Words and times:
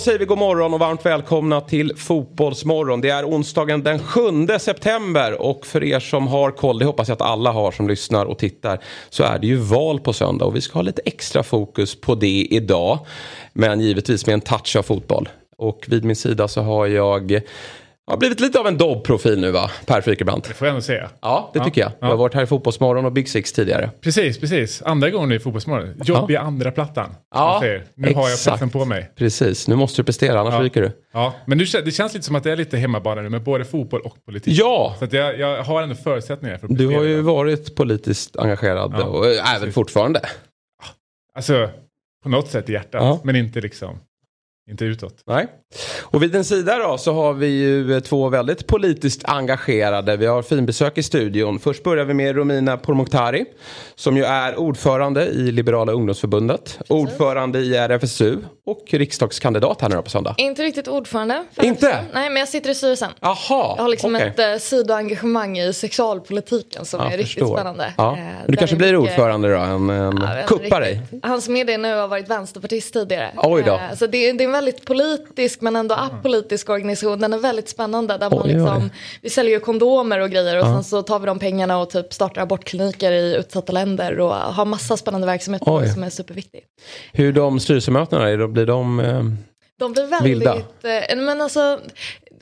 Då 0.00 0.04
säger 0.04 0.18
vi 0.18 0.24
god 0.24 0.38
morgon 0.38 0.74
och 0.74 0.80
varmt 0.80 1.06
välkomna 1.06 1.60
till 1.60 1.96
Fotbollsmorgon. 1.96 3.00
Det 3.00 3.10
är 3.10 3.24
onsdagen 3.24 3.82
den 3.82 3.98
7 3.98 4.22
september 4.58 5.42
och 5.42 5.66
för 5.66 5.84
er 5.84 6.00
som 6.00 6.26
har 6.26 6.50
koll, 6.50 6.78
det 6.78 6.84
hoppas 6.84 7.08
jag 7.08 7.14
att 7.14 7.22
alla 7.22 7.52
har 7.52 7.70
som 7.70 7.88
lyssnar 7.88 8.24
och 8.24 8.38
tittar, 8.38 8.80
så 9.10 9.22
är 9.22 9.38
det 9.38 9.46
ju 9.46 9.56
val 9.56 10.00
på 10.00 10.12
söndag 10.12 10.44
och 10.44 10.56
vi 10.56 10.60
ska 10.60 10.78
ha 10.78 10.82
lite 10.82 11.02
extra 11.04 11.42
fokus 11.42 12.00
på 12.00 12.14
det 12.14 12.46
idag. 12.50 12.98
Men 13.52 13.80
givetvis 13.80 14.26
med 14.26 14.34
en 14.34 14.40
touch 14.40 14.76
av 14.76 14.82
fotboll. 14.82 15.28
Och 15.56 15.86
vid 15.88 16.04
min 16.04 16.16
sida 16.16 16.48
så 16.48 16.60
har 16.60 16.86
jag 16.86 17.40
har 18.06 18.16
blivit 18.16 18.40
lite 18.40 18.58
av 18.60 18.66
en 18.66 18.78
Dobb-profil 18.78 19.40
nu 19.40 19.50
va, 19.50 19.70
Per 19.86 20.00
Frykebrant? 20.00 20.44
Det 20.44 20.54
får 20.54 20.66
jag 20.66 20.72
ändå 20.72 20.82
säga. 20.82 21.10
Ja, 21.22 21.50
det 21.54 21.64
tycker 21.64 21.80
jag. 21.80 21.92
Du 22.00 22.06
har 22.06 22.16
varit 22.16 22.34
här 22.34 22.42
i 22.42 22.46
Fotbollsmorgon 22.46 23.04
och 23.04 23.12
Big 23.12 23.28
Six 23.28 23.52
tidigare. 23.52 23.90
Precis, 24.00 24.40
precis. 24.40 24.82
Andra 24.82 25.10
gången 25.10 25.32
i 25.32 25.38
Fotbollsmorgon. 25.38 25.94
Jobb 26.04 26.30
i 26.30 26.36
andra 26.36 26.70
plattan. 26.70 27.14
Ja, 27.34 27.62
Nu 27.94 28.14
har 28.14 28.22
jag 28.22 28.32
exakt. 28.32 28.44
pressen 28.54 28.70
på 28.70 28.84
mig. 28.84 29.10
Precis, 29.16 29.68
nu 29.68 29.76
måste 29.76 30.02
du 30.02 30.06
prestera 30.06 30.40
annars 30.40 30.54
Ja. 30.54 30.60
ryker 30.62 30.82
du. 30.82 30.90
Ja, 31.12 31.34
men 31.46 31.58
nu, 31.58 31.64
det 31.64 31.90
känns 31.90 32.14
lite 32.14 32.26
som 32.26 32.36
att 32.36 32.44
det 32.44 32.52
är 32.52 32.56
lite 32.56 32.76
hemmabana 32.76 33.22
nu 33.22 33.28
med 33.28 33.42
både 33.42 33.64
fotboll 33.64 34.00
och 34.00 34.24
politik. 34.24 34.58
Ja! 34.58 34.96
Så 34.98 35.06
jag, 35.16 35.38
jag 35.38 35.62
har 35.62 35.82
ändå 35.82 35.94
förutsättningar 35.94 36.58
för 36.58 36.66
att 36.66 36.70
Du 36.70 36.76
prestera 36.86 36.98
har 37.00 37.06
ju 37.06 37.20
varit 37.20 37.74
politiskt 37.76 38.36
engagerad 38.36 38.94
Ja, 38.98 39.04
och 39.04 39.24
väl 39.24 39.38
precis. 39.58 39.74
fortfarande. 39.74 40.20
Alltså, 41.34 41.68
på 42.22 42.28
något 42.28 42.48
sätt 42.48 42.68
i 42.70 42.72
hjärtat. 42.72 43.02
Ja. 43.02 43.20
Men 43.24 43.36
inte 43.36 43.60
liksom, 43.60 43.98
inte 44.70 44.84
utåt. 44.84 45.14
Nej. 45.26 45.46
Och 46.02 46.22
vid 46.22 46.32
den 46.32 46.44
sida 46.44 46.78
då 46.78 46.98
så 46.98 47.12
har 47.12 47.32
vi 47.32 47.46
ju 47.46 47.94
eh, 47.94 48.00
två 48.00 48.28
väldigt 48.28 48.66
politiskt 48.66 49.24
engagerade. 49.24 50.16
Vi 50.16 50.26
har 50.26 50.42
finbesök 50.42 50.98
i 50.98 51.02
studion. 51.02 51.58
Först 51.58 51.82
börjar 51.82 52.04
vi 52.04 52.14
med 52.14 52.36
Romina 52.36 52.76
Pourmokhtari 52.76 53.44
som 53.94 54.16
ju 54.16 54.24
är 54.24 54.56
ordförande 54.56 55.26
i 55.26 55.52
Liberala 55.52 55.92
ungdomsförbundet. 55.92 56.78
Ordförande 56.88 57.58
i 57.58 57.76
RFSU 57.76 58.36
och 58.70 58.84
riksdagskandidat 58.90 59.80
här 59.80 59.88
nu 59.88 59.96
då 59.96 60.02
på 60.02 60.10
söndag. 60.10 60.34
Inte 60.38 60.62
riktigt 60.62 60.88
ordförande. 60.88 61.44
för 61.54 61.64
Inte? 61.64 62.04
Nej, 62.12 62.30
men 62.30 62.36
jag 62.40 62.48
sitter 62.48 62.70
i 62.70 62.74
styrelsen. 62.74 63.10
Jaha, 63.20 63.34
Jag 63.48 63.82
har 63.82 63.88
liksom 63.88 64.14
okej. 64.14 64.28
ett 64.28 64.38
eh, 64.38 64.56
sidoengagemang 64.58 65.58
i 65.58 65.72
sexualpolitiken 65.72 66.84
som 66.84 67.00
Ja, 67.00 67.06
är 67.12 67.16
riktigt 67.16 67.32
förstår. 67.34 67.56
spännande. 67.56 67.92
Ja. 67.96 68.12
Eh, 68.18 68.24
Du 68.48 68.56
kanske 68.56 68.76
blir 68.76 68.98
mycket- 68.98 69.10
ordförande 69.12 69.52
då? 69.54 69.58
En, 69.60 69.90
en 69.90 70.16
Ja, 70.22 70.34
vem 70.34 70.46
kuppar 70.46 70.80
dig? 70.80 71.02
Han 71.22 71.42
som 71.42 71.56
är 71.56 71.64
det 71.64 71.78
nu 71.78 71.94
har 71.94 72.08
varit 72.08 72.28
vänsterpartist 72.30 72.92
tidigare. 72.92 73.30
Oj 73.36 73.62
då. 73.66 73.72
Eh, 73.72 73.80
Så 73.98 74.06
det 74.06 74.28
är, 74.28 74.32
det 74.34 74.44
är 74.44 74.46
en 74.46 74.52
väldigt 74.52 74.84
politisk 74.84 75.60
men 75.60 75.76
ändå 75.76 75.94
apolitisk 75.94 76.70
organisation. 76.70 77.20
Den 77.20 77.32
är 77.32 77.38
väldigt 77.38 77.68
spännande. 77.68 78.18
Där 78.18 78.30
man 78.30 78.38
Oj, 78.38 78.44
oj. 78.46 78.52
liksom, 78.54 78.90
vi 79.22 79.30
säljer 79.30 79.52
ju 79.54 79.60
kondomer 79.60 80.20
och 80.20 80.30
grejer 80.30 80.58
och 80.58 80.64
sen 80.66 80.84
så 80.84 81.02
tar 81.02 81.18
vi 81.18 81.26
de 81.26 81.38
pengarna 81.38 81.78
och 81.78 81.90
typ 81.90 82.12
startar 82.12 82.42
abortkliniker 82.42 83.12
i 83.12 83.36
utsatta 83.36 83.72
länder 83.72 84.20
och 84.20 84.30
har 84.34 84.64
massa 84.64 84.96
spännande 84.96 85.26
verksamheter 85.26 85.66
Oj. 85.76 85.88
som 85.88 86.02
är 86.02 86.10
superviktig. 86.10 86.60
Hur 87.12 87.32
de 87.32 87.60
styrelsemötena 87.60 88.28
är, 88.30 88.38
blir 88.64 88.74
de... 88.74 89.00
Eh, 89.00 89.22
De 89.78 89.92
blir 89.92 90.06
väldigt, 90.06 90.30
Vilda. 90.32 90.56
eh, 90.56 91.16
men 91.16 91.40
alltså, 91.40 91.80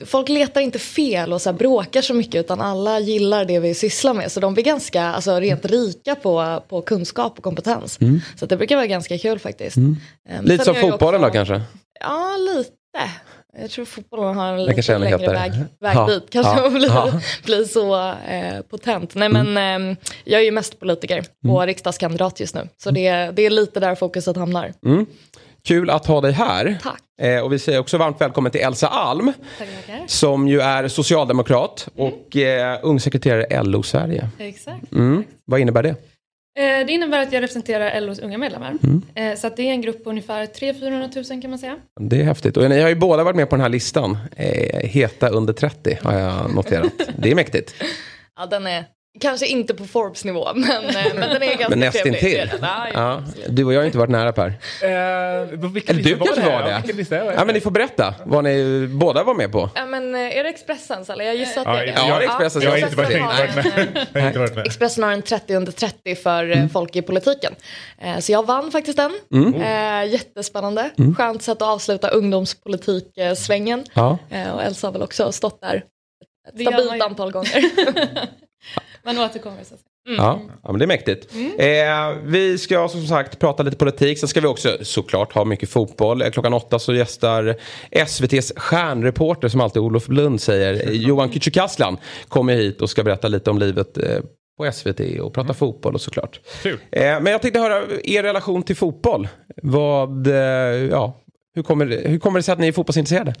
folk 0.05 0.29
letar 0.29 0.61
inte 0.61 0.79
fel 0.79 1.33
och 1.33 1.41
så 1.41 1.53
bråkar 1.53 2.01
så 2.01 2.13
mycket 2.13 2.35
utan 2.35 2.61
alla 2.61 2.99
gillar 2.99 3.45
det 3.45 3.59
vi 3.59 3.73
sysslar 3.73 4.13
med. 4.13 4.31
Så 4.31 4.39
de 4.39 4.53
blir 4.53 4.63
ganska 4.63 5.03
alltså, 5.03 5.39
rent 5.39 5.65
rika 5.65 6.15
på, 6.15 6.63
på 6.69 6.81
kunskap 6.81 7.37
och 7.37 7.43
kompetens. 7.43 7.99
Så 8.35 8.45
att 8.45 8.49
det 8.49 8.57
brukar 8.57 8.75
vara 8.75 8.87
ganska 8.87 9.17
kul 9.17 9.39
faktiskt. 9.39 9.77
Eh, 9.77 9.83
Mm. 10.29 10.45
lite 10.45 10.65
sen 10.65 10.75
som 10.75 10.89
fotbollen 10.91 11.21
då 11.21 11.27
också- 11.27 11.33
kanske? 11.37 11.61
Ja, 11.99 12.37
lite. 12.55 12.71
Jag 13.61 13.69
tror 13.69 13.85
fotbollen 13.85 14.35
har 14.37 14.53
en 14.53 14.65
lite 14.65 14.97
längre 14.99 15.17
hetare. 15.17 15.33
väg, 15.35 15.51
väg 15.79 15.95
Ja, 15.97 16.07
dit. 16.07 16.23
Kanske 16.31 16.51
ja, 16.57 16.65
att 16.67 16.73
bli, 16.73 16.87
ja. 16.87 17.07
Mm. 17.07 17.19
bli 17.45 17.65
så 17.67 18.07
eh, 18.09 18.61
potent. 18.69 19.15
Nej 19.15 19.29
men 19.29 19.57
eh, 19.91 19.97
jag 20.23 20.41
är 20.41 20.45
ju 20.45 20.51
mest 20.51 20.79
politiker 20.79 21.23
och 21.47 21.65
riksdagskandidat 21.65 22.39
just 22.39 22.55
nu. 22.55 22.67
Så 22.83 22.91
det, 22.91 23.11
det 23.11 23.45
är 23.45 23.49
lite 23.49 23.79
där 23.79 23.95
fokuset 23.95 24.37
hamnar. 24.37 24.73
Mm. 25.69 25.81
Kul 25.81 25.89
att 25.89 26.05
ha 26.05 26.21
dig 26.21 26.31
här. 26.31 26.77
Tack. 26.83 27.01
Eh, 27.21 27.43
och 27.43 27.53
vi 27.53 27.59
säger 27.59 27.79
också 27.79 27.97
varmt 27.97 28.21
välkommen 28.21 28.51
till 28.51 28.61
Elsa 28.61 28.87
Alm. 28.87 29.33
Som 30.07 30.47
ju 30.47 30.61
är 30.61 30.87
socialdemokrat 30.87 31.89
och 31.95 32.37
eh, 32.37 32.79
ung 32.83 32.99
sekreterare 32.99 33.45
i 33.49 33.63
LO 33.63 33.83
Sverige. 33.83 34.29
Exakt. 34.37 34.91
Mm. 34.91 35.23
Vad 35.45 35.59
innebär 35.59 35.83
det? 35.83 35.95
Eh, 36.59 36.85
det 36.85 36.91
innebär 36.91 37.21
att 37.21 37.33
jag 37.33 37.41
representerar 37.41 38.01
LOs 38.01 38.19
unga 38.19 38.37
medlemmar. 38.37 38.77
Mm. 38.83 39.01
Eh, 39.15 39.37
så 39.37 39.47
att 39.47 39.57
det 39.57 39.63
är 39.63 39.71
en 39.71 39.81
grupp 39.81 40.03
på 40.03 40.09
ungefär 40.09 40.45
300-400 40.45 41.31
000 41.33 41.41
kan 41.41 41.49
man 41.49 41.59
säga. 41.59 41.77
Det 41.99 42.19
är 42.21 42.23
häftigt. 42.23 42.57
Och 42.57 42.69
ni 42.69 42.81
har 42.81 42.89
ju 42.89 42.95
båda 42.95 43.23
varit 43.23 43.35
med 43.35 43.49
på 43.49 43.55
den 43.55 43.61
här 43.61 43.69
listan. 43.69 44.17
Eh, 44.35 44.89
heta 44.89 45.29
under 45.29 45.53
30 45.53 45.99
har 46.03 46.13
jag 46.13 46.55
noterat. 46.55 46.91
Det 47.17 47.31
är 47.31 47.35
mäktigt. 47.35 47.73
Ja, 48.39 48.45
den 48.45 48.67
är 48.67 48.85
kanske 49.19 49.47
inte 49.47 49.73
på 49.73 49.85
Forbes 49.85 50.25
nivå 50.25 50.47
men, 50.55 50.83
eh, 50.85 50.95
men 51.15 51.29
den 51.29 51.43
är 51.43 51.55
ganska 51.57 51.75
Men 51.75 51.91
trevlig. 51.91 52.51
Ja. 52.93 53.23
Du 53.49 53.65
och 53.65 53.73
jag 53.73 53.79
har 53.79 53.85
inte 53.85 53.97
varit 53.97 54.09
nära 54.09 54.31
Per. 54.33 54.47
Eh, 54.47 54.51
vilken 55.69 55.95
Eller 55.95 56.03
du 56.09 56.17
kanske 56.17 56.41
var 56.41 56.51
här? 56.51 56.81
det? 56.85 57.15
Är 57.15 57.25
det? 57.25 57.33
Ja, 57.33 57.45
men 57.45 57.55
ni 57.55 57.61
får 57.61 57.71
berätta 57.71 58.15
vad 58.25 58.43
ni 58.43 58.87
båda 58.87 59.23
var 59.23 59.33
med 59.33 59.51
på. 59.51 59.69
Ja, 59.75 59.85
men 59.85 60.15
eh, 60.15 60.37
är 60.37 60.43
det 60.43 60.49
Expressens 60.49 61.09
eller? 61.09 61.25
Jag 61.25 61.35
gissar 61.35 61.61
att 61.61 61.67
Ja, 61.67 61.73
det 61.73 61.79
är 61.79 61.85
det. 61.85 61.91
jag- 61.91 62.09
Ja, 62.09 62.19
det 62.19 62.25
är 62.25 62.29
Expressen. 62.29 62.61
Jag 62.61 62.71
har 62.71 62.77
inte 64.27 64.39
varit 64.39 64.55
med. 64.55 64.65
Expressen 64.65 65.03
har 65.03 65.11
en 65.11 65.21
30 65.21 65.55
under 65.55 65.71
30 65.71 66.15
för 66.15 66.57
eh, 66.57 66.67
folk 66.67 66.95
i 66.95 67.01
politiken. 67.01 67.55
Så 68.19 68.31
jag 68.31 68.45
vann 68.45 68.71
faktiskt 68.71 68.97
den. 68.97 69.11
Eh, 69.55 70.11
Jättespännande. 70.11 70.89
Skönt 71.17 71.41
sätt 71.43 71.51
att 71.61 71.67
avsluta 71.67 72.09
ungdomspolitik-svängen. 72.09 73.83
Ja. 73.93 74.17
Och 74.53 74.63
Elsa 74.63 74.87
har 74.87 74.91
väl 74.91 75.01
också 75.01 75.31
stått 75.31 75.61
där 75.61 75.83
ett 76.53 76.61
stabilt 76.61 77.03
antal 77.03 77.31
gånger. 77.31 77.63
Man 79.03 79.17
återkommer 79.19 79.57
så 79.57 79.61
att 79.61 79.67
säga. 79.79 79.83
Ja, 80.17 80.39
ja, 80.63 80.71
men 80.71 80.79
det 80.79 80.85
är 80.85 80.87
mäktigt. 80.87 81.33
Eh, 81.59 82.23
vi 82.23 82.57
ska 82.57 82.87
som 82.87 83.07
sagt 83.07 83.39
prata 83.39 83.63
lite 83.63 83.77
politik. 83.77 84.19
Sen 84.19 84.29
ska 84.29 84.41
vi 84.41 84.47
också 84.47 84.77
såklart 84.81 85.33
ha 85.33 85.45
mycket 85.45 85.69
fotboll. 85.69 86.21
Eh, 86.21 86.29
Klockan 86.29 86.53
åtta 86.53 86.79
så 86.79 86.93
gästar 86.93 87.55
SVTs 87.91 88.53
stjärnreporter 88.55 89.47
som 89.47 89.61
alltid 89.61 89.81
Olof 89.81 90.07
Lund 90.09 90.41
säger. 90.41 90.87
eh, 90.87 90.91
Johan 90.93 91.29
Kücükaslan 91.31 91.97
kommer 92.27 92.53
hit 92.55 92.81
och 92.81 92.89
ska 92.89 93.03
berätta 93.03 93.27
lite 93.27 93.49
om 93.49 93.57
livet 93.59 93.97
eh, 93.97 94.19
på 94.57 94.71
SVT 94.71 95.19
och 95.21 95.33
prata 95.33 95.53
fotboll 95.53 95.93
och 95.93 96.01
såklart. 96.01 96.39
Kul. 96.63 96.79
Eh, 96.91 97.01
men 97.01 97.25
jag 97.25 97.41
tänkte 97.41 97.59
höra 97.59 97.83
er 98.03 98.23
relation 98.23 98.63
till 98.63 98.75
fotboll. 98.75 99.27
Vad, 99.63 100.27
eh, 100.27 100.33
ja, 100.91 101.17
hur 101.55 101.63
kommer, 101.63 101.85
det, 101.85 102.09
hur 102.09 102.19
kommer 102.19 102.39
det 102.39 102.43
sig 102.43 102.53
att 102.53 102.59
ni 102.59 102.67
är 102.67 102.71
fotbollsintresserade? 102.71 103.33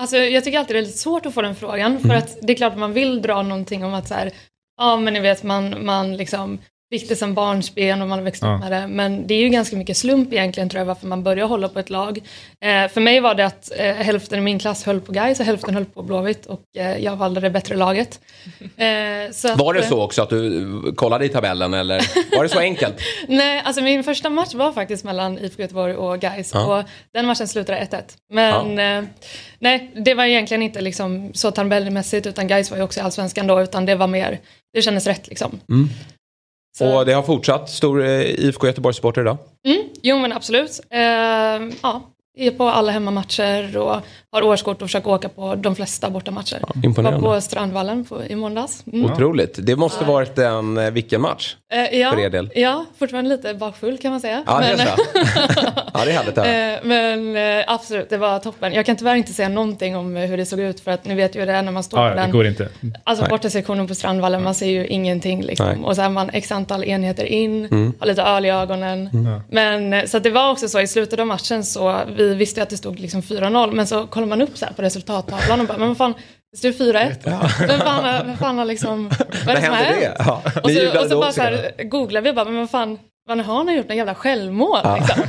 Alltså, 0.00 0.16
jag 0.16 0.44
tycker 0.44 0.58
alltid 0.58 0.76
det 0.76 0.80
är 0.80 0.86
lite 0.86 0.98
svårt 0.98 1.26
att 1.26 1.34
få 1.34 1.42
den 1.42 1.54
frågan. 1.54 2.00
För 2.00 2.14
att 2.14 2.38
det 2.42 2.52
är 2.52 2.56
klart 2.56 2.72
att 2.72 2.78
man 2.78 2.92
vill 2.92 3.22
dra 3.22 3.42
någonting 3.42 3.84
om 3.84 3.94
att 3.94 4.08
så 4.08 4.14
här, 4.14 4.32
ja 4.76 4.96
men 4.96 5.14
ni 5.14 5.20
vet 5.20 5.42
man, 5.42 5.86
man 5.86 6.16
liksom 6.16 6.58
fick 6.90 7.08
det 7.08 7.16
som 7.16 7.34
barnsben 7.34 8.02
och 8.02 8.08
man 8.08 8.18
har 8.18 8.24
växt 8.24 8.42
Ja. 8.42 8.54
upp 8.54 8.60
med 8.60 8.72
det. 8.72 8.86
Men 8.86 9.26
det 9.26 9.34
är 9.34 9.38
ju 9.38 9.48
ganska 9.48 9.76
mycket 9.76 9.96
slump 9.96 10.32
egentligen 10.32 10.68
tror 10.68 10.78
jag 10.78 10.84
varför 10.86 11.06
man 11.06 11.22
börjar 11.22 11.46
hålla 11.46 11.68
på 11.68 11.78
ett 11.78 11.90
lag. 11.90 12.18
Eh, 12.64 12.88
för 12.88 13.00
mig 13.00 13.20
var 13.20 13.34
det 13.34 13.46
att 13.46 13.70
eh, 13.78 13.94
hälften 13.94 14.38
i 14.38 14.42
min 14.42 14.58
klass 14.58 14.84
höll 14.84 15.00
på 15.00 15.12
Gais 15.12 15.40
och 15.40 15.46
hälften 15.46 15.74
höll 15.74 15.84
på 15.84 16.02
Blåvitt 16.02 16.46
och 16.46 16.62
eh, 16.76 16.96
jag 16.98 17.16
valde 17.16 17.40
det 17.40 17.50
bättre 17.50 17.76
laget. 17.76 18.20
Eh, 18.76 19.30
så 19.32 19.48
att, 19.52 19.58
Var 19.58 19.74
det 19.74 19.80
eh, 19.80 19.88
så 19.88 20.02
också 20.02 20.22
att 20.22 20.30
du 20.30 20.92
kollade 20.96 21.24
i 21.24 21.28
tabellen 21.28 21.74
eller 21.74 22.02
var 22.36 22.42
det 22.42 22.48
så 22.48 22.58
enkelt? 22.58 22.94
Nej, 23.28 23.62
alltså 23.64 23.82
min 23.82 24.04
första 24.04 24.30
match 24.30 24.54
var 24.54 24.72
faktiskt 24.72 25.04
mellan 25.04 25.38
IFK 25.38 25.62
Göteborg 25.62 25.94
och 25.94 26.20
Gais 26.20 26.50
Ja. 26.54 26.78
och 26.78 26.84
den 27.14 27.26
matchen 27.26 27.48
slutade 27.48 27.78
1-1. 27.90 28.02
Men 28.32 28.78
eh, 28.78 29.08
nej, 29.58 29.90
det 30.04 30.14
var 30.14 30.24
egentligen 30.24 30.62
inte 30.62 30.80
liksom 30.80 31.30
så 31.34 31.50
tabellmässigt 31.50 32.26
utan 32.26 32.48
Gais 32.48 32.70
var 32.70 32.76
ju 32.78 32.82
också 32.84 33.00
i 33.00 33.02
allsvenskan 33.02 33.46
då 33.46 33.62
utan 33.62 33.86
det 33.86 33.94
var 33.94 34.06
mer, 34.06 34.38
det 34.74 34.82
kändes 34.82 35.06
rätt 35.06 35.28
liksom. 35.28 35.60
Mm. 35.68 35.88
Så, 36.78 36.98
Och 36.98 37.06
det 37.06 37.12
har 37.12 37.22
fortsatt. 37.22 37.70
Stor 37.70 38.04
eh, 38.04 38.20
IFK 38.20 38.66
Göteborg-supporter 38.66 39.20
idag. 39.20 39.36
mm, 39.66 39.82
jo 40.02 40.18
men 40.18 40.32
absolut. 40.32 40.80
Eh, 40.90 41.00
ja, 41.82 42.02
är 42.36 42.50
på 42.50 42.64
alla 42.68 42.92
hemmamatcher 42.92 43.76
och 43.76 43.96
har 44.32 44.42
årskort 44.42 44.82
och 44.82 44.88
försöker 44.88 45.10
åka 45.10 45.28
på 45.28 45.54
de 45.54 45.76
flesta 45.76 46.10
bortamatcher. 46.10 46.58
Ja, 46.60 46.68
imponerande. 46.82 47.26
Var 47.26 47.34
på 47.34 47.40
Strandvallen 47.40 48.04
på, 48.04 48.24
i 48.24 48.36
måndags. 48.36 48.84
Mm. 48.92 49.12
Otroligt. 49.12 49.58
Det 49.62 49.76
måste 49.76 50.04
ja. 50.04 50.12
varit 50.12 50.38
en, 50.38 50.78
eh, 50.78 50.90
vilken 50.90 51.20
match? 51.20 51.56
Eh, 51.72 51.98
ja, 51.98 52.10
för 52.10 52.18
er 52.18 52.30
del? 52.30 52.50
Ja, 52.54 52.84
fortfarande 52.98 53.30
lite 53.30 53.54
bakfull 53.54 53.98
kan 53.98 54.10
man 54.10 54.20
säga. 54.20 54.42
Ja, 54.46 54.60
men, 54.60 54.76
det 54.76 54.82
är 54.82 54.86
så. 54.86 55.02
ja, 55.94 56.04
det 56.04 56.10
är 56.10 56.14
härligt. 56.14 56.38
Eh, 56.38 56.88
men 56.88 57.36
eh, 57.36 57.64
absolut, 57.66 58.10
det 58.10 58.16
var 58.16 58.38
toppen. 58.38 58.72
Jag 58.72 58.86
kan 58.86 58.96
tyvärr 58.96 59.14
inte 59.14 59.32
säga 59.32 59.48
någonting 59.48 59.96
om 59.96 60.16
hur 60.16 60.36
det 60.36 60.46
såg 60.46 60.60
ut 60.60 60.80
för 60.80 60.90
att 60.90 61.04
ni 61.04 61.14
vet 61.14 61.36
ju 61.36 61.46
det 61.46 61.52
är 61.52 61.62
när 61.62 61.72
man 61.72 61.82
står 61.82 62.00
ja, 62.00 62.10
på 62.10 62.16
den. 62.16 62.26
Det 62.26 62.32
går 62.32 62.46
inte. 62.46 62.68
Alltså 63.04 63.26
bortasektionen 63.30 63.88
på 63.88 63.94
Strandvallen, 63.94 64.42
man 64.42 64.54
ser 64.54 64.66
ju 64.66 64.86
ingenting 64.86 65.42
liksom. 65.42 65.84
Och 65.84 65.96
så 65.96 66.02
är 66.02 66.08
man 66.08 66.30
x 66.30 66.52
antal 66.52 66.84
enheter 66.84 67.24
in, 67.24 67.64
mm. 67.64 67.92
har 68.00 68.06
lite 68.06 68.22
öl 68.22 68.44
i 68.46 68.50
ögonen. 68.50 69.10
Mm. 69.12 69.40
Men 69.50 69.92
eh, 69.92 70.04
så 70.04 70.18
det 70.18 70.30
var 70.30 70.50
också 70.50 70.68
så 70.68 70.80
i 70.80 70.86
slutet 70.86 71.20
av 71.20 71.26
matchen 71.26 71.64
så, 71.64 72.00
vi 72.16 72.34
visste 72.34 72.62
att 72.62 72.70
det 72.70 72.76
stod 72.76 73.00
liksom 73.00 73.20
4-0, 73.20 73.72
men 73.72 73.86
så 73.86 74.06
kollar 74.18 74.28
man 74.28 74.42
upp 74.42 74.58
så 74.58 74.66
på 74.76 74.82
resultattavlan 74.82 75.60
och 75.60 75.66
bara, 75.66 75.78
men 75.78 75.88
vad 75.88 75.96
fan, 75.96 76.14
det 76.52 76.58
stod 76.58 76.72
4-1. 76.72 77.16
Ja. 77.24 77.50
Vem 77.66 77.80
fan, 77.80 78.26
vem 78.26 78.36
fan 78.36 78.58
har 78.58 78.64
liksom, 78.64 79.10
vad 79.46 79.56
är 79.56 79.60
det 79.60 79.66
som 79.66 79.74
har 79.74 79.82
hänt? 79.82 80.16
Ja. 80.18 80.42
Och 80.62 80.70
så, 80.70 81.00
och 81.00 81.06
så 81.10 81.20
bara 81.20 81.32
så 81.32 81.42
här, 81.42 81.84
googlar 81.84 82.20
vi 82.20 82.32
bara, 82.32 82.44
men 82.44 82.56
vad 82.56 82.70
fan, 82.70 82.98
vad 83.28 83.40
har 83.40 83.56
han 83.56 83.76
gjort 83.76 83.90
en 83.90 83.96
jävla 83.96 84.14
självmål? 84.14 84.80
Ja. 84.84 84.96
Liksom. 84.96 85.22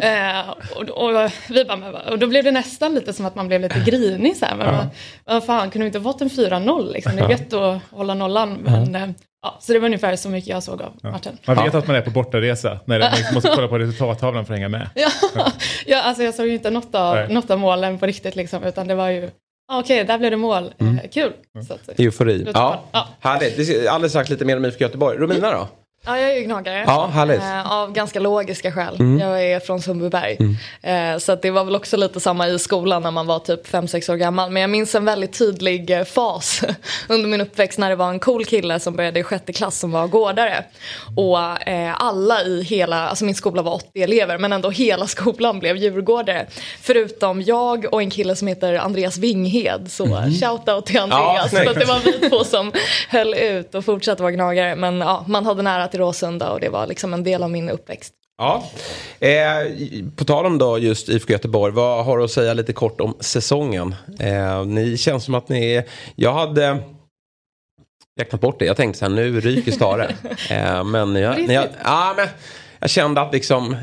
eh, 0.02 0.50
och, 0.76 0.88
och, 0.88 1.30
vi 1.48 1.64
bara, 1.64 2.10
och 2.10 2.18
då 2.18 2.26
blev 2.26 2.44
det 2.44 2.50
nästan 2.50 2.94
lite 2.94 3.12
som 3.12 3.26
att 3.26 3.34
man 3.34 3.48
blev 3.48 3.60
lite 3.60 3.82
grinig. 3.86 4.36
Så 4.36 4.46
här, 4.46 4.56
men 4.56 4.74
ja. 4.74 4.86
vad 5.24 5.44
fan, 5.44 5.70
kunde 5.70 5.84
vi 5.84 5.86
inte 5.86 6.00
fått 6.00 6.20
en 6.20 6.28
4-0? 6.28 6.92
Liksom? 6.92 7.16
Det 7.16 7.22
är 7.22 7.30
gött 7.30 7.52
att 7.52 7.82
hålla 7.90 8.14
nollan. 8.14 8.52
Men, 8.54 8.94
eh, 8.94 9.08
Ja, 9.46 9.56
så 9.60 9.72
det 9.72 9.78
var 9.78 9.86
ungefär 9.86 10.16
så 10.16 10.28
mycket 10.28 10.48
jag 10.48 10.62
såg 10.62 10.82
av 10.82 10.92
matchen. 11.02 11.38
Man 11.46 11.64
vet 11.64 11.74
att 11.74 11.86
man 11.86 11.96
är 11.96 12.00
på 12.00 12.10
bortaresa 12.10 12.78
när 12.84 13.00
man 13.00 13.10
måste 13.34 13.50
kolla 13.54 13.68
på 13.68 13.78
resultattavlan 13.78 14.46
för 14.46 14.54
att 14.54 14.58
hänga 14.58 14.68
med. 14.68 14.90
Ja, 14.94 15.08
ja. 15.86 16.02
alltså 16.02 16.22
jag 16.22 16.34
såg 16.34 16.46
ju 16.46 16.52
inte 16.52 16.70
något 16.70 16.94
av, 16.94 17.30
något 17.30 17.50
av 17.50 17.58
målen 17.58 17.98
på 17.98 18.06
riktigt 18.06 18.36
liksom, 18.36 18.64
utan 18.64 18.86
det 18.86 18.94
var 18.94 19.08
ju 19.08 19.30
Okej, 19.72 19.96
okay, 19.96 20.04
där 20.04 20.18
blev 20.18 20.30
det 20.30 20.36
mål. 20.36 20.74
Mm. 20.78 20.98
Eh, 20.98 21.10
kul. 21.10 21.32
Så 21.68 21.74
att, 21.74 22.00
Eufori. 22.00 22.46
Ja. 22.54 22.84
ja. 22.92 23.08
Härligt. 23.20 23.88
Alldeles 23.88 24.12
strax 24.12 24.30
lite 24.30 24.44
mer 24.44 24.56
om 24.56 24.64
IFK 24.64 24.80
Göteborg. 24.80 25.18
Romina 25.18 25.50
då? 25.50 25.68
Ja, 26.06 26.18
jag 26.18 26.30
är 26.30 26.34
ju 26.34 26.44
gnagare. 26.44 26.84
Ja, 26.86 27.06
härligt. 27.06 27.40
Eh, 27.40 27.72
av 27.72 27.92
ganska 27.92 28.20
logiska 28.20 28.72
skäl. 28.72 28.96
Mm. 29.00 29.18
Jag 29.18 29.44
är 29.44 29.60
från 29.60 29.82
Sundbyberg. 29.82 30.36
Mm. 30.40 31.14
Eh, 31.14 31.18
så 31.18 31.34
det 31.34 31.50
var 31.50 31.64
väl 31.64 31.76
också 31.76 31.96
lite 31.96 32.20
samma 32.20 32.48
i 32.48 32.58
skolan 32.58 33.02
när 33.02 33.10
man 33.10 33.26
var 33.26 33.38
typ 33.38 33.66
5-6 33.66 34.12
år 34.12 34.16
gammal. 34.16 34.50
Men 34.50 34.60
jag 34.60 34.70
minns 34.70 34.94
en 34.94 35.04
väldigt 35.04 35.38
tydlig 35.38 35.90
eh, 35.90 36.04
fas 36.04 36.62
under 37.08 37.28
min 37.28 37.40
uppväxt 37.40 37.78
när 37.78 37.90
det 37.90 37.96
var 37.96 38.10
en 38.10 38.18
cool 38.18 38.44
kille 38.44 38.80
som 38.80 38.96
började 38.96 39.20
i 39.20 39.22
sjätte 39.22 39.52
klass 39.52 39.78
som 39.78 39.92
var 39.92 40.06
gårdare. 40.06 40.64
Och 41.16 41.68
eh, 41.68 41.94
alla 41.98 42.42
i 42.42 42.62
hela, 42.62 43.08
alltså 43.08 43.24
min 43.24 43.34
skola 43.34 43.62
var 43.62 43.74
80 43.74 44.02
elever 44.02 44.38
men 44.38 44.52
ändå 44.52 44.70
hela 44.70 45.06
skolan 45.16 45.58
blev 45.58 45.76
djurgårdare. 45.76 46.46
Förutom 46.80 47.42
jag 47.42 47.86
och 47.92 48.02
en 48.02 48.10
kille 48.10 48.36
som 48.36 48.48
heter 48.48 48.74
Andreas 48.74 49.18
Winghed. 49.18 49.86
Så 49.90 50.06
mm. 50.06 50.32
shoutout 50.32 50.86
till 50.86 51.00
Andreas. 51.00 51.52
Ja, 51.52 51.58
för 51.58 51.74
det 51.74 51.84
var 51.84 51.98
vi 52.04 52.28
två 52.28 52.44
som 52.44 52.72
höll 53.08 53.34
ut 53.34 53.74
och 53.74 53.84
fortsatte 53.84 54.22
vara 54.22 54.32
gnagare. 54.32 54.76
Men 54.76 55.00
ja, 55.00 55.24
man 55.28 55.46
hade 55.46 55.62
nära 55.62 55.88
till 55.88 55.95
till 55.96 56.04
Råsunda 56.04 56.50
och 56.50 56.60
det 56.60 56.68
var 56.68 56.86
liksom 56.86 57.14
en 57.14 57.24
del 57.24 57.42
av 57.42 57.50
min 57.50 57.70
uppväxt. 57.70 58.14
Ja, 58.38 58.64
eh, 59.20 59.74
på 60.16 60.24
tal 60.24 60.46
om 60.46 60.58
då 60.58 60.78
just 60.78 61.08
IFK 61.08 61.32
Göteborg, 61.32 61.72
vad 61.72 62.04
har 62.04 62.18
du 62.18 62.24
att 62.24 62.30
säga 62.30 62.54
lite 62.54 62.72
kort 62.72 63.00
om 63.00 63.16
säsongen? 63.20 63.94
Eh, 64.20 64.64
ni 64.64 64.96
känns 64.96 65.24
som 65.24 65.34
att 65.34 65.48
ni, 65.48 65.82
jag 66.16 66.32
hade 66.32 66.78
räknat 68.20 68.40
bort 68.40 68.58
det, 68.58 68.64
jag 68.64 68.76
tänkte 68.76 68.98
så 68.98 69.04
här 69.04 69.12
nu 69.12 69.40
ryker 69.40 69.72
Stare. 69.72 70.04
eh, 70.50 70.84
men, 70.84 71.16
jag, 71.16 71.48
ni, 71.48 71.54
jag, 71.54 71.66
ja, 71.84 72.14
men 72.16 72.28
jag 72.78 72.90
kände 72.90 73.20
att 73.20 73.32
liksom, 73.32 73.76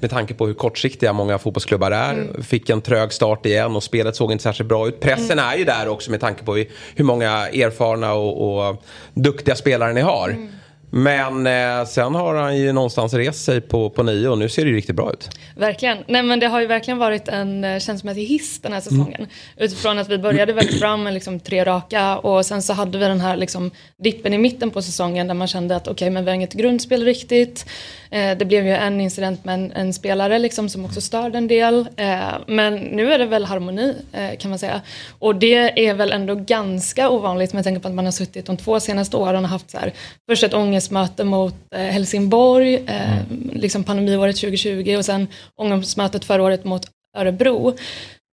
med 0.00 0.10
tanke 0.10 0.34
på 0.34 0.46
hur 0.46 0.54
kortsiktiga 0.54 1.12
många 1.12 1.38
fotbollsklubbar 1.38 1.90
är, 1.90 2.12
mm. 2.12 2.42
fick 2.42 2.70
en 2.70 2.80
trög 2.80 3.12
start 3.12 3.46
igen 3.46 3.76
och 3.76 3.82
spelet 3.82 4.16
såg 4.16 4.32
inte 4.32 4.42
särskilt 4.42 4.68
bra 4.68 4.88
ut. 4.88 5.00
Pressen 5.00 5.38
mm. 5.38 5.44
är 5.44 5.56
ju 5.56 5.64
där 5.64 5.88
också 5.88 6.10
med 6.10 6.20
tanke 6.20 6.44
på 6.44 6.64
hur 6.94 7.04
många 7.04 7.48
erfarna 7.48 8.12
och, 8.14 8.68
och 8.68 8.84
duktiga 9.14 9.54
spelare 9.54 9.92
ni 9.92 10.00
har. 10.00 10.28
Mm. 10.28 10.55
Men 10.90 11.46
eh, 11.46 11.86
sen 11.86 12.14
har 12.14 12.34
han 12.34 12.58
ju 12.58 12.72
någonstans 12.72 13.14
rest 13.14 13.44
sig 13.44 13.60
på, 13.60 13.90
på 13.90 14.02
nio 14.02 14.28
och 14.28 14.38
nu 14.38 14.48
ser 14.48 14.64
det 14.64 14.70
ju 14.70 14.76
riktigt 14.76 14.96
bra 14.96 15.12
ut. 15.12 15.30
Verkligen. 15.56 15.98
Nej 16.06 16.22
men 16.22 16.40
det 16.40 16.46
har 16.46 16.60
ju 16.60 16.66
verkligen 16.66 16.98
varit 16.98 17.28
en 17.28 17.64
eh, 17.64 17.78
känslomässig 17.78 18.24
hiss 18.24 18.60
den 18.60 18.72
här 18.72 18.80
säsongen. 18.80 19.14
Mm. 19.14 19.30
Utifrån 19.56 19.98
att 19.98 20.08
vi 20.08 20.18
började 20.18 20.52
väldigt 20.52 20.80
bra 20.80 20.96
med 20.96 21.14
liksom 21.14 21.40
tre 21.40 21.64
raka 21.64 22.18
och 22.18 22.46
sen 22.46 22.62
så 22.62 22.72
hade 22.72 22.98
vi 22.98 23.04
den 23.04 23.20
här 23.20 23.36
liksom 23.36 23.70
dippen 23.98 24.34
i 24.34 24.38
mitten 24.38 24.70
på 24.70 24.82
säsongen 24.82 25.28
där 25.28 25.34
man 25.34 25.48
kände 25.48 25.76
att 25.76 25.82
okej 25.82 25.92
okay, 25.92 26.10
men 26.10 26.24
vi 26.24 26.30
har 26.30 26.34
inget 26.34 26.54
grundspel 26.54 27.04
riktigt. 27.04 27.66
Eh, 28.10 28.38
det 28.38 28.44
blev 28.44 28.66
ju 28.66 28.72
en 28.72 29.00
incident 29.00 29.44
med 29.44 29.54
en, 29.54 29.72
en, 29.72 29.92
spelare 29.92 30.38
liksom 30.38 30.68
som 30.68 30.84
också 30.84 31.00
störde 31.00 31.38
en 31.38 31.48
del. 31.48 31.88
Eh, 31.96 32.34
men 32.46 32.74
nu 32.74 33.12
är 33.12 33.18
det 33.18 33.26
väl 33.26 33.44
harmoni 33.44 33.94
eh, 34.12 34.38
kan 34.38 34.50
man 34.50 34.58
säga. 34.58 34.80
Och 35.18 35.36
det 35.36 35.86
är 35.86 35.94
väl 35.94 36.12
ändå 36.12 36.34
ganska 36.34 37.10
ovanligt 37.10 37.52
med 37.52 37.64
tanke 37.64 37.80
på 37.80 37.88
att 37.88 37.94
man 37.94 38.04
har 38.04 38.12
suttit 38.12 38.46
de 38.46 38.56
två 38.56 38.80
senaste 38.80 39.16
åren 39.16 39.44
och 39.44 39.50
haft 39.50 39.70
så 39.70 39.78
här, 39.78 39.92
först 40.28 40.44
ett 40.44 40.54
ångestmöte 40.54 41.24
mot 41.24 41.54
Helsingborg, 41.70 42.76
mm. 42.76 43.50
liksom 43.52 43.84
pandemiåret 43.84 44.36
2020 44.36 44.96
och 44.98 45.04
sen 45.04 45.28
ångestmötet 45.56 46.24
förra 46.24 46.42
året 46.42 46.64
mot 46.64 46.86
Örebro. 47.16 47.76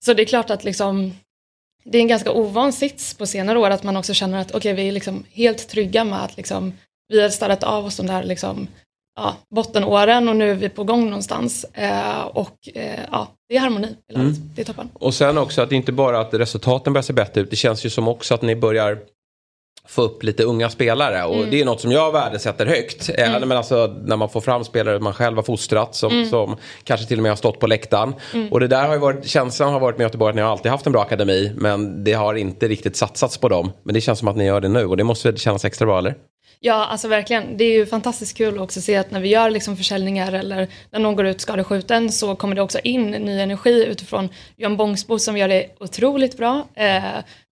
Så 0.06 0.13
det 0.13 0.24
är 0.24 0.25
klart 0.25 0.50
att 0.50 0.63
liksom 0.63 1.13
det 1.83 1.98
är 1.98 2.01
en 2.01 2.07
ganska 2.07 2.31
ovan 2.31 2.74
sits 2.74 3.13
på 3.13 3.25
senare 3.25 3.60
år 3.60 3.69
att 3.69 3.83
man 3.83 3.98
också 3.98 4.13
känner 4.13 4.42
att 4.42 4.51
okej 4.51 4.57
okay, 4.57 4.74
vi 4.74 4.88
är 4.88 4.92
liksom 4.92 5.24
helt 5.31 5.69
trygga 5.69 6.04
med 6.04 6.24
att 6.24 6.38
liksom, 6.38 6.74
vi 7.07 7.21
har 7.21 7.30
städat 7.30 7.63
av 7.63 7.86
oss 7.86 7.98
de 7.98 8.07
där 8.07 8.24
liksom, 8.24 8.68
ja, 9.19 9.36
bottenåren 9.56 10.30
och 10.30 10.36
nu 10.36 10.51
är 10.51 10.56
vi 10.56 10.69
på 10.69 10.83
gång 10.83 11.06
någonstans. 11.06 11.66
Eh, 11.74 12.21
och 12.21 12.57
eh, 12.75 13.00
ja, 13.12 13.27
det 13.50 13.56
är 13.56 13.60
harmoni 13.60 13.95
mm. 14.16 14.33
Det 14.56 14.62
är 14.62 14.66
toppen. 14.66 14.89
Och 14.94 15.13
sen 15.13 15.38
också 15.38 15.62
att 15.62 15.69
det 15.69 15.75
inte 15.75 15.92
bara 15.92 16.19
att 16.19 16.33
resultaten 16.33 16.94
börjar 16.94 17.04
se 17.04 17.13
bättre 17.13 17.42
ut. 17.42 17.50
Det 17.50 17.56
känns 17.56 17.86
ju 17.86 17.89
som 17.89 18.07
också 18.07 18.33
att 18.33 18.42
ni 18.42 18.56
börjar 18.56 18.98
få 19.88 20.01
upp 20.01 20.24
lite 20.24 20.44
unga 20.44 20.69
spelare 20.69 21.24
och 21.24 21.36
mm. 21.36 21.50
det 21.50 21.62
är 21.62 21.66
något 21.66 21.81
som 21.81 21.92
jag 21.92 22.12
värdesätter 22.12 22.66
högt. 22.66 23.10
Mm. 23.10 23.36
Även 23.36 23.48
men 23.48 23.57
alltså, 23.57 23.95
när 24.04 24.16
man 24.16 24.30
får 24.30 24.42
fram 24.42 24.63
spelare 24.63 25.00
man 25.00 25.13
själv 25.13 25.36
har 25.36 25.44
fostrat 25.44 25.95
som, 25.95 26.12
mm. 26.12 26.30
som 26.30 26.56
kanske 26.83 27.07
till 27.07 27.19
och 27.19 27.24
med 27.24 27.31
har 27.31 27.36
stått 27.36 27.60
på 27.60 27.68
läktaren. 27.68 28.13
Mm. 28.33 28.51
Och 28.51 28.60
det 28.60 28.68
där 28.68 28.88
har 28.88 28.94
ju 28.94 29.00
varit, 29.00 29.25
känslan 29.27 29.74
har 29.74 29.80
varit 29.80 29.98
med 29.98 30.06
Göteborg 30.06 30.30
att 30.30 30.36
ni 30.36 30.42
har 30.42 30.50
alltid 30.50 30.71
haft 30.71 30.86
en 30.86 30.92
bra 30.92 31.01
akademi 31.01 31.51
men 31.56 32.04
det 32.04 32.13
har 32.13 32.36
inte 32.36 32.68
riktigt 32.68 32.95
satsats 32.95 33.38
på 33.38 33.50
dem. 33.50 33.71
Men 33.83 33.94
det 33.94 34.01
känns 34.01 34.19
som 34.19 34.27
att 34.27 34.36
ni 34.36 34.45
gör 34.45 34.62
det 34.62 34.69
nu 34.69 34.86
och 34.86 34.98
det 34.98 35.04
måste 35.04 35.27
väl 35.27 35.38
kännas 35.38 35.66
extra 35.66 35.86
bra 35.86 35.98
eller? 35.98 36.16
Ja, 36.61 36.85
alltså 36.85 37.07
verkligen. 37.07 37.57
Det 37.57 37.63
är 37.63 37.73
ju 37.73 37.85
fantastiskt 37.85 38.38
kul 38.38 38.56
att 38.56 38.61
också 38.61 38.81
se 38.81 38.95
att 38.95 39.11
när 39.11 39.19
vi 39.19 39.29
gör 39.29 39.50
liksom 39.50 39.77
försäljningar 39.77 40.33
eller 40.33 40.67
när 40.91 41.00
någon 41.00 41.15
går 41.15 41.25
ut 41.25 41.41
skadeskjuten 41.41 42.11
så 42.11 42.35
kommer 42.35 42.56
det 42.56 42.61
också 42.61 42.79
in 42.83 43.11
ny 43.11 43.39
energi 43.39 43.85
utifrån 43.85 44.29
Johan 44.57 44.77
Bångsbo 44.77 45.19
som 45.19 45.38
gör 45.38 45.47
det 45.47 45.67
otroligt 45.79 46.38
bra. 46.38 46.67
Eh, 46.75 47.03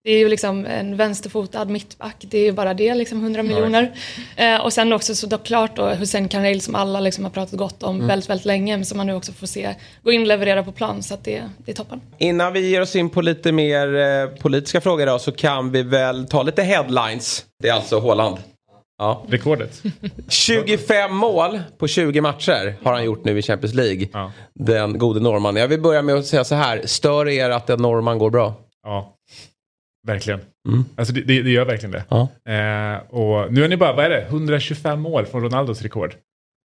det 0.03 0.11
är 0.11 0.17
ju 0.17 0.29
liksom 0.29 0.65
en 0.65 0.97
vänsterfotad 0.97 1.65
mittback, 1.65 2.15
det 2.19 2.37
är 2.37 2.43
ju 2.43 2.51
bara 2.51 2.73
det, 2.73 2.95
liksom 2.95 3.21
100 3.21 3.43
miljoner. 3.43 3.91
Eh, 4.35 4.61
och 4.61 4.73
sen 4.73 4.93
också 4.93 5.15
såklart 5.15 5.75
då 5.75 5.85
Hussein 5.85 6.29
Kanel 6.29 6.61
som 6.61 6.75
alla 6.75 6.99
liksom 6.99 7.23
har 7.23 7.31
pratat 7.31 7.59
gott 7.59 7.83
om 7.83 7.95
mm. 7.95 8.07
väldigt, 8.07 8.29
väldigt 8.29 8.45
länge, 8.45 8.77
men 8.77 8.85
som 8.85 8.97
man 8.97 9.07
nu 9.07 9.13
också 9.13 9.31
får 9.31 9.47
se 9.47 9.75
gå 10.03 10.11
in 10.11 10.21
och 10.21 10.27
leverera 10.27 10.63
på 10.63 10.71
plan, 10.71 11.03
så 11.03 11.13
att 11.13 11.23
det, 11.23 11.43
det 11.57 11.71
är 11.71 11.75
toppen. 11.75 12.01
Innan 12.17 12.53
vi 12.53 12.69
ger 12.69 12.81
oss 12.81 12.95
in 12.95 13.09
på 13.09 13.21
lite 13.21 13.51
mer 13.51 13.95
eh, 13.95 14.27
politiska 14.27 14.81
frågor 14.81 15.05
då, 15.05 15.19
så 15.19 15.31
kan 15.31 15.71
vi 15.71 15.83
väl 15.83 16.27
ta 16.27 16.43
lite 16.43 16.63
headlines. 16.63 17.45
Det 17.63 17.69
är 17.69 17.73
alltså 17.73 17.99
Håland. 17.99 18.37
Ja. 18.97 19.25
Rekordet. 19.29 19.83
25 20.27 21.15
mål 21.15 21.59
på 21.77 21.87
20 21.87 22.21
matcher 22.21 22.75
har 22.83 22.93
han 22.93 23.05
gjort 23.05 23.25
nu 23.25 23.39
i 23.39 23.41
Champions 23.41 23.73
League. 23.73 24.07
Ja. 24.13 24.31
Den 24.53 24.97
gode 24.97 25.19
norrman. 25.19 25.55
Jag 25.55 25.67
vill 25.67 25.81
börja 25.81 26.01
med 26.01 26.15
att 26.15 26.25
säga 26.25 26.43
så 26.43 26.55
här. 26.55 26.81
Stör 26.85 27.27
er 27.27 27.49
att 27.49 27.69
en 27.69 27.81
norrman 27.81 28.17
går 28.17 28.29
bra? 28.29 28.53
Ja. 28.83 29.13
Verkligen. 30.07 30.39
Mm. 30.67 30.85
Alltså 30.95 31.13
det, 31.13 31.21
det, 31.21 31.41
det, 31.41 31.49
gör 31.49 31.65
verkligen 31.65 31.91
det. 31.91 32.03
Ja. 32.09 32.21
Eh, 32.53 32.97
och 33.09 33.53
nu 33.53 33.63
är 33.63 33.67
ni 33.67 33.77
bara, 33.77 33.93
vad 33.93 34.05
är 34.05 34.09
det, 34.09 34.21
125 34.21 34.99
mål 34.99 35.25
från 35.25 35.43
Ronaldos 35.43 35.81
rekord. 35.81 36.15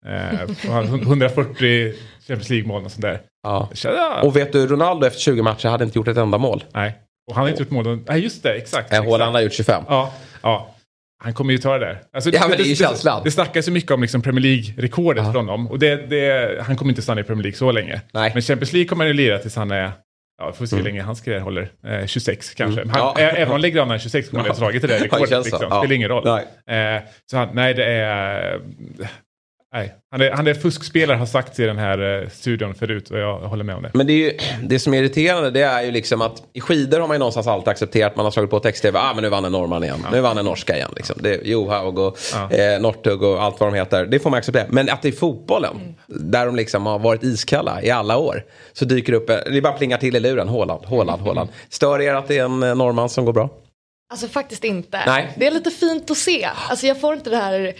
Eh, 0.06 0.40
140 0.64 1.92
Champions 2.26 2.50
League-mål 2.50 2.84
och 2.84 2.90
sånt 2.90 3.02
där. 3.02 3.20
Ja. 3.42 4.20
Och 4.22 4.36
vet 4.36 4.52
du, 4.52 4.66
Ronaldo 4.66 5.06
efter 5.06 5.20
20 5.20 5.42
matcher 5.42 5.68
hade 5.68 5.84
inte 5.84 5.98
gjort 5.98 6.08
ett 6.08 6.16
enda 6.16 6.38
mål. 6.38 6.64
Nej, 6.72 6.98
och 7.30 7.34
han 7.34 7.44
har 7.44 7.48
inte 7.48 7.62
gjort 7.62 7.70
mål. 7.70 8.00
Nej, 8.08 8.20
just 8.20 8.42
det, 8.42 8.54
exakt. 8.54 8.92
Eh, 8.92 9.04
Haaland 9.04 9.34
har 9.34 9.42
gjort 9.42 9.52
25. 9.52 9.82
Ja, 9.88 10.12
ja. 10.42 10.74
Han 11.22 11.34
kommer 11.34 11.52
ju 11.52 11.58
ta 11.58 11.78
det 11.78 11.86
där. 11.86 12.02
Alltså, 12.12 12.30
ja, 12.30 12.42
det, 12.42 12.48
men 12.48 12.58
det 12.58 12.64
är 12.64 12.68
ju 12.68 12.76
känslan. 12.76 13.20
Det, 13.24 13.30
snackas 13.30 13.68
ju 13.68 13.72
mycket 13.72 13.90
om 13.90 14.02
liksom 14.02 14.22
Premier 14.22 14.42
League-rekordet 14.42 15.24
ja. 15.24 15.32
från 15.32 15.48
honom. 15.48 15.66
Och 15.66 15.78
det, 15.78 15.96
det, 16.10 16.62
han 16.62 16.76
kommer 16.76 16.90
inte 16.90 17.02
stanna 17.02 17.20
i 17.20 17.24
Premier 17.24 17.42
League 17.42 17.56
så 17.56 17.72
länge. 17.72 18.00
Nej. 18.12 18.30
Men 18.34 18.42
Champions 18.42 18.72
League 18.72 18.88
kommer 18.88 19.04
han 19.04 19.08
ju 19.08 19.14
lira 19.14 19.38
tills 19.38 19.56
han 19.56 19.70
är 19.70 19.92
Ja, 20.40 20.52
får 20.52 20.66
se 20.66 20.76
hur 20.76 20.80
mm. 20.80 20.92
länge 20.92 21.02
hans 21.02 21.20
karriär 21.20 21.40
håller. 21.40 21.70
Eh, 21.86 22.06
26 22.06 22.54
kanske. 22.54 22.80
Mm. 22.80 22.94
Han, 22.94 23.00
ja. 23.00 23.18
Även 23.18 23.44
om 23.44 23.50
han 23.50 23.60
ligger 23.60 23.82
annan 23.82 23.98
26 23.98 24.28
kommer 24.28 24.44
han 24.44 24.50
ha 24.50 24.58
dragit 24.58 24.82
det 24.82 24.88
där 24.88 24.98
rekordet. 25.00 25.44
Liksom. 25.44 25.66
Ja. 25.70 25.80
Spelar 25.80 25.92
ingen 25.92 26.08
roll. 26.08 26.42
Nej. 26.66 26.96
Eh, 26.96 27.02
så 27.30 27.36
han, 27.36 27.48
nej, 27.52 27.74
det 27.74 27.84
är... 27.84 28.60
nej. 29.72 29.94
Han, 30.10 30.20
är, 30.20 30.30
han 30.30 30.46
är 30.46 30.54
fuskspelare 30.54 31.16
har 31.16 31.26
sagts 31.26 31.60
i 31.60 31.66
den 31.66 31.78
här 31.78 32.22
eh, 32.22 32.28
studion 32.28 32.74
förut 32.74 33.10
och 33.10 33.18
jag 33.18 33.38
håller 33.38 33.64
med 33.64 33.76
om 33.76 33.82
det. 33.82 33.90
Men 33.94 34.06
det, 34.06 34.12
är 34.12 34.16
ju, 34.16 34.38
det 34.62 34.78
som 34.78 34.94
är 34.94 34.98
irriterande 34.98 35.50
det 35.50 35.62
är 35.62 35.82
ju 35.82 35.90
liksom 35.90 36.22
att 36.22 36.42
i 36.52 36.60
skidor 36.60 37.00
har 37.00 37.08
man 37.08 37.14
ju 37.14 37.18
någonstans 37.18 37.46
alltid 37.46 37.68
accepterat. 37.68 38.16
Man 38.16 38.26
har 38.26 38.30
slagit 38.30 38.50
på 38.50 38.60
text-tv. 38.60 38.98
Ah, 38.98 39.14
men 39.14 39.22
nu 39.22 39.28
vann 39.28 39.44
en 39.44 39.52
norrman 39.52 39.84
igen. 39.84 39.98
Ja. 40.04 40.10
Nu 40.12 40.20
vann 40.20 40.38
en 40.38 40.44
norska 40.44 40.76
igen. 40.76 40.92
Liksom. 40.96 41.16
Det, 41.22 41.40
Johaug 41.44 41.98
och 41.98 42.18
ja. 42.32 42.50
eh, 42.50 42.80
Northug 42.80 43.22
och 43.22 43.42
allt 43.42 43.60
vad 43.60 43.72
de 43.72 43.76
heter. 43.76 44.06
Det 44.06 44.18
får 44.18 44.30
man 44.30 44.38
acceptera. 44.38 44.66
Men 44.68 44.88
att 44.88 45.02
det 45.02 45.08
är 45.08 45.12
fotbollen. 45.12 45.76
Mm. 45.76 46.30
Där 46.30 46.46
de 46.46 46.56
liksom 46.56 46.86
har 46.86 46.98
varit 46.98 47.22
iskalla 47.22 47.82
i 47.82 47.90
alla 47.90 48.18
år. 48.18 48.44
Så 48.72 48.84
dyker 48.84 49.12
upp, 49.12 49.26
det 49.26 49.62
bara 49.62 49.72
plingar 49.72 49.98
till 49.98 50.16
i 50.16 50.20
luren. 50.20 50.48
Håland, 50.48 50.84
Håland, 50.84 51.22
Håland. 51.22 51.48
Stör 51.68 52.00
er 52.00 52.14
att 52.14 52.28
det 52.28 52.38
är 52.38 52.44
en 52.44 52.62
eh, 52.62 52.74
norrman 52.74 53.08
som 53.08 53.24
går 53.24 53.32
bra? 53.32 53.50
Alltså 54.12 54.28
faktiskt 54.28 54.64
inte. 54.64 55.02
Nej. 55.06 55.32
Det 55.36 55.46
är 55.46 55.50
lite 55.50 55.70
fint 55.70 56.10
att 56.10 56.16
se. 56.16 56.48
Alltså 56.68 56.86
jag 56.86 57.00
får 57.00 57.14
inte 57.14 57.30
det 57.30 57.36
här, 57.36 57.60
eh, 57.60 57.72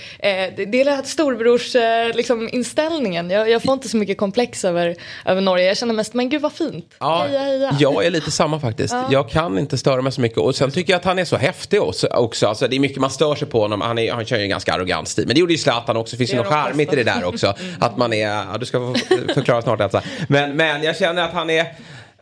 det 0.57 0.81
är 0.81 0.85
den 0.85 0.97
här 0.97 1.03
storbrors 1.03 1.77
eh, 1.77 2.17
liksom, 2.17 2.49
inställningen. 2.53 3.31
Jag, 3.31 3.51
jag, 3.51 3.63
får 3.63 3.75
inte 3.75 3.89
så 3.89 3.97
mycket 3.97 4.19
komplex 4.19 4.65
över, 4.65 4.97
över 5.25 5.41
Norge. 5.41 5.67
Jag 5.67 5.77
känner 5.77 5.95
mest, 5.95 6.15
men 6.15 6.29
gud 6.29 6.43
vad 6.43 6.53
fint. 6.53 6.95
Ja, 6.99 7.27
heja, 7.29 7.41
heja. 7.41 7.77
Jag 7.79 8.07
är 8.07 8.11
lite 8.11 8.31
samma 8.31 8.61
faktiskt. 8.61 8.95
Ja. 8.95 9.09
Jag 9.11 9.31
kan 9.31 9.59
inte 9.59 9.79
störa 9.79 10.03
mig 10.03 10.13
så 10.13 10.21
mycket. 10.21 10.39
Och 10.39 10.55
sen 10.55 10.71
tycker 10.71 10.93
jag 10.93 10.99
att 10.99 11.05
han 11.05 11.19
är 11.19 11.25
så 11.25 11.37
häftig 11.37 11.83
också. 11.83 12.47
Alltså, 12.47 12.69
det 12.69 12.77
är 12.77 12.81
mycket 12.81 12.99
man 12.99 13.11
stör 13.11 13.35
sig 13.35 13.49
på 13.49 13.61
honom. 13.61 13.81
Han, 13.81 13.99
är, 13.99 14.13
han 14.13 14.25
kör 14.25 14.37
ju 14.37 14.43
en 14.43 14.49
ganska 14.49 14.73
arrogant 14.75 15.09
stil. 15.09 15.27
Men 15.27 15.35
det 15.35 15.41
gjorde 15.41 15.53
ju 15.53 15.59
Zlatan 15.59 15.97
också. 15.97 16.17
Det 16.17 16.19
finns 16.19 16.33
ju 16.33 16.37
något 16.37 16.47
charmigt 16.47 16.93
i 16.93 16.97
det 16.97 17.05
där 17.05 17.25
också. 17.25 17.47
mm. 17.47 17.75
Att 17.81 17.97
man 17.97 18.13
är, 18.13 18.29
ja, 18.29 18.59
du 18.61 18.67
ska 18.67 18.79
få 18.79 18.95
förklara 19.35 19.63
snart 19.63 19.79
detta. 19.79 20.03
Men, 20.29 20.57
men 20.57 20.83
jag 20.83 20.97
känner 20.97 21.23
att 21.23 21.33
han 21.33 21.51
är 21.51 21.67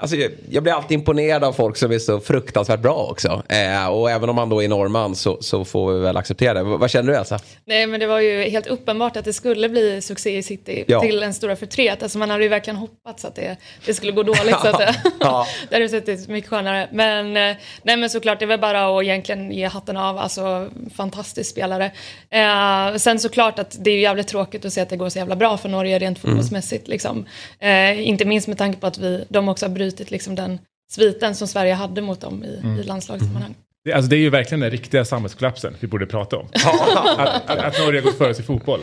Alltså, 0.01 0.17
jag 0.51 0.63
blir 0.63 0.73
alltid 0.73 0.99
imponerad 0.99 1.45
av 1.45 1.53
folk 1.53 1.77
som 1.77 1.93
är 1.93 1.99
så 1.99 2.21
fruktansvärt 2.21 2.81
bra 2.81 3.09
också. 3.11 3.43
Eh, 3.49 3.89
och 3.89 4.11
även 4.11 4.29
om 4.29 4.37
man 4.37 4.49
då 4.49 4.63
är 4.63 4.69
norrman 4.69 5.17
så, 5.17 5.39
så 5.41 5.65
får 5.65 5.93
vi 5.93 6.01
väl 6.01 6.17
acceptera 6.17 6.55
det. 6.55 6.63
vad 6.63 6.91
känner 6.91 7.13
du 7.13 7.19
Elsa? 7.19 7.39
Nej 7.65 7.87
men 7.87 8.01
det 8.01 8.07
var 8.07 8.21
ju 8.21 8.43
helt 8.43 8.67
uppenbart 8.67 9.17
att 9.17 9.25
det 9.25 9.33
skulle 9.33 9.69
bli 9.69 10.03
succé 10.03 10.37
i 10.37 10.43
City 10.43 10.85
ja. 10.87 11.01
till 11.01 11.23
en 11.23 11.35
stora 11.35 11.57
förtret. 11.57 12.03
Alltså 12.03 12.19
man 12.19 12.31
hade 12.31 12.43
ju 12.43 12.49
verkligen 12.49 12.77
hoppats 12.77 13.25
att 13.25 13.35
det, 13.35 13.57
det 13.87 13.95
skulle 13.95 14.13
gå 14.13 14.23
dåligt 14.23 14.61
så 14.63 14.69
att 14.69 14.81
ja. 15.21 15.47
det 15.69 15.75
hade 15.75 15.89
sett 15.89 16.29
mycket 16.29 16.51
skönare. 16.51 16.89
Men, 16.93 17.37
eh, 17.37 17.57
nej, 17.83 17.97
men 17.97 18.11
såklart 18.11 18.39
det 18.39 18.45
är 18.45 18.47
väl 18.47 18.61
bara 18.61 18.99
att 18.99 19.05
egentligen 19.05 19.53
ge 19.53 19.67
hatten 19.67 19.97
av. 19.97 20.19
Alltså 20.19 20.69
fantastisk 20.95 21.51
spelare. 21.51 21.91
Eh, 22.31 22.97
sen 22.97 23.19
såklart 23.19 23.59
att 23.59 23.77
det 23.81 23.91
är 23.91 23.99
jävligt 23.99 24.29
tråkigt 24.29 24.65
att 24.65 24.73
se 24.73 24.81
att 24.81 24.89
det 24.89 24.97
går 24.97 25.09
så 25.09 25.19
jävla 25.19 25.37
bra 25.37 25.57
för 25.57 25.69
Norge 25.69 25.99
rent 25.99 26.25
mm. 26.25 26.31
fotbollsmässigt. 26.31 26.87
Mm. 26.87 26.93
Liksom. 26.93 27.27
Eh, 27.59 28.09
inte 28.09 28.25
minst 28.25 28.49
med 28.49 28.59
tanke 28.59 28.81
på 28.81 28.87
att 28.87 28.99
vi, 28.99 29.25
de 29.29 29.49
också 29.49 29.67
har 29.67 29.71
brutit 29.89 30.11
liksom 30.11 30.35
den 30.35 30.59
sviten 30.91 31.35
som 31.35 31.49
Sverige 31.49 31.75
hade 31.75 32.01
mot 32.01 32.21
dem 32.21 32.45
i, 32.45 32.61
mm. 32.63 32.81
i 32.81 32.83
landslagssammanhang. 32.83 33.55
Det, 33.85 33.93
alltså 33.93 34.11
det 34.11 34.17
är 34.17 34.21
ju 34.21 34.31
verkligen 34.31 34.61
den 34.61 34.71
riktiga 34.71 35.05
samhällskollapsen 35.05 35.77
vi 35.81 35.87
borde 35.87 36.07
prata 36.07 36.37
om. 36.37 36.47
att, 36.55 37.51
att, 37.51 37.59
att 37.59 37.79
Norge 37.79 38.01
har 38.01 38.05
gått 38.05 38.19
före 38.19 38.35
sig 38.35 38.43
i 38.43 38.47
fotboll. 38.47 38.81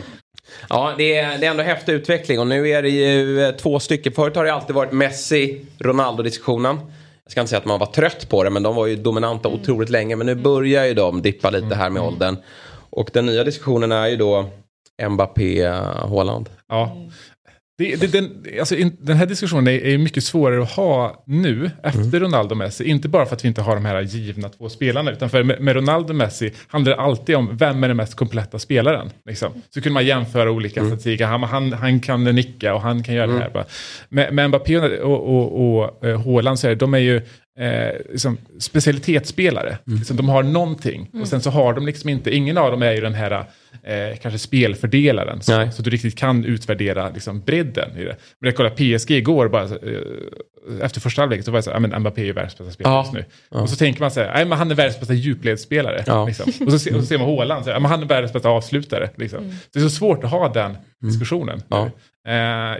Ja, 0.68 0.94
det 0.98 1.16
är, 1.16 1.38
det 1.38 1.46
är 1.46 1.50
ändå 1.50 1.62
häftig 1.62 1.92
utveckling 1.92 2.40
och 2.40 2.46
nu 2.46 2.68
är 2.68 2.82
det 2.82 2.88
ju 2.88 3.44
eh, 3.44 3.54
två 3.54 3.80
stycken. 3.80 4.12
Förut 4.12 4.36
har 4.36 4.44
det 4.44 4.54
alltid 4.54 4.76
varit 4.76 4.92
Messi-Ronaldo-diskussionen. 4.92 6.76
Jag 7.24 7.30
ska 7.30 7.40
inte 7.40 7.48
säga 7.48 7.58
att 7.58 7.64
man 7.64 7.80
var 7.80 7.86
trött 7.86 8.28
på 8.28 8.44
det, 8.44 8.50
men 8.50 8.62
de 8.62 8.74
var 8.74 8.86
ju 8.86 8.96
dominanta 8.96 9.48
mm. 9.48 9.60
otroligt 9.60 9.90
länge. 9.90 10.16
Men 10.16 10.26
nu 10.26 10.34
börjar 10.34 10.84
ju 10.84 10.94
de 10.94 11.22
dippa 11.22 11.50
lite 11.50 11.74
här 11.74 11.90
med 11.90 12.00
mm. 12.00 12.14
åldern. 12.14 12.36
Och 12.90 13.10
den 13.12 13.26
nya 13.26 13.44
diskussionen 13.44 13.92
är 13.92 14.06
ju 14.06 14.16
då 14.16 14.50
Mbappé-Håland. 15.02 16.48
Ja, 16.68 16.96
det, 17.78 18.00
det, 18.00 18.06
den, 18.06 18.44
alltså, 18.58 18.76
in, 18.76 18.96
den 19.00 19.16
här 19.16 19.26
diskussionen 19.26 19.68
är, 19.68 19.84
är, 19.84 19.98
mycket 19.98 20.24
svårare 20.24 20.62
att 20.62 20.70
ha 20.70 21.24
nu 21.26 21.70
efter 21.82 22.00
mm. 22.00 22.20
Ronaldo 22.20 22.52
och 22.52 22.56
Messi. 22.56 22.84
Inte 22.84 23.08
bara 23.08 23.26
för 23.26 23.36
att 23.36 23.44
vi 23.44 23.48
inte 23.48 23.62
har 23.62 23.74
de 23.74 23.84
här 23.84 24.02
givna 24.02 24.48
två 24.48 24.68
spelarna. 24.68 25.12
Utan 25.12 25.30
för 25.30 25.42
med, 25.42 25.60
med 25.60 25.76
Ronaldo 25.76 26.08
och 26.08 26.16
Messi 26.16 26.52
handlar 26.68 26.96
det 26.96 27.02
alltid 27.02 27.36
om 27.36 27.56
vem 27.56 27.84
är 27.84 27.88
den 27.88 27.96
mest 27.96 28.14
kompletta 28.14 28.58
spelaren. 28.58 29.10
Liksom. 29.26 29.52
Så 29.70 29.80
kunde 29.80 29.94
man 29.94 30.06
jämföra 30.06 30.50
olika 30.50 30.80
mm. 30.80 30.90
statistik. 30.90 31.20
Han, 31.20 31.42
han, 31.42 31.72
han, 31.72 32.00
kan 32.00 32.24
nicka 32.24 32.74
och 32.74 32.80
han 32.80 33.02
kan 33.02 33.14
göra 33.14 33.24
mm. 33.24 33.36
det 33.36 33.42
här. 33.42 33.50
Bara. 33.50 33.64
Med, 34.08 34.34
med 34.34 34.48
Mbappé 34.48 34.78
och, 34.78 35.12
och, 35.12 35.60
och, 35.60 36.02
och 36.02 36.24
Haaland 36.24 36.58
så 36.58 36.68
är 36.68 36.74
de 36.74 36.94
är 36.94 36.98
ju 36.98 37.22
eh, 37.58 37.94
liksom 38.10 38.38
specialitetsspelare. 38.58 39.78
Mm. 39.86 39.98
Liksom, 39.98 40.16
de 40.16 40.28
har 40.28 40.42
någonting 40.42 41.08
mm. 41.12 41.22
och 41.22 41.28
sen 41.28 41.40
så 41.40 41.50
har 41.50 41.74
de 41.74 41.86
liksom 41.86 42.10
inte, 42.10 42.34
ingen 42.34 42.58
av 42.58 42.70
dem 42.70 42.82
är 42.82 42.92
ju 42.92 43.00
den 43.00 43.14
här 43.14 43.44
eh, 43.82 44.16
kanske 44.22 44.38
spelfördelaren. 44.38 45.42
Så, 45.42 45.68
så, 45.72 45.82
du 45.82 45.90
riktigt 45.90 46.16
kan 46.16 46.44
utvärdera 46.44 47.10
liksom, 47.10 47.40
bredden 47.40 47.96
i 47.96 48.04
det. 48.04 48.16
Men 48.40 48.48
jag 48.48 48.56
kollade 48.56 48.74
PSG 48.74 49.10
igår, 49.10 49.48
bara, 49.48 49.64
eh, 49.64 50.80
efter 50.82 51.00
första 51.00 51.22
halvlek, 51.22 51.44
så 51.44 51.50
var 51.50 51.56
jag 51.56 51.64
så 51.64 51.70
här, 51.70 51.98
Mbappé 51.98 52.28
är 52.28 52.32
världens 52.32 52.58
bästa 52.58 52.72
spelare 52.72 52.94
ja. 52.94 53.02
just 53.02 53.12
nu. 53.12 53.24
Ja. 53.50 53.60
Och 53.60 53.70
så 53.70 53.76
tänker 53.76 54.00
man 54.00 54.10
så 54.10 54.20
här, 54.20 54.44
men 54.44 54.58
han 54.58 54.70
är 54.70 54.74
världens 54.74 55.00
bästa 55.00 55.14
djupledsspelare. 55.14 56.04
Ja. 56.06 56.26
Liksom. 56.26 56.52
Och, 56.66 56.72
så, 56.72 56.94
och 56.94 57.00
så 57.00 57.06
ser 57.06 57.18
man 57.18 57.26
Haaland, 57.26 57.64
så 57.64 57.70
här, 57.70 57.80
men 57.80 57.90
han 57.90 58.02
är 58.02 58.06
världens 58.06 58.32
bästa 58.32 58.48
avslutare. 58.48 59.10
Liksom. 59.16 59.38
Mm. 59.38 59.54
Det 59.72 59.78
är 59.78 59.82
så 59.82 59.90
svårt 59.90 60.24
att 60.24 60.30
ha 60.30 60.48
den 60.48 60.76
diskussionen. 61.00 61.62
Mm. 61.70 61.90
Uh, 62.28 62.32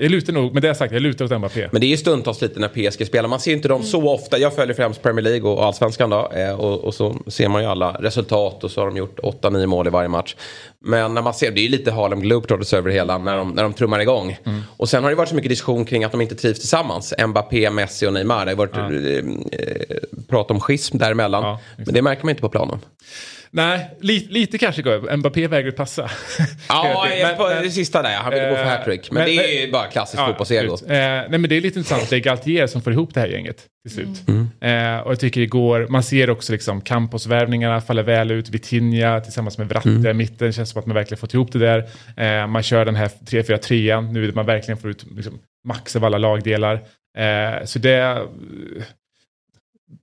jag 0.02 0.10
lutar 0.10 0.32
nog, 0.32 0.54
med 0.54 0.62
det 0.62 0.74
sagt, 0.74 0.92
jag 0.92 1.02
lutar 1.02 1.24
åt 1.24 1.38
Mbappé. 1.38 1.68
Men 1.72 1.80
det 1.80 1.86
är 1.86 1.88
ju 1.88 1.96
stundtals 1.96 2.42
lite 2.42 2.60
när 2.60 2.68
PSG 2.68 3.06
spelar. 3.06 3.28
Man 3.28 3.40
ser 3.40 3.52
inte 3.52 3.68
dem 3.68 3.76
mm. 3.76 3.86
så 3.86 4.10
ofta. 4.10 4.38
Jag 4.38 4.54
följer 4.54 4.74
främst 4.74 5.02
Premier 5.02 5.22
League 5.22 5.50
och 5.50 5.64
Allsvenskan 5.64 6.10
då. 6.10 6.32
Uh, 6.36 6.60
och, 6.60 6.84
och, 6.84 6.94
så 6.94 7.16
ser 7.26 7.48
man 7.48 7.62
ju 7.62 7.68
alla 7.68 7.92
resultat 7.92 8.64
och 8.64 8.70
så 8.70 8.80
har 8.80 8.86
de 8.86 8.96
gjort 8.96 9.18
8-9 9.18 9.66
mål 9.66 9.86
i 9.86 9.90
varje 9.90 10.08
match. 10.08 10.36
Men 10.80 11.14
när 11.14 11.22
man 11.22 11.34
ser, 11.34 11.50
det 11.50 11.60
är 11.60 11.62
ju 11.62 11.68
lite 11.68 11.90
Harlem 11.90 12.20
Globetrotters 12.20 12.74
över 12.74 12.90
hela 12.90 13.18
när 13.18 13.36
de, 13.36 13.50
när 13.50 13.62
de 13.62 13.72
trummar 13.72 14.00
igång. 14.00 14.38
Mm. 14.44 14.62
Och 14.76 14.88
sen 14.88 15.02
har 15.02 15.10
det 15.10 15.16
varit 15.16 15.28
så 15.28 15.34
mycket 15.34 15.48
diskussion 15.48 15.84
kring 15.84 16.04
att 16.04 16.12
de 16.12 16.20
inte 16.20 16.34
trivs 16.34 16.58
tillsammans. 16.58 17.14
Mbappé, 17.26 17.70
Messi 17.70 18.06
och 18.06 18.12
Neymar. 18.12 18.44
Det 18.44 18.50
har 18.50 18.56
varit 18.56 18.76
ja. 18.76 18.92
eh, 19.58 19.96
prat 20.28 20.50
om 20.50 20.60
schism 20.60 20.98
däremellan. 20.98 21.42
Ja, 21.42 21.60
men 21.76 21.94
det 21.94 22.02
märker 22.02 22.24
man 22.24 22.30
inte 22.30 22.42
på 22.42 22.48
planen. 22.48 22.78
Nej, 23.50 23.90
li, 24.00 24.26
lite 24.30 24.58
kanske 24.58 24.82
går 24.82 25.16
Mbappé 25.16 25.46
vägrar 25.46 25.70
passa. 25.70 26.10
Ja, 26.68 27.06
men, 27.22 27.36
på 27.36 27.48
det 27.48 27.70
sista 27.70 28.02
där. 28.02 28.14
Han 28.14 28.32
ville 28.32 28.48
gå 28.48 28.56
för 28.56 28.62
eh, 28.62 28.68
hattrick. 28.68 29.10
Men, 29.10 29.24
men, 29.24 29.36
det 29.36 29.58
är 29.60 29.66
ju 29.66 29.72
bara 29.72 29.86
klassiskt 29.86 30.20
ja, 30.20 30.26
fotbollsego. 30.26 30.74
Eh, 30.74 30.88
nej, 30.88 31.28
men 31.28 31.42
det 31.42 31.56
är 31.56 31.60
lite 31.60 31.78
intressant. 31.78 32.10
Det 32.10 32.16
är 32.16 32.20
Galtier 32.20 32.66
som 32.66 32.82
får 32.82 32.92
ihop 32.92 33.14
det 33.14 33.20
här 33.20 33.28
gänget 33.28 33.66
till 33.86 33.94
slut. 33.94 34.28
Mm. 34.28 34.48
Mm. 34.60 34.96
Eh, 34.96 35.00
och 35.00 35.10
jag 35.10 35.20
tycker 35.20 35.40
det 35.40 35.46
går, 35.46 35.86
man 35.88 36.02
ser 36.02 36.30
också 36.30 36.52
liksom 36.52 36.80
Campos-värvningarna 36.80 37.80
faller 37.80 38.02
väl 38.02 38.30
ut. 38.30 38.50
Vitinha 38.50 39.20
tillsammans 39.20 39.58
med 39.58 39.68
Vratte 39.68 39.88
mm. 39.88 40.06
i 40.06 40.12
mitten. 40.12 40.52
Känns 40.52 40.70
som 40.70 40.80
att 40.80 40.86
man 40.86 40.94
verkligen 40.94 41.18
fått 41.18 41.34
ihop 41.34 41.52
det 41.52 41.58
där. 41.58 41.78
Eh, 42.16 42.46
man 42.46 42.62
kör 42.62 42.84
den 42.84 42.96
här 42.96 43.08
3-4-3 43.08 44.12
nu 44.12 44.20
vill 44.20 44.34
man 44.34 44.46
verkligen 44.46 44.78
få 44.78 44.88
ut 44.88 45.06
liksom, 45.16 45.38
max 45.64 45.96
av 45.96 46.04
alla 46.04 46.18
lagdelar. 46.18 46.74
Eh, 47.18 47.64
så 47.64 47.78
det 47.78 48.22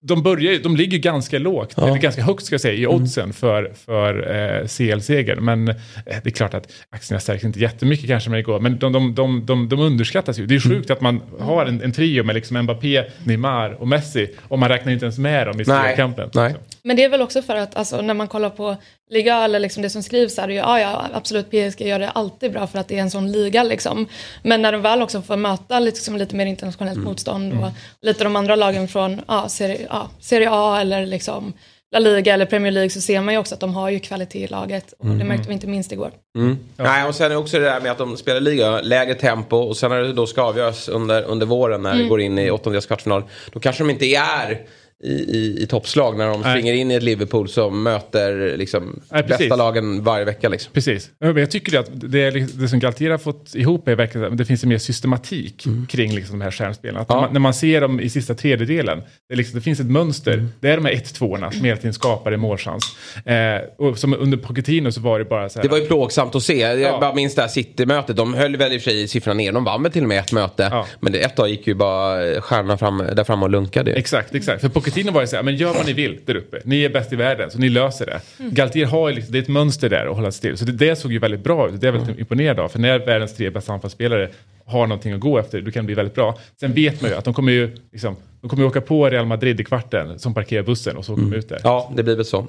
de, 0.02 0.24
börjar, 0.24 0.60
de 0.60 0.75
ligger 0.75 0.98
ganska 0.98 1.40
lågt, 1.40 1.74
ja. 1.78 1.88
eller 1.88 1.98
ganska 1.98 2.22
högt 2.22 2.46
ska 2.46 2.54
jag 2.54 2.62
säga, 2.62 2.74
i 2.74 2.84
mm. 2.84 2.96
oddsen 2.96 3.24
mm. 3.24 3.34
för, 3.34 3.74
för 3.86 4.36
eh, 4.36 4.68
CL-seger. 4.68 5.36
Men 5.36 5.68
eh, 5.68 5.75
det 6.06 6.25
är 6.25 6.30
klart 6.30 6.54
att 6.54 6.72
aktierna 6.90 7.20
stärks 7.20 7.44
inte 7.44 7.60
jättemycket 7.60 8.08
kanske 8.08 8.30
med 8.30 8.40
igår, 8.40 8.60
men 8.60 8.80
de, 8.80 8.94
de, 8.94 9.16
de, 9.16 9.46
de, 9.46 9.70
de 9.70 9.80
underskattas 9.80 10.40
ju. 10.40 10.46
Det 10.46 10.56
är 10.56 10.60
sjukt 10.60 10.90
mm. 10.90 10.98
att 10.98 11.02
man 11.02 11.22
har 11.40 11.66
en, 11.66 11.82
en 11.82 11.92
trio 11.92 12.24
med 12.24 12.36
liksom 12.36 12.62
Mbappé, 12.62 13.04
Neymar 13.24 13.70
och 13.70 13.88
Messi 13.88 14.28
och 14.42 14.60
man 14.60 14.70
räknar 14.70 14.92
inte 14.92 15.06
ens 15.06 15.18
med 15.18 15.48
dem 15.48 15.62
i 15.62 15.66
kampen. 15.96 16.30
Nej. 16.34 16.56
Men 16.84 16.96
det 16.96 17.04
är 17.04 17.10
väl 17.10 17.22
också 17.22 17.42
för 17.42 17.56
att 17.56 17.75
alltså, 17.75 18.02
när 18.02 18.13
man 18.13 18.28
kollar 18.28 18.50
på 18.50 18.78
liga 19.10 19.43
eller 19.43 19.60
liksom 19.60 19.83
det 19.83 19.89
som 19.89 20.03
skrivs 20.03 20.39
är 20.39 20.48
det 20.48 20.53
ju, 20.53 20.60
ja, 20.60 20.79
ja 20.79 21.10
absolut 21.13 21.50
PSG 21.50 21.81
gör 21.81 22.00
det 22.00 22.10
alltid 22.10 22.51
bra 22.51 22.67
för 22.67 22.79
att 22.79 22.88
det 22.88 22.98
är 22.98 23.01
en 23.01 23.12
sån 23.12 23.31
liga 23.31 23.63
liksom. 23.63 24.07
Men 24.43 24.62
när 24.62 24.72
de 24.72 24.81
väl 24.81 25.01
också 25.01 25.22
får 25.22 25.38
möta 25.38 25.79
liksom, 25.79 26.17
lite 26.17 26.36
mer 26.36 26.45
internationellt 26.45 26.98
mm. 26.98 27.10
motstånd 27.10 27.53
och 27.53 27.60
mm. 27.60 27.72
lite 28.01 28.24
de 28.24 28.36
andra 28.36 28.55
lagen 28.55 28.88
från 28.88 29.22
ja, 29.27 29.50
serie, 29.50 29.88
ja, 29.89 30.10
serie 30.19 30.50
A 30.51 30.81
eller 30.81 31.05
liksom 31.05 31.53
La 31.93 32.00
Liga 32.00 32.33
eller 32.33 32.45
Premier 32.45 32.72
League 32.72 32.89
så 32.89 33.01
ser 33.01 33.22
man 33.22 33.33
ju 33.33 33.39
också 33.39 33.55
att 33.55 33.60
de 33.62 33.75
har 33.75 33.89
ju 33.89 34.00
kvalitet 34.00 34.43
i 34.43 34.48
laget. 34.48 34.93
Och 35.00 35.05
mm. 35.05 35.19
det 35.19 35.25
märkte 35.25 35.48
vi 35.48 35.53
inte 35.53 35.67
minst 35.67 35.91
igår. 35.91 36.12
Mm. 36.38 36.57
Ja. 36.77 36.83
Nej, 36.83 37.07
och 37.07 37.15
sen 37.15 37.31
är 37.31 37.36
också 37.36 37.60
det 37.60 37.65
där 37.65 37.81
med 37.81 37.91
att 37.91 37.98
de 37.98 38.17
spelar 38.17 38.39
liga, 38.39 38.81
lägre 38.81 39.15
tempo 39.15 39.57
och 39.57 39.77
sen 39.77 39.91
när 39.91 40.01
det 40.01 40.13
då 40.13 40.27
ska 40.27 40.41
avgöras 40.41 40.89
under, 40.89 41.24
under 41.24 41.45
våren 41.45 41.81
när 41.81 41.91
mm. 41.91 42.03
det 42.03 42.10
går 42.10 42.22
in 42.22 42.39
i 42.39 42.51
åttondels 42.51 42.86
kvartsfinal. 42.86 43.24
Då 43.51 43.60
kanske 43.60 43.83
de 43.83 43.89
inte 43.89 44.05
är 44.05 44.62
i, 45.03 45.13
i, 45.13 45.63
i 45.63 45.67
toppslag 45.67 46.17
när 46.17 46.27
de 46.27 46.41
Nej. 46.41 46.51
springer 46.51 46.74
in 46.74 46.91
i 46.91 46.93
ett 46.93 47.03
Liverpool 47.03 47.50
som 47.50 47.83
möter 47.83 48.57
liksom, 48.57 49.01
Nej, 49.12 49.24
bästa 49.24 49.55
lagen 49.55 50.03
varje 50.03 50.25
vecka. 50.25 50.50
Liksom. 50.50 50.74
Precis. 50.74 51.10
Jag 51.19 51.51
tycker 51.51 51.79
att 51.79 51.89
det, 51.93 52.31
det 52.31 52.67
som 52.67 52.81
har 52.83 53.17
fått 53.17 53.55
ihop 53.55 53.88
är 53.88 53.95
verkligen 53.95 54.31
att 54.31 54.38
det 54.38 54.45
finns 54.45 54.63
en 54.63 54.69
mer 54.69 54.77
systematik 54.77 55.65
mm. 55.65 55.88
kring 55.88 56.15
liksom, 56.15 56.39
de 56.39 56.43
här 56.43 56.51
stjärnspelarna. 56.51 57.05
Ja. 57.10 57.15
När, 57.15 57.22
man, 57.22 57.33
när, 57.33 57.39
man, 57.39 57.53
ser 57.53 57.81
dem 57.81 58.00
i 58.00 58.10
sista 58.10 58.36
tredjedelen, 58.36 59.01
det, 59.29 59.36
liksom, 59.36 59.60
det 59.60 59.62
finns 59.63 59.79
ett 59.79 59.86
mönster. 59.86 60.33
Mm. 60.33 60.51
Det 60.60 60.69
är 60.69 60.75
de 60.75 60.86
här 60.86 60.93
1-2 60.93 61.51
som 61.51 61.65
hela 61.65 61.77
tiden 61.77 61.93
skapar 61.93 62.31
en 62.31 62.39
målchans. 62.39 62.83
Eh, 63.25 63.36
och 63.77 63.98
som 63.98 64.13
under 64.13 64.38
Pochettino 64.38 64.91
så 64.91 65.01
var 65.01 65.19
det 65.19 65.25
bara 65.25 65.50
så 65.50 65.60
här. 65.60 65.63
Det 65.63 65.69
var 65.69 65.77
ju 65.77 65.86
plågsamt 65.86 66.36
att 66.36 66.43
se. 66.43 66.60
Jag 66.60 66.79
ja. 66.79 67.00
bara 67.00 67.15
minns 67.15 67.36
det 67.36 67.41
här 67.41 67.50
City-mötet. 67.50 68.15
De 68.15 68.33
höll 68.33 68.57
väl 68.57 68.74
i 68.74 68.77
och 68.77 68.81
för 68.81 68.91
sig 68.91 69.07
siffrorna 69.07 69.38
ner. 69.38 69.51
De 69.51 69.63
vann 69.63 69.83
väl 69.83 69.91
till 69.91 70.03
och 70.03 70.10
med 70.10 70.19
ett 70.19 70.31
möte. 70.31 70.67
Ja. 70.72 70.88
Men 71.00 71.13
det, 71.13 71.19
ett 71.19 71.36
dag 71.36 71.50
gick 71.50 71.67
ju 71.67 71.74
bara 71.74 72.41
stjärnorna 72.41 72.77
fram, 72.77 72.98
där 72.98 73.24
framme 73.24 73.43
och 73.43 73.50
lunkade. 73.50 73.93
Exakt, 73.93 74.36
exakt. 74.36 74.62
För 74.62 74.69
Pochettino 74.69 74.93
var 75.02 75.22
ju 75.22 75.28
så 75.28 75.36
här, 75.36 75.44
men 75.44 75.56
gör 75.56 75.74
vad 75.74 75.86
ni 75.86 75.94
vill 75.94 76.20
där 76.26 76.36
uppe. 76.36 76.62
Ni 76.64 76.84
är 76.84 76.90
bäst 76.90 77.14
i 77.14 77.16
världen, 77.16 77.52
så 77.52 77.60
ni 77.60 77.70
löser 77.70 78.06
det. 78.06 78.22
Mm. 78.40 78.54
Galtier 78.54 78.86
har 78.86 79.10
ju 79.10 79.16
liksom, 79.16 79.32
det 79.32 79.38
är 79.38 79.42
ett 79.42 79.48
mönster 79.48 79.90
där 79.90 80.06
att 80.06 80.16
hålla 80.16 80.32
sig 80.32 80.42
till. 80.42 80.58
Så 80.58 80.66
det, 80.66 80.72
det 80.72 80.96
såg 80.96 81.12
ju 81.12 81.20
väldigt 81.20 81.44
bra 81.44 81.70
ut. 81.70 81.82
Det 81.82 81.86
är 81.86 81.88
jag 81.88 81.92
väldigt 81.92 82.10
mm. 82.10 82.20
imponerad 82.20 82.60
av. 82.60 82.70
För 82.70 82.80
när 82.80 83.00
världens 83.00 83.36
tre 83.36 83.50
bästa 83.50 83.74
anfallsspelare 83.74 84.30
har 84.66 84.88
någonting 84.88 85.14
att 85.14 85.20
gå 85.20 85.40
efter, 85.40 85.62
då 85.62 85.72
kan 85.72 85.86
bli 85.86 85.96
väldigt 85.96 86.16
bra. 86.16 86.38
Sen 86.60 86.74
vet 86.74 87.02
man 87.02 87.12
ju 87.12 87.18
att 87.18 87.26
de 87.26 87.34
kommer 87.34 87.52
ju 87.52 87.76
liksom, 87.92 88.16
de 88.42 88.50
kommer 88.50 88.66
åka 88.66 88.82
på 88.82 89.10
Real 89.10 89.26
Madrid 89.26 89.62
i 89.62 89.64
kvarten 89.64 90.20
som 90.20 90.34
parkerar 90.34 90.64
bussen 90.64 90.98
och 90.98 91.06
så 91.06 91.14
åker 91.14 91.22
mm. 91.22 91.32
de 91.32 91.38
ut 91.38 91.50
där. 91.50 91.60
Ja, 91.64 91.92
det 91.96 92.04
blir 92.04 92.16
väl 92.16 92.26
så. 92.26 92.48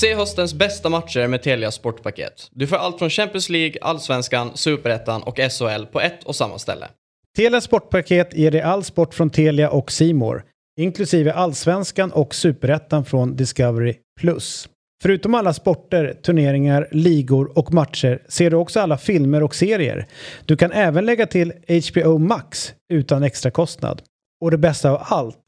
Se 0.00 0.14
höstens 0.14 0.54
bästa 0.54 0.88
matcher 0.88 1.26
med 1.26 1.42
Telia 1.42 1.70
Sportpaket. 1.70 2.48
Du 2.50 2.66
får 2.66 2.76
allt 2.76 2.98
från 2.98 3.10
Champions 3.10 3.48
League, 3.48 3.74
Allsvenskan, 3.82 4.50
Superettan 4.54 5.22
och 5.22 5.36
SHL 5.36 5.86
på 5.92 6.00
ett 6.00 6.24
och 6.24 6.36
samma 6.36 6.58
ställe. 6.58 6.86
Telia 7.38 7.60
Sportpaket 7.60 8.34
ger 8.34 8.50
dig 8.50 8.60
all 8.60 8.84
sport 8.84 9.14
från 9.14 9.30
Telia 9.30 9.70
och 9.70 9.92
Simor, 9.92 10.44
inklusive 10.80 11.32
Allsvenskan 11.32 12.12
och 12.12 12.34
Superettan 12.34 13.04
från 13.04 13.36
Discovery+. 13.36 13.94
Förutom 15.02 15.34
alla 15.34 15.52
sporter, 15.52 16.14
turneringar, 16.22 16.88
ligor 16.92 17.58
och 17.58 17.74
matcher 17.74 18.22
ser 18.28 18.50
du 18.50 18.56
också 18.56 18.80
alla 18.80 18.98
filmer 18.98 19.42
och 19.42 19.54
serier. 19.54 20.06
Du 20.44 20.56
kan 20.56 20.72
även 20.72 21.06
lägga 21.06 21.26
till 21.26 21.52
HBO 21.68 22.18
Max 22.18 22.74
utan 22.92 23.22
extra 23.22 23.50
kostnad. 23.50 24.02
Och 24.40 24.50
det 24.50 24.58
bästa 24.58 24.90
av 24.90 24.98
allt, 25.00 25.47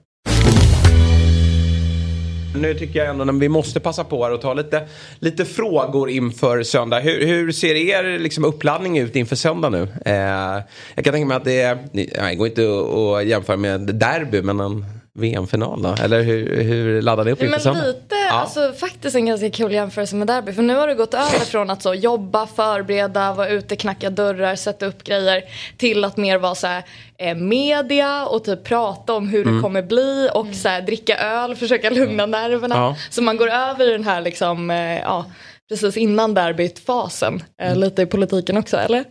Nu 2.55 2.73
tycker 2.73 2.99
jag 2.99 3.09
ändå 3.09 3.29
att 3.29 3.41
vi 3.41 3.49
måste 3.49 3.79
passa 3.79 4.03
på 4.03 4.23
här 4.23 4.31
och 4.31 4.41
ta 4.41 4.53
lite, 4.53 4.87
lite 5.19 5.45
frågor 5.45 6.09
inför 6.09 6.63
söndag. 6.63 6.99
Hur, 6.99 7.25
hur 7.25 7.51
ser 7.51 7.75
er 7.75 8.19
liksom, 8.19 8.45
uppladdning 8.45 8.97
ut 8.97 9.15
inför 9.15 9.35
söndag 9.35 9.69
nu? 9.69 9.87
Eh, 10.05 10.63
jag 10.95 11.03
kan 11.03 11.13
tänka 11.13 11.25
mig 11.25 11.37
att 11.37 11.43
det, 11.43 11.77
nej 11.91 12.09
det 12.29 12.35
går 12.35 12.47
inte 12.47 12.61
att 12.61 13.25
jämföra 13.25 13.57
med 13.57 13.81
derby 13.81 14.41
men 14.41 14.59
en 14.59 14.85
VM-final 15.13 15.81
då? 15.81 15.95
Eller 16.03 16.21
hur, 16.21 16.63
hur 16.63 17.01
laddar 17.01 17.25
ni 17.25 17.31
upp 17.31 17.43
inför 17.43 17.59
söndag? 17.59 17.87
Lite, 17.87 18.15
ja. 18.15 18.31
alltså 18.31 18.73
faktiskt 18.73 19.15
en 19.15 19.25
ganska 19.25 19.49
kul 19.49 19.71
jämförelse 19.71 20.15
med 20.15 20.27
derby. 20.27 20.53
För 20.53 20.61
nu 20.61 20.75
har 20.75 20.87
det 20.87 20.95
gått 20.95 21.13
över 21.13 21.45
från 21.45 21.69
att 21.69 21.81
så 21.81 21.93
jobba, 21.93 22.47
förbereda, 22.47 23.33
vara 23.33 23.49
ute, 23.49 23.75
knacka 23.75 24.09
dörrar, 24.09 24.55
sätta 24.55 24.85
upp 24.85 25.03
grejer. 25.03 25.43
Till 25.77 26.03
att 26.03 26.17
mer 26.17 26.37
vara 26.37 26.55
så 26.55 26.67
här, 26.67 26.83
eh, 27.17 27.35
media 27.35 28.25
och 28.25 28.43
typ 28.43 28.63
prata 28.63 29.13
om 29.13 29.27
hur 29.27 29.41
mm. 29.41 29.55
det 29.55 29.61
kommer 29.61 29.81
bli. 29.81 30.29
Och 30.33 30.47
så 30.55 30.69
här, 30.69 30.81
dricka 30.81 31.17
öl, 31.17 31.55
försöka 31.55 31.89
lugna 31.89 32.25
nerverna. 32.25 32.75
Ja. 32.75 32.95
Så 33.09 33.21
man 33.21 33.37
går 33.37 33.49
över 33.49 33.89
i 33.89 33.91
den 33.91 34.03
här 34.03 34.21
liksom, 34.21 34.71
eh, 34.71 34.99
ja, 34.99 35.25
precis 35.69 35.97
innan 35.97 36.33
derbyt-fasen. 36.33 37.43
Eh, 37.61 37.67
mm. 37.67 37.79
Lite 37.79 38.01
i 38.01 38.05
politiken 38.05 38.57
också, 38.57 38.77
eller? 38.77 39.05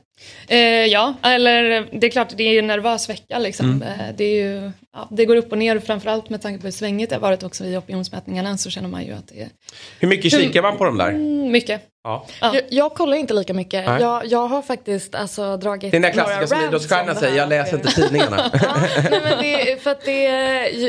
Eh, 0.48 0.58
ja, 0.86 1.14
eller 1.22 1.88
det 1.92 2.06
är 2.06 2.10
klart 2.10 2.36
det 2.36 2.42
är 2.42 2.52
ju 2.52 2.58
en 2.58 2.66
nervös 2.66 3.08
vecka 3.08 3.38
liksom. 3.38 3.66
Mm. 3.66 3.82
Eh, 3.82 4.14
det, 4.16 4.24
är 4.24 4.44
ju, 4.44 4.70
ja, 4.92 5.08
det 5.10 5.24
går 5.24 5.36
upp 5.36 5.52
och 5.52 5.58
ner 5.58 5.78
framförallt 5.78 6.30
med 6.30 6.42
tanke 6.42 6.60
på 6.60 6.66
hur 6.66 6.72
svängigt 6.72 7.10
det 7.10 7.16
har 7.16 7.20
varit 7.20 7.42
också 7.42 7.64
i 7.64 7.76
opinionsmätningarna 7.76 8.56
så 8.56 8.70
känner 8.70 8.88
man 8.88 9.04
ju 9.04 9.12
att 9.12 9.28
det 9.28 9.40
är... 9.40 9.48
Hur 9.98 10.08
mycket 10.08 10.30
kikar 10.30 10.62
man 10.62 10.76
på 10.76 10.84
de 10.84 10.98
där? 10.98 11.08
Mm, 11.08 11.52
mycket. 11.52 11.82
Ja. 12.02 12.26
ja. 12.40 12.54
Jag, 12.54 12.64
jag, 12.68 12.94
kollar 12.94 13.16
inte 13.16 13.34
lika 13.34 13.54
mycket. 13.54 13.84
Jag, 14.00 14.26
jag, 14.26 14.48
har 14.48 14.62
faktiskt 14.62 15.14
alltså, 15.14 15.56
dragit 15.56 15.90
Det 15.90 15.96
är 15.96 16.00
den 16.00 16.12
klassiska 16.12 16.46
som 16.46 16.60
idrottsstjärnan 16.60 17.16
säger, 17.16 17.36
jag 17.36 17.48
läser 17.48 17.76
inte 17.76 17.88
tidningarna. 17.88 18.50
ja, 18.62 18.76
nej, 19.10 19.20
men 19.24 19.38
det, 19.42 19.82
för 19.82 19.90
att 19.90 20.04
det, 20.04 20.22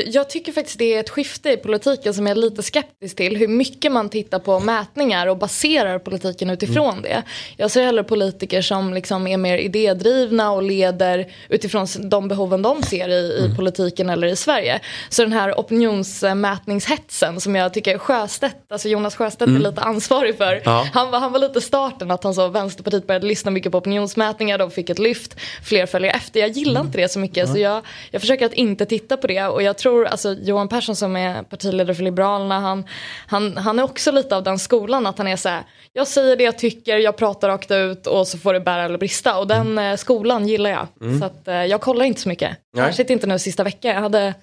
jag 0.06 0.30
tycker 0.30 0.52
faktiskt 0.52 0.78
det 0.78 0.94
är 0.94 1.00
ett 1.00 1.10
skifte 1.10 1.50
i 1.50 1.56
politiken 1.56 2.14
som 2.14 2.26
jag 2.26 2.36
är 2.36 2.40
lite 2.40 2.62
skeptisk 2.62 3.16
till. 3.16 3.36
Hur 3.36 3.48
mycket 3.48 3.92
man 3.92 4.08
tittar 4.08 4.38
på 4.38 4.60
mätningar 4.60 5.26
och 5.26 5.36
baserar 5.36 5.98
politiken 5.98 6.50
utifrån 6.50 6.90
mm. 6.90 7.02
det. 7.02 7.22
Jag 7.56 7.70
ser 7.70 7.84
hellre 7.84 8.04
politiker 8.04 8.62
som 8.62 8.94
liksom 8.94 9.26
är 9.26 9.36
mer 9.36 9.58
idédrivna 9.58 10.50
och 10.50 10.62
leder 10.62 11.26
utifrån 11.48 11.86
de 12.00 12.28
behoven 12.28 12.62
de 12.62 12.82
ser 12.82 13.08
i, 13.08 13.12
i 13.12 13.44
mm. 13.44 13.56
politiken 13.56 14.10
eller 14.10 14.26
i 14.26 14.36
Sverige. 14.36 14.80
Så 15.08 15.22
den 15.22 15.32
här 15.32 15.52
opinionsmätningshetsen 15.52 17.40
som 17.40 17.56
jag 17.56 17.74
tycker 17.74 17.98
Sjöstedt, 17.98 18.72
alltså 18.72 18.88
Jonas 18.88 19.16
Sjöstedt 19.16 19.48
mm. 19.48 19.56
är 19.56 19.70
lite 19.70 19.80
ansvarig 19.80 20.36
för. 20.36 20.62
Ja 20.64 20.86
han, 21.02 21.10
var, 21.10 21.20
han 21.20 21.32
var 21.32 21.38
lite 21.38 21.60
starten 21.60 22.10
att 22.10 22.24
han 22.24 22.34
sa 22.34 22.48
Vänsterpartiet 22.48 23.06
började 23.06 23.26
lyssna 23.26 23.50
mycket 23.50 23.72
på 23.72 23.78
opinionsmätningar, 23.78 24.58
de 24.58 24.70
fick 24.70 24.90
ett 24.90 24.98
lyft, 24.98 25.40
fler 25.64 25.86
följer 25.86 26.14
efter. 26.14 26.40
Jag 26.40 26.50
gillar 26.50 26.80
mm. 26.80 26.86
inte 26.86 26.98
det 26.98 27.08
så 27.08 27.18
mycket 27.18 27.44
mm. 27.44 27.54
så 27.54 27.60
jag, 27.60 27.82
jag 28.10 28.20
försöker 28.20 28.46
att 28.46 28.52
inte 28.52 28.86
titta 28.86 29.16
på 29.16 29.26
det 29.26 29.46
och 29.46 29.62
jag 29.62 29.78
tror 29.78 30.06
alltså 30.06 30.32
Johan 30.32 30.68
Persson 30.68 30.96
som 30.96 31.16
är 31.16 31.42
partiledare 31.42 31.94
för 31.94 32.02
Liberalerna 32.02 32.60
han, 32.60 32.84
han, 33.26 33.56
han 33.56 33.78
är 33.78 33.82
också 33.82 34.12
lite 34.12 34.36
av 34.36 34.42
den 34.42 34.58
skolan 34.58 35.06
att 35.06 35.18
han 35.18 35.28
är 35.28 35.36
så 35.36 35.48
här, 35.48 35.62
jag 35.92 36.06
säger 36.06 36.36
det 36.36 36.44
jag 36.44 36.58
tycker, 36.58 36.98
jag 36.98 37.16
pratar 37.16 37.48
rakt 37.48 37.70
ut 37.70 38.06
och 38.06 38.28
så 38.28 38.38
får 38.38 38.54
det 38.54 38.60
bära 38.60 38.84
eller 38.84 38.98
brista 38.98 39.38
och 39.38 39.46
den 39.46 39.78
mm. 39.78 39.96
skolan 39.96 40.48
gillar 40.48 40.70
jag. 40.70 40.86
Mm. 41.00 41.20
Så 41.20 41.24
att, 41.24 41.48
eh, 41.48 41.54
jag 41.54 41.80
kollar 41.80 42.04
inte 42.04 42.20
så 42.20 42.28
mycket. 42.28 42.56
Särskilt 42.76 43.10
inte 43.10 43.26
nu 43.26 43.38
sista 43.38 43.64
veckan. 43.64 43.94
Jag 43.94 44.00
hade. 44.00 44.34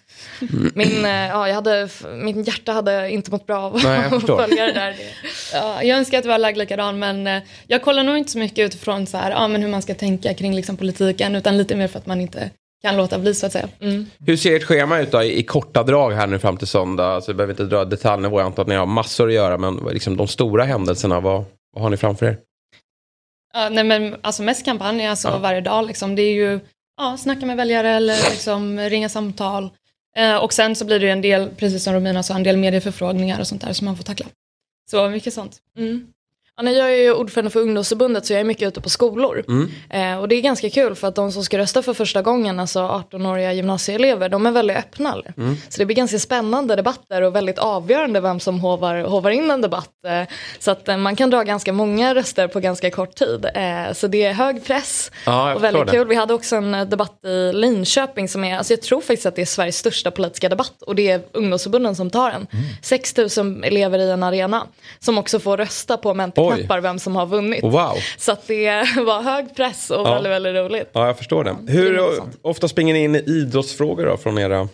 Min, 0.73 1.05
eh, 1.05 1.11
ja, 1.11 1.47
jag 1.47 1.55
hade, 1.55 1.89
min 2.23 2.43
hjärta 2.43 2.71
hade 2.71 3.09
inte 3.09 3.31
mått 3.31 3.47
bra 3.47 3.61
av 3.61 3.75
att 3.75 3.81
följa 4.25 4.65
det 4.65 4.71
där. 4.71 4.95
Ja, 5.53 5.83
jag 5.83 5.97
önskar 5.97 6.17
att 6.17 6.23
det 6.23 6.29
var 6.29 6.37
lagd 6.37 6.57
likadan 6.57 6.99
men 6.99 7.27
eh, 7.27 7.43
jag 7.67 7.81
kollar 7.81 8.03
nog 8.03 8.17
inte 8.17 8.31
så 8.31 8.39
mycket 8.39 8.65
utifrån 8.65 9.05
så 9.07 9.17
här, 9.17 9.31
ja, 9.31 9.47
men 9.47 9.61
hur 9.61 9.69
man 9.69 9.81
ska 9.81 9.95
tänka 9.95 10.33
kring 10.33 10.55
liksom, 10.55 10.77
politiken 10.77 11.35
utan 11.35 11.57
lite 11.57 11.75
mer 11.75 11.87
för 11.87 11.99
att 11.99 12.05
man 12.05 12.21
inte 12.21 12.49
kan 12.81 12.97
låta 12.97 13.19
bli 13.19 13.33
så 13.33 13.45
att 13.45 13.51
säga. 13.51 13.67
Mm. 13.81 14.05
Hur 14.25 14.37
ser 14.37 14.55
ert 14.55 14.63
schema 14.63 14.99
ut 14.99 15.11
då 15.11 15.23
i, 15.23 15.39
i, 15.39 15.43
korta 15.43 15.83
drag 15.83 16.11
här 16.11 16.27
nu 16.27 16.39
fram 16.39 16.57
till 16.57 16.67
söndag? 16.67 17.05
Alltså, 17.05 17.31
vi 17.31 17.35
behöver 17.35 17.53
inte 17.53 17.63
dra 17.63 17.85
detaljnivå, 17.85 18.39
jag 18.39 18.45
antar 18.45 18.63
att 18.63 18.69
ni 18.69 18.75
har 18.75 18.85
massor 18.85 19.27
att 19.27 19.33
göra 19.33 19.57
men 19.57 19.75
liksom, 19.91 20.17
de 20.17 20.27
stora 20.27 20.63
händelserna, 20.63 21.19
vad, 21.19 21.45
vad 21.73 21.83
har 21.83 21.89
ni 21.89 21.97
framför 21.97 22.25
er? 22.25 22.37
Ja, 23.53 23.69
nej 23.69 23.83
men 23.83 24.15
alltså 24.21 24.43
mest 24.43 24.65
kampanj 24.65 25.07
alltså 25.07 25.27
ja. 25.27 25.37
varje 25.37 25.61
dag 25.61 25.85
liksom. 25.85 26.15
Det 26.15 26.21
är 26.21 26.33
ju 26.33 26.59
ja, 26.97 27.17
snacka 27.17 27.45
med 27.45 27.57
väljare 27.57 27.89
eller 27.89 28.29
liksom 28.29 28.79
ringa 28.79 29.09
samtal. 29.09 29.69
Eh, 30.15 30.37
och 30.37 30.53
sen 30.53 30.75
så 30.75 30.85
blir 30.85 30.99
det 30.99 31.05
ju 31.05 31.11
en 31.11 31.21
del, 31.21 31.49
precis 31.49 31.83
som 31.83 31.93
Romina 31.93 32.23
sa, 32.23 32.35
en 32.35 32.43
del 32.43 32.57
medieförfrågningar 32.57 33.39
och 33.39 33.47
sånt 33.47 33.61
där 33.61 33.73
som 33.73 33.85
man 33.85 33.97
får 33.97 34.03
tackla. 34.03 34.25
Så 34.91 35.09
mycket 35.09 35.33
sånt. 35.33 35.57
Mm. 35.77 36.07
Ja, 36.61 36.71
jag 36.71 36.93
är 36.93 36.95
ju 36.95 37.13
ordförande 37.13 37.51
för 37.51 37.59
ungdomsförbundet 37.59 38.25
så 38.25 38.33
jag 38.33 38.39
är 38.39 38.43
mycket 38.43 38.67
ute 38.67 38.81
på 38.81 38.89
skolor. 38.89 39.43
Mm. 39.47 39.71
Eh, 39.89 40.21
och 40.21 40.27
det 40.27 40.35
är 40.35 40.41
ganska 40.41 40.69
kul 40.69 40.95
för 40.95 41.07
att 41.07 41.15
de 41.15 41.31
som 41.31 41.43
ska 41.43 41.57
rösta 41.57 41.81
för 41.81 41.93
första 41.93 42.21
gången, 42.21 42.59
alltså 42.59 42.79
18-åriga 42.79 43.53
gymnasieelever, 43.53 44.29
de 44.29 44.45
är 44.45 44.51
väldigt 44.51 44.77
öppna. 44.77 45.15
Mm. 45.37 45.57
Så 45.69 45.79
det 45.79 45.85
blir 45.85 45.95
ganska 45.95 46.19
spännande 46.19 46.75
debatter 46.75 47.21
och 47.21 47.35
väldigt 47.35 47.59
avgörande 47.59 48.19
vem 48.19 48.39
som 48.39 48.59
hovar, 48.59 49.01
hovar 49.01 49.31
in 49.31 49.51
en 49.51 49.61
debatt. 49.61 49.89
Eh, 50.07 50.33
så 50.59 50.71
att 50.71 50.87
eh, 50.87 50.97
man 50.97 51.15
kan 51.15 51.29
dra 51.29 51.43
ganska 51.43 51.73
många 51.73 52.15
röster 52.15 52.47
på 52.47 52.59
ganska 52.59 52.91
kort 52.91 53.15
tid. 53.15 53.45
Så 53.93 54.07
det 54.07 54.23
är 54.23 54.33
hög 54.33 54.65
press 54.65 55.11
ja, 55.25 55.55
och 55.55 55.63
väldigt 55.63 55.89
kul. 55.89 56.07
Vi 56.07 56.15
hade 56.15 56.33
också 56.33 56.55
en 56.55 56.89
debatt 56.89 57.25
i 57.25 57.53
Linköping 57.53 58.29
som 58.29 58.43
är, 58.43 58.57
alltså 58.57 58.73
jag 58.73 58.81
tror 58.81 59.01
faktiskt 59.01 59.25
att 59.25 59.35
det 59.35 59.41
är 59.41 59.45
Sveriges 59.45 59.77
största 59.77 60.11
politiska 60.11 60.49
debatt 60.49 60.81
och 60.81 60.95
det 60.95 61.11
är 61.11 61.21
ungdomsförbunden 61.31 61.95
som 61.95 62.09
tar 62.09 62.31
den. 62.31 62.47
Mm. 62.51 62.65
6 62.81 63.17
000 63.17 63.63
elever 63.63 63.99
i 63.99 64.09
en 64.11 64.23
arena 64.23 64.67
som 64.99 65.17
också 65.17 65.39
får 65.39 65.57
rösta 65.57 65.97
på 65.97 66.13
mentor 66.13 66.48
knappar 66.55 66.81
vem 66.81 66.99
som 66.99 67.15
har 67.15 67.25
vunnit. 67.25 67.63
Wow. 67.63 67.97
Så 68.17 68.31
att 68.31 68.47
det 68.47 68.71
var 69.05 69.21
hög 69.21 69.55
press 69.55 69.89
och 69.89 70.07
ja. 70.07 70.13
väldigt, 70.13 70.31
väldigt 70.31 70.55
roligt. 70.55 70.89
Ja, 70.93 71.07
jag 71.07 71.17
förstår 71.17 71.43
det. 71.43 71.55
Hur 71.67 71.93
det 71.93 72.21
ofta 72.41 72.67
springer 72.67 72.93
ni 72.93 73.03
in 73.03 73.15
i 73.15 73.23
idrottsfrågor 73.27 74.05
då 74.05 74.17
från 74.17 74.37
era 74.37 74.67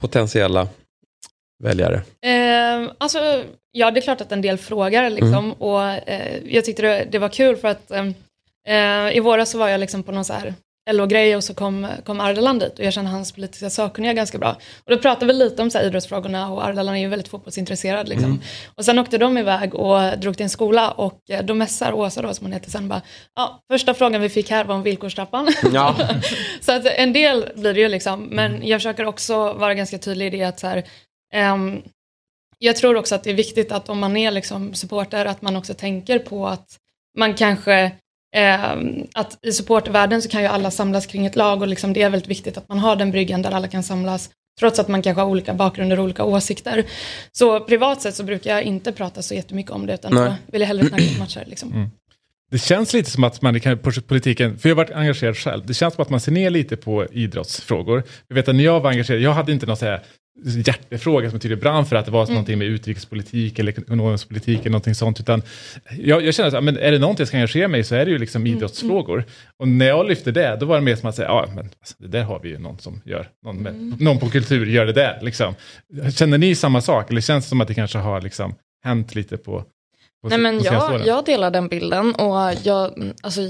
potentiella 0.00 0.68
väljare? 1.62 2.02
Eh, 2.26 2.90
alltså, 2.98 3.44
ja, 3.72 3.90
det 3.90 4.00
är 4.00 4.02
klart 4.02 4.20
att 4.20 4.32
en 4.32 4.42
del 4.42 4.58
frågar 4.58 5.10
liksom. 5.10 5.34
Mm. 5.34 5.52
Och 5.52 5.82
eh, 5.82 6.38
jag 6.46 6.64
tyckte 6.64 6.82
det, 6.82 7.06
det, 7.10 7.18
var 7.18 7.28
kul 7.28 7.56
för 7.56 7.68
att 7.68 7.90
eh, 7.90 9.16
i 9.16 9.20
våras 9.20 9.50
så 9.50 9.58
var 9.58 9.68
jag 9.68 9.80
liksom 9.80 10.02
på 10.02 10.12
någon 10.12 10.24
så 10.24 10.32
här 10.32 10.54
LO-grej 10.90 11.36
och 11.36 11.44
så 11.44 11.54
kom, 11.54 11.86
kom 12.04 12.20
Ardalan 12.20 12.58
dit 12.58 12.78
och 12.78 12.84
jag 12.84 12.92
känner 12.92 13.10
hans 13.10 13.32
politiska 13.32 13.70
sakkunniga 13.70 14.12
ganska 14.12 14.38
bra. 14.38 14.50
Och 14.84 14.90
då 14.90 14.98
pratade 14.98 15.26
vi 15.26 15.32
lite 15.32 15.62
om 15.62 15.70
så 15.70 15.78
här, 15.78 15.84
idrottsfrågorna 15.84 16.52
och 16.52 16.64
Ardalan 16.64 16.94
är 16.94 17.00
ju 17.00 17.08
väldigt 17.08 17.28
fotbollsintresserad. 17.28 18.08
Liksom. 18.08 18.30
Mm. 18.30 18.40
Och 18.74 18.84
sen 18.84 18.98
åkte 18.98 19.18
de 19.18 19.38
iväg 19.38 19.74
och 19.74 20.18
drog 20.18 20.36
till 20.36 20.44
en 20.44 20.50
skola 20.50 20.90
och 20.90 21.30
eh, 21.30 21.44
då 21.44 21.54
mässar 21.54 21.92
Åsa 21.92 22.22
då 22.22 22.34
som 22.34 22.46
hon 22.46 22.52
heter 22.52 22.70
sen 22.70 22.88
bara, 22.88 23.02
ja, 23.34 23.60
första 23.72 23.94
frågan 23.94 24.20
vi 24.20 24.28
fick 24.28 24.50
här 24.50 24.64
var 24.64 24.74
om 24.74 24.82
villkorstrappan. 24.82 25.48
Ja. 25.72 25.96
så 26.60 26.72
att 26.72 26.86
en 26.86 27.12
del 27.12 27.48
blir 27.56 27.74
det 27.74 27.80
ju 27.80 27.88
liksom, 27.88 28.22
men 28.22 28.66
jag 28.66 28.80
försöker 28.80 29.04
också 29.04 29.52
vara 29.52 29.74
ganska 29.74 29.98
tydlig 29.98 30.26
i 30.26 30.30
det 30.30 30.44
att 30.44 30.60
så 30.60 30.66
här, 30.66 30.84
um, 31.52 31.82
jag 32.58 32.76
tror 32.76 32.96
också 32.96 33.14
att 33.14 33.24
det 33.24 33.30
är 33.30 33.34
viktigt 33.34 33.72
att 33.72 33.88
om 33.88 33.98
man 33.98 34.16
är 34.16 34.30
liksom 34.30 34.74
supporter 34.74 35.26
att 35.26 35.42
man 35.42 35.56
också 35.56 35.74
tänker 35.74 36.18
på 36.18 36.46
att 36.46 36.78
man 37.18 37.34
kanske 37.34 37.92
Eh, 38.36 38.72
att 39.14 39.38
i 39.42 39.52
supportervärlden 39.52 40.22
så 40.22 40.28
kan 40.28 40.42
ju 40.42 40.46
alla 40.46 40.70
samlas 40.70 41.06
kring 41.06 41.26
ett 41.26 41.36
lag 41.36 41.62
och 41.62 41.68
liksom 41.68 41.92
det 41.92 42.02
är 42.02 42.10
väldigt 42.10 42.30
viktigt 42.30 42.58
att 42.58 42.68
man 42.68 42.78
har 42.78 42.96
den 42.96 43.10
bryggan 43.10 43.42
där 43.42 43.50
alla 43.50 43.68
kan 43.68 43.82
samlas 43.82 44.30
trots 44.60 44.78
att 44.78 44.88
man 44.88 45.02
kanske 45.02 45.20
har 45.20 45.28
olika 45.28 45.54
bakgrunder 45.54 45.98
och 45.98 46.04
olika 46.04 46.24
åsikter. 46.24 46.84
Så 47.32 47.60
privat 47.60 48.02
sett 48.02 48.14
så 48.14 48.22
brukar 48.22 48.50
jag 48.50 48.62
inte 48.62 48.92
prata 48.92 49.22
så 49.22 49.34
jättemycket 49.34 49.72
om 49.72 49.86
det 49.86 49.94
utan 49.94 50.14
Nej. 50.14 50.24
då 50.24 50.34
vill 50.52 50.60
jag 50.60 50.68
hellre 50.68 50.88
snacka 50.88 51.04
om 51.04 51.18
matcher. 51.18 51.44
Liksom. 51.46 51.72
Mm. 51.72 51.90
Det 52.50 52.58
känns 52.58 52.92
lite 52.92 53.10
som 53.10 53.24
att 53.24 53.42
man 53.42 53.60
kan, 53.60 53.78
politiken, 54.06 54.58
för 54.58 54.68
jag 54.68 54.76
har 54.76 54.84
varit 54.84 54.96
engagerad 54.96 55.36
själv, 55.36 55.66
det 55.66 55.74
känns 55.74 55.94
som 55.94 56.02
att 56.02 56.10
man 56.10 56.20
ser 56.20 56.32
ner 56.32 56.50
lite 56.50 56.76
på 56.76 57.06
idrottsfrågor. 57.06 58.02
Jag 58.28 58.34
vet 58.34 58.48
att 58.48 58.54
när 58.54 58.64
jag 58.64 58.80
var 58.80 58.90
engagerad, 58.90 59.20
jag 59.20 59.32
hade 59.32 59.52
inte 59.52 59.66
någon 59.66 59.76
så 59.76 59.84
här 59.84 60.02
hjärtefråga 60.44 61.30
som 61.30 61.40
tydligen 61.40 61.60
brann 61.60 61.86
för 61.86 61.96
att 61.96 62.04
det 62.04 62.10
var 62.10 62.22
mm. 62.22 62.34
någonting 62.34 62.58
med 62.58 62.68
utrikespolitik 62.68 63.58
eller 63.58 63.80
ekonomisk 63.80 64.28
politik 64.28 64.60
eller 64.60 64.70
någonting 64.70 64.94
sånt. 64.94 65.20
Utan 65.20 65.42
jag, 65.98 66.22
jag 66.26 66.34
känner 66.34 66.56
att 66.56 66.64
men 66.64 66.76
är 66.76 66.92
det 66.92 66.98
någonting 66.98 67.22
jag 67.22 67.28
ska 67.28 67.36
engagera 67.36 67.68
mig 67.68 67.80
i 67.80 67.84
så 67.84 67.94
är 67.94 68.04
det 68.04 68.10
ju 68.10 68.18
liksom 68.18 68.42
mm. 68.42 68.56
idrottsfrågor. 68.56 69.18
Mm. 69.18 69.30
Och 69.56 69.68
när 69.68 69.86
jag 69.86 70.08
lyfte 70.08 70.30
det, 70.30 70.56
då 70.60 70.66
var 70.66 70.76
det 70.76 70.82
mer 70.82 70.96
som 70.96 71.08
att 71.08 71.16
säga, 71.16 71.28
ja 71.28 71.46
men 71.54 71.58
alltså, 71.64 71.94
det 71.98 72.08
där 72.08 72.22
har 72.22 72.40
vi 72.40 72.48
ju 72.48 72.58
någon 72.58 72.78
som 72.78 73.00
gör, 73.04 73.28
någon, 73.44 73.56
med, 73.56 73.72
mm. 73.72 73.96
någon 74.00 74.18
på 74.18 74.30
kultur 74.30 74.66
gör 74.66 74.86
det 74.86 74.92
där. 74.92 75.18
Liksom. 75.22 75.54
Känner 76.14 76.38
ni 76.38 76.54
samma 76.54 76.80
sak 76.80 77.10
eller 77.10 77.20
känns 77.20 77.44
det 77.44 77.48
som 77.48 77.60
att 77.60 77.68
det 77.68 77.74
kanske 77.74 77.98
har 77.98 78.20
liksom, 78.20 78.54
hänt 78.84 79.14
lite 79.14 79.36
på, 79.36 79.64
på 80.22 80.28
Nej 80.28 80.38
men 80.38 80.60
jag, 80.62 81.06
jag 81.06 81.24
delar 81.24 81.50
den 81.50 81.68
bilden 81.68 82.14
och 82.14 82.52
jag, 82.62 83.12
alltså 83.22 83.40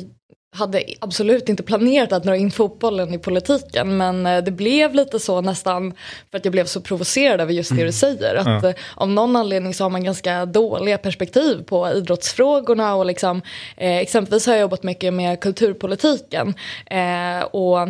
hade 0.53 0.85
absolut 1.01 1.49
inte 1.49 1.63
planerat 1.63 2.13
att 2.13 2.23
dra 2.23 2.37
in 2.37 2.51
fotbollen 2.51 3.15
i 3.15 3.19
politiken 3.19 3.97
men 3.97 4.27
eh, 4.27 4.45
det 4.45 4.51
blev 4.51 4.95
lite 4.95 5.21
så 5.21 5.41
nästan 5.41 5.95
för 6.31 6.39
att 6.39 6.45
jag 6.45 6.53
blev 6.53 6.65
så 6.65 6.81
provocerad 6.81 7.41
över 7.41 7.53
just 7.53 7.71
det 7.71 7.77
du 7.77 7.81
mm. 7.81 7.93
säger. 7.93 8.35
Att 8.35 8.63
ja. 8.63 8.69
Eh, 8.69 8.75
av 8.95 9.09
någon 9.09 9.37
anledning 9.37 9.75
så 9.75 9.85
har 9.85 9.91
man 9.91 10.05
ganska 10.05 10.47
dåliga 10.47 10.99
perspektiv 10.99 11.63
på 11.63 11.91
idrottsfrågorna 11.91 12.95
och 12.95 13.07
liksom, 13.07 13.43
eh, 13.77 13.97
exempelvis 13.97 14.47
har 14.47 14.55
jag 14.55 14.61
jobbat 14.61 14.83
mycket 14.83 15.15
med 15.15 15.41
kulturpolitiken 15.41 16.55
eh, 16.87 17.45
och 17.45 17.89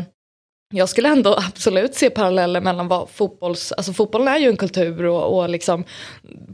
jag 0.73 0.89
skulle 0.89 1.09
ändå 1.09 1.35
absolut 1.49 1.95
se 1.95 2.11
paralleller 2.11 2.61
mellan 2.61 2.89
vad 2.89 3.09
fotbolls, 3.11 3.73
alltså 3.73 3.93
fotbollen 3.93 4.29
är 4.29 4.39
ju 4.39 4.49
en 4.49 4.57
kultur 4.57 5.07
och, 5.07 5.39
och 5.39 5.49
liksom 5.49 5.85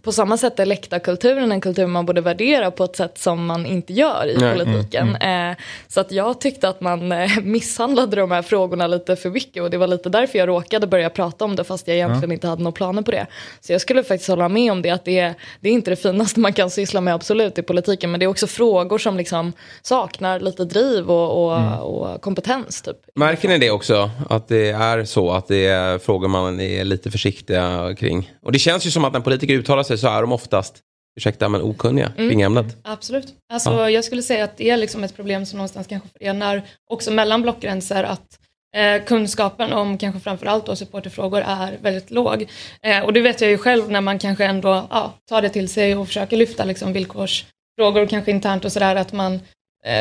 på 0.03 0.13
samma 0.13 0.37
sätt 0.37 0.61
är 0.61 0.67
läktarkulturen 0.67 1.53
en 1.53 1.61
kultur 1.61 1.87
man 1.87 2.07
borde 2.07 2.21
värdera 2.21 2.71
på 2.71 2.85
ett 2.85 2.97
sätt 2.97 3.19
som 3.19 3.47
man 3.47 3.67
inte 3.67 3.93
gör 3.93 4.27
i 4.27 4.37
Nej, 4.37 4.53
politiken. 4.53 5.09
Mm, 5.09 5.23
mm. 5.23 5.51
Eh, 5.51 5.57
så 5.89 6.01
att 6.01 6.13
jag 6.13 6.41
tyckte 6.41 6.69
att 6.69 6.81
man 6.81 7.13
eh, 7.13 7.31
misshandlade 7.43 8.17
de 8.17 8.31
här 8.31 8.43
frågorna 8.43 8.87
lite 8.87 9.17
för 9.17 9.31
mycket 9.31 9.63
och 9.63 9.71
det 9.71 9.79
var 9.79 9.87
lite 9.87 10.09
därför 10.09 10.39
jag 10.39 10.49
råkade 10.49 10.87
börja 10.87 11.11
prata 11.11 11.45
om 11.45 11.57
det 11.57 11.65
fast 11.65 11.89
jag 11.89 11.97
egentligen 11.97 12.31
ja. 12.31 12.35
inte 12.35 12.49
hade 12.49 12.63
några 12.63 12.73
planer 12.73 13.03
på 13.03 13.11
det. 13.11 13.27
Så 13.61 13.73
jag 13.73 13.81
skulle 13.81 14.05
faktiskt 14.05 14.29
hålla 14.29 14.49
med 14.49 14.73
om 14.73 14.83
det 14.83 14.91
att 14.91 15.05
det 15.05 15.19
är, 15.19 15.35
det 15.61 15.69
är 15.69 15.73
inte 15.73 15.91
det 15.91 15.97
finaste 15.97 16.41
man 16.41 16.53
kan 16.53 16.71
syssla 16.71 17.01
med 17.01 17.15
absolut 17.15 17.59
i 17.59 17.63
politiken 17.63 18.11
men 18.11 18.21
det 18.21 18.27
är 18.27 18.29
också 18.29 18.47
frågor 18.47 18.99
som 18.99 19.17
liksom 19.17 19.53
saknar 19.83 20.41
lite 20.41 20.65
driv 20.65 21.11
och, 21.11 21.45
och, 21.45 21.59
mm. 21.59 21.79
och 21.79 22.21
kompetens. 22.21 22.83
Typ. 22.83 22.97
Märker 23.15 23.49
ni 23.49 23.59
det 23.59 23.71
också? 23.71 24.06
Att 24.31 24.49
det 24.49 24.71
är 24.71 25.05
så 25.05 25.31
att 25.31 25.49
det 25.49 25.67
är 25.67 25.99
frågor 25.99 26.29
man 26.29 26.61
är 26.61 26.85
lite 26.85 27.11
försiktiga 27.11 27.95
kring. 27.99 28.31
Och 28.43 28.53
det 28.53 28.59
känns 28.59 28.87
ju 28.87 28.91
som 28.91 29.05
att 29.05 29.13
när 29.13 29.21
politiker 29.21 29.55
uttalar 29.55 29.83
sig 29.83 29.99
så 29.99 30.09
är 30.09 30.21
de 30.21 30.33
oftast 30.33 30.83
ursäkta 31.17 31.49
men 31.49 31.63
okunniga 31.63 32.13
mm. 32.17 32.31
kring 32.31 32.43
ämnet. 32.43 32.77
Absolut. 32.83 33.29
Alltså, 33.53 33.71
ja. 33.71 33.91
Jag 33.91 34.05
skulle 34.05 34.23
säga 34.23 34.45
att 34.45 34.57
det 34.57 34.71
är 34.71 34.77
liksom 34.77 35.05
ett 35.05 35.17
problem 35.17 35.47
som 35.47 35.57
någonstans 35.57 35.87
kanske 35.87 36.09
förenar 36.09 36.63
också 36.91 37.11
mellan 37.11 37.43
blockgränser 37.43 38.05
att 38.05 38.39
eh, 38.77 39.05
kunskapen 39.05 39.73
om 39.73 39.99
kanske 39.99 40.21
framförallt 40.21 40.67
då 40.67 40.77
supporterfrågor 40.77 41.41
är 41.41 41.79
väldigt 41.83 42.11
låg. 42.11 42.47
Eh, 42.83 43.05
och 43.05 43.13
det 43.13 43.21
vet 43.21 43.41
jag 43.41 43.51
ju 43.51 43.59
själv 43.59 43.91
när 43.91 44.01
man 44.01 44.19
kanske 44.19 44.45
ändå 44.45 44.87
ja, 44.91 45.15
tar 45.29 45.43
det 45.43 45.49
till 45.49 45.69
sig 45.69 45.97
och 45.97 46.07
försöker 46.07 46.37
lyfta 46.37 46.65
liksom, 46.65 46.93
villkorsfrågor 46.93 48.07
kanske 48.07 48.31
internt 48.31 48.65
och 48.65 48.73
sådär 48.73 48.97
att 48.97 49.13
man 49.13 49.41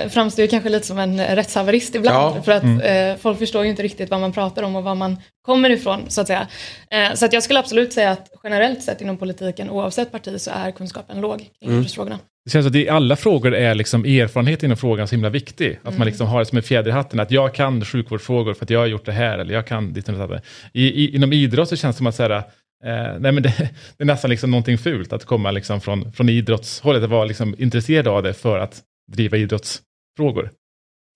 framstår 0.09 0.43
ju 0.43 0.47
kanske 0.47 0.69
lite 0.69 0.87
som 0.87 0.97
en 0.97 1.35
rättshaverist 1.35 1.95
ibland. 1.95 2.37
Ja. 2.37 2.41
För 2.41 2.51
att 2.51 2.63
mm. 2.63 3.11
eh, 3.11 3.17
folk 3.17 3.39
förstår 3.39 3.63
ju 3.63 3.69
inte 3.69 3.83
riktigt 3.83 4.09
vad 4.09 4.19
man 4.19 4.31
pratar 4.31 4.63
om 4.63 4.75
och 4.75 4.83
var 4.83 4.95
man 4.95 5.17
kommer 5.45 5.69
ifrån 5.69 6.01
så 6.07 6.21
att 6.21 6.27
säga. 6.27 6.47
Eh, 6.91 7.13
så 7.13 7.25
att 7.25 7.33
jag 7.33 7.43
skulle 7.43 7.59
absolut 7.59 7.93
säga 7.93 8.11
att 8.11 8.29
generellt 8.43 8.83
sett 8.83 9.01
inom 9.01 9.17
politiken 9.17 9.69
oavsett 9.69 10.11
parti 10.11 10.41
så 10.41 10.51
är 10.53 10.71
kunskapen 10.71 11.21
låg 11.21 11.37
kring 11.59 11.71
mm. 11.71 11.85
frågorna. 11.85 12.19
Det 12.45 12.51
känns 12.51 12.65
att 12.65 12.75
i 12.75 12.89
alla 12.89 13.15
frågor 13.15 13.55
är 13.55 13.75
liksom 13.75 14.05
erfarenhet 14.05 14.63
inom 14.63 14.77
frågan 14.77 15.07
så 15.07 15.15
himla 15.15 15.29
viktig. 15.29 15.79
Att 15.81 15.87
mm. 15.87 15.99
man 15.99 16.07
liksom 16.07 16.27
har 16.27 16.39
det 16.39 16.45
som 16.45 16.57
en 16.57 16.63
fjäder 16.63 16.89
i 16.89 16.93
hatten. 16.93 17.19
Att 17.19 17.31
jag 17.31 17.53
kan 17.53 17.85
sjukvårdsfrågor 17.85 18.53
för 18.53 18.65
att 18.65 18.69
jag 18.69 18.79
har 18.79 18.85
gjort 18.85 19.05
det 19.05 19.11
här. 19.11 19.39
Eller 19.39 19.53
jag 19.53 19.67
kan 19.67 19.93
ditt 19.93 20.09
och 20.09 20.39
i, 20.73 21.15
inom 21.15 21.33
idrott 21.33 21.69
så 21.69 21.75
känns 21.75 21.95
det 21.95 21.97
som 21.97 22.07
att 22.07 22.15
säga, 22.15 22.37
eh, 22.85 23.19
nej 23.19 23.31
men 23.31 23.43
det, 23.43 23.53
det, 23.97 24.03
är 24.03 24.05
nästan 24.05 24.29
liksom 24.29 24.51
någonting 24.51 24.77
fult 24.77 25.13
att 25.13 25.25
komma 25.25 25.51
liksom 25.51 25.81
från, 25.81 26.11
från 26.11 26.29
idrottshållet. 26.29 27.03
Att 27.03 27.09
vara 27.09 27.25
liksom 27.25 27.55
intresserad 27.57 28.07
av 28.07 28.23
det 28.23 28.33
för 28.33 28.59
att 28.59 28.83
driva 29.07 29.37
idrottsfrågor. 29.37 30.51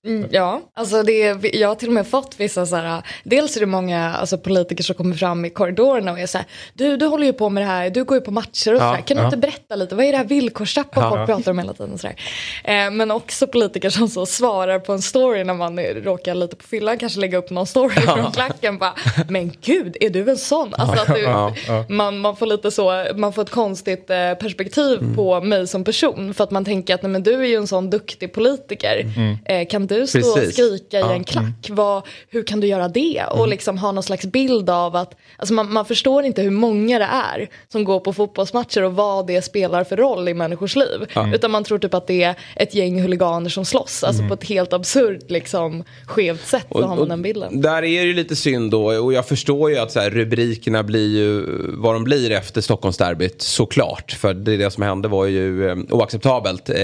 Mm, 0.05 0.29
ja, 0.31 0.61
alltså 0.73 1.03
det, 1.03 1.45
jag 1.53 1.67
har 1.67 1.75
till 1.75 1.87
och 1.87 1.93
med 1.93 2.07
fått 2.07 2.35
vissa 2.39 2.65
så 2.65 2.75
här, 2.75 3.03
dels 3.23 3.55
är 3.55 3.59
det 3.59 3.65
många 3.65 4.15
alltså, 4.15 4.37
politiker 4.37 4.83
som 4.83 4.95
kommer 4.95 5.15
fram 5.15 5.45
i 5.45 5.49
korridorerna 5.49 6.11
och 6.11 6.19
är 6.19 6.27
så 6.27 6.37
här, 6.37 6.47
du, 6.73 6.97
du 6.97 7.05
håller 7.05 7.25
ju 7.25 7.33
på 7.33 7.49
med 7.49 7.63
det 7.63 7.67
här, 7.67 7.89
du 7.89 8.03
går 8.03 8.17
ju 8.17 8.21
på 8.21 8.31
matcher 8.31 8.73
och 8.73 8.81
ja, 8.81 8.89
så 8.89 8.95
här, 8.95 9.01
kan 9.01 9.17
ja. 9.17 9.23
du 9.23 9.25
inte 9.25 9.37
berätta 9.37 9.75
lite, 9.75 9.95
vad 9.95 10.05
är 10.05 10.11
det 10.11 10.17
här 10.17 10.25
villkorstrappan 10.25 11.03
ja, 11.03 11.09
folk 11.09 11.25
pratar 11.25 11.51
om 11.51 11.59
hela 11.59 11.73
tiden? 11.73 11.97
Så 11.97 12.07
eh, 12.07 12.91
men 12.91 13.11
också 13.11 13.47
politiker 13.47 13.89
som 13.89 14.09
så 14.09 14.25
svarar 14.25 14.79
på 14.79 14.93
en 14.93 15.01
story 15.01 15.43
när 15.43 15.53
man 15.53 15.79
råkar 15.79 16.35
lite 16.35 16.55
på 16.55 16.63
fyllan, 16.63 16.97
kanske 16.97 17.19
lägga 17.19 17.37
upp 17.37 17.49
någon 17.49 17.67
story 17.67 17.95
från 17.95 18.31
klacken, 18.31 18.77
bara, 18.77 18.93
men 19.29 19.51
gud, 19.61 19.97
är 19.99 20.09
du 20.09 20.29
en 20.29 20.37
sån? 20.37 20.73
Alltså 20.73 21.11
att 21.11 21.15
du, 21.15 21.93
man, 21.93 22.19
man 22.19 22.35
får 22.35 22.45
lite 22.45 22.71
så, 22.71 23.05
man 23.15 23.33
får 23.33 23.41
ett 23.41 23.49
konstigt 23.49 24.09
eh, 24.09 24.33
perspektiv 24.33 24.99
mm. 24.99 25.15
på 25.15 25.41
mig 25.41 25.67
som 25.67 25.83
person, 25.83 26.33
för 26.33 26.43
att 26.43 26.51
man 26.51 26.65
tänker 26.65 26.95
att 26.95 27.01
nej, 27.01 27.11
men 27.11 27.23
du 27.23 27.33
är 27.33 27.47
ju 27.47 27.55
en 27.55 27.67
sån 27.67 27.89
duktig 27.89 28.33
politiker, 28.33 29.13
mm. 29.17 29.37
eh, 29.45 29.67
kan 29.67 29.88
du 29.89 30.07
stå 30.07 30.19
Precis. 30.19 30.47
och 30.47 30.53
skrika 30.53 30.99
ja. 30.99 31.13
i 31.13 31.15
en 31.15 31.23
klack? 31.23 31.69
Vad, 31.69 32.03
hur 32.29 32.43
kan 32.43 32.59
du 32.59 32.67
göra 32.67 32.87
det? 32.87 33.23
Och 33.31 33.37
mm. 33.37 33.49
liksom 33.49 33.77
ha 33.77 33.91
någon 33.91 34.03
slags 34.03 34.25
bild 34.25 34.69
av 34.69 34.95
att, 34.95 35.15
alltså 35.37 35.53
man, 35.53 35.73
man, 35.73 35.85
förstår 35.85 36.23
inte 36.23 36.41
hur 36.41 36.51
många 36.51 36.99
det 36.99 37.05
är 37.05 37.49
som 37.71 37.83
går 37.83 37.99
på 37.99 38.13
fotbollsmatcher 38.13 38.83
och 38.83 38.93
vad 38.93 39.27
det 39.27 39.41
spelar 39.41 39.83
för 39.83 39.97
roll 39.97 40.27
i 40.27 40.33
människors 40.33 40.75
liv. 40.75 41.05
Utan 41.33 41.51
man 41.51 41.63
tror 41.63 41.79
typ 41.79 41.93
att 41.93 42.07
det 42.07 42.23
är 42.23 42.35
ett 42.55 42.75
gäng 42.75 43.01
huliganer 43.01 43.49
som 43.49 43.65
slåss, 43.65 44.03
alltså 44.03 44.21
mm. 44.21 44.29
på 44.29 44.33
ett 44.33 44.49
helt 44.49 44.73
absurt 44.73 45.31
liksom 45.31 45.83
skevt 46.05 46.47
sätt 46.47 46.67
så 46.71 46.87
har 46.87 46.95
man 46.95 47.09
den 47.09 47.21
bilden. 47.21 47.61
Där 47.61 47.77
är 47.77 47.81
det 47.81 48.07
ju 48.07 48.13
lite 48.13 48.35
synd 48.35 48.71
då 48.71 48.85
och 48.85 49.13
jag 49.13 49.27
förstår 49.27 49.71
ju 49.71 49.77
att 49.77 49.91
så 49.91 49.99
här, 49.99 50.09
rubrikerna 50.09 50.83
blir 50.83 51.07
ju 51.07 51.45
vad 51.73 51.95
de 51.95 52.03
blir 52.03 52.31
efter 52.31 52.61
Stockholmsderbyt 52.61 53.41
såklart. 53.41 54.11
För 54.11 54.33
det, 54.33 54.57
det 54.57 54.71
som 54.71 54.83
hände 54.83 55.07
var 55.07 55.25
ju 55.25 55.69
eh, 55.69 55.77
oacceptabelt 55.89 56.69
eh, 56.69 56.75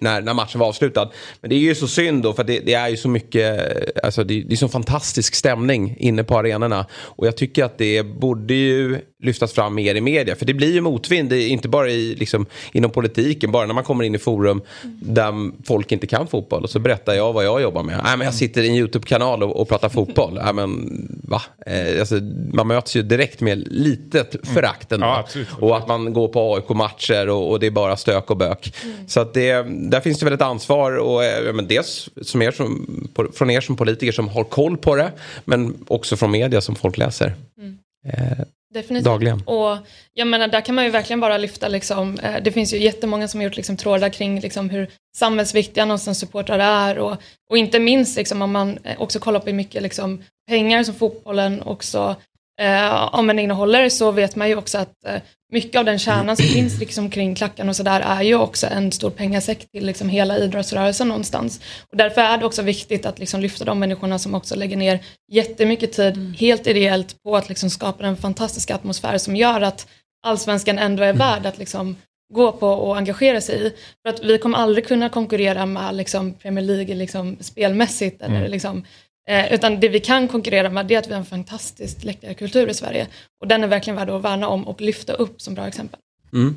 när, 0.00 0.20
när 0.20 0.34
matchen 0.34 0.60
var 0.60 0.66
avslutad. 0.66 1.10
Men 1.40 1.50
det 1.50 1.56
är 1.56 1.60
ju 1.60 1.74
så 1.74 1.88
synd 1.88 2.22
då 2.22 2.32
för 2.38 2.44
det, 2.44 2.60
det, 2.60 2.74
är 2.74 2.88
ju 2.88 2.96
så 2.96 3.08
mycket, 3.08 3.60
alltså 4.02 4.24
det, 4.24 4.42
det 4.42 4.54
är 4.54 4.56
så 4.56 4.68
fantastisk 4.68 5.34
stämning 5.34 5.96
inne 5.98 6.24
på 6.24 6.38
arenorna. 6.38 6.86
Och 6.92 7.26
jag 7.26 7.36
tycker 7.36 7.64
att 7.64 7.78
det 7.78 8.02
borde 8.02 8.54
ju 8.54 8.98
lyftas 9.22 9.52
fram 9.52 9.74
mer 9.74 9.94
i 9.94 10.00
media. 10.00 10.36
För 10.36 10.46
det 10.46 10.54
blir 10.54 10.72
ju 10.72 10.80
motvind, 10.80 11.32
inte 11.32 11.68
bara 11.68 11.90
i, 11.90 12.14
liksom, 12.14 12.46
inom 12.72 12.90
politiken, 12.90 13.52
bara 13.52 13.66
när 13.66 13.74
man 13.74 13.84
kommer 13.84 14.04
in 14.04 14.14
i 14.14 14.18
forum 14.18 14.62
där 15.02 15.64
folk 15.66 15.92
inte 15.92 16.06
kan 16.06 16.26
fotboll. 16.26 16.64
Och 16.64 16.70
så 16.70 16.78
berättar 16.78 17.14
jag 17.14 17.32
vad 17.32 17.44
jag 17.44 17.62
jobbar 17.62 17.82
med. 17.82 18.00
Nej, 18.04 18.16
men 18.16 18.24
jag 18.24 18.34
sitter 18.34 18.62
i 18.62 18.68
en 18.68 18.74
YouTube-kanal 18.74 19.42
och, 19.42 19.60
och 19.60 19.68
pratar 19.68 19.88
fotboll. 19.88 20.34
Nej, 20.44 20.54
men, 20.54 20.88
va? 21.22 21.42
Eh, 21.66 22.00
alltså, 22.00 22.14
man 22.52 22.66
möts 22.66 22.96
ju 22.96 23.02
direkt 23.02 23.40
med 23.40 23.58
litet 23.66 24.34
mm. 24.34 24.54
förakt 24.54 24.92
ändå. 24.92 25.06
Ja, 25.06 25.26
och 25.60 25.76
att 25.76 25.88
man 25.88 26.12
går 26.12 26.28
på 26.28 26.54
AIK-matcher 26.54 27.28
och, 27.28 27.50
och, 27.50 27.60
det 27.60 27.66
är 27.66 27.70
bara 27.70 27.96
stök 27.96 28.30
och 28.30 28.36
bök. 28.36 28.72
Mm. 28.84 29.08
Så 29.08 29.20
att 29.20 29.34
det, 29.34 29.62
där 29.68 30.00
finns 30.00 30.18
det 30.18 30.24
väl 30.24 30.34
ett 30.34 30.42
ansvar. 30.42 30.96
Och, 30.96 31.24
ja, 31.24 31.52
men 31.52 31.66
dels 31.66 32.08
som 32.28 32.42
er 32.42 32.50
som, 32.50 33.08
från 33.34 33.50
er 33.50 33.60
som 33.60 33.76
politiker 33.76 34.12
som 34.12 34.28
har 34.28 34.44
koll 34.44 34.76
på 34.76 34.96
det. 34.96 35.12
Men 35.44 35.74
också 35.88 36.16
från 36.16 36.30
media 36.30 36.60
som 36.60 36.76
folk 36.76 36.98
läser. 36.98 37.34
Mm. 37.58 37.78
Eh, 38.06 38.44
Definitivt. 38.74 39.04
Dagligen. 39.04 39.42
Och 39.46 39.76
jag 40.12 40.26
menar, 40.26 40.48
där 40.48 40.60
kan 40.60 40.74
man 40.74 40.84
ju 40.84 40.90
verkligen 40.90 41.20
bara 41.20 41.38
lyfta, 41.38 41.68
liksom, 41.68 42.18
eh, 42.18 42.42
det 42.42 42.52
finns 42.52 42.74
ju 42.74 42.78
jättemånga 42.78 43.28
som 43.28 43.40
har 43.40 43.44
gjort 43.44 43.56
liksom, 43.56 43.76
trådar 43.76 44.08
kring 44.08 44.40
liksom, 44.40 44.70
hur 44.70 44.90
samhällsviktiga 45.16 45.84
någonstans 45.84 46.18
supportrar 46.18 46.58
är 46.58 46.98
och, 46.98 47.16
och 47.50 47.58
inte 47.58 47.78
minst 47.78 48.16
liksom, 48.16 48.42
om 48.42 48.52
man 48.52 48.78
eh, 48.84 49.00
också 49.00 49.18
kollar 49.18 49.40
på 49.40 49.46
hur 49.46 49.54
mycket 49.54 49.82
liksom, 49.82 50.22
pengar 50.48 50.82
som 50.82 50.94
fotbollen 50.94 51.62
också 51.62 52.16
eh, 52.60 53.14
om 53.14 53.26
man 53.26 53.38
innehåller 53.38 53.88
så 53.88 54.10
vet 54.10 54.36
man 54.36 54.48
ju 54.48 54.56
också 54.56 54.78
att 54.78 55.04
eh, 55.06 55.20
mycket 55.52 55.78
av 55.78 55.84
den 55.84 55.98
kärnan 55.98 56.36
som 56.36 56.46
finns 56.46 56.78
liksom 56.80 57.10
kring 57.10 57.34
klacken 57.34 57.68
och 57.68 57.76
sådär 57.76 58.00
är 58.00 58.22
ju 58.22 58.34
också 58.34 58.66
en 58.66 58.92
stor 58.92 59.10
pengasäck 59.10 59.70
till 59.70 59.86
liksom 59.86 60.08
hela 60.08 60.38
idrottsrörelsen 60.38 61.08
någonstans. 61.08 61.60
Och 61.90 61.96
därför 61.96 62.20
är 62.20 62.38
det 62.38 62.46
också 62.46 62.62
viktigt 62.62 63.06
att 63.06 63.18
liksom 63.18 63.40
lyfta 63.40 63.64
de 63.64 63.78
människorna 63.78 64.18
som 64.18 64.34
också 64.34 64.56
lägger 64.56 64.76
ner 64.76 64.98
jättemycket 65.32 65.92
tid, 65.92 66.16
mm. 66.16 66.34
helt 66.34 66.66
ideellt, 66.66 67.22
på 67.22 67.36
att 67.36 67.48
liksom 67.48 67.70
skapa 67.70 68.06
en 68.06 68.16
fantastisk 68.16 68.70
atmosfär 68.70 69.18
som 69.18 69.36
gör 69.36 69.60
att 69.60 69.86
allsvenskan 70.22 70.78
ändå 70.78 71.02
är 71.02 71.12
värd 71.12 71.46
att 71.46 71.58
liksom 71.58 71.96
gå 72.34 72.52
på 72.52 72.68
och 72.68 72.96
engagera 72.96 73.40
sig 73.40 73.66
i. 73.66 73.72
För 74.02 74.14
att 74.14 74.24
vi 74.24 74.38
kommer 74.38 74.58
aldrig 74.58 74.86
kunna 74.86 75.08
konkurrera 75.08 75.66
med 75.66 75.94
liksom 75.94 76.34
Premier 76.34 76.64
League 76.64 76.94
liksom 76.94 77.36
spelmässigt 77.40 78.22
eller 78.22 78.36
mm. 78.36 78.50
liksom 78.50 78.84
Eh, 79.28 79.54
utan 79.54 79.80
det 79.80 79.88
vi 79.88 80.00
kan 80.00 80.28
konkurrera 80.28 80.70
med 80.70 80.86
det 80.86 80.94
är 80.94 80.98
att 80.98 81.08
vi 81.08 81.12
har 81.12 81.20
en 81.20 81.26
fantastisk 81.26 82.04
läktarkultur 82.04 82.68
i 82.68 82.74
Sverige. 82.74 83.06
Och 83.40 83.48
den 83.48 83.64
är 83.64 83.68
verkligen 83.68 83.96
värd 83.96 84.10
att 84.10 84.22
värna 84.22 84.48
om 84.48 84.68
och 84.68 84.80
lyfta 84.80 85.12
upp 85.12 85.42
som 85.42 85.54
bra 85.54 85.66
exempel. 85.66 86.00
Mm. 86.32 86.56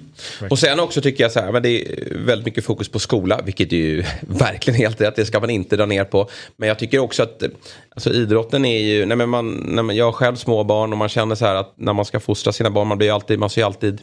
Och 0.50 0.60
sen 0.60 0.80
också 0.80 1.02
tycker 1.02 1.24
jag 1.24 1.32
så 1.32 1.40
här, 1.40 1.52
men 1.52 1.64
det 1.64 1.70
är 1.70 2.18
väldigt 2.26 2.46
mycket 2.46 2.66
fokus 2.66 2.90
på 2.90 3.00
skola, 3.00 3.42
vilket 3.46 3.74
är 3.74 3.78
ju 3.78 4.04
verkligen 4.22 4.78
helt 4.80 5.02
rätt, 5.02 5.16
det 5.16 5.26
ska 5.26 5.40
man 5.40 5.50
inte 5.50 5.78
dra 5.78 5.86
ner 5.86 6.04
på. 6.04 6.30
Men 6.58 6.70
jag 6.70 6.80
tycker 6.80 7.00
också 7.00 7.24
att 7.24 7.44
alltså, 7.90 8.14
idrotten 8.14 8.66
är 8.66 8.80
ju, 8.80 9.06
nej 9.06 9.18
men 9.18 9.30
man, 9.30 9.66
nej 9.68 9.84
men 9.84 9.96
jag 9.96 10.06
har 10.06 10.12
själv 10.12 10.36
små 10.36 10.64
barn 10.64 10.92
och 10.92 10.98
man 10.98 11.10
känner 11.10 11.36
så 11.36 11.46
här 11.46 11.56
att 11.56 11.74
när 11.78 11.94
man 11.94 12.06
ska 12.06 12.20
fostra 12.20 12.54
sina 12.54 12.70
barn, 12.70 12.88
man 12.88 12.98
blir 12.98 13.16
alltid, 13.16 13.40
man 13.40 13.50
ser 13.50 13.66
alltid 13.66 14.02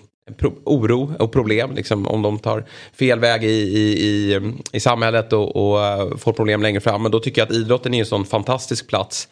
oro 0.65 1.15
och 1.19 1.33
problem 1.33 1.75
liksom, 1.75 2.07
om 2.07 2.23
de 2.23 2.39
tar 2.39 2.65
fel 2.93 3.19
väg 3.19 3.45
i, 3.45 3.49
i, 3.49 4.05
i, 4.05 4.41
i 4.73 4.81
samhället 4.81 5.33
och, 5.33 5.57
och 5.57 5.79
uh, 5.79 6.17
får 6.17 6.33
problem 6.33 6.63
längre 6.63 6.81
fram. 6.81 7.03
Men 7.03 7.13
då 7.13 7.21
tycker 7.21 7.41
jag 7.41 7.47
att 7.47 7.55
idrotten 7.55 7.95
är 7.95 7.99
en 7.99 8.07
sån 8.07 8.25
fantastisk 8.25 8.87
plats 8.87 9.29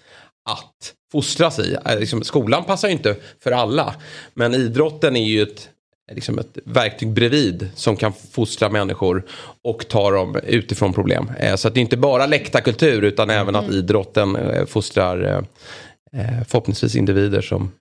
att 0.51 0.95
fostras 1.13 1.59
i. 1.59 1.77
Eh, 1.87 1.99
liksom, 1.99 2.23
skolan 2.23 2.65
passar 2.65 2.89
ju 2.89 2.95
inte 2.95 3.17
för 3.43 3.53
alla. 3.53 3.95
Men 4.35 4.55
idrotten 4.55 5.17
är 5.17 5.25
ju 5.25 5.43
ett, 5.43 5.69
liksom 6.13 6.39
ett 6.39 6.59
verktyg 6.65 7.13
bredvid 7.13 7.71
som 7.75 7.97
kan 7.97 8.13
fostra 8.31 8.69
människor 8.69 9.27
och 9.65 9.89
ta 9.89 10.11
dem 10.11 10.37
utifrån 10.47 10.93
problem. 10.93 11.31
Eh, 11.39 11.57
så 11.57 11.69
att 11.69 11.75
det 11.75 11.81
är 11.81 11.83
inte 11.83 11.97
bara 11.97 12.27
läktarkultur 12.27 13.03
utan 13.03 13.31
även 13.31 13.57
att 13.57 13.65
mm. 13.65 13.77
idrotten 13.77 14.37
eh, 14.37 14.67
fostrar 14.67 15.45
förhoppningsvis 16.49 16.97
individer 16.97 17.41
som 17.41 17.73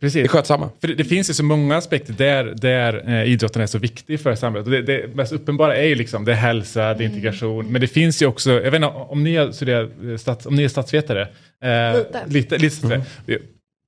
Precis. 0.00 0.24
är 0.24 0.28
skötsamma. 0.28 0.70
För 0.80 0.88
det, 0.88 0.94
det, 0.94 1.04
finns 1.04 1.30
ju 1.30 1.34
så 1.34 1.44
många 1.44 1.76
aspekter 1.76 2.12
där, 2.12 2.44
där 2.44 3.08
eh, 3.08 3.32
idrotten 3.32 3.62
är 3.62 3.66
så 3.66 3.78
viktig 3.78 4.20
för 4.20 4.34
samhället. 4.34 4.66
Och 4.66 4.72
det, 4.72 4.82
det 4.82 5.14
mest 5.14 5.32
uppenbara 5.32 5.76
är 5.76 5.86
ju 5.86 5.94
liksom 5.94 6.24
det 6.24 6.32
är 6.32 6.36
hälsa, 6.36 6.80
det 6.80 6.86
är 6.86 6.94
mm. 6.94 7.12
integration. 7.12 7.72
Men 7.72 7.80
det 7.80 7.86
finns 7.86 8.22
ju 8.22 8.26
också, 8.26 8.50
jag 8.50 8.70
vet 8.70 8.74
inte 8.74 8.86
om 8.86 9.24
ni, 9.24 9.34
är, 9.34 10.16
stats, 10.16 10.46
om 10.46 10.54
ni 10.54 10.64
är 10.64 10.68
statsvetare. 10.68 11.22
Eh, 11.62 11.96
lite. 11.96 12.24
Lite, 12.26 12.58
lite 12.58 12.86
mm. 12.86 13.42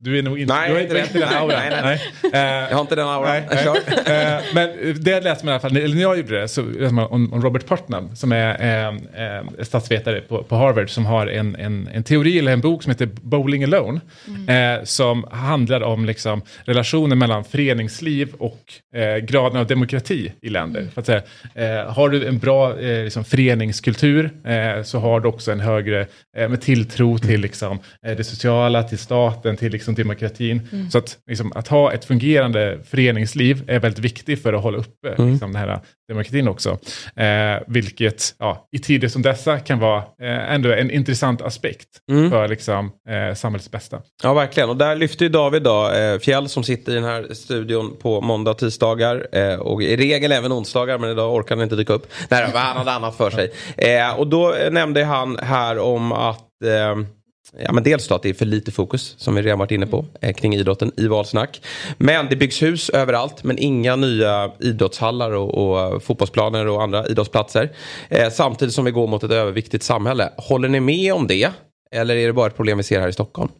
Du 0.05 0.19
är 0.19 0.23
nog 0.23 0.38
inte, 0.38 0.55
nej, 0.55 0.69
du 0.69 0.75
har 0.75 0.83
inte, 0.83 0.99
inte 0.99 1.19
den 1.19 1.29
auran. 1.29 1.49
nej, 1.49 1.83
nej. 1.83 2.01
nej. 2.33 2.67
jag 2.71 2.77
har 2.77 2.81
inte 2.81 2.95
den 2.95 3.09
auran. 3.09 3.43
Nej, 3.51 3.67
nej. 4.07 4.37
uh, 4.37 4.45
men 4.55 4.95
det 5.01 5.21
läste 5.21 5.45
man 5.45 5.53
i 5.53 5.55
alla 5.55 5.61
fall, 5.61 5.77
eller 5.77 5.95
när 5.95 6.03
jag 6.03 6.17
gjorde 6.17 6.40
det, 6.40 6.49
så 6.49 6.62
läste 6.62 6.95
man 6.95 7.07
om, 7.07 7.43
Robert 7.43 7.67
Putnam 7.67 8.17
som 8.17 8.33
är 8.33 8.88
uh, 8.88 8.95
uh, 8.95 9.62
statsvetare 9.62 10.21
på, 10.21 10.43
på, 10.43 10.57
Harvard 10.57 10.90
som 10.90 11.07
har 11.07 11.27
en, 11.27 11.57
en, 11.57 11.88
en, 11.93 12.03
teori 12.03 12.38
eller 12.38 12.53
en 12.53 12.61
bok 12.61 12.83
som 12.83 12.90
heter 12.90 13.07
Bowling 13.07 13.64
Alone. 13.64 14.01
Mm. 14.29 14.87
som 14.87 15.25
handlar 15.31 15.83
om 15.83 16.05
liksom, 16.05 16.43
relationen 16.64 17.19
mellan 17.19 17.45
föreningsliv 17.45 18.35
och 18.38 18.73
graden 19.23 19.61
av 19.61 19.67
demokrati 19.67 20.33
i 20.40 20.49
länder. 20.49 20.81
Mm. 20.81 20.93
För 20.93 21.01
att 21.01 21.07
säga, 21.07 21.23
har 21.90 22.09
du 22.09 22.27
en 22.27 22.38
bra 22.38 22.75
liksom, 22.75 23.25
föreningskultur 23.25 24.31
så 24.83 24.99
har 24.99 25.21
du 25.21 25.29
också 25.29 25.53
en 25.53 25.61
högre 25.61 26.07
med 26.37 26.61
tilltro 26.61 27.19
till 27.19 27.40
liksom, 27.40 27.79
det 28.03 28.25
sociala, 28.25 28.83
till 28.83 28.99
staten, 28.99 29.57
till 29.57 29.73
liksom, 29.73 29.93
demokratin. 29.94 30.68
Mm. 30.72 30.90
Så 30.90 30.98
att, 30.98 31.18
liksom, 31.26 31.52
att 31.54 31.68
ha 31.68 31.92
ett 31.92 32.04
fungerande 32.04 32.78
föreningsliv 32.85 33.64
är 33.66 33.78
väldigt 33.78 34.04
viktigt 34.04 34.42
för 34.42 34.52
att 34.52 34.62
hålla 34.62 34.78
uppe 34.78 35.09
mm. 35.09 35.30
liksom, 35.30 35.52
den 35.52 35.61
här 35.61 35.80
demokratin 36.09 36.48
också. 36.48 36.78
Eh, 37.16 37.62
vilket 37.66 38.35
ja, 38.38 38.68
i 38.72 38.78
tider 38.78 39.09
som 39.09 39.22
dessa 39.22 39.59
kan 39.59 39.78
vara 39.78 39.98
eh, 39.98 40.54
ändå 40.54 40.72
en 40.72 40.90
intressant 40.90 41.42
aspekt 41.42 41.88
mm. 42.11 42.30
för 42.30 42.48
liksom, 42.48 42.92
eh, 43.09 43.35
samhällets 43.35 43.70
bästa. 43.70 44.00
Ja, 44.22 44.35
verkligen. 44.35 44.68
Och 44.68 44.76
där 44.76 44.96
lyfter 44.96 45.24
ju 45.24 45.28
David 45.28 45.62
då, 45.62 45.90
eh, 45.90 46.18
Fjäll 46.18 46.48
som 46.48 46.64
sitter 46.64 46.92
i 46.92 46.94
den 46.94 47.04
här 47.04 47.35
studion 47.35 47.96
på 48.02 48.20
måndag 48.20 48.50
och 48.50 48.59
tisdagar 48.59 49.26
eh, 49.33 49.54
och 49.54 49.83
i 49.83 49.96
regel 49.96 50.33
även 50.33 50.52
onsdagar 50.52 50.98
men 50.98 51.11
idag 51.11 51.35
orkar 51.35 51.57
han 51.57 51.62
inte 51.62 51.76
dyka 51.76 51.92
upp. 51.92 52.07
Nej, 52.28 52.50
han 52.54 52.76
hade 52.76 52.92
annat 52.92 53.16
för 53.16 53.30
sig. 53.30 53.52
Eh, 53.76 54.18
och 54.18 54.26
då 54.26 54.54
nämnde 54.70 55.04
han 55.04 55.38
här 55.38 55.78
om 55.78 56.12
att 56.12 56.40
Ja, 57.59 57.72
men 57.72 57.83
dels 57.83 58.09
då 58.09 58.14
att 58.14 58.22
det 58.22 58.28
är 58.28 58.35
för 58.35 58.44
lite 58.44 58.72
fokus 58.72 59.14
som 59.18 59.35
vi 59.35 59.42
redan 59.42 59.59
varit 59.59 59.70
inne 59.70 59.87
på 59.87 59.98
mm. 59.98 60.11
eh, 60.20 60.33
kring 60.33 60.54
idrotten 60.54 60.92
i 60.96 61.07
Valsnack. 61.07 61.62
Men 61.98 62.28
det 62.28 62.37
byggs 62.37 62.62
hus 62.62 62.90
överallt 62.90 63.44
men 63.44 63.59
inga 63.59 63.96
nya 63.96 64.52
idrottshallar 64.61 65.30
och, 65.30 65.54
och 65.54 66.02
fotbollsplaner 66.02 66.66
och 66.66 66.83
andra 66.83 67.07
idrottsplatser. 67.07 67.70
Eh, 68.09 68.30
samtidigt 68.30 68.74
som 68.74 68.85
vi 68.85 68.90
går 68.90 69.07
mot 69.07 69.22
ett 69.22 69.30
överviktigt 69.30 69.83
samhälle. 69.83 70.33
Håller 70.37 70.68
ni 70.68 70.80
med 70.80 71.14
om 71.14 71.26
det? 71.26 71.50
Eller 71.90 72.16
är 72.16 72.26
det 72.26 72.33
bara 72.33 72.46
ett 72.46 72.57
problem 72.57 72.78
vi 72.78 72.85
ser 72.85 73.00
här 73.00 73.09
i 73.09 73.12
Stockholm? 73.12 73.50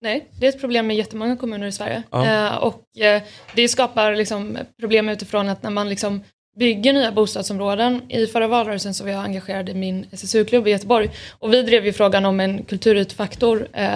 Nej, 0.00 0.28
det 0.40 0.46
är 0.46 0.48
ett 0.48 0.60
problem 0.60 0.86
med 0.86 0.96
jättemånga 0.96 1.36
kommuner 1.36 1.66
i 1.66 1.72
Sverige. 1.72 2.02
Ja. 2.10 2.26
Eh, 2.26 2.56
och 2.56 2.98
eh, 2.98 3.22
det 3.54 3.68
skapar 3.68 4.14
liksom 4.14 4.58
problem 4.80 5.08
utifrån 5.08 5.48
att 5.48 5.62
när 5.62 5.70
man 5.70 5.88
liksom 5.88 6.22
bygger 6.58 6.92
nya 6.92 7.12
bostadsområden. 7.12 8.02
I 8.08 8.26
förra 8.26 8.46
valrörelsen 8.46 8.94
så 8.94 9.04
var 9.04 9.10
jag 9.10 9.24
engagerad 9.24 9.68
i 9.68 9.74
min 9.74 10.06
SSU-klubb 10.12 10.68
i 10.68 10.70
Göteborg 10.70 11.10
och 11.38 11.52
vi 11.52 11.62
drev 11.62 11.86
ju 11.86 11.92
frågan 11.92 12.24
om 12.24 12.40
en 12.40 12.62
kulturytfaktor, 12.62 13.68
eh, 13.72 13.90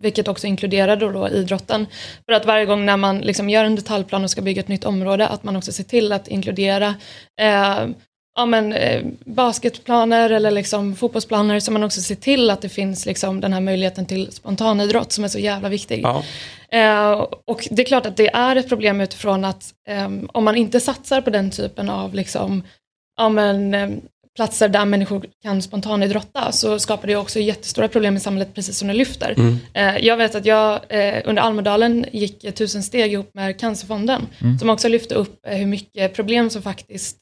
vilket 0.00 0.28
också 0.28 0.46
inkluderade 0.46 1.12
då 1.12 1.28
idrotten. 1.28 1.86
För 2.26 2.32
att 2.32 2.46
varje 2.46 2.66
gång 2.66 2.86
när 2.86 2.96
man 2.96 3.18
liksom 3.18 3.50
gör 3.50 3.64
en 3.64 3.76
detaljplan 3.76 4.24
och 4.24 4.30
ska 4.30 4.42
bygga 4.42 4.60
ett 4.60 4.68
nytt 4.68 4.84
område, 4.84 5.28
att 5.28 5.42
man 5.42 5.56
också 5.56 5.72
ser 5.72 5.84
till 5.84 6.12
att 6.12 6.28
inkludera 6.28 6.94
eh, 7.40 7.86
ja, 8.36 8.46
men, 8.46 8.72
eh, 8.72 9.02
basketplaner 9.24 10.30
eller 10.30 10.50
liksom 10.50 10.96
fotbollsplaner 10.96 11.60
så 11.60 11.72
man 11.72 11.84
också 11.84 12.00
ser 12.00 12.14
till 12.14 12.50
att 12.50 12.62
det 12.62 12.68
finns 12.68 13.06
liksom 13.06 13.40
den 13.40 13.52
här 13.52 13.60
möjligheten 13.60 14.06
till 14.06 14.32
spontanidrott 14.32 15.12
som 15.12 15.24
är 15.24 15.28
så 15.28 15.38
jävla 15.38 15.68
viktig. 15.68 16.00
Ja. 16.02 16.22
Eh, 16.68 17.26
och 17.44 17.68
det 17.70 17.82
är 17.82 17.86
klart 17.86 18.06
att 18.06 18.16
det 18.16 18.28
är 18.28 18.56
ett 18.56 18.68
problem 18.68 19.00
utifrån 19.00 19.44
att 19.44 19.74
eh, 19.88 20.10
om 20.32 20.44
man 20.44 20.56
inte 20.56 20.80
satsar 20.80 21.20
på 21.20 21.30
den 21.30 21.50
typen 21.50 21.90
av 21.90 22.14
liksom, 22.14 22.62
ja, 23.16 23.28
men, 23.28 23.74
eh, 23.74 23.88
platser 24.36 24.68
där 24.68 24.84
människor 24.84 25.26
kan 25.42 25.62
spontanidrotta 25.62 26.52
så 26.52 26.78
skapar 26.78 27.08
det 27.08 27.16
också 27.16 27.38
jättestora 27.38 27.88
problem 27.88 28.16
i 28.16 28.20
samhället 28.20 28.54
precis 28.54 28.78
som 28.78 28.88
det 28.88 28.94
lyfter. 28.94 29.34
Mm. 29.36 29.58
Eh, 29.74 30.06
jag 30.06 30.16
vet 30.16 30.34
att 30.34 30.46
jag 30.46 30.80
eh, 30.88 31.22
under 31.24 31.42
Almedalen 31.42 32.06
gick 32.12 32.54
tusen 32.54 32.82
steg 32.82 33.12
ihop 33.12 33.30
med 33.34 33.60
Cancerfonden 33.60 34.26
mm. 34.40 34.58
som 34.58 34.70
också 34.70 34.88
lyfte 34.88 35.14
upp 35.14 35.38
hur 35.42 35.66
mycket 35.66 36.14
problem 36.14 36.50
som 36.50 36.62
faktiskt 36.62 37.16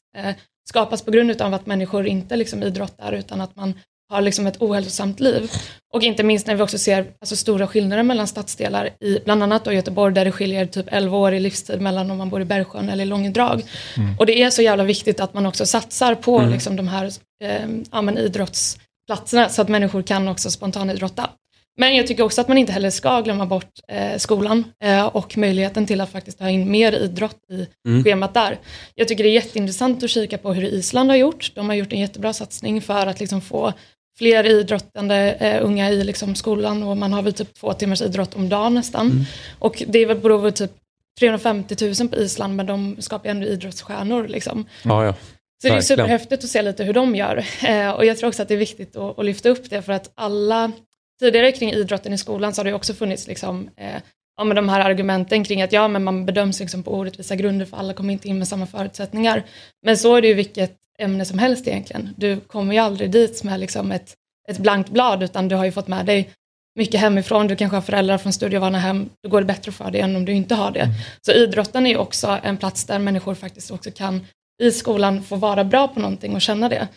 skapas 0.69 1.01
på 1.01 1.11
grund 1.11 1.41
av 1.41 1.53
att 1.53 1.65
människor 1.65 2.07
inte 2.07 2.35
liksom 2.35 2.63
idrottar 2.63 3.11
utan 3.11 3.41
att 3.41 3.55
man 3.55 3.73
har 4.09 4.21
liksom 4.21 4.47
ett 4.47 4.61
ohälsosamt 4.61 5.19
liv. 5.19 5.51
Och 5.93 6.03
inte 6.03 6.23
minst 6.23 6.47
när 6.47 6.55
vi 6.55 6.61
också 6.61 6.77
ser 6.77 7.05
alltså, 7.19 7.35
stora 7.35 7.67
skillnader 7.67 8.03
mellan 8.03 8.27
stadsdelar 8.27 8.89
i 8.99 9.19
bland 9.25 9.43
annat 9.43 9.65
då 9.65 9.71
Göteborg 9.71 10.13
där 10.13 10.25
det 10.25 10.31
skiljer 10.31 10.65
typ 10.65 10.85
11 10.89 11.17
år 11.17 11.33
i 11.33 11.39
livstid 11.39 11.81
mellan 11.81 12.11
om 12.11 12.17
man 12.17 12.29
bor 12.29 12.41
i 12.41 12.45
Bergsjön 12.45 12.89
eller 12.89 13.03
i 13.03 13.07
Långedrag. 13.07 13.63
Mm. 13.97 14.19
Och 14.19 14.25
det 14.25 14.43
är 14.43 14.49
så 14.49 14.61
jävla 14.61 14.83
viktigt 14.83 15.19
att 15.19 15.33
man 15.33 15.45
också 15.45 15.65
satsar 15.65 16.15
på 16.15 16.39
mm. 16.39 16.51
liksom, 16.51 16.75
de 16.75 16.87
här 16.87 17.11
eh, 17.43 17.67
ja, 17.91 18.01
men, 18.01 18.17
idrottsplatserna 18.17 19.49
så 19.49 19.61
att 19.61 19.69
människor 19.69 20.01
kan 20.01 20.27
också 20.27 20.51
spontanidrotta. 20.51 21.29
Men 21.77 21.95
jag 21.95 22.07
tycker 22.07 22.23
också 22.23 22.41
att 22.41 22.47
man 22.47 22.57
inte 22.57 22.71
heller 22.71 22.89
ska 22.89 23.21
glömma 23.21 23.45
bort 23.45 23.79
eh, 23.87 24.17
skolan 24.17 24.63
eh, 24.83 25.05
och 25.05 25.37
möjligheten 25.37 25.85
till 25.85 26.01
att 26.01 26.11
faktiskt 26.11 26.39
ha 26.39 26.49
in 26.49 26.71
mer 26.71 26.91
idrott 26.93 27.39
i 27.49 27.67
mm. 27.87 28.03
schemat 28.03 28.33
där. 28.33 28.59
Jag 28.95 29.07
tycker 29.07 29.23
det 29.23 29.29
är 29.29 29.33
jätteintressant 29.33 30.03
att 30.03 30.09
kika 30.09 30.37
på 30.37 30.53
hur 30.53 30.63
Island 30.63 31.09
har 31.09 31.17
gjort. 31.17 31.51
De 31.55 31.69
har 31.69 31.75
gjort 31.75 31.93
en 31.93 31.99
jättebra 31.99 32.33
satsning 32.33 32.81
för 32.81 33.07
att 33.07 33.19
liksom 33.19 33.41
få 33.41 33.73
fler 34.17 34.43
idrottande 34.45 35.31
eh, 35.33 35.65
unga 35.65 35.89
i 35.89 36.03
liksom, 36.03 36.35
skolan 36.35 36.83
och 36.83 36.97
man 36.97 37.13
har 37.13 37.21
väl 37.21 37.33
typ 37.33 37.53
två 37.53 37.73
timmars 37.73 38.01
idrott 38.01 38.35
om 38.35 38.49
dagen 38.49 38.73
nästan. 38.73 39.11
Mm. 39.11 39.23
Och 39.59 39.83
det 39.87 39.99
är 39.99 40.05
väl 40.05 40.17
beror 40.17 40.51
typ 40.51 40.71
350 41.19 41.93
000 41.99 42.09
på 42.09 42.15
Island 42.15 42.55
men 42.55 42.65
de 42.65 42.95
skapar 42.99 43.29
ändå 43.29 43.47
idrottsstjärnor. 43.47 44.27
Liksom. 44.27 44.65
Ja, 44.83 45.05
ja. 45.05 45.13
Så 45.61 45.67
det 45.67 45.73
är 45.73 45.81
superhäftigt 45.81 46.43
att 46.43 46.49
se 46.49 46.61
lite 46.61 46.83
hur 46.83 46.93
de 46.93 47.15
gör. 47.15 47.45
Eh, 47.67 47.89
och 47.89 48.05
jag 48.05 48.17
tror 48.17 48.27
också 48.27 48.41
att 48.41 48.47
det 48.47 48.53
är 48.53 48.57
viktigt 48.57 48.95
att, 48.95 49.19
att 49.19 49.25
lyfta 49.25 49.49
upp 49.49 49.69
det 49.69 49.81
för 49.81 49.93
att 49.93 50.11
alla 50.15 50.71
tidigare 51.19 51.51
kring 51.51 51.71
idrotten 51.71 52.13
i 52.13 52.17
skolan 52.17 52.53
så 52.53 52.59
har 52.59 52.65
det 52.65 52.73
också 52.73 52.93
funnits 52.93 53.27
liksom, 53.27 53.69
eh, 53.77 54.01
ja, 54.37 54.43
med 54.43 54.55
de 54.55 54.69
här 54.69 54.79
argumenten 54.79 55.43
kring 55.43 55.61
att 55.61 55.71
ja, 55.71 55.87
men 55.87 56.03
man 56.03 56.25
bedöms 56.25 56.59
liksom 56.59 56.83
på 56.83 56.93
orättvisa 56.93 57.35
grunder 57.35 57.65
för 57.65 57.77
alla 57.77 57.93
kommer 57.93 58.13
inte 58.13 58.27
in 58.27 58.37
med 58.37 58.47
samma 58.47 58.67
förutsättningar. 58.67 59.43
Men 59.81 59.97
så 59.97 60.15
är 60.15 60.21
det 60.21 60.27
ju 60.27 60.33
vilket 60.33 60.75
ämne 60.99 61.25
som 61.25 61.39
helst 61.39 61.67
egentligen. 61.67 62.13
Du 62.17 62.39
kommer 62.39 62.73
ju 62.73 62.79
aldrig 62.79 63.11
dit 63.11 63.43
med 63.43 63.59
liksom 63.59 63.91
ett, 63.91 64.13
ett 64.49 64.57
blankt 64.57 64.89
blad 64.89 65.23
utan 65.23 65.47
du 65.47 65.55
har 65.55 65.65
ju 65.65 65.71
fått 65.71 65.87
med 65.87 66.05
dig 66.05 66.29
mycket 66.75 66.99
hemifrån, 66.99 67.47
du 67.47 67.55
kanske 67.55 67.77
har 67.77 67.81
föräldrar 67.81 68.17
från 68.17 68.33
studievana 68.33 68.79
hem, 68.79 69.09
då 69.23 69.29
går 69.29 69.41
det 69.41 69.47
bättre 69.47 69.71
för 69.71 69.91
dig 69.91 70.01
än 70.01 70.15
om 70.15 70.25
du 70.25 70.33
inte 70.33 70.55
har 70.55 70.71
det. 70.71 70.79
Mm. 70.79 70.95
Så 71.21 71.31
idrotten 71.31 71.85
är 71.85 71.89
ju 71.89 71.97
också 71.97 72.39
en 72.43 72.57
plats 72.57 72.85
där 72.85 72.99
människor 72.99 73.35
faktiskt 73.35 73.71
också 73.71 73.91
kan 73.91 74.25
i 74.61 74.71
skolan 74.71 75.23
få 75.23 75.35
vara 75.35 75.63
bra 75.63 75.87
på 75.87 75.99
någonting 75.99 76.35
och 76.35 76.41
känna 76.41 76.69
det. 76.69 76.87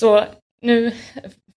Så 0.00 0.24
nu 0.62 0.92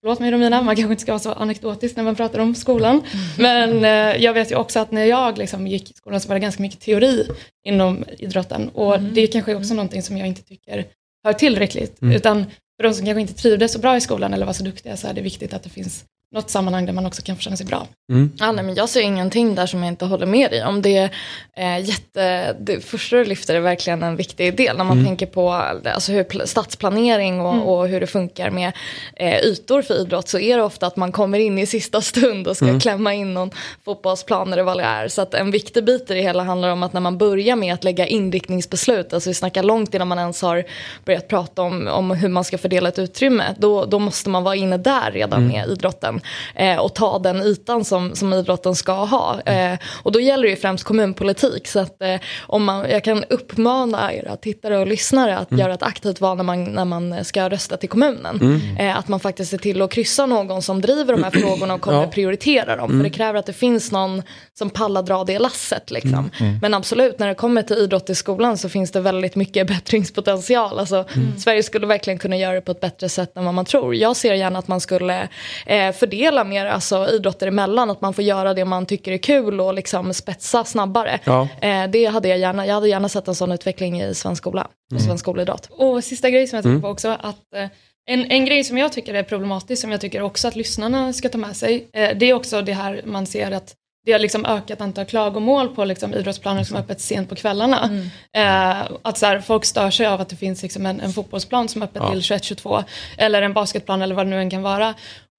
förlåt 0.06 0.20
mig 0.20 0.32
Romina, 0.32 0.62
man 0.62 0.76
kanske 0.76 0.92
inte 0.92 1.02
ska 1.02 1.12
vara 1.12 1.20
så 1.20 1.32
anekdotisk 1.32 1.96
när 1.96 2.04
man 2.04 2.16
pratar 2.16 2.40
om 2.40 2.56
skolan. 2.56 3.02
Men 3.38 3.86
eh, 3.86 4.24
jag 4.24 4.34
vet 4.34 4.52
ju 4.52 4.56
också 4.56 4.80
att 4.80 4.92
när 4.92 5.06
jag 5.06 5.38
liksom 5.38 5.68
gick 5.68 5.92
i 5.92 5.94
skolan 5.94 6.22
så 6.22 6.28
var 6.28 6.36
det 6.36 6.40
ganska 6.40 6.62
mycket 6.62 6.80
teori 6.80 7.28
inom 7.64 8.04
idrotten. 8.18 8.70
Och 8.70 8.96
mm. 8.96 9.14
det 9.14 9.28
kanske 9.28 9.52
är 9.52 9.56
också 9.58 9.74
någonting 9.74 10.04
som 10.04 10.18
jag 10.18 10.28
inte 10.28 10.44
tycker 10.44 10.86
hör 11.24 11.34
tillräckligt. 11.34 12.02
Mm. 12.02 12.16
Utan 12.16 12.46
för 12.46 12.84
de 12.84 12.94
som 12.94 13.06
kanske 13.06 13.22
inte 13.22 13.34
trivdes 13.34 13.74
så 13.74 13.80
bra 13.80 13.98
i 13.98 14.02
skolan 14.02 14.34
eller 14.34 14.46
var 14.46 14.54
så 14.54 14.64
duktiga 14.64 14.98
så 14.98 15.08
är 15.08 15.14
det 15.14 15.22
viktigt 15.22 15.54
att 15.54 15.64
det 15.64 15.70
finns 15.70 16.06
något 16.36 16.50
sammanhang 16.50 16.86
där 16.86 16.94
man 16.94 17.06
också 17.06 17.22
kan 17.22 17.36
få 17.36 17.42
känna 17.42 17.58
sig 17.58 17.66
bra. 17.66 17.88
Mm. 18.12 18.32
Ja, 18.38 18.52
nej, 18.52 18.64
men 18.64 18.76
jag 18.76 18.90
ser 18.90 19.02
ingenting 19.02 19.56
där 19.56 19.66
som 19.66 19.84
jag 19.84 19.92
inte 19.92 20.06
håller 20.06 20.26
med 20.26 20.52
dig 20.52 20.66
om. 20.66 20.82
Det 20.82 20.98
är 20.98 21.10
eh, 21.58 21.90
jätte, 21.90 22.54
det 22.60 22.86
första 22.86 23.16
du 23.16 23.26
lyfter 23.26 23.56
är 23.56 23.60
verkligen 23.60 24.04
en 24.04 24.16
viktig 24.16 24.58
del 24.58 24.78
när 24.78 24.84
man 24.84 24.98
mm. 24.98 25.06
tänker 25.06 25.26
på 25.26 25.52
alltså, 25.52 26.12
hur 26.12 26.46
stadsplanering 26.46 27.42
och, 27.42 27.54
mm. 27.54 27.64
och 27.64 27.88
hur 27.88 28.00
det 28.00 28.08
funkar 28.08 28.50
med 28.50 28.72
eh, 29.16 29.40
ytor 29.40 29.82
för 29.82 30.02
idrott 30.02 30.28
så 30.28 30.40
är 30.40 30.58
det 30.58 30.64
ofta 30.64 30.88
att 30.88 30.96
man 30.96 31.12
kommer 31.12 31.40
in 31.40 31.60
i 31.60 31.66
sista 31.66 32.02
stund 32.02 32.48
och 32.48 32.56
ska 32.56 32.66
mm. 32.66 32.80
klämma 32.80 33.14
in 33.14 33.34
någon 33.34 33.52
fotbollsplan 33.86 34.54
eller 34.54 34.64
vad 34.64 34.78
det 34.78 34.84
är. 34.84 35.08
Så 35.08 35.22
att 35.22 35.34
en 35.34 35.52
viktig 35.52 35.86
bit 35.86 36.12
i 36.12 36.14
det 36.14 36.22
hela 36.22 36.44
handlar 36.44 36.70
om 36.70 36.84
att 36.84 36.94
när 36.94 37.02
man 37.02 37.18
börjar 37.18 37.56
med 37.56 37.74
att 37.74 37.84
lägga 37.84 38.08
inriktningsbeslut, 38.08 39.14
alltså 39.14 39.30
vi 39.30 39.34
snackar 39.34 39.64
långt 39.64 39.94
innan 39.94 40.08
man 40.08 40.20
ens 40.20 40.42
har 40.42 40.64
börjat 41.06 41.28
prata 41.28 41.62
om, 41.62 41.88
om 41.88 42.12
hur 42.12 42.30
man 42.30 42.44
ska 42.44 42.58
fördela 42.58 42.90
ett 42.90 43.00
utrymme, 43.00 43.56
då, 43.58 43.86
då 43.86 44.00
måste 44.00 44.30
man 44.30 44.44
vara 44.44 44.56
inne 44.56 44.78
där 44.78 45.12
redan 45.12 45.44
mm. 45.44 45.54
med 45.54 45.70
idrotten. 45.70 46.22
Eh, 46.56 46.80
och 46.80 46.96
ta 46.96 47.20
den 47.20 47.42
ytan 47.42 47.86
som, 47.86 48.16
som 48.16 48.34
idrotten 48.34 48.76
ska 48.76 48.94
ha. 48.94 49.42
Eh, 49.42 49.78
och 50.04 50.12
då 50.12 50.20
gäller 50.20 50.44
det 50.44 50.50
ju 50.50 50.56
främst 50.56 50.84
kommunpolitik 50.84 51.68
så 51.68 51.80
att 51.80 52.02
eh, 52.02 52.16
om 52.42 52.64
man, 52.64 52.90
jag 52.90 53.04
kan 53.04 53.24
uppmana 53.24 54.14
era 54.14 54.36
tittare 54.36 54.78
och 54.78 54.88
lyssnare 54.88 55.38
att 55.38 55.52
mm. 55.52 55.60
göra 55.60 55.74
ett 55.74 55.84
aktivt 55.84 56.22
val 56.22 56.38
när 56.38 56.44
man, 56.44 56.64
när 56.64 56.86
man 56.86 57.26
ska 57.26 57.50
rösta 57.50 57.78
till 57.78 57.90
kommunen. 57.90 58.36
Mm. 58.42 58.78
Eh, 58.78 58.98
att 58.98 59.08
man 59.08 59.20
faktiskt 59.20 59.52
ser 59.52 59.58
till 59.58 59.82
att 59.82 59.92
kryssa 59.92 60.26
någon 60.26 60.62
som 60.62 60.82
driver 60.82 61.14
de 61.14 61.24
här 61.24 61.32
frågorna 61.32 61.74
och 61.74 61.82
kommer 61.82 62.02
ja. 62.02 62.08
prioritera 62.08 62.76
dem. 62.76 62.90
För 62.90 63.04
det 63.04 63.10
kräver 63.10 63.40
att 63.40 63.46
det 63.46 63.54
finns 63.54 63.92
någon 63.92 64.22
som 64.54 64.70
pallar 64.70 65.04
dra 65.04 65.24
det 65.24 65.40
lasset. 65.40 65.92
Liksom. 65.92 66.30
Men 66.62 66.74
absolut, 66.74 67.20
när 67.20 67.28
det 67.28 67.36
kommer 67.36 67.62
till 67.62 67.78
idrott 67.78 68.10
i 68.10 68.16
skolan 68.16 68.58
så 68.58 68.70
finns 68.70 68.92
det 68.92 69.02
väldigt 69.02 69.36
mycket 69.36 69.68
bättringspotential. 69.76 70.80
Alltså, 70.80 71.06
Sverige 71.38 71.64
skulle 71.64 71.88
verkligen 71.88 72.20
kunna 72.20 72.38
göra 72.38 72.54
det 72.54 72.62
på 72.62 72.72
ett 72.72 72.82
bättre 72.82 73.10
sätt 73.10 73.38
än 73.38 73.46
vad 73.46 73.54
man 73.54 73.66
tror. 73.66 73.96
Jag 73.96 74.16
ser 74.16 74.34
gärna 74.34 74.60
att 74.60 74.68
man 74.68 74.82
skulle 74.82 75.28
eh, 75.66 75.92
fördela 75.92 76.15
mer 76.44 76.66
alltså, 76.66 77.10
idrotter 77.10 77.48
emellan, 77.48 77.90
att 77.90 78.02
man 78.02 78.14
får 78.14 78.24
göra 78.24 78.54
det 78.54 78.66
man 78.66 78.86
tycker 78.86 79.12
är 79.12 79.18
kul 79.18 79.62
och 79.62 79.74
liksom 79.74 80.14
spetsa 80.14 80.64
snabbare. 80.66 81.20
Ja. 81.24 81.48
Eh, 81.62 81.88
det 81.88 82.06
hade 82.06 82.28
jag 82.28 82.40
gärna, 82.40 82.66
jag 82.66 82.74
hade 82.74 82.90
gärna 82.90 83.10
sett 83.10 83.28
en 83.28 83.36
sån 83.36 83.52
utveckling 83.52 84.02
i 84.02 84.16
svensk 84.16 84.42
skola 84.42 84.68
och 84.86 84.92
mm. 84.92 85.04
svensk 85.04 85.24
skolidrott. 85.24 85.68
Och 85.72 86.04
sista 86.04 86.30
grej 86.30 86.48
som 86.48 86.58
jag 86.58 86.64
tänker 86.64 86.70
mm. 86.72 86.82
på 86.82 86.88
också, 86.88 87.10
att 87.10 87.54
eh, 87.56 87.70
en, 88.08 88.32
en 88.32 88.46
grej 88.46 88.64
som 88.64 88.78
jag 88.78 88.94
tycker 88.94 89.14
är 89.14 89.24
problematisk, 89.24 89.82
som 89.82 89.92
jag 89.92 90.02
tycker 90.02 90.22
också 90.22 90.48
att 90.48 90.56
lyssnarna 90.56 91.14
ska 91.14 91.30
ta 91.30 91.38
med 91.38 91.56
sig, 91.56 91.90
eh, 91.94 92.18
det 92.18 92.26
är 92.26 92.34
också 92.34 92.62
det 92.62 92.74
här 92.74 93.02
man 93.06 93.26
ser 93.26 93.52
att 93.52 93.76
det 94.06 94.12
har 94.12 94.20
liksom 94.20 94.46
ökat 94.46 94.82
antal 94.82 95.06
klagomål 95.06 95.76
på 95.76 95.86
liksom 95.86 96.14
idrottsplaner 96.14 96.64
som 96.64 96.76
är 96.76 96.80
öppet 96.80 97.02
sent 97.02 97.30
på 97.30 97.36
kvällarna. 97.36 97.84
Mm. 97.84 98.06
Eh, 98.34 98.92
att 99.02 99.18
så 99.18 99.26
här, 99.26 99.40
folk 99.40 99.66
stör 99.66 99.90
sig 99.90 100.06
av 100.06 100.22
att 100.22 100.30
det 100.30 100.36
finns 100.36 100.64
liksom 100.64 100.86
en, 100.86 101.00
en 101.02 101.14
fotbollsplan 101.14 101.68
som 101.68 101.82
är 101.82 101.86
öppet 101.86 102.02
ja. 102.06 102.12
till 102.12 102.20
21-22 102.20 102.84
eller 103.18 103.42
en 103.42 103.54
basketplan 103.54 104.02
eller 104.02 104.16
vad 104.16 104.26
det 104.26 104.30
nu 104.30 104.40
än 104.40 104.50
kan 104.50 104.62
vara. 104.62 104.94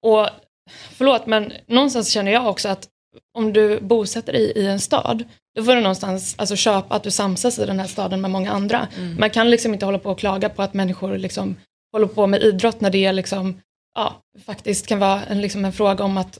Och 0.05 0.27
förlåt 0.69 1.25
men 1.25 1.53
någonstans 1.67 2.09
känner 2.09 2.31
jag 2.31 2.47
också 2.47 2.69
att 2.69 2.87
om 3.37 3.53
du 3.53 3.79
bosätter 3.79 4.33
dig 4.33 4.51
i, 4.55 4.67
en 4.67 4.79
stad 4.79 5.23
då 5.55 5.63
får 5.63 5.75
du 5.75 5.81
någonstans 5.81 6.35
alltså, 6.37 6.55
köpa 6.55 6.95
att 6.95 7.03
du 7.03 7.11
samsas 7.11 7.59
i 7.59 7.65
den 7.65 7.79
här 7.79 7.87
staden 7.87 8.21
med 8.21 8.31
många 8.31 8.51
andra. 8.51 8.87
Mm. 8.97 9.19
Man 9.19 9.29
kan 9.29 9.49
liksom 9.49 9.73
inte 9.73 9.85
hålla 9.85 9.99
på 9.99 10.09
och 10.09 10.19
klaga 10.19 10.49
på 10.49 10.61
att 10.61 10.73
människor 10.73 11.17
liksom 11.17 11.55
håller 11.91 12.07
på 12.07 12.27
med 12.27 12.43
idrott 12.43 12.81
när 12.81 12.89
det 12.89 13.11
liksom, 13.11 13.61
ja, 13.95 14.21
faktiskt 14.45 14.87
kan 14.87 14.99
vara 14.99 15.23
en, 15.23 15.41
liksom 15.41 15.65
en 15.65 15.73
fråga 15.73 16.03
om 16.03 16.17
att 16.17 16.39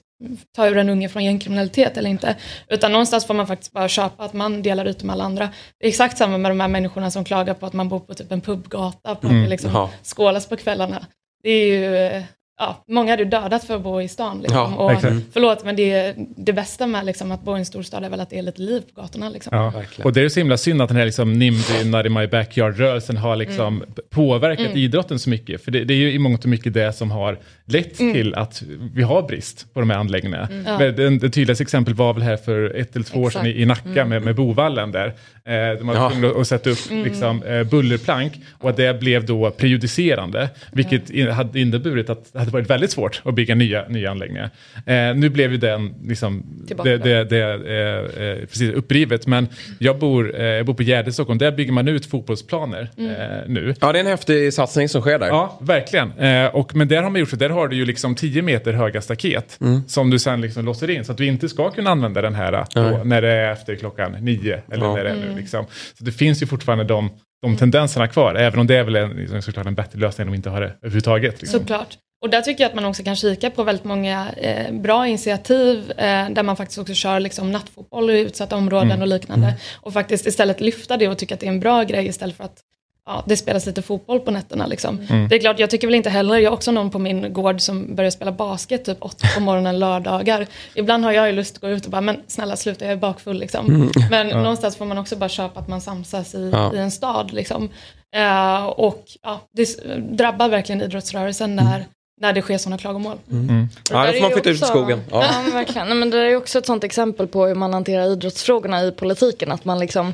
ta 0.55 0.67
ur 0.67 0.77
en 0.77 0.89
unge 0.89 1.09
från 1.09 1.23
gängkriminalitet 1.23 1.97
eller 1.97 2.09
inte. 2.09 2.35
Utan 2.67 2.91
någonstans 2.91 3.25
får 3.25 3.33
man 3.33 3.47
faktiskt 3.47 3.71
bara 3.71 3.87
köpa 3.87 4.23
att 4.23 4.33
man 4.33 4.61
delar 4.61 4.85
ut 4.85 5.03
med 5.03 5.13
alla 5.13 5.23
andra. 5.23 5.49
Det 5.79 5.85
är 5.85 5.89
exakt 5.89 6.17
samma 6.17 6.37
med 6.37 6.51
de 6.51 6.59
här 6.59 6.67
människorna 6.67 7.11
som 7.11 7.25
klagar 7.25 7.53
på 7.53 7.65
att 7.65 7.73
man 7.73 7.89
bor 7.89 7.99
på 7.99 8.13
typ 8.13 8.31
en 8.31 8.41
pubgata, 8.41 9.15
på 9.15 9.27
mm, 9.27 9.39
att 9.39 9.45
det 9.45 9.49
liksom 9.49 9.89
skålas 10.03 10.49
på 10.49 10.57
kvällarna. 10.57 11.05
Det 11.43 11.49
är 11.49 11.67
ju 11.67 12.23
ja, 12.59 12.83
många 12.87 13.11
hade 13.11 13.25
dödat 13.25 13.63
för 13.63 13.75
att 13.75 13.81
bo 13.81 14.01
i 14.01 14.07
stan. 14.07 14.39
Liksom. 14.41 14.57
Ja, 14.57 14.75
och, 14.75 15.01
förlåt, 15.33 15.65
men 15.65 15.75
det, 15.75 16.15
det 16.17 16.53
bästa 16.53 16.87
med 16.87 17.05
liksom, 17.05 17.31
att 17.31 17.43
bo 17.43 17.55
i 17.55 17.59
en 17.59 17.65
storstad 17.65 18.03
är 18.03 18.09
väl 18.09 18.19
att 18.19 18.29
det 18.29 18.37
är 18.37 18.41
lite 18.41 18.61
liv 18.61 18.83
på 18.95 19.01
gatorna. 19.01 19.29
Liksom. 19.29 19.57
Ja, 19.57 19.83
och 20.03 20.13
det 20.13 20.21
är 20.21 20.29
så 20.29 20.39
himla 20.39 20.57
synd 20.57 20.81
att 20.81 20.87
den 20.87 20.97
här 20.97 21.05
liksom, 21.05 21.33
NIMBY, 21.33 21.83
Not 21.85 22.05
in 22.05 22.13
my 22.13 22.27
backyard-rörelsen 22.27 23.17
har 23.17 23.35
liksom 23.35 23.67
mm. 23.77 23.89
påverkat 24.09 24.65
mm. 24.65 24.77
idrotten 24.77 25.19
så 25.19 25.29
mycket. 25.29 25.63
För 25.63 25.71
det, 25.71 25.83
det, 25.83 25.93
är 25.93 25.97
ju 25.97 26.11
i 26.11 26.19
mångt 26.19 26.43
och 26.43 26.49
mycket 26.49 26.73
det 26.73 26.93
som 26.93 27.11
har 27.11 27.39
lett 27.65 27.99
mm. 27.99 28.13
till 28.13 28.35
att 28.35 28.63
vi 28.93 29.03
har 29.03 29.21
brist 29.21 29.73
på 29.73 29.79
de 29.79 29.89
här 29.89 29.97
anläggningarna. 29.97 30.47
Mm. 30.47 30.65
Ja. 30.65 30.77
Det, 30.77 31.09
det 31.09 31.29
tydligaste 31.29 31.61
exemplet 31.61 31.97
var 31.97 32.13
väl 32.13 32.23
här 32.23 32.37
för 32.37 32.75
ett 32.75 32.95
eller 32.95 33.05
två 33.05 33.19
år 33.19 33.29
sedan 33.29 33.45
i, 33.45 33.61
i 33.61 33.65
Nacka 33.65 33.89
mm. 33.89 34.09
med, 34.09 34.21
med 34.21 34.35
Bovallen 34.35 34.91
där. 34.91 35.07
Eh, 35.45 35.77
de 35.77 35.87
var 35.87 36.09
tvungna 36.09 36.41
att 36.41 36.47
sätta 36.47 36.69
upp 36.69 36.91
mm. 36.91 37.03
liksom, 37.03 37.43
eh, 37.43 37.63
bullerplank 37.63 38.33
och 38.51 38.69
att 38.69 38.77
det 38.77 38.99
blev 38.99 39.25
då 39.25 39.51
prejudicerande. 39.51 40.49
Vilket 40.71 41.09
in, 41.09 41.27
hade 41.27 41.59
inneburit 41.59 42.09
att 42.09 42.46
hade 42.47 42.57
varit 42.57 42.69
väldigt 42.69 42.91
svårt 42.91 43.21
att 43.25 43.35
bygga 43.35 43.55
nya, 43.55 43.87
nya 43.87 44.11
anläggningar. 44.11 44.49
Eh, 44.85 45.15
nu 45.15 45.29
blev 45.29 45.51
ju 45.51 45.57
den 45.57 45.95
liksom, 46.03 46.43
det, 46.83 46.97
det, 46.97 47.23
det 47.23 47.41
eh, 47.41 48.27
eh, 48.27 48.37
precis 48.39 48.73
upprivet. 48.73 49.27
Men 49.27 49.47
jag 49.79 49.99
bor, 49.99 50.39
eh, 50.39 50.45
jag 50.45 50.65
bor 50.65 50.73
på 50.73 50.83
Gärde 50.83 51.09
i 51.09 51.13
Stockholm. 51.13 51.37
Där 51.37 51.51
bygger 51.51 51.71
man 51.71 51.87
ut 51.87 52.05
fotbollsplaner 52.05 52.89
mm. 52.97 53.53
nu. 53.53 53.75
Ja, 53.81 53.91
det 53.91 53.99
är 53.99 54.03
en 54.03 54.07
häftig 54.07 54.53
satsning 54.53 54.89
som 54.89 55.01
sker 55.01 55.19
där. 55.19 55.27
Ja, 55.27 55.59
verkligen. 55.61 56.11
och, 56.53 56.75
men 56.75 56.87
där 56.87 57.03
har 57.03 57.09
man 57.09 57.19
gjort 57.19 57.29
så 57.29 57.35
där 57.35 57.49
har 57.49 57.67
du 57.67 57.75
ju 57.75 57.85
liksom 57.85 58.15
10 58.15 58.41
meter 58.41 58.73
höga 58.73 59.01
staket 59.01 59.57
mm. 59.61 59.81
som 59.87 60.09
du 60.09 60.19
sen 60.19 60.41
liksom 60.41 60.65
låser 60.65 60.89
in 60.89 61.05
så 61.05 61.11
att 61.11 61.17
du 61.17 61.25
inte 61.25 61.49
ska 61.49 61.71
kunna 61.71 61.89
använda 61.89 62.21
den 62.21 62.35
här 62.35 62.65
då, 62.73 63.03
när 63.03 63.21
det 63.21 63.31
är 63.31 63.51
efter 63.51 63.75
klockan 63.75 64.11
nio 64.11 64.61
eller 64.71 64.85
ja. 64.85 64.95
när 64.95 65.03
det 65.03 65.09
är 65.09 65.15
nu. 65.15 65.35
Liksom. 65.35 65.65
Så 65.97 66.03
det 66.03 66.11
finns 66.11 66.41
ju 66.41 66.45
fortfarande 66.45 66.83
de, 66.83 67.09
de 67.41 67.57
tendenserna 67.57 68.07
kvar, 68.07 68.35
även 68.35 68.59
om 68.59 68.67
det 68.67 68.75
är 68.75 68.83
väl 68.83 68.95
en, 68.95 69.09
liksom, 69.09 69.41
såklart 69.41 69.65
en 69.65 69.75
bättre 69.75 69.99
lösning 69.99 70.27
om 70.27 70.31
vi 70.31 70.37
inte 70.37 70.49
har 70.49 70.61
det 70.61 70.73
överhuvudtaget. 70.81 71.41
Liksom. 71.41 71.59
Såklart. 71.59 71.97
Och 72.21 72.29
där 72.29 72.41
tycker 72.41 72.63
jag 72.63 72.69
att 72.69 72.75
man 72.75 72.85
också 72.85 73.03
kan 73.03 73.15
kika 73.15 73.49
på 73.49 73.63
väldigt 73.63 73.85
många 73.85 74.31
eh, 74.31 74.73
bra 74.73 75.07
initiativ 75.07 75.91
eh, 75.91 76.29
där 76.29 76.43
man 76.43 76.55
faktiskt 76.55 76.79
också 76.79 76.93
kör 76.93 77.19
liksom, 77.19 77.51
nattfotboll 77.51 78.09
i 78.09 78.19
utsatta 78.19 78.55
områden 78.55 78.91
mm. 78.91 79.01
och 79.01 79.07
liknande. 79.07 79.47
Mm. 79.47 79.59
Och 79.81 79.93
faktiskt 79.93 80.27
istället 80.27 80.61
lyfta 80.61 80.97
det 80.97 81.07
och 81.07 81.17
tycka 81.17 81.33
att 81.33 81.39
det 81.39 81.45
är 81.45 81.51
en 81.51 81.59
bra 81.59 81.83
grej 81.83 82.07
istället 82.07 82.37
för 82.37 82.43
att 82.43 82.61
ja, 83.05 83.23
det 83.27 83.37
spelas 83.37 83.65
lite 83.65 83.81
fotboll 83.81 84.19
på 84.19 84.31
nätterna. 84.31 84.67
Liksom. 84.67 84.99
Mm. 85.09 85.27
Det 85.27 85.35
är 85.35 85.39
klart, 85.39 85.59
jag 85.59 85.69
tycker 85.69 85.87
väl 85.87 85.95
inte 85.95 86.09
heller, 86.09 86.37
jag 86.37 86.51
har 86.51 86.55
också 86.55 86.71
någon 86.71 86.89
på 86.89 86.99
min 86.99 87.33
gård 87.33 87.61
som 87.61 87.95
börjar 87.95 88.11
spela 88.11 88.31
basket 88.31 88.85
typ 88.85 88.97
åtta 89.01 89.27
på 89.35 89.39
morgonen 89.39 89.79
lördagar. 89.79 90.47
Ibland 90.75 91.03
har 91.03 91.11
jag 91.11 91.27
ju 91.27 91.33
lust 91.33 91.55
att 91.55 91.61
gå 91.61 91.69
ut 91.69 91.85
och 91.85 91.91
bara, 91.91 92.01
men 92.01 92.19
snälla 92.27 92.55
sluta, 92.55 92.85
jag 92.85 92.91
är 92.91 92.97
bakfull 92.97 93.39
liksom. 93.39 93.65
Mm. 93.65 93.89
Men 94.09 94.29
ja. 94.29 94.41
någonstans 94.41 94.77
får 94.77 94.85
man 94.85 94.97
också 94.97 95.15
bara 95.15 95.29
köpa 95.29 95.59
att 95.59 95.67
man 95.67 95.81
samsas 95.81 96.35
i, 96.35 96.49
ja. 96.53 96.73
i 96.73 96.77
en 96.77 96.91
stad 96.91 97.33
liksom. 97.33 97.69
Uh, 98.15 98.65
och 98.65 99.03
ja, 99.23 99.39
det 99.53 99.79
drabbar 100.17 100.49
verkligen 100.49 100.81
idrottsrörelsen 100.81 101.55
när 101.55 101.75
mm 101.75 101.87
när 102.19 102.33
det 102.33 102.41
sker 102.41 102.57
sådana 102.57 102.77
klagomål. 102.77 103.17
Mm. 103.31 103.49
Mm. 103.49 103.67
Ja, 103.91 104.05
då 104.05 104.13
får 104.13 104.21
man 104.21 104.31
flytta 104.31 104.49
ut 104.49 104.61
i 104.61 104.65
skogen. 104.65 105.01
Ja. 105.11 105.23
ja, 105.23 105.51
verkligen. 105.53 105.87
Nej, 105.87 105.97
men 105.97 106.09
det 106.09 106.17
är 106.17 106.35
också 106.35 106.59
ett 106.59 106.65
sånt 106.65 106.83
exempel 106.83 107.27
på 107.27 107.45
hur 107.45 107.55
man 107.55 107.73
hanterar 107.73 108.11
idrottsfrågorna 108.11 108.83
i 108.83 108.91
politiken. 108.91 109.51
Att 109.51 109.65
man 109.65 109.79
liksom, 109.79 110.13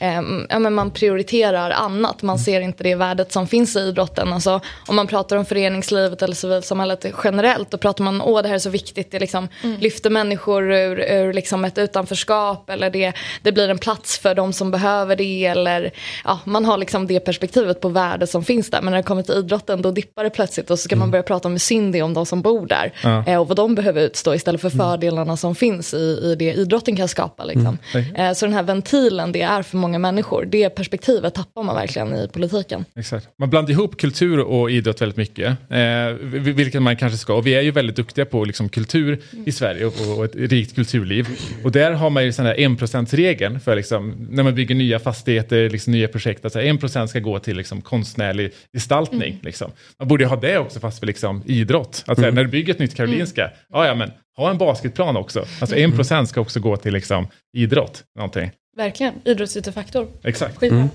eh, 0.00 0.22
ja, 0.48 0.58
men 0.58 0.74
man 0.74 0.90
prioriterar 0.90 1.70
annat. 1.70 2.22
Man 2.22 2.38
ser 2.38 2.60
inte 2.60 2.82
det 2.82 2.94
värdet 2.94 3.32
som 3.32 3.46
finns 3.46 3.76
i 3.76 3.78
idrotten. 3.78 4.32
Alltså, 4.32 4.60
om 4.86 4.96
man 4.96 5.06
pratar 5.06 5.36
om 5.36 5.44
föreningslivet 5.44 6.22
eller 6.22 6.34
civilsamhället 6.34 7.06
generellt, 7.24 7.70
då 7.70 7.78
pratar 7.78 8.04
man 8.04 8.22
åh 8.22 8.42
det 8.42 8.48
här 8.48 8.54
är 8.54 8.58
så 8.58 8.70
viktigt. 8.70 9.10
Det 9.10 9.18
liksom 9.18 9.48
mm. 9.62 9.80
lyfter 9.80 10.10
människor 10.10 10.72
ur, 10.72 11.00
ur 11.00 11.32
liksom 11.32 11.64
ett 11.64 11.78
utanförskap 11.78 12.70
eller 12.70 12.90
det, 12.90 13.12
det 13.42 13.52
blir 13.52 13.68
en 13.68 13.78
plats 13.78 14.18
för 14.18 14.34
de 14.34 14.52
som 14.52 14.70
behöver 14.70 15.16
det. 15.16 15.46
Eller, 15.46 15.90
ja, 16.24 16.38
man 16.44 16.64
har 16.64 16.78
liksom 16.78 17.06
det 17.06 17.20
perspektivet 17.20 17.80
på 17.80 17.88
värdet 17.88 18.30
som 18.30 18.44
finns 18.44 18.70
där. 18.70 18.82
Men 18.82 18.90
när 18.90 18.98
det 18.98 19.02
kommer 19.02 19.22
till 19.22 19.34
idrotten 19.34 19.82
då 19.82 19.90
dippar 19.90 20.24
det 20.24 20.30
plötsligt 20.30 20.70
och 20.70 20.78
så 20.78 20.84
ska 20.84 20.96
man 20.96 21.02
mm. 21.02 21.10
börja 21.10 21.22
prata 21.22 21.35
prata 21.36 21.48
med 21.48 21.62
Cindy 21.62 22.02
om 22.02 22.14
de 22.14 22.26
som 22.26 22.42
bor 22.42 22.66
där. 22.66 22.92
Ja. 23.02 23.24
Eh, 23.26 23.40
och 23.40 23.48
vad 23.48 23.56
de 23.56 23.74
behöver 23.74 24.02
utstå 24.02 24.34
istället 24.34 24.60
för 24.60 24.68
mm. 24.74 24.78
fördelarna 24.78 25.36
som 25.36 25.54
finns 25.54 25.94
i, 25.94 26.20
i 26.22 26.34
det 26.38 26.52
idrotten 26.52 26.96
kan 26.96 27.08
skapa. 27.08 27.44
Liksom. 27.44 27.78
Mm. 27.94 28.34
Så 28.34 28.46
den 28.46 28.54
här 28.54 28.62
ventilen 28.62 29.32
det 29.32 29.42
är 29.42 29.62
för 29.62 29.76
många 29.76 29.98
människor, 29.98 30.44
det 30.44 30.70
perspektivet 30.70 31.34
tappar 31.34 31.62
man 31.62 31.74
verkligen 31.74 32.14
i 32.14 32.28
politiken. 32.28 32.84
Exakt. 32.96 33.28
Man 33.38 33.50
blandar 33.50 33.72
ihop 33.72 33.96
kultur 33.96 34.40
och 34.40 34.70
idrott 34.70 35.00
väldigt 35.00 35.16
mycket, 35.16 35.56
eh, 35.70 36.12
vilket 36.54 36.82
man 36.82 36.96
kanske 36.96 37.18
ska. 37.18 37.34
Och 37.34 37.46
vi 37.46 37.54
är 37.54 37.62
ju 37.62 37.70
väldigt 37.70 37.96
duktiga 37.96 38.24
på 38.24 38.44
liksom, 38.44 38.68
kultur 38.68 39.22
mm. 39.32 39.48
i 39.48 39.52
Sverige 39.52 39.86
och, 39.86 40.18
och, 40.18 40.24
ett 40.24 40.34
rikt 40.34 40.74
kulturliv. 40.74 41.28
Och 41.64 41.72
där 41.72 41.92
har 41.92 42.10
man 42.10 42.24
ju 42.24 42.32
sån 42.32 42.46
här 42.46 42.60
enprocentsregeln 42.60 43.60
för 43.60 43.76
liksom, 43.76 44.26
när 44.30 44.42
man 44.42 44.54
bygger 44.54 44.74
nya 44.74 44.98
fastigheter, 44.98 45.70
liksom, 45.70 45.92
nya 45.92 46.08
projekt, 46.08 46.44
att 46.44 46.56
en 46.56 46.78
procent 46.78 47.10
ska 47.10 47.20
gå 47.20 47.38
till 47.38 47.56
liksom, 47.56 47.80
konstnärlig 47.80 48.52
gestaltning. 48.72 49.32
Mm. 49.32 49.40
Liksom. 49.42 49.70
Man 49.98 50.08
borde 50.08 50.26
ha 50.26 50.36
det 50.36 50.58
också 50.58 50.80
fast 50.80 50.98
för 50.98 51.06
liksom, 51.06 51.25
idrott. 51.46 52.04
Att 52.06 52.18
mm. 52.18 52.34
när 52.34 52.44
du 52.44 52.50
bygger 52.50 52.72
ett 52.72 52.78
nytt 52.78 52.94
Karolinska, 52.94 53.42
mm. 53.42 53.56
ja, 53.72 53.86
ja 53.86 53.94
men 53.94 54.10
ha 54.36 54.50
en 54.50 54.58
basketplan 54.58 55.16
också. 55.16 55.44
Alltså 55.60 55.76
en 55.76 55.96
procent 55.96 56.28
ska 56.28 56.40
också 56.40 56.60
gå 56.60 56.76
till 56.76 56.92
liksom, 56.92 57.28
idrott. 57.56 58.04
Någonting. 58.16 58.50
Verkligen, 58.76 59.14
idrottsytefaktor. 59.24 60.08
Exakt. 60.22 60.62
Mm. 60.62 60.88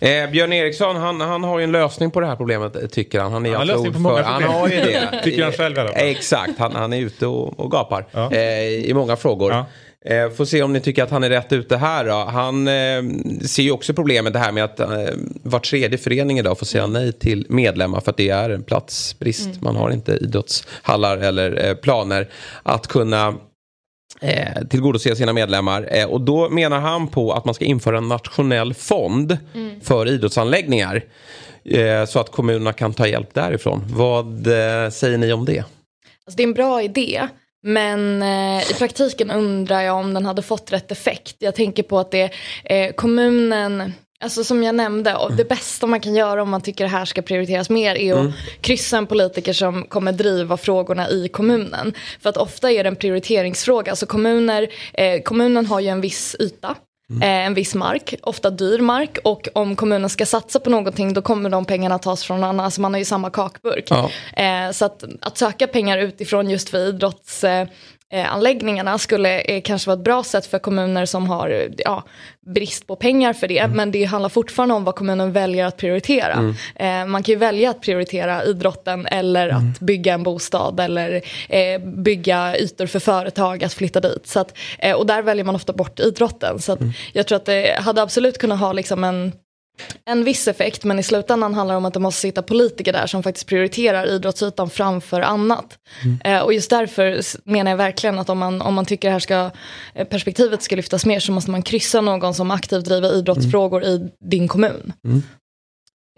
Eh, 0.00 0.30
Björn 0.30 0.52
Eriksson, 0.52 0.96
han, 0.96 1.20
han 1.20 1.44
har 1.44 1.58
ju 1.58 1.64
en 1.64 1.72
lösning 1.72 2.10
på 2.10 2.20
det 2.20 2.26
här 2.26 2.36
problemet 2.36 2.92
tycker 2.92 3.20
han. 3.20 3.32
Han 3.32 3.46
är 3.46 3.50
han 3.50 3.58
har 3.58 3.64
lösning 3.64 3.92
på 3.92 3.98
många 3.98 4.22
problem. 4.22 4.50
Han 4.50 4.60
har 4.60 4.68
ju 4.68 4.76
det. 4.76 5.20
tycker 5.24 5.42
han 5.42 5.52
själv 5.52 5.76
i 5.76 5.80
alla 5.80 5.92
fall. 5.92 6.02
Exakt, 6.02 6.58
han, 6.58 6.72
han 6.72 6.92
är 6.92 7.00
ute 7.00 7.26
och, 7.26 7.60
och 7.60 7.70
gapar 7.70 8.04
ja. 8.10 8.32
eh, 8.32 8.68
i 8.68 8.92
många 8.94 9.16
frågor. 9.16 9.52
Ja. 9.52 9.66
Eh, 10.04 10.30
får 10.30 10.44
se 10.44 10.62
om 10.62 10.72
ni 10.72 10.80
tycker 10.80 11.02
att 11.02 11.10
han 11.10 11.24
är 11.24 11.30
rätt 11.30 11.52
ute 11.52 11.76
här 11.76 12.04
då. 12.04 12.14
Han 12.14 12.68
eh, 12.68 13.02
ser 13.46 13.62
ju 13.62 13.70
också 13.70 13.94
problemet 13.94 14.32
det 14.32 14.38
här 14.38 14.52
med 14.52 14.64
att 14.64 14.80
eh, 14.80 14.88
var 15.42 15.60
tredje 15.60 15.98
förening 15.98 16.38
idag 16.38 16.58
får 16.58 16.66
säga 16.66 16.86
nej 16.86 17.12
till 17.12 17.46
medlemmar 17.48 18.00
för 18.00 18.10
att 18.10 18.16
det 18.16 18.28
är 18.28 18.50
en 18.50 18.62
platsbrist. 18.62 19.46
Mm. 19.46 19.58
Man 19.60 19.76
har 19.76 19.90
inte 19.90 20.12
idrottshallar 20.12 21.16
eller 21.16 21.66
eh, 21.66 21.74
planer 21.74 22.28
att 22.62 22.86
kunna 22.86 23.34
eh, 24.20 24.66
tillgodose 24.70 25.16
sina 25.16 25.32
medlemmar. 25.32 25.88
Eh, 25.90 26.06
och 26.06 26.20
då 26.20 26.48
menar 26.48 26.80
han 26.80 27.08
på 27.08 27.32
att 27.32 27.44
man 27.44 27.54
ska 27.54 27.64
införa 27.64 27.98
en 27.98 28.08
nationell 28.08 28.74
fond 28.74 29.38
mm. 29.54 29.80
för 29.80 30.08
idrottsanläggningar. 30.08 31.04
Eh, 31.64 32.04
så 32.04 32.20
att 32.20 32.30
kommunerna 32.30 32.72
kan 32.72 32.94
ta 32.94 33.06
hjälp 33.06 33.34
därifrån. 33.34 33.84
Vad 33.86 34.46
eh, 34.46 34.90
säger 34.90 35.18
ni 35.18 35.32
om 35.32 35.44
det? 35.44 35.58
Alltså 35.58 36.36
det 36.36 36.42
är 36.42 36.46
en 36.46 36.54
bra 36.54 36.82
idé. 36.82 37.28
Men 37.68 38.22
eh, 38.22 38.70
i 38.70 38.74
praktiken 38.74 39.30
undrar 39.30 39.80
jag 39.80 39.96
om 39.96 40.14
den 40.14 40.26
hade 40.26 40.42
fått 40.42 40.72
rätt 40.72 40.92
effekt. 40.92 41.36
Jag 41.38 41.54
tänker 41.54 41.82
på 41.82 41.98
att 41.98 42.10
det, 42.10 42.30
eh, 42.64 42.92
kommunen 42.92 43.92
Alltså 44.20 44.44
som 44.44 44.62
jag 44.62 44.74
nämnde, 44.74 45.16
det 45.36 45.48
bästa 45.48 45.86
man 45.86 46.00
kan 46.00 46.14
göra 46.14 46.42
om 46.42 46.50
man 46.50 46.60
tycker 46.60 46.84
det 46.84 46.90
här 46.90 47.04
ska 47.04 47.22
prioriteras 47.22 47.70
mer 47.70 47.94
är 47.94 48.12
att 48.12 48.20
mm. 48.20 48.32
kryssa 48.60 48.98
en 48.98 49.06
politiker 49.06 49.52
som 49.52 49.84
kommer 49.84 50.12
driva 50.12 50.56
frågorna 50.56 51.10
i 51.10 51.28
kommunen. 51.28 51.94
För 52.20 52.30
att 52.30 52.36
ofta 52.36 52.70
är 52.70 52.84
det 52.84 52.88
en 52.88 52.96
prioriteringsfråga. 52.96 53.92
Alltså 53.92 54.06
kommuner, 54.06 54.68
eh, 54.94 55.22
kommunen 55.22 55.66
har 55.66 55.80
ju 55.80 55.88
en 55.88 56.00
viss 56.00 56.36
yta. 56.40 56.76
Mm. 57.10 57.22
Eh, 57.22 57.46
en 57.46 57.54
viss 57.54 57.74
mark, 57.74 58.14
ofta 58.22 58.50
dyr 58.50 58.78
mark 58.78 59.18
och 59.24 59.48
om 59.52 59.76
kommunen 59.76 60.08
ska 60.08 60.26
satsa 60.26 60.60
på 60.60 60.70
någonting 60.70 61.12
då 61.12 61.22
kommer 61.22 61.50
de 61.50 61.64
pengarna 61.64 61.98
tas 61.98 62.24
från 62.24 62.44
annan, 62.44 62.60
alltså 62.60 62.80
man 62.80 62.92
har 62.94 62.98
ju 62.98 63.04
samma 63.04 63.30
kakburk. 63.30 63.86
Ja. 63.90 64.10
Eh, 64.42 64.70
så 64.70 64.84
att, 64.84 65.04
att 65.20 65.38
söka 65.38 65.66
pengar 65.66 65.98
utifrån 65.98 66.50
just 66.50 66.68
för 66.68 66.78
idrotts 66.78 67.44
eh, 67.44 67.68
anläggningarna 68.14 68.98
skulle 68.98 69.40
eh, 69.40 69.62
kanske 69.62 69.88
vara 69.88 69.98
ett 69.98 70.04
bra 70.04 70.24
sätt 70.24 70.46
för 70.46 70.58
kommuner 70.58 71.06
som 71.06 71.26
har 71.26 71.68
ja, 71.78 72.04
brist 72.54 72.86
på 72.86 72.96
pengar 72.96 73.32
för 73.32 73.48
det. 73.48 73.58
Mm. 73.58 73.76
Men 73.76 73.90
det 73.90 74.04
handlar 74.04 74.28
fortfarande 74.28 74.74
om 74.74 74.84
vad 74.84 74.94
kommunen 74.94 75.32
väljer 75.32 75.66
att 75.66 75.76
prioritera. 75.76 76.32
Mm. 76.32 76.54
Eh, 76.76 77.10
man 77.10 77.22
kan 77.22 77.32
ju 77.32 77.38
välja 77.38 77.70
att 77.70 77.80
prioritera 77.80 78.44
idrotten 78.44 79.06
eller 79.06 79.48
mm. 79.48 79.56
att 79.70 79.80
bygga 79.80 80.14
en 80.14 80.22
bostad 80.22 80.80
eller 80.80 81.22
eh, 81.48 81.80
bygga 81.80 82.56
ytor 82.56 82.86
för 82.86 82.98
företag 82.98 83.64
att 83.64 83.72
flytta 83.72 84.00
dit. 84.00 84.26
Så 84.26 84.40
att, 84.40 84.58
eh, 84.78 84.96
och 84.96 85.06
där 85.06 85.22
väljer 85.22 85.44
man 85.44 85.54
ofta 85.54 85.72
bort 85.72 86.00
idrotten. 86.00 86.58
Så 86.58 86.72
mm. 86.72 86.92
jag 87.12 87.26
tror 87.26 87.36
att 87.36 87.46
det 87.46 87.80
hade 87.80 88.02
absolut 88.02 88.38
kunnat 88.38 88.60
ha 88.60 88.72
liksom 88.72 89.04
en 89.04 89.32
en 90.04 90.24
viss 90.24 90.48
effekt 90.48 90.84
men 90.84 90.98
i 90.98 91.02
slutändan 91.02 91.54
handlar 91.54 91.74
det 91.74 91.78
om 91.78 91.84
att 91.84 91.94
det 91.94 92.00
måste 92.00 92.20
sitta 92.20 92.42
politiker 92.42 92.92
där 92.92 93.06
som 93.06 93.22
faktiskt 93.22 93.46
prioriterar 93.46 94.06
idrottsytan 94.06 94.70
framför 94.70 95.20
annat. 95.20 95.78
Mm. 96.04 96.18
Eh, 96.24 96.42
och 96.42 96.52
just 96.52 96.70
därför 96.70 97.20
menar 97.50 97.70
jag 97.70 97.78
verkligen 97.78 98.18
att 98.18 98.30
om 98.30 98.38
man, 98.38 98.62
om 98.62 98.74
man 98.74 98.86
tycker 98.86 99.10
här 99.10 99.18
ska, 99.18 99.50
eh, 99.94 100.06
perspektivet 100.06 100.62
ska 100.62 100.76
lyftas 100.76 101.06
mer 101.06 101.20
så 101.20 101.32
måste 101.32 101.50
man 101.50 101.62
kryssa 101.62 102.00
någon 102.00 102.34
som 102.34 102.50
aktivt 102.50 102.84
driver 102.84 103.14
idrottsfrågor 103.14 103.84
mm. 103.84 103.94
i 103.94 104.10
din 104.20 104.48
kommun. 104.48 104.92
Mm. 105.04 105.22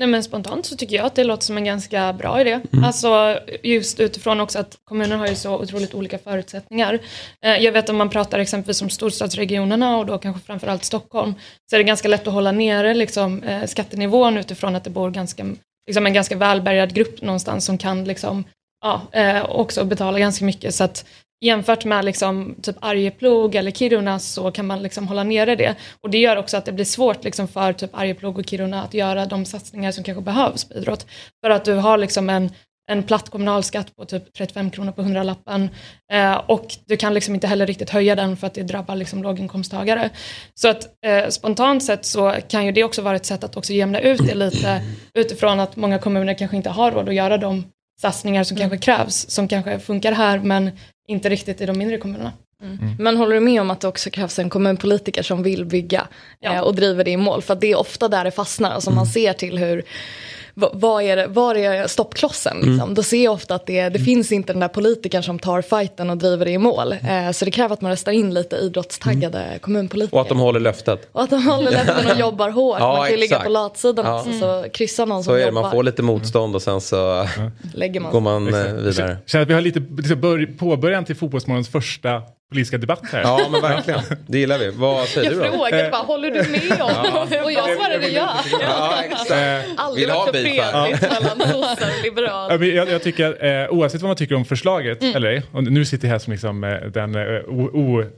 Nej 0.00 0.08
men 0.08 0.24
spontant 0.24 0.66
så 0.66 0.76
tycker 0.76 0.96
jag 0.96 1.06
att 1.06 1.14
det 1.14 1.24
låter 1.24 1.44
som 1.44 1.56
en 1.56 1.64
ganska 1.64 2.12
bra 2.12 2.40
idé. 2.40 2.60
Mm. 2.72 2.84
Alltså 2.84 3.38
just 3.62 4.00
utifrån 4.00 4.40
också 4.40 4.58
att 4.58 4.78
kommuner 4.84 5.16
har 5.16 5.26
ju 5.26 5.34
så 5.34 5.58
otroligt 5.58 5.94
olika 5.94 6.18
förutsättningar. 6.18 6.98
Eh, 7.44 7.56
jag 7.56 7.72
vet 7.72 7.88
om 7.88 7.96
man 7.96 8.10
pratar 8.10 8.38
exempelvis 8.38 8.82
om 8.82 8.90
storstadsregionerna 8.90 9.96
och 9.96 10.06
då 10.06 10.18
kanske 10.18 10.42
framförallt 10.46 10.84
Stockholm 10.84 11.34
så 11.70 11.76
är 11.76 11.78
det 11.78 11.84
ganska 11.84 12.08
lätt 12.08 12.26
att 12.26 12.34
hålla 12.34 12.52
nere 12.52 12.94
liksom, 12.94 13.42
eh, 13.42 13.66
skattenivån 13.66 14.38
utifrån 14.38 14.76
att 14.76 14.84
det 14.84 14.90
bor 14.90 15.10
ganska, 15.10 15.46
liksom 15.86 16.06
en 16.06 16.12
ganska 16.14 16.36
välbärgad 16.36 16.94
grupp 16.94 17.22
någonstans 17.22 17.64
som 17.64 17.78
kan 17.78 18.04
liksom, 18.04 18.44
ja, 18.80 19.02
eh, 19.12 19.44
också 19.44 19.84
betala 19.84 20.18
ganska 20.18 20.44
mycket. 20.44 20.74
Så 20.74 20.84
att 20.84 21.04
jämfört 21.40 21.84
med 21.84 22.04
liksom 22.04 22.54
typ 22.62 22.76
Arjeplog 22.80 23.54
eller 23.54 23.70
Kiruna 23.70 24.18
så 24.18 24.50
kan 24.50 24.66
man 24.66 24.82
liksom 24.82 25.08
hålla 25.08 25.24
nere 25.24 25.56
det. 25.56 25.74
Och 26.00 26.10
det 26.10 26.18
gör 26.18 26.36
också 26.36 26.56
att 26.56 26.64
det 26.64 26.72
blir 26.72 26.84
svårt 26.84 27.24
liksom 27.24 27.48
för 27.48 27.72
typ 27.72 27.90
Arjeplog 27.92 28.38
och 28.38 28.46
Kiruna 28.46 28.82
att 28.82 28.94
göra 28.94 29.26
de 29.26 29.44
satsningar 29.44 29.92
som 29.92 30.04
kanske 30.04 30.22
behövs 30.22 30.64
på 30.64 30.74
idrott. 30.74 31.06
För 31.44 31.50
att 31.50 31.64
du 31.64 31.74
har 31.74 31.98
liksom 31.98 32.30
en, 32.30 32.50
en 32.90 33.02
platt 33.02 33.30
kommunalskatt 33.30 33.96
på 33.96 34.04
typ 34.04 34.32
35 34.34 34.70
kronor 34.70 34.92
på 34.92 35.02
100-lappen 35.02 35.70
eh, 36.12 36.34
och 36.34 36.66
du 36.86 36.96
kan 36.96 37.14
liksom 37.14 37.34
inte 37.34 37.46
heller 37.46 37.66
riktigt 37.66 37.90
höja 37.90 38.14
den 38.14 38.36
för 38.36 38.46
att 38.46 38.54
det 38.54 38.62
drabbar 38.62 38.96
liksom 38.96 39.22
låginkomsttagare. 39.22 40.10
Så 40.54 40.68
att 40.68 41.04
eh, 41.06 41.28
spontant 41.28 41.84
sett 41.84 42.04
så 42.04 42.36
kan 42.48 42.66
ju 42.66 42.72
det 42.72 42.84
också 42.84 43.02
vara 43.02 43.16
ett 43.16 43.26
sätt 43.26 43.44
att 43.44 43.56
också 43.56 43.72
jämna 43.72 44.00
ut 44.00 44.26
det 44.26 44.34
lite 44.34 44.82
utifrån 45.14 45.60
att 45.60 45.76
många 45.76 45.98
kommuner 45.98 46.34
kanske 46.34 46.56
inte 46.56 46.70
har 46.70 46.90
råd 46.90 47.08
att 47.08 47.14
göra 47.14 47.38
de 47.38 47.64
satsningar 48.00 48.44
som 48.44 48.56
mm. 48.56 48.68
kanske 48.68 48.84
krävs, 48.84 49.30
som 49.30 49.48
kanske 49.48 49.78
funkar 49.78 50.12
här 50.12 50.38
men 50.38 50.70
inte 51.10 51.28
riktigt 51.28 51.60
i 51.60 51.66
de 51.66 51.78
mindre 51.78 51.98
kommunerna. 51.98 52.32
Mm. 52.62 52.78
Mm. 52.78 52.94
Men 52.98 53.16
håller 53.16 53.34
du 53.34 53.40
med 53.40 53.60
om 53.60 53.70
att 53.70 53.80
det 53.80 53.88
också 53.88 54.10
krävs 54.10 54.38
en 54.38 54.50
kommunpolitiker 54.50 55.22
som 55.22 55.42
vill 55.42 55.64
bygga 55.64 56.08
ja. 56.40 56.54
eh, 56.54 56.60
och 56.60 56.74
driver 56.74 57.04
det 57.04 57.10
i 57.10 57.16
mål? 57.16 57.42
För 57.42 57.54
det 57.54 57.72
är 57.72 57.78
ofta 57.78 58.08
där 58.08 58.24
det 58.24 58.30
fastnar, 58.30 58.70
alltså 58.70 58.90
man 58.90 58.98
mm. 58.98 59.12
ser 59.12 59.32
till 59.32 59.58
hur 59.58 59.84
vad 60.54 61.02
är 61.02 61.16
det, 61.16 61.26
var 61.26 61.54
är 61.54 61.86
stoppklossen? 61.86 62.56
Mm. 62.56 62.68
Liksom? 62.68 62.82
Mm. 62.82 62.94
Då 62.94 63.02
ser 63.02 63.24
jag 63.24 63.32
ofta 63.32 63.54
att 63.54 63.66
det, 63.66 63.80
det 63.80 63.86
mm. 63.86 64.04
finns 64.04 64.32
inte 64.32 64.52
den 64.52 64.60
där 64.60 64.68
politikern 64.68 65.22
som 65.22 65.38
tar 65.38 65.62
fighten 65.62 66.10
och 66.10 66.16
driver 66.16 66.44
det 66.44 66.50
i 66.50 66.58
mål. 66.58 66.92
Mm. 66.92 67.26
Eh, 67.26 67.32
så 67.32 67.44
det 67.44 67.50
kräver 67.50 67.74
att 67.74 67.80
man 67.80 67.90
röstar 67.90 68.12
in 68.12 68.34
lite 68.34 68.56
idrottstaggade 68.56 69.38
mm. 69.38 69.58
kommunpolitiker. 69.58 70.16
Och 70.16 70.22
att 70.22 70.28
de 70.28 70.38
håller 70.38 70.60
löftet. 70.60 71.08
Och 71.12 71.22
att 71.22 71.30
de 71.30 71.46
håller 71.46 71.70
löften 71.70 72.10
och 72.10 72.18
jobbar 72.20 72.50
hårt. 72.50 72.76
ja, 72.80 72.96
man 72.96 73.06
kan 73.06 73.10
ju 73.10 73.20
ligga 73.20 73.38
på 73.38 73.48
latsidan 73.48 74.06
ja. 74.06 74.18
också, 74.18 74.32
så 74.32 74.66
kryssa 74.72 75.04
någon 75.04 75.24
så 75.24 75.30
som 75.30 75.40
jobbar. 75.40 75.62
Man 75.62 75.70
får 75.70 75.82
lite 75.82 76.02
motstånd 76.02 76.54
och 76.54 76.62
sen 76.62 76.80
så 76.80 77.26
Lägger 77.74 78.00
man. 78.00 78.12
går 78.12 78.20
man 78.20 78.54
eh, 78.54 78.72
vidare. 78.72 79.16
Känner 79.26 79.42
att 79.42 79.48
vi 79.48 79.54
har 79.54 79.60
lite 79.60 79.80
liksom, 79.96 80.56
påbörjan 80.58 81.04
till 81.04 81.16
Fotbollsmorgons 81.16 81.68
första 81.68 82.22
politiska 82.50 82.78
debatt 82.78 83.02
här. 83.12 83.20
Ja 83.20 83.48
men 83.50 83.60
verkligen, 83.62 84.00
det 84.26 84.38
gillar 84.38 84.58
vi. 84.58 84.70
Vad 84.70 85.08
säger 85.08 85.30
jag 85.30 85.34
du 85.34 85.38
då? 85.38 85.44
Jag 85.44 85.54
frågade 85.54 85.90
bara, 85.90 86.02
håller 86.02 86.30
du 86.30 86.50
med 86.50 86.82
om? 86.82 86.90
Ja. 87.30 87.44
Och 87.44 87.52
jag 87.52 87.76
svarade 87.76 88.08
ja. 88.08 88.36
ja 88.60 89.02
exakt. 89.04 89.32
Aldrig 89.76 90.08
varit 90.08 90.26
så 90.26 90.32
fredligt 90.32 91.02
mellan 91.02 91.48
sossar 91.48 91.88
och 91.98 92.04
liberaler. 92.04 92.64
Jag, 92.64 92.90
jag 92.90 93.02
tycker, 93.02 93.44
eh, 93.44 93.68
oavsett 93.70 94.02
vad 94.02 94.08
man 94.08 94.16
tycker 94.16 94.34
om 94.34 94.44
förslaget, 94.44 95.02
mm. 95.02 95.16
eller 95.16 95.42
och 95.52 95.64
nu 95.64 95.84
sitter 95.84 96.08
jag 96.08 96.12
här 96.12 96.18
som 96.18 96.32
liksom, 96.32 96.64
eh, 96.64 96.70
den 96.70 97.14
eh, 97.14 97.40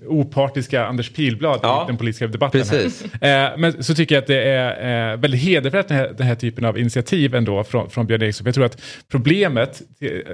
opartiska 0.06 0.86
Anders 0.86 1.10
Pilblad 1.10 1.60
ja. 1.62 1.84
i 1.84 1.86
den 1.86 1.96
politiska 1.96 2.26
debatten. 2.26 2.60
Precis. 2.60 3.04
Här. 3.20 3.52
Eh, 3.52 3.58
men 3.58 3.82
så 3.82 3.94
tycker 3.94 4.14
jag 4.14 4.22
att 4.22 4.26
det 4.28 4.42
är 4.42 5.12
eh, 5.12 5.16
väldigt 5.16 5.42
hedervärt 5.42 5.88
den 5.88 5.96
här, 5.96 6.14
den 6.16 6.26
här 6.26 6.34
typen 6.34 6.64
av 6.64 6.78
initiativ 6.78 7.34
ändå 7.34 7.64
från, 7.64 7.90
från 7.90 8.06
Björn 8.06 8.22
Eriksson. 8.22 8.46
Jag 8.46 8.54
tror 8.54 8.64
att 8.64 8.82
problemet, 9.10 9.82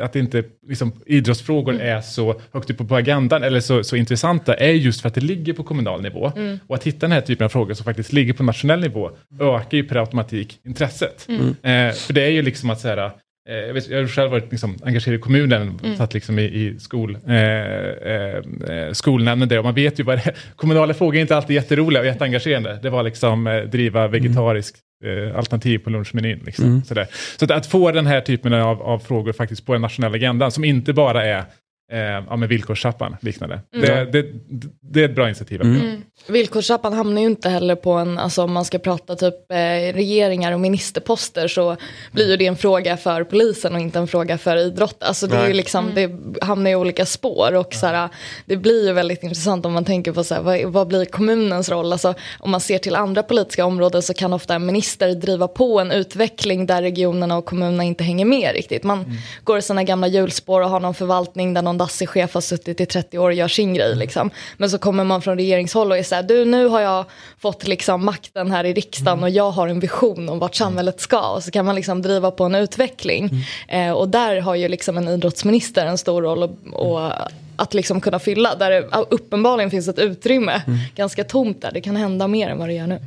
att 0.02 0.16
inte 0.16 0.42
liksom, 0.68 0.92
idrottsfrågor 1.06 1.74
mm. 1.74 1.96
är 1.96 2.00
så 2.00 2.40
högt 2.52 2.70
upp 2.70 2.88
på 2.88 2.96
agendan 2.96 3.42
eller 3.42 3.60
så 3.60 3.84
så 3.88 3.96
intressanta 3.96 4.54
är 4.54 4.72
just 4.72 5.00
för 5.00 5.08
att 5.08 5.14
det 5.14 5.20
ligger 5.20 5.52
på 5.52 5.62
kommunal 5.62 6.02
nivå. 6.02 6.32
Mm. 6.36 6.58
Och 6.66 6.74
att 6.74 6.84
hitta 6.84 6.98
den 6.98 7.12
här 7.12 7.20
typen 7.20 7.44
av 7.44 7.48
frågor 7.48 7.74
som 7.74 7.84
faktiskt 7.84 8.12
ligger 8.12 8.32
på 8.32 8.42
nationell 8.42 8.80
nivå 8.80 9.10
ökar 9.40 9.76
ju 9.76 9.84
per 9.84 9.96
automatik 9.96 10.60
intresset. 10.64 11.26
Mm. 11.28 11.48
Eh, 11.48 11.94
för 11.94 12.12
det 12.12 12.22
är 12.22 12.30
ju 12.30 12.42
liksom 12.42 12.70
att 12.70 12.80
säga 12.80 13.12
eh, 13.48 13.54
jag, 13.54 13.74
vet, 13.74 13.88
jag 13.88 14.00
har 14.00 14.06
själv 14.06 14.30
varit 14.30 14.50
liksom 14.50 14.78
engagerad 14.82 15.18
i 15.18 15.22
kommunen, 15.22 15.80
mm. 15.84 15.96
satt 15.96 16.14
liksom 16.14 16.38
i, 16.38 16.42
i 16.42 16.78
skol, 16.78 17.18
eh, 17.26 17.34
eh, 17.34 18.36
eh, 18.68 18.92
skolnämnden 18.92 19.48
där 19.48 19.58
och 19.58 19.64
man 19.64 19.74
vet 19.74 20.00
ju 20.00 20.04
vad 20.04 20.18
det 20.18 20.26
är. 20.26 20.36
Kommunala 20.56 20.94
frågor 20.94 21.16
är 21.16 21.20
inte 21.20 21.36
alltid 21.36 21.56
jätteroliga 21.56 22.00
och 22.00 22.06
jätteengagerande. 22.06 22.78
Det 22.82 22.90
var 22.90 23.02
liksom 23.02 23.46
eh, 23.46 23.62
driva 23.62 24.00
mm. 24.00 24.12
vegetarisk 24.12 24.76
eh, 25.04 25.36
alternativ 25.36 25.78
på 25.78 25.90
lunchmenyn. 25.90 26.40
Liksom, 26.46 26.64
mm. 26.64 26.82
Så 26.84 27.44
att, 27.44 27.50
att, 27.50 27.66
få 27.66 27.92
den 27.92 28.06
här 28.06 28.20
typen 28.20 28.52
av, 28.52 28.82
av 28.82 28.98
frågor 28.98 29.32
faktiskt 29.32 29.66
på 29.66 29.72
den 29.72 29.82
nationella 29.82 30.16
agendan 30.16 30.52
som 30.52 30.64
inte 30.64 30.92
bara 30.92 31.24
är 31.24 31.44
eh, 31.92 31.98
ja, 32.00 32.36
med 32.36 32.48
villkorstrappan 32.48 33.16
liknande. 33.20 33.60
Mm. 33.74 33.86
Det, 33.86 34.04
det, 34.12 34.32
det, 34.80 35.00
är 35.00 35.04
ett 35.04 35.14
bra 35.14 35.26
initiativ. 35.26 35.62
Mm. 35.62 35.80
Mm. 35.80 36.02
Villkorstrappan 36.26 36.92
hamnar 36.92 37.20
ju 37.20 37.26
inte 37.26 37.48
heller 37.48 37.74
på 37.74 37.92
en, 37.92 38.18
alltså 38.18 38.42
om 38.42 38.52
man 38.52 38.64
ska 38.64 38.78
prata 38.78 39.16
typ 39.16 39.52
eh, 39.52 39.56
regeringar 39.94 40.52
och 40.52 40.60
ministerposter 40.60 41.48
så 41.48 41.76
blir 42.12 42.30
ju 42.30 42.36
det 42.36 42.46
en 42.46 42.56
fråga 42.56 42.96
för 42.96 43.24
polisen 43.24 43.74
och 43.74 43.80
inte 43.80 43.98
en 43.98 44.06
fråga 44.06 44.38
för 44.38 44.56
idrott. 44.56 45.02
Alltså 45.02 45.26
det, 45.26 45.36
är 45.36 45.46
ju 45.46 45.52
liksom, 45.52 45.88
mm. 45.88 45.94
det 46.34 46.44
hamnar 46.44 46.70
i 46.70 46.74
olika 46.74 47.06
spår 47.06 47.54
och 47.54 47.68
ja. 47.70 47.78
såhär, 47.78 48.08
det 48.46 48.56
blir 48.56 48.86
ju 48.86 48.92
väldigt 48.92 49.22
intressant 49.22 49.66
om 49.66 49.72
man 49.72 49.84
tänker 49.84 50.12
på 50.12 50.24
såhär, 50.24 50.42
vad, 50.42 50.60
vad 50.62 50.88
blir 50.88 51.04
kommunens 51.04 51.68
roll? 51.68 51.92
Alltså, 51.92 52.14
om 52.38 52.50
man 52.50 52.60
ser 52.60 52.78
till 52.78 52.94
andra 52.94 53.22
politiska 53.22 53.64
områden 53.64 54.02
så 54.02 54.14
kan 54.14 54.32
ofta 54.32 54.54
en 54.54 54.66
minister 54.66 55.14
driva 55.14 55.48
på 55.48 55.80
en 55.80 55.92
utveckling 55.92 56.66
där 56.66 56.82
regionerna 56.82 57.36
och 57.36 57.44
kommunerna 57.44 57.84
inte 57.84 58.04
hänger 58.04 58.24
med 58.24 58.52
riktigt. 58.52 58.84
Man 58.84 58.98
mm. 58.98 59.16
går 59.44 59.58
i 59.58 59.62
sina 59.62 59.84
gamla 59.84 60.06
hjulspår 60.06 60.60
och 60.60 60.70
har 60.70 60.80
någon 60.80 60.94
förvaltning 60.94 61.54
där 61.54 61.62
någon 61.62 61.77
dassig 61.78 62.08
chef 62.08 62.34
har 62.34 62.40
suttit 62.40 62.80
i 62.80 62.86
30 62.86 63.18
år 63.18 63.28
och 63.28 63.34
gör 63.34 63.48
sin 63.48 63.74
grej. 63.74 63.86
Mm. 63.86 63.98
Liksom. 63.98 64.30
Men 64.56 64.70
så 64.70 64.78
kommer 64.78 65.04
man 65.04 65.22
från 65.22 65.36
regeringshåll 65.36 65.90
och 65.90 65.98
är 65.98 66.02
så 66.02 66.14
här, 66.14 66.22
du 66.22 66.44
nu 66.44 66.66
har 66.66 66.80
jag 66.80 67.04
fått 67.38 67.66
liksom 67.66 68.04
makten 68.04 68.50
här 68.50 68.64
i 68.64 68.72
riksdagen 68.72 69.18
mm. 69.18 69.22
och 69.22 69.30
jag 69.30 69.50
har 69.50 69.68
en 69.68 69.80
vision 69.80 70.28
om 70.28 70.38
vart 70.38 70.54
samhället 70.54 71.00
ska. 71.00 71.30
Och 71.30 71.42
så 71.42 71.50
kan 71.50 71.66
man 71.66 71.74
liksom 71.74 72.02
driva 72.02 72.30
på 72.30 72.44
en 72.44 72.54
utveckling. 72.54 73.30
Mm. 73.68 73.88
Eh, 73.88 73.94
och 73.94 74.08
där 74.08 74.40
har 74.40 74.54
ju 74.54 74.68
liksom 74.68 74.96
en 74.96 75.08
idrottsminister 75.08 75.86
en 75.86 75.98
stor 75.98 76.22
roll 76.22 76.42
och, 76.42 76.50
och 76.72 77.12
att 77.56 77.74
liksom 77.74 78.00
kunna 78.00 78.18
fylla. 78.18 78.54
Där 78.54 78.70
det 78.70 78.88
uppenbarligen 79.10 79.70
finns 79.70 79.88
ett 79.88 79.98
utrymme, 79.98 80.62
mm. 80.66 80.78
ganska 80.94 81.24
tomt 81.24 81.62
där. 81.62 81.70
Det 81.72 81.80
kan 81.80 81.96
hända 81.96 82.28
mer 82.28 82.48
än 82.48 82.58
vad 82.58 82.68
det 82.68 82.74
gör 82.74 82.86
nu. 82.86 83.00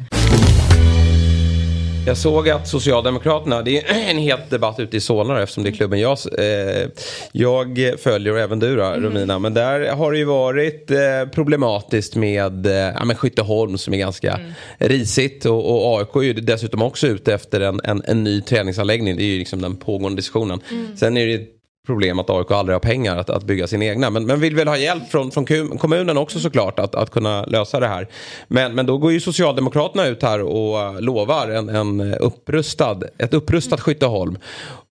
Jag 2.06 2.18
såg 2.18 2.50
att 2.50 2.68
Socialdemokraterna, 2.68 3.62
det 3.62 3.78
är 3.78 4.10
en 4.10 4.18
het 4.18 4.50
debatt 4.50 4.80
ute 4.80 4.98
i 4.98 5.00
Solna 5.00 5.42
eftersom 5.42 5.64
det 5.64 5.70
är 5.70 5.72
klubben 5.72 6.00
jag, 6.00 6.18
eh, 6.38 6.90
jag 7.32 7.96
följer 8.00 8.34
och 8.34 8.40
även 8.40 8.60
du 8.60 8.76
då 8.76 8.84
mm. 8.84 9.04
Romina. 9.04 9.40
Men 9.40 9.54
där 9.54 9.92
har 9.92 10.12
det 10.12 10.18
ju 10.18 10.26
varit 10.26 10.92
eh, 10.92 10.98
problematiskt 11.34 12.16
med 12.16 12.66
eh, 12.66 12.74
ja, 12.74 13.06
men 13.06 13.16
Skytteholm 13.16 13.78
som 13.78 13.94
är 13.94 13.98
ganska 13.98 14.32
mm. 14.32 14.52
risigt. 14.78 15.46
Och, 15.46 15.94
och 15.94 16.00
AIK 16.00 16.16
är 16.16 16.22
ju 16.22 16.34
dessutom 16.34 16.82
också 16.82 17.08
ute 17.08 17.34
efter 17.34 17.62
en, 17.62 17.82
en, 17.84 18.02
en 18.06 18.24
ny 18.24 18.42
träningsanläggning. 18.42 19.18
Det 19.18 19.24
är 19.24 19.26
ju 19.26 19.40
liksom 19.40 19.62
den 19.62 19.76
pågående 19.76 20.16
diskussionen. 20.16 20.62
Mm. 20.72 20.98
Sen 20.98 21.18
är 21.18 21.28
det 21.28 21.61
problem 21.86 22.20
att 22.20 22.30
AIK 22.30 22.52
aldrig 22.52 22.76
har 22.76 22.80
pengar 22.80 23.18
att, 23.18 23.30
att 23.30 23.44
bygga 23.44 23.68
sin 23.68 23.82
egna. 23.82 24.10
Men, 24.10 24.26
men 24.26 24.40
vill 24.40 24.56
väl 24.56 24.68
ha 24.68 24.78
hjälp 24.78 25.10
från, 25.10 25.32
från 25.32 25.46
kommunen 25.78 26.18
också 26.18 26.40
såklart 26.40 26.80
att, 26.80 26.96
att 26.96 27.10
kunna 27.10 27.46
lösa 27.46 27.80
det 27.80 27.88
här. 27.88 28.08
Men, 28.48 28.76
men 28.76 28.86
då 28.86 28.98
går 28.98 29.12
ju 29.12 29.20
Socialdemokraterna 29.20 30.08
ut 30.08 30.24
här 30.24 30.42
och 30.42 30.80
eh, 30.80 31.02
lovar 31.02 31.48
en, 31.48 31.70
en 31.70 32.14
upprustad, 32.14 33.00
ett 33.18 33.34
upprustat 33.34 33.82
Skytteholm. 33.82 34.38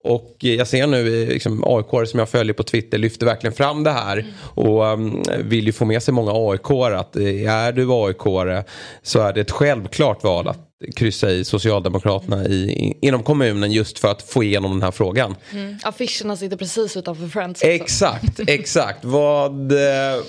Och 0.05 0.37
jag 0.39 0.67
ser 0.67 0.87
nu 0.87 1.23
eh, 1.23 1.29
liksom, 1.29 1.65
AIK 1.67 2.09
som 2.09 2.19
jag 2.19 2.29
följer 2.29 2.55
på 2.55 2.63
Twitter 2.63 2.99
lyfter 2.99 3.27
verkligen 3.27 3.55
fram 3.55 3.85
det 3.85 3.91
här. 3.91 4.27
Och 4.55 4.85
um, 4.85 5.23
vill 5.39 5.67
ju 5.67 5.73
få 5.73 5.85
med 5.85 6.03
sig 6.03 6.15
många 6.15 6.33
AIK 6.35 6.71
att 6.71 7.17
eh, 7.17 7.55
är 7.55 7.73
du 7.73 7.93
AIK 7.93 8.57
så 9.03 9.21
är 9.21 9.33
det 9.33 9.41
ett 9.41 9.51
självklart 9.51 10.25
val 10.25 10.49
att 10.49 10.70
kryssa 10.97 11.31
i 11.31 11.45
Socialdemokraterna 11.45 12.45
i, 12.45 12.93
inom 13.03 13.23
kommunen 13.23 13.73
just 13.73 13.99
för 13.99 14.09
att 14.09 14.23
få 14.23 14.45
igenom 14.45 14.71
den 14.71 14.83
här 14.83 14.91
frågan. 14.91 15.37
Mm. 15.53 15.79
Affischerna 15.83 16.37
sitter 16.37 16.57
precis 16.57 16.97
utanför 16.97 17.29
Friends. 17.29 17.63
Också. 17.63 17.67
Exakt, 17.67 18.41
exakt. 18.47 19.05
vad, 19.05 19.73
eh, 19.73 19.79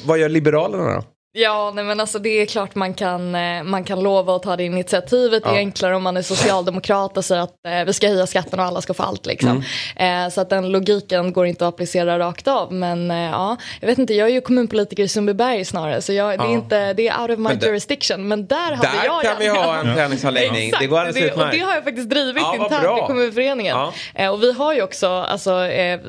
vad 0.06 0.20
gör 0.20 0.30
Liberalerna 0.30 0.93
då? 0.95 1.04
Ja, 1.34 1.72
nej 1.76 1.84
men 1.84 2.00
alltså 2.00 2.20
det 2.20 2.30
är 2.30 2.46
klart 2.46 2.76
man 2.76 2.94
kan, 2.94 3.36
eh, 3.36 3.64
man 3.64 3.84
kan 3.84 4.04
lova 4.04 4.36
att 4.36 4.44
ta 4.44 4.56
det 4.56 4.64
initiativet. 4.64 5.42
Ja. 5.46 5.52
Det 5.52 5.58
är 5.58 5.60
enklare 5.60 5.96
om 5.96 6.04
man 6.04 6.18
är 6.18 6.22
socialdemokrat 6.22 7.18
och 7.18 7.26
säger 7.26 7.42
att 7.42 7.66
eh, 7.68 7.86
vi 7.86 7.94
ska 7.94 8.08
höja 8.08 8.28
skatten 8.28 8.60
och 8.60 8.66
alla 8.66 8.82
ska 8.82 8.94
få 8.94 9.04
allt. 9.04 9.26
Liksom. 9.26 9.64
Mm. 9.98 10.26
Eh, 10.26 10.32
så 10.32 10.42
att 10.42 10.50
den 10.50 10.72
logiken 10.72 11.34
går 11.34 11.46
inte 11.46 11.68
att 11.68 11.74
applicera 11.74 12.20
rakt 12.20 12.48
av. 12.48 12.74
Men 12.74 13.12
eh, 13.12 13.18
ja, 13.18 13.58
jag 13.80 13.88
vet 13.88 13.98
inte, 13.98 14.14
jag 14.14 14.30
är 14.30 14.34
ju 14.34 14.42
kommunpolitiker 14.42 15.04
i 15.04 15.08
Sundbyberg 15.08 15.66
snarare. 15.66 16.02
Så 16.02 16.14
jag, 16.14 16.34
ja. 16.34 16.38
det, 16.38 16.44
är 16.44 16.54
inte, 16.54 16.94
det 16.94 17.08
är 17.08 17.22
out 17.22 17.32
of 17.32 17.38
my 17.38 17.44
men 17.44 17.60
jurisdiction. 17.60 18.28
Men 18.28 18.48
där 18.48 18.72
hade 18.72 18.98
där 18.98 19.06
jag 19.06 19.22
kan 19.22 19.36
vi 19.40 19.48
ha 19.48 19.78
en 19.78 19.96
träningsanläggning. 19.96 20.74
det 20.80 20.88
går 20.88 21.00
alldeles 21.00 21.18
utmärkt. 21.18 21.38
Och 21.38 21.52
det 21.52 21.60
har 21.60 21.74
jag 21.74 21.84
faktiskt 21.84 22.10
drivit 22.10 22.44
ja, 22.44 22.56
internt 22.56 22.98
i 23.04 23.08
kommunföreningen. 23.08 23.78
Ja. 23.78 23.94
Eh, 24.16 24.32
och 24.32 24.44
vi 24.44 24.52
har 24.54 24.74
ju 24.74 24.82
också, 24.82 25.08
alltså, 25.08 25.66
eh, 25.66 26.00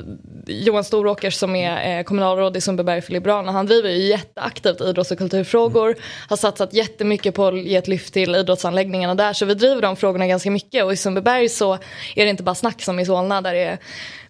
Johan 0.47 0.83
Storåkers 0.83 1.33
som 1.33 1.55
är 1.55 2.03
kommunalråd 2.03 2.57
i 2.57 2.61
Sundbyberg 2.61 3.01
för 3.01 3.11
Liberalerna, 3.11 3.51
han 3.51 3.65
driver 3.65 3.89
ju 3.89 4.07
jätteaktivt 4.07 4.81
idrotts 4.81 5.12
och 5.13 5.17
kulturfrågor. 5.17 5.95
Har 6.29 6.37
satsat 6.37 6.73
jättemycket 6.73 7.35
på 7.35 7.47
att 7.47 7.63
ge 7.63 7.75
ett 7.75 7.87
lyft 7.87 8.13
till 8.13 8.35
idrottsanläggningarna 8.35 9.15
där. 9.15 9.33
Så 9.33 9.45
vi 9.45 9.53
driver 9.53 9.81
de 9.81 9.95
frågorna 9.95 10.27
ganska 10.27 10.51
mycket. 10.51 10.85
Och 10.85 10.93
i 10.93 10.97
Sundbyberg 10.97 11.49
så 11.49 11.73
är 12.15 12.23
det 12.25 12.29
inte 12.29 12.43
bara 12.43 12.55
snack 12.55 12.81
som 12.81 12.99
i 12.99 13.05
Solna 13.05 13.41
där 13.41 13.53
det 13.53 13.63
är 13.63 13.77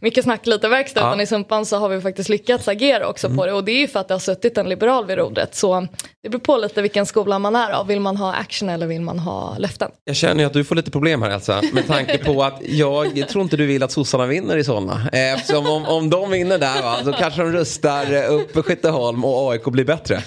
mycket 0.04 0.24
snack, 0.24 0.48
lite 0.48 0.68
verkstad. 0.68 1.02
Ja. 1.02 1.08
Utan 1.08 1.22
i 1.22 1.26
Sumpan 1.26 1.66
så 1.66 1.78
har 1.78 1.90
vi 1.90 2.02
faktiskt 2.02 2.30
lyckats 2.30 2.68
agera 2.68 3.08
också 3.08 3.28
mm. 3.28 3.38
på 3.38 3.46
det. 3.46 3.54
Och 3.54 3.64
det 3.64 3.72
är 3.72 3.80
ju 3.80 3.88
för 3.88 4.00
att 4.00 4.08
det 4.08 4.14
har 4.14 4.20
suttit 4.20 4.58
en 4.58 4.70
liberal 4.70 5.06
vid 5.06 5.18
rodret. 5.18 5.56
Så 5.56 5.88
det 6.24 6.30
beror 6.30 6.40
på 6.40 6.58
lite 6.58 6.82
vilken 6.82 7.06
skola 7.06 7.40
man 7.40 7.56
är 7.56 7.72
av. 7.72 7.88
Vill 7.88 8.00
man 8.00 8.18
ha 8.18 8.34
action 8.34 8.70
eller 8.70 8.88
vill 8.88 9.02
man 9.02 9.20
ha 9.20 9.58
löften? 9.58 9.92
Jag 10.06 10.16
känner 10.16 10.44
ju 10.44 10.48
att 10.48 10.54
du 10.54 10.64
får 10.64 10.76
lite 10.76 10.92
problem 10.92 11.22
här 11.22 11.30
Elsa. 11.30 11.62
Med 11.74 11.88
tanke 11.88 12.18
på 12.18 12.44
att 12.44 12.62
jag 12.62 13.28
tror 13.30 13.44
inte 13.44 13.58
du 13.58 13.66
vill 13.66 13.84
att 13.84 13.92
sossarna 13.92 14.26
vinner 14.26 14.58
i 14.58 14.64
Solna. 14.64 15.10
Eftersom 15.12 15.66
om, 15.68 15.86
om 15.86 16.10
de 16.10 16.32
vinner 16.32 16.58
där 16.58 16.82
va, 16.82 16.98
så 17.04 17.14
kanske 17.14 17.42
de 17.42 17.52
rustar 17.52 18.28
upp 18.28 18.66
Skytteholm 18.66 19.26
och 19.26 19.52
AIK 19.52 19.64
blir 19.64 19.86
bättre. 19.86 20.24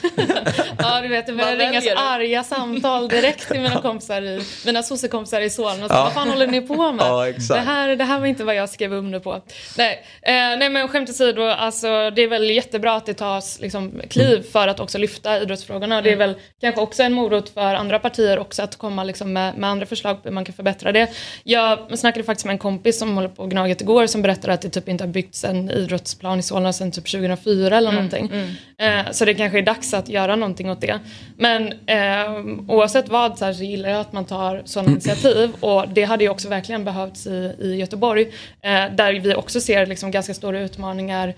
ja 0.79 1.01
du 1.01 1.09
vet 1.09 1.27
det 1.27 1.33
börjar 1.33 1.57
ringas 1.57 1.85
arga 1.97 2.45
samtal 2.45 3.09
direkt 3.09 3.49
till 3.49 3.61
mina 3.61 3.81
kompisar 3.83 4.23
i, 4.23 4.43
mina 4.67 4.83
sossekompisar 4.83 5.41
i 5.41 5.51
Solna. 5.51 5.89
Så 5.89 5.95
ja. 5.95 6.05
Vad 6.05 6.13
fan 6.13 6.31
håller 6.31 6.47
ni 6.47 6.61
på 6.61 6.93
med? 6.93 7.07
Ja, 7.07 7.33
det, 7.49 7.61
här, 7.61 7.97
det 7.97 8.05
här 8.05 8.21
var 8.21 8.27
inte 8.27 8.45
vad 8.45 8.55
jag 8.55 8.69
skrev 8.69 8.93
under 8.93 9.21
på. 9.21 9.43
Nej, 9.79 10.05
eh, 10.23 10.33
nej 10.33 10.71
men 10.71 10.89
skämt 10.89 11.11
åsido, 11.11 11.43
alltså, 11.43 12.11
det 12.11 12.23
är 12.23 12.29
väl 12.29 12.51
jättebra 12.51 12.95
att 12.95 13.07
det 13.07 13.15
tas 13.15 13.61
liksom, 13.61 14.03
kliv 14.11 14.33
mm. 14.33 14.43
för 14.43 14.69
att 14.69 14.81
också 14.81 14.99
lyfta 14.99 15.43
idrottsfrågorna. 15.43 16.03
Det 16.03 16.13
är 16.13 16.17
väl 16.17 16.35
kanske 16.61 16.81
också 16.81 17.03
en 17.03 17.13
morot 17.13 17.49
för 17.49 17.75
andra 17.75 17.99
partier 17.99 18.39
också 18.39 18.63
att 18.63 18.77
komma 18.77 19.05
liksom, 19.05 19.33
med, 19.33 19.57
med 19.59 19.71
andra 19.71 19.87
förslag 19.87 20.23
på 20.23 20.29
hur 20.29 20.35
man 20.35 20.45
kan 20.45 20.55
förbättra 20.55 20.93
det. 20.93 21.11
Jag 21.45 21.99
snackade 21.99 22.25
faktiskt 22.25 22.47
med 22.47 22.53
en 22.53 22.59
kompis 22.59 22.99
som 22.99 23.15
håller 23.15 23.29
på 23.29 23.47
Gnaget 23.47 23.81
igår 23.81 24.07
som 24.07 24.23
berättade 24.23 24.53
att 24.53 24.63
det 24.63 24.69
typ 24.69 24.89
inte 24.89 25.05
har 25.05 25.09
byggts 25.09 25.45
en 25.45 25.71
idrottsplan 25.71 26.39
i 26.39 26.43
Solna 26.43 26.73
sedan 26.73 26.93
typ 26.93 27.11
2004 27.11 27.77
eller 27.77 27.91
mm, 27.91 27.95
någonting. 27.95 28.31
Mm. 28.33 29.07
Eh, 29.07 29.13
så 29.13 29.25
det 29.25 29.35
kanske 29.35 29.59
är 29.59 29.63
dags 29.63 29.95
att 29.95 30.09
göra 30.09 30.37
någonting 30.37 30.71
åt 30.71 30.81
det. 30.81 30.99
Men 31.37 31.73
eh, 31.87 32.31
oavsett 32.69 33.09
vad 33.09 33.39
så, 33.39 33.45
här, 33.45 33.53
så 33.53 33.63
gillar 33.63 33.89
jag 33.89 34.01
att 34.01 34.13
man 34.13 34.25
tar 34.25 34.63
sådana 34.65 34.91
initiativ 34.91 35.51
och 35.61 35.89
det 35.89 36.05
hade 36.05 36.25
ju 36.25 36.31
också 36.31 36.49
verkligen 36.49 36.85
behövts 36.85 37.27
i, 37.27 37.57
i 37.61 37.77
Göteborg 37.77 38.23
eh, 38.63 38.85
där 38.97 39.21
vi 39.21 39.35
också 39.35 39.56
ser 39.61 39.87
liksom 39.87 40.11
ganska 40.11 40.35
stora 40.35 40.61
utmaningar 40.61 41.35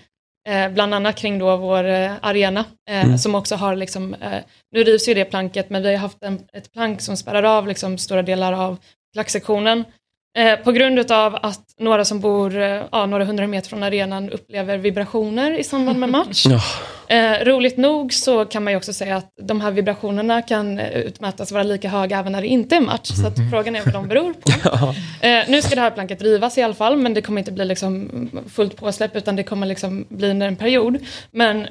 eh, 0.48 0.68
bland 0.68 0.94
annat 0.94 1.16
kring 1.16 1.38
då 1.38 1.56
vår 1.56 1.84
eh, 1.84 2.12
arena 2.22 2.64
eh, 2.90 3.04
mm. 3.04 3.18
som 3.18 3.34
också 3.34 3.54
har 3.54 3.76
liksom, 3.76 4.14
eh, 4.14 4.42
nu 4.72 4.84
rivs 4.84 5.08
ju 5.08 5.14
det 5.14 5.24
planket 5.24 5.70
men 5.70 5.82
vi 5.82 5.90
har 5.90 5.96
haft 5.96 6.22
en, 6.22 6.40
ett 6.52 6.72
plank 6.72 7.00
som 7.00 7.16
spärrar 7.16 7.42
av 7.42 7.68
liksom 7.68 7.98
stora 7.98 8.22
delar 8.22 8.52
av 8.52 8.76
klacksektionen 9.12 9.84
på 10.64 10.72
grund 10.72 11.12
av 11.12 11.38
att 11.42 11.68
några 11.78 12.04
som 12.04 12.20
bor 12.20 12.56
eh, 12.56 12.82
ja, 12.92 13.06
några 13.06 13.24
hundra 13.24 13.46
meter 13.46 13.68
från 13.68 13.82
arenan 13.82 14.30
upplever 14.30 14.78
vibrationer 14.78 15.58
i 15.58 15.64
samband 15.64 15.98
med 15.98 16.08
match. 16.08 16.46
Ja. 16.48 16.60
Eh, 17.16 17.44
roligt 17.44 17.76
nog 17.76 18.12
så 18.12 18.44
kan 18.44 18.64
man 18.64 18.72
ju 18.72 18.76
också 18.76 18.92
säga 18.92 19.16
att 19.16 19.32
de 19.42 19.60
här 19.60 19.70
vibrationerna 19.70 20.42
kan 20.42 20.78
eh, 20.78 21.00
utmätas 21.00 21.52
vara 21.52 21.62
lika 21.62 21.88
höga 21.88 22.18
även 22.18 22.32
när 22.32 22.40
det 22.40 22.46
inte 22.46 22.76
är 22.76 22.80
match. 22.80 23.08
Så 23.08 23.26
att 23.26 23.38
mm. 23.38 23.50
frågan 23.50 23.76
är 23.76 23.84
vad 23.84 23.94
de 23.94 24.08
beror 24.08 24.32
på. 24.32 24.50
Ja. 24.64 24.94
Eh, 25.28 25.44
nu 25.48 25.62
ska 25.62 25.74
det 25.74 25.80
här 25.80 25.90
planket 25.90 26.22
rivas 26.22 26.58
i 26.58 26.62
alla 26.62 26.74
fall 26.74 26.96
men 26.96 27.14
det 27.14 27.22
kommer 27.22 27.38
inte 27.38 27.52
bli 27.52 27.64
liksom 27.64 28.10
fullt 28.54 28.76
påsläpp 28.76 29.16
utan 29.16 29.36
det 29.36 29.42
kommer 29.42 29.66
liksom 29.66 30.06
bli 30.08 30.30
under 30.30 30.48
en 30.48 30.56
period. 30.56 30.98
Men 31.30 31.66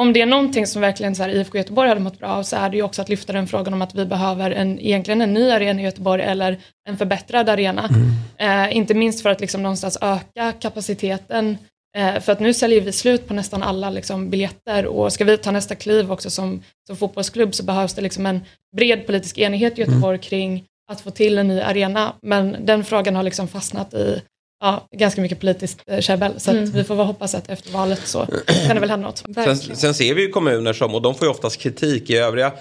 om 0.00 0.12
det 0.12 0.20
är 0.20 0.26
någonting 0.26 0.66
som 0.66 0.82
verkligen 0.82 1.14
så 1.14 1.22
här, 1.22 1.30
IFK 1.30 1.58
Göteborg 1.58 1.88
hade 1.88 2.00
mått 2.00 2.18
bra 2.18 2.28
av 2.28 2.42
så 2.42 2.56
är 2.56 2.70
det 2.70 2.76
ju 2.76 2.82
också 2.82 3.02
att 3.02 3.08
lyfta 3.08 3.32
den 3.32 3.46
frågan 3.46 3.74
om 3.74 3.82
att 3.82 3.94
vi 3.94 4.06
behöver 4.06 4.50
en, 4.50 4.80
egentligen 4.80 5.20
en 5.20 5.34
ny 5.34 5.50
arena 5.50 5.80
i 5.80 5.84
Göteborg 5.84 6.22
eller 6.22 6.58
en 6.88 6.98
förbättrad 6.98 7.48
arena. 7.48 7.90
Mm. 8.38 8.64
Eh, 8.66 8.76
inte 8.76 8.94
minst 8.94 9.22
för 9.22 9.30
att 9.30 9.40
liksom 9.40 9.62
någonstans 9.62 9.98
öka 10.00 10.52
kapaciteten. 10.52 11.58
Eh, 11.96 12.20
för 12.20 12.32
att 12.32 12.40
nu 12.40 12.54
säljer 12.54 12.80
vi 12.80 12.92
slut 12.92 13.28
på 13.28 13.34
nästan 13.34 13.62
alla 13.62 13.90
liksom, 13.90 14.30
biljetter 14.30 14.86
och 14.86 15.12
ska 15.12 15.24
vi 15.24 15.38
ta 15.38 15.50
nästa 15.50 15.74
kliv 15.74 16.12
också 16.12 16.30
som, 16.30 16.62
som 16.86 16.96
fotbollsklubb 16.96 17.54
så 17.54 17.64
behövs 17.64 17.94
det 17.94 18.02
liksom 18.02 18.26
en 18.26 18.40
bred 18.76 19.06
politisk 19.06 19.38
enighet 19.38 19.78
i 19.78 19.80
Göteborg 19.80 20.16
mm. 20.16 20.22
kring 20.22 20.64
att 20.92 21.00
få 21.00 21.10
till 21.10 21.38
en 21.38 21.48
ny 21.48 21.60
arena. 21.60 22.14
Men 22.22 22.56
den 22.60 22.84
frågan 22.84 23.16
har 23.16 23.22
liksom 23.22 23.48
fastnat 23.48 23.94
i 23.94 24.22
ja, 24.64 24.88
ganska 24.92 25.20
mycket 25.20 25.40
politiskt 25.40 25.82
eh, 25.86 26.00
käbbel. 26.00 26.40
Så 26.40 26.50
mm. 26.50 26.70
vi 26.70 26.84
får 26.84 26.94
hoppas 26.94 27.34
att 27.34 27.50
efter 27.50 27.72
valet 27.72 28.06
så 28.06 28.26
kan 28.66 28.74
det 28.74 28.80
väl 28.80 28.90
hända 28.90 29.06
något. 29.06 29.22
Sen, 29.34 29.56
sen, 29.56 29.94
ser 29.94 30.14
vi 30.14 30.22
ju 30.22 30.28
kommuner 30.28 30.72
som, 30.72 30.94
och 30.94 31.02
de 31.02 31.14
får 31.14 31.26
ju 31.26 31.30
oftast 31.30 31.56
kritik 31.56 32.10
i 32.10 32.16
övriga 32.16 32.52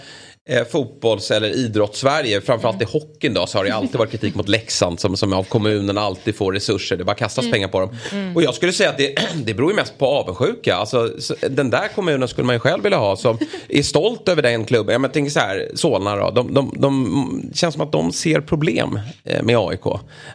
eh, 0.49 0.63
fotbolls 0.63 1.31
eller 1.31 1.49
idrotts-Sverige, 1.49 2.41
framförallt 2.41 2.75
mm. 2.75 2.87
i 2.87 2.91
hockeyn 2.91 3.33
då, 3.33 3.47
så 3.47 3.57
har 3.57 3.65
det 3.65 3.71
alltid 3.71 3.95
varit 3.95 4.11
kritik 4.11 4.35
mot 4.35 4.49
Leksand 4.49 4.99
som, 4.99 5.17
som 5.17 5.33
av 5.33 5.43
kommunen 5.43 5.97
alltid 5.97 6.35
får 6.35 6.53
resurser. 6.53 6.97
Det 6.97 7.03
bara 7.03 7.15
kastas 7.15 7.43
mm. 7.43 7.51
pengar 7.51 7.67
på 7.67 7.79
dem. 7.79 7.95
Mm. 8.11 8.35
Och 8.35 8.43
jag 8.43 8.55
skulle 8.55 8.73
säga 8.73 8.89
att 8.89 8.97
det, 8.97 9.19
det 9.45 9.53
beror 9.53 9.71
ju 9.71 9.75
mest 9.75 9.97
på 9.97 10.05
avundsjuka. 10.05 10.75
Alltså, 10.75 11.09
den 11.49 11.69
där 11.69 11.87
kommunen 11.95 12.27
skulle 12.27 12.45
man 12.45 12.55
ju 12.55 12.59
själv 12.59 12.83
vilja 12.83 12.97
ha 12.97 13.15
som 13.15 13.37
är 13.69 13.83
stolt 13.83 14.29
över 14.29 14.41
den 14.41 14.65
klubben. 14.65 15.01
Jag 15.01 15.13
tänker 15.13 15.31
så 15.31 15.39
här, 15.39 15.71
Solna 15.75 16.15
då. 16.15 16.31
De, 16.31 16.53
de, 16.53 16.73
de, 16.77 17.51
känns 17.53 17.73
som 17.73 17.83
att 17.83 17.91
de 17.91 18.11
ser 18.11 18.41
problem 18.41 18.99
eh, 19.23 19.43
med 19.43 19.57
AIK. 19.57 19.85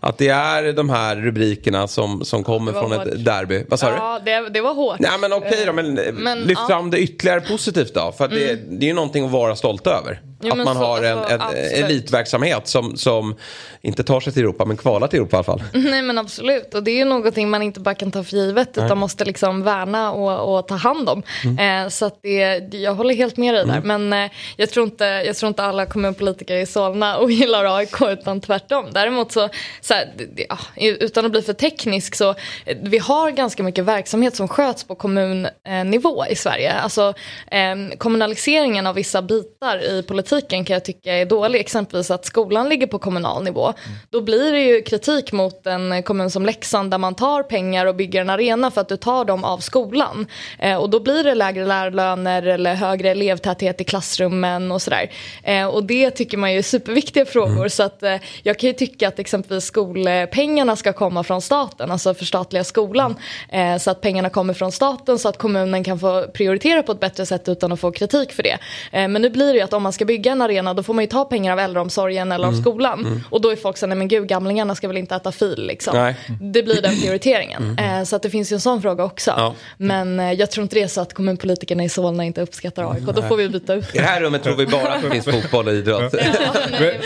Att 0.01 0.19
det 0.19 0.29
är 0.29 0.73
de 0.73 0.91
här 0.91 1.17
rubrikerna 1.17 1.89
som, 1.89 2.25
som 2.25 2.45
kommer 2.45 2.73
från 2.73 2.93
hårt. 2.93 3.07
ett 3.07 3.25
derby. 3.25 3.65
Vad 3.69 3.81
sa 3.81 3.91
ja, 3.91 4.21
du? 4.25 4.31
Det, 4.31 4.49
det 4.49 4.61
var 4.61 4.75
hårt. 4.75 4.99
Nej 4.99 5.19
men 5.21 5.33
okej 5.33 5.67
då, 5.67 5.73
men, 5.73 5.95
men 5.95 6.39
lyft 6.39 6.61
ja. 6.61 6.67
fram 6.67 6.91
det 6.91 6.99
ytterligare 6.99 7.41
positivt 7.41 7.95
då. 7.95 8.13
För 8.19 8.29
det, 8.29 8.51
mm. 8.51 8.79
det 8.79 8.87
är 8.87 8.89
ju 8.89 8.95
någonting 8.95 9.25
att 9.25 9.31
vara 9.31 9.57
stolt 9.57 9.87
över 9.87 9.98
över. 9.99 10.28
Jo, 10.41 10.53
att 10.53 10.65
man 10.65 10.75
så, 10.75 10.85
har 10.85 11.03
en, 11.03 11.19
alltså, 11.19 11.57
en 11.57 11.85
elitverksamhet 11.85 12.69
som, 12.69 12.97
som 12.97 13.37
inte 13.83 14.05
tar 14.05 14.21
sig 14.21 14.33
till 14.33 14.43
Europa 14.43 14.65
men 14.65 14.77
kvalar 14.77 15.09
till 15.09 15.19
Europa 15.19 15.37
i 15.37 15.39
alla 15.39 15.45
fall. 15.45 15.63
Nej 15.73 16.03
men 16.03 16.19
absolut 16.19 16.75
och 16.75 16.83
det 16.83 16.91
är 16.91 16.97
ju 16.97 17.05
någonting 17.05 17.51
man 17.51 17.63
inte 17.63 17.81
bara 17.81 17.95
kan 17.95 18.11
ta 18.11 18.25
för 18.25 18.37
givet 18.37 18.77
Nej. 18.77 18.87
utan 18.87 18.99
måste 18.99 19.25
liksom 19.25 19.63
värna 19.63 20.13
och, 20.13 20.59
och 20.59 20.69
ta 20.69 20.75
hand 20.75 21.09
om. 21.09 21.23
Mm. 21.45 21.85
Eh, 21.85 21.89
så 21.89 22.05
att 22.05 22.19
det, 22.23 22.75
jag 22.75 22.95
håller 22.95 23.15
helt 23.15 23.37
med 23.37 23.55
dig 23.55 23.67
där 23.67 23.77
mm. 23.77 24.09
men 24.09 24.25
eh, 24.25 24.31
jag, 24.57 24.71
tror 24.71 24.87
inte, 24.87 25.05
jag 25.05 25.37
tror 25.37 25.49
inte 25.49 25.63
alla 25.63 25.87
kommunpolitiker 25.87 26.57
i 26.57 26.67
Solna 26.67 27.17
och 27.17 27.31
gillar 27.39 27.77
AIK 27.79 28.03
utan 28.03 28.41
tvärtom. 28.41 28.87
Däremot 28.93 29.33
så, 29.33 29.49
så 29.81 29.95
här, 29.95 30.09
ja, 30.49 30.59
utan 30.77 31.25
att 31.25 31.31
bli 31.31 31.43
för 31.43 31.53
teknisk 31.53 32.15
så 32.15 32.31
eh, 32.65 32.77
vi 32.83 32.99
har 32.99 33.31
ganska 33.31 33.63
mycket 33.63 33.85
verksamhet 33.85 34.37
som 34.37 34.49
sköts 34.49 34.85
på 34.85 34.95
kommunnivå 34.95 36.27
i 36.31 36.37
Sverige. 36.37 36.73
Alltså 36.73 37.15
eh, 37.51 37.97
kommunaliseringen 37.99 38.87
av 38.87 38.95
vissa 38.95 39.23
bitar 39.23 39.85
i 39.85 40.03
politiken 40.03 40.28
kan 40.49 40.75
jag 40.75 40.85
tycka 40.85 41.13
är 41.15 41.27
dålig. 41.27 41.61
Exempelvis 41.61 42.11
att 42.11 42.25
skolan 42.25 42.69
ligger 42.69 42.87
på 42.87 42.99
kommunal 42.99 43.45
nivå. 43.45 43.67
Mm. 43.67 43.99
Då 44.11 44.21
blir 44.21 44.53
det 44.53 44.61
ju 44.61 44.83
kritik 44.83 45.33
mot 45.33 45.67
en 45.67 46.03
kommun 46.03 46.31
som 46.31 46.47
Leksand 46.47 46.91
där 46.91 46.99
man 46.99 47.15
tar 47.15 47.43
pengar 47.43 47.87
och 47.87 47.95
bygger 47.95 48.21
en 48.21 48.31
arena 48.31 48.71
för 48.71 48.81
att 48.81 48.89
du 48.89 48.97
tar 48.97 49.25
dem 49.25 49.45
av 49.45 49.59
skolan. 49.59 50.27
Eh, 50.59 50.77
och 50.77 50.91
då 50.91 51.01
blir 51.01 51.25
det 51.25 51.35
lägre 51.35 51.67
lärarlöner 51.67 52.43
eller 52.43 52.75
högre 52.75 53.11
elevtäthet 53.11 53.81
i 53.81 53.85
klassrummen 53.85 54.73
och 54.73 54.83
sådär. 54.83 55.11
Eh, 55.43 55.67
och 55.67 55.85
det 55.85 56.11
tycker 56.11 56.39
man 56.39 56.53
ju 56.53 56.59
är 56.59 56.63
superviktiga 56.63 57.27
frågor. 57.27 57.57
Mm. 57.57 57.71
Så 57.71 57.83
att 57.83 58.03
eh, 58.03 58.17
jag 58.43 58.59
kan 58.59 58.69
ju 58.69 58.73
tycka 58.75 59.09
att 59.09 59.19
exempelvis 59.19 59.65
skolpengarna 59.65 60.77
ska 60.77 60.93
komma 60.93 61.25
från 61.25 61.43
staten, 61.43 61.91
alltså 61.91 62.15
förstatliga 62.15 62.65
skolan. 62.65 63.17
Eh, 63.49 63.77
så 63.77 63.91
att 63.91 64.01
pengarna 64.01 64.31
kommer 64.31 64.55
från 64.55 64.73
staten 64.73 65.19
så 65.19 65.29
att 65.29 65.39
kommunen 65.39 65.85
kan 65.85 65.99
få 65.99 66.27
prioritera 66.35 66.83
på 66.83 66.93
ett 66.93 67.01
bättre 67.01 67.27
sätt 67.27 67.49
utan 67.49 67.73
att 67.73 67.81
få 67.81 67.93
kritik 67.93 68.33
för 68.33 68.43
det. 68.43 68.59
Eh, 68.93 69.09
men 69.09 69.23
nu 69.23 69.31
blir 69.31 69.47
det 69.53 69.59
ju 69.59 69.61
att 69.61 69.73
om 69.73 69.83
man 69.83 69.93
ska 69.93 70.05
bygga 70.05 70.18
en 70.27 70.43
arena 70.43 70.75
då 70.75 70.83
får 70.83 70.95
man 70.95 71.05
ju 71.05 71.09
ta 71.09 71.25
pengar 71.25 71.53
av 71.53 71.59
äldreomsorgen 71.59 72.33
eller 72.33 72.49
mm. 72.49 72.59
av 72.59 72.63
skolan. 72.63 73.01
Mm. 73.01 73.21
Och 73.31 73.41
då 73.41 73.51
är 73.51 73.57
folk 73.57 73.77
såhär, 73.77 73.89
nej 73.89 73.99
men 73.99 74.09
gud 74.09 74.29
gamlingarna 74.29 74.75
ska 74.75 74.89
väl 74.89 74.97
inte 74.97 75.15
äta 75.15 75.33
fil 75.33 75.67
liksom. 75.67 75.97
Nej. 75.97 76.17
Det 76.41 76.63
blir 76.63 76.83
den 76.83 77.01
prioriteringen. 77.01 77.63
Mm. 77.79 78.01
Eh, 78.01 78.05
så 78.05 78.17
att 78.17 78.23
det 78.23 78.31
finns 78.31 78.53
ju 78.53 78.55
en 78.55 78.61
sån 78.61 78.83
fråga 78.83 79.05
också. 79.05 79.31
Ja. 79.37 79.55
Men 79.77 80.21
eh, 80.21 80.33
jag 80.33 80.51
tror 80.51 80.63
inte 80.63 80.77
det 80.77 80.83
är 80.83 80.89
så 80.89 81.01
att 81.01 81.15
kommunpolitikerna 81.15 81.85
i 81.85 81.89
Solna 81.89 82.25
inte 82.25 82.41
uppskattar 82.41 82.93
AIK. 82.93 83.05
Då 83.15 83.23
får 83.23 83.37
vi 83.37 83.49
byta 83.49 83.75
ut 83.75 83.95
I 83.95 83.99
det 83.99 84.05
här 84.05 84.21
rummet 84.21 84.43
tror 84.43 84.57
vi 84.57 84.67
bara 84.67 84.93
att 84.93 85.03
det 85.03 85.11
finns 85.11 85.25
fotboll 85.25 85.67
och 85.67 85.75
idrott. 85.75 86.15
Ja, 86.19 86.55
nej, 86.81 87.01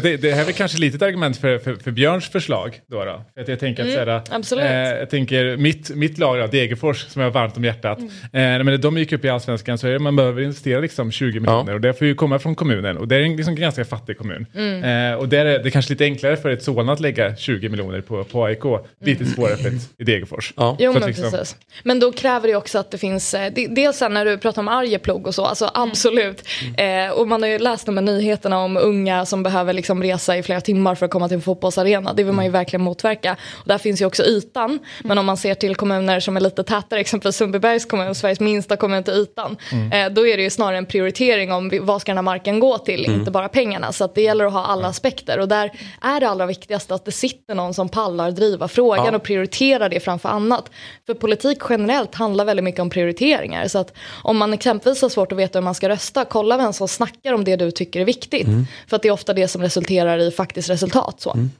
det, 0.00 0.16
det 0.16 0.32
här 0.32 0.40
är 0.40 0.44
väl 0.44 0.54
kanske 0.54 0.78
lite 0.78 0.96
ett 0.96 1.02
argument 1.02 1.36
för, 1.36 1.58
för, 1.58 1.74
för 1.74 1.90
Björns 1.90 2.28
förslag. 2.28 2.80
Då, 2.86 3.04
då. 3.04 3.24
För 3.34 3.50
jag 3.50 3.60
tänker 3.60 3.82
att 3.82 3.88
mm, 3.88 4.06
såhär, 4.06 4.22
absolut. 4.30 4.64
Eh, 4.64 4.70
jag 4.70 5.10
tänker 5.10 5.56
mitt, 5.56 5.90
mitt 5.90 6.18
lag 6.18 6.38
då, 6.38 6.46
Degerfors 6.46 7.06
som 7.08 7.22
jag 7.22 7.28
har 7.28 7.34
varmt 7.34 7.56
om 7.56 7.64
hjärtat. 7.64 7.98
Mm. 8.32 8.60
Eh, 8.60 8.64
men 8.64 8.80
de 8.80 8.98
gick 8.98 9.12
upp 9.12 9.24
i 9.24 9.28
allsvenskan 9.28 9.78
så 9.78 9.86
är, 9.86 9.98
man 9.98 10.16
behöver 10.16 10.42
investera 10.42 10.80
liksom 10.80 11.10
20 11.10 11.40
miljoner 11.40 11.72
ja. 11.72 11.74
och 11.74 11.80
det 11.80 11.94
får 11.94 12.06
ju 12.06 12.14
komma 12.14 12.35
kommer 12.36 12.42
från 12.42 12.54
kommunen 12.54 12.98
och 12.98 13.08
det 13.08 13.16
är 13.16 13.20
en 13.20 13.36
liksom 13.36 13.54
ganska 13.54 13.84
fattig 13.84 14.18
kommun. 14.18 14.46
Mm. 14.54 15.12
Eh, 15.12 15.18
och 15.18 15.28
där 15.28 15.46
är 15.46 15.58
det 15.62 15.70
kanske 15.70 15.92
lite 15.92 16.04
enklare 16.04 16.36
för 16.36 16.50
ett 16.50 16.62
Solna 16.62 16.92
att 16.92 17.00
lägga 17.00 17.36
20 17.36 17.68
miljoner 17.68 18.00
på, 18.00 18.24
på 18.24 18.44
AIK. 18.44 18.64
Lite 19.00 19.22
mm. 19.24 19.34
svårare 19.34 19.56
för 19.56 19.68
ett 19.68 19.74
i 19.98 20.04
Degerfors. 20.04 20.52
Ja. 20.56 20.76
Jo, 20.78 20.92
men, 20.92 21.02
liksom... 21.02 21.30
precis. 21.30 21.56
men 21.82 22.00
då 22.00 22.12
kräver 22.12 22.48
det 22.48 22.56
också 22.56 22.78
att 22.78 22.90
det 22.90 22.98
finns, 22.98 23.34
eh, 23.34 23.52
dels 23.70 24.00
när 24.00 24.24
du 24.24 24.38
pratar 24.38 24.62
om 24.62 24.68
Arjeplog 24.68 25.26
och 25.26 25.34
så, 25.34 25.44
alltså 25.44 25.64
mm. 25.64 25.88
absolut. 25.88 26.42
Mm. 26.78 27.08
Eh, 27.08 27.12
och 27.12 27.28
man 27.28 27.42
har 27.42 27.48
ju 27.48 27.58
läst 27.58 27.86
de 27.86 27.96
här 27.96 28.04
nyheterna 28.04 28.58
om 28.58 28.76
unga 28.76 29.26
som 29.26 29.42
behöver 29.42 29.72
liksom 29.72 30.02
resa 30.02 30.36
i 30.36 30.42
flera 30.42 30.60
timmar 30.60 30.94
för 30.94 31.06
att 31.06 31.12
komma 31.12 31.28
till 31.28 31.34
en 31.34 31.42
fotbollsarena. 31.42 32.12
Det 32.12 32.24
vill 32.24 32.32
man 32.32 32.44
ju 32.44 32.48
mm. 32.48 32.58
verkligen 32.58 32.82
motverka. 32.82 33.36
Och 33.52 33.68
där 33.68 33.78
finns 33.78 34.00
ju 34.00 34.06
också 34.06 34.22
ytan. 34.22 34.78
Men 35.04 35.18
om 35.18 35.26
man 35.26 35.36
ser 35.36 35.54
till 35.54 35.76
kommuner 35.76 36.20
som 36.20 36.36
är 36.36 36.40
lite 36.40 36.64
tätare, 36.64 37.00
exempelvis 37.00 37.36
Sundbybergs 37.36 37.84
kommun, 37.84 38.14
Sveriges 38.14 38.40
minsta 38.40 38.76
kommun 38.76 39.04
till 39.04 39.14
ytan. 39.14 39.56
Mm. 39.72 39.92
Eh, 39.92 40.12
då 40.14 40.26
är 40.26 40.36
det 40.36 40.42
ju 40.42 40.50
snarare 40.50 40.78
en 40.78 40.86
prioritering 40.86 41.52
om 41.52 41.70
vad 41.82 42.00
ska 42.00 42.10
den 42.12 42.16
här 42.16 42.22
marken 42.26 42.60
gå 42.60 42.78
till, 42.78 43.04
mm. 43.04 43.18
inte 43.18 43.30
bara 43.30 43.48
pengarna. 43.48 43.92
Så 43.92 44.06
det 44.14 44.22
gäller 44.22 44.44
att 44.44 44.52
ha 44.52 44.64
alla 44.64 44.88
aspekter. 44.88 45.38
Och 45.38 45.48
där 45.48 45.72
är 46.00 46.20
det 46.20 46.28
allra 46.28 46.46
viktigaste 46.46 46.94
att 46.94 47.04
det 47.04 47.12
sitter 47.12 47.54
någon 47.54 47.74
som 47.74 47.88
pallar 47.88 48.30
driva 48.30 48.68
frågan 48.68 49.06
ja. 49.06 49.16
och 49.16 49.22
prioritera 49.22 49.88
det 49.88 50.00
framför 50.00 50.28
annat. 50.28 50.70
För 51.06 51.14
politik 51.14 51.58
generellt 51.68 52.14
handlar 52.14 52.44
väldigt 52.44 52.64
mycket 52.64 52.80
om 52.80 52.90
prioriteringar. 52.90 53.68
Så 53.68 53.78
att 53.78 53.92
om 54.22 54.36
man 54.36 54.52
exempelvis 54.52 55.02
har 55.02 55.08
svårt 55.08 55.32
att 55.32 55.38
veta 55.38 55.58
hur 55.58 55.64
man 55.64 55.74
ska 55.74 55.88
rösta, 55.88 56.24
kolla 56.24 56.56
vem 56.56 56.72
som 56.72 56.88
snackar 56.88 57.32
om 57.32 57.44
det 57.44 57.56
du 57.56 57.70
tycker 57.70 58.00
är 58.00 58.04
viktigt. 58.04 58.46
Mm. 58.46 58.66
För 58.88 58.96
att 58.96 59.02
det 59.02 59.08
är 59.08 59.12
ofta 59.12 59.32
det 59.32 59.48
som 59.48 59.62
resulterar 59.62 60.18
i 60.18 60.30
faktiskt 60.30 60.70
resultat. 60.70 61.20
Så. 61.20 61.32
Mm. 61.32 61.50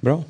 Bra. 0.00 0.22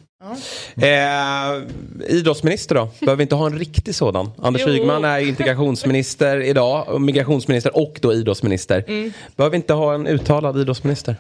Eh, 0.77 1.63
idrottsminister 2.09 2.75
då? 2.75 2.89
Behöver 3.01 3.17
vi 3.17 3.23
inte 3.23 3.35
ha 3.35 3.47
en 3.47 3.59
riktig 3.59 3.95
sådan? 3.95 4.31
Anders 4.39 4.67
Ygeman 4.67 5.05
är 5.05 5.19
integrationsminister 5.19 6.41
idag, 6.41 7.01
migrationsminister 7.01 7.77
och 7.77 7.99
då 8.03 8.13
idrottsminister. 8.13 8.85
Mm. 8.89 9.13
Behöver 9.37 9.51
vi 9.51 9.57
inte 9.57 9.73
ha 9.73 9.95
en 9.95 10.07
uttalad 10.07 10.61
idrottsminister? 10.61 11.17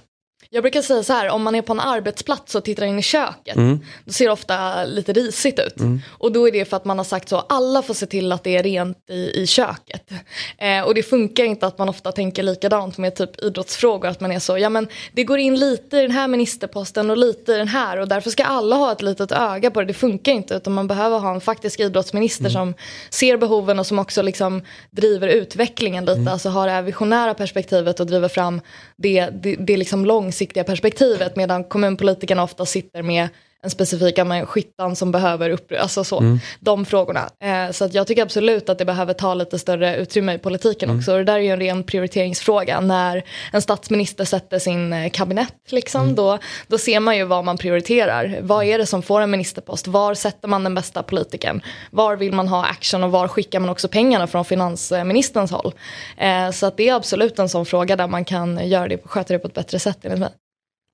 Jag 0.55 0.63
brukar 0.63 0.83
säga 0.83 1.03
så 1.03 1.13
här, 1.13 1.29
om 1.29 1.43
man 1.43 1.55
är 1.55 1.63
på 1.63 1.73
en 1.73 1.81
arbetsplats 1.81 2.55
och 2.55 2.65
tittar 2.65 2.87
in 2.87 2.99
i 2.99 3.03
köket, 3.03 3.57
mm. 3.57 3.81
då 4.05 4.13
ser 4.13 4.25
det 4.25 4.33
ofta 4.33 4.85
lite 4.85 5.13
risigt 5.13 5.59
ut. 5.59 5.81
Mm. 5.81 6.01
Och 6.09 6.33
då 6.33 6.49
är 6.49 6.53
det 6.53 6.65
för 6.65 6.77
att 6.77 6.85
man 6.85 6.99
har 6.99 7.05
sagt 7.05 7.29
så, 7.29 7.39
alla 7.39 7.83
får 7.83 7.95
se 7.95 8.07
till 8.07 8.33
att 8.33 8.45
det 8.45 8.57
är 8.57 8.63
rent 8.63 9.11
i, 9.11 9.43
i 9.43 9.47
köket. 9.47 10.11
Eh, 10.59 10.83
och 10.83 10.95
det 10.95 11.03
funkar 11.03 11.45
inte 11.45 11.67
att 11.67 11.79
man 11.79 11.89
ofta 11.89 12.13
tänker 12.13 12.43
likadant 12.43 12.99
med 12.99 13.15
typ 13.15 13.43
idrottsfrågor, 13.43 14.09
att 14.09 14.21
man 14.21 14.33
är 14.33 14.39
så, 14.39 14.59
ja 14.59 14.69
men 14.69 14.89
det 15.13 15.25
går 15.25 15.39
in 15.39 15.57
lite 15.57 15.97
i 15.97 16.03
den 16.03 16.11
här 16.11 16.29
ministerposten 16.29 17.11
och 17.11 17.17
lite 17.17 17.53
i 17.53 17.57
den 17.57 17.69
här 17.69 17.97
och 17.97 18.09
därför 18.09 18.31
ska 18.31 18.45
alla 18.45 18.77
ha 18.77 18.93
ett 18.93 19.03
litet 19.03 19.33
öga 19.33 19.71
på 19.71 19.81
det. 19.81 19.87
Det 19.87 19.95
funkar 19.95 20.33
inte, 20.33 20.55
utan 20.55 20.73
man 20.73 20.87
behöver 20.87 21.19
ha 21.19 21.35
en 21.35 21.41
faktisk 21.41 21.81
idrottsminister 21.81 22.45
mm. 22.45 22.53
som 22.53 22.75
ser 23.11 23.37
behoven 23.37 23.79
och 23.79 23.87
som 23.87 23.99
också 23.99 24.23
liksom 24.23 24.63
driver 24.91 25.29
utvecklingen 25.29 26.05
lite, 26.05 26.21
mm. 26.21 26.33
alltså 26.33 26.49
har 26.49 26.67
det 26.67 26.73
här 26.73 26.83
visionära 26.83 27.35
perspektivet 27.35 28.01
och 28.01 28.07
driver 28.07 28.29
fram 28.29 28.61
det, 28.97 29.29
det, 29.43 29.57
det 29.57 29.77
liksom 29.77 30.07
långsiktiga 30.07 30.43
perspektivet 30.64 31.36
medan 31.36 31.64
kommunpolitikerna 31.64 32.42
ofta 32.42 32.66
sitter 32.66 33.03
med 33.03 33.28
en 33.65 33.71
specifik 33.71 34.19
skyttan 34.47 34.97
som 34.97 35.12
behöver 35.12 35.51
upp, 35.51 35.73
alltså 35.81 36.05
så, 36.05 36.19
mm. 36.19 36.39
de 36.61 36.85
frågorna. 36.85 37.31
Eh, 37.45 37.71
så 37.71 37.85
att 37.85 37.95
jag 37.95 38.07
tycker 38.07 38.23
absolut 38.23 38.69
att 38.69 38.79
det 38.79 38.85
behöver 38.85 39.12
ta 39.12 39.35
lite 39.35 39.59
större 39.59 39.97
utrymme 39.97 40.35
i 40.35 40.39
politiken 40.39 40.89
mm. 40.89 40.99
också. 40.99 41.12
Och 41.12 41.19
det 41.19 41.25
där 41.25 41.35
är 41.35 41.39
ju 41.39 41.51
en 41.51 41.61
ren 41.61 41.85
prioriteringsfråga. 41.85 42.81
När 42.81 43.25
en 43.53 43.62
statsminister 43.62 44.25
sätter 44.25 44.59
sin 44.59 44.93
eh, 44.93 45.11
kabinett, 45.11 45.55
liksom, 45.71 46.03
mm. 46.03 46.15
då, 46.15 46.39
då 46.67 46.79
ser 46.79 47.01
man 47.01 47.17
ju 47.17 47.25
vad 47.25 47.45
man 47.45 47.59
prioriterar. 47.59 48.39
Vad 48.43 48.65
är 48.65 48.79
det 48.79 48.87
som 48.87 49.03
får 49.03 49.21
en 49.21 49.31
ministerpost? 49.31 49.87
Var 49.87 50.15
sätter 50.15 50.49
man 50.49 50.65
den 50.65 50.75
bästa 50.75 51.03
politiken? 51.03 51.62
Var 51.91 52.17
vill 52.17 52.33
man 52.33 52.49
ha 52.49 52.65
action 52.65 53.05
och 53.05 53.11
var 53.11 53.29
skickar 53.29 53.61
man 53.61 53.71
också 53.71 53.89
pengarna 53.89 54.27
från 54.27 54.45
finansministerns 54.45 55.51
håll? 55.51 55.75
Eh, 56.19 56.51
så 56.51 56.67
att 56.67 56.77
det 56.77 56.89
är 56.89 56.95
absolut 56.95 57.39
en 57.39 57.49
sån 57.49 57.67
fråga 57.67 57.97
där 57.97 58.07
man 58.07 58.25
kan 58.25 58.69
göra 58.69 58.89
det, 58.89 58.99
sköta 59.05 59.33
det 59.33 59.39
på 59.39 59.49
ett 59.49 59.55
bättre 59.55 59.79
sätt 59.79 59.99
enligt 60.03 60.21
mig. 60.21 60.31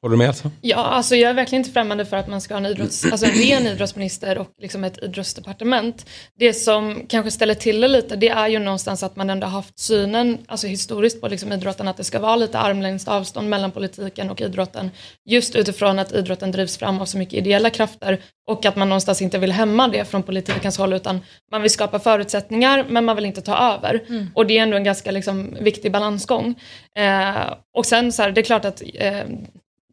Håller 0.03 0.17
du 0.17 0.19
med 0.19 0.29
Elsa? 0.29 0.51
Ja, 0.61 0.77
alltså 0.77 1.17
jag 1.17 1.31
är 1.31 1.35
verkligen 1.35 1.61
inte 1.61 1.73
främmande 1.73 2.05
för 2.05 2.17
att 2.17 2.29
man 2.29 2.41
ska 2.41 2.55
ha 2.55 2.59
en, 2.59 2.67
idrotts, 2.67 3.05
alltså 3.13 3.27
en 3.27 3.33
ren 3.33 3.67
idrottsminister 3.67 4.39
och 4.39 4.49
liksom 4.59 4.85
ett 4.85 5.03
idrottsdepartement. 5.03 6.07
Det 6.39 6.55
som 6.55 7.07
kanske 7.09 7.31
ställer 7.31 7.55
till 7.55 7.81
det 7.81 7.89
lite, 7.89 8.17
det 8.17 8.29
är 8.29 8.49
ju 8.49 8.59
någonstans 8.59 9.03
att 9.03 9.17
man 9.17 9.31
ändå 9.31 9.47
haft 9.47 9.79
synen, 9.79 10.39
alltså 10.47 10.67
historiskt 10.67 11.21
på 11.21 11.29
liksom 11.29 11.53
idrotten, 11.53 11.89
att 11.89 11.97
det 11.97 12.05
ska 12.05 12.19
vara 12.19 12.37
lite 12.37 12.59
armlängds 12.59 13.09
avstånd 13.09 13.49
mellan 13.49 13.71
politiken 13.71 14.31
och 14.31 14.41
idrotten. 14.41 14.91
Just 15.25 15.57
utifrån 15.57 15.99
att 15.99 16.13
idrotten 16.13 16.53
drivs 16.53 16.79
fram 16.79 17.01
av 17.01 17.05
så 17.05 17.19
mycket 17.19 17.35
ideella 17.35 17.71
krafter 17.71 18.21
och 18.47 18.65
att 18.65 18.77
man 18.77 18.89
någonstans 18.89 19.23
inte 19.23 19.39
vill 19.39 19.53
hämma 19.53 19.89
det 19.89 20.05
från 20.05 20.23
politikens 20.23 20.79
håll 20.79 20.93
utan 20.93 21.21
man 21.51 21.63
vill 21.63 21.71
skapa 21.71 21.99
förutsättningar 21.99 22.87
men 22.89 23.05
man 23.05 23.17
vill 23.17 23.25
inte 23.25 23.41
ta 23.41 23.75
över. 23.75 24.05
Mm. 24.09 24.27
Och 24.35 24.47
det 24.47 24.59
är 24.59 24.63
ändå 24.63 24.77
en 24.77 24.85
ganska 24.85 25.11
liksom, 25.11 25.57
viktig 25.61 25.93
balansgång. 25.93 26.55
Eh, 26.99 27.55
och 27.77 27.87
sen 27.87 28.13
så 28.13 28.23
här, 28.23 28.31
det 28.31 28.41
är 28.41 28.43
klart 28.43 28.65
att 28.65 28.83
eh, 28.95 29.25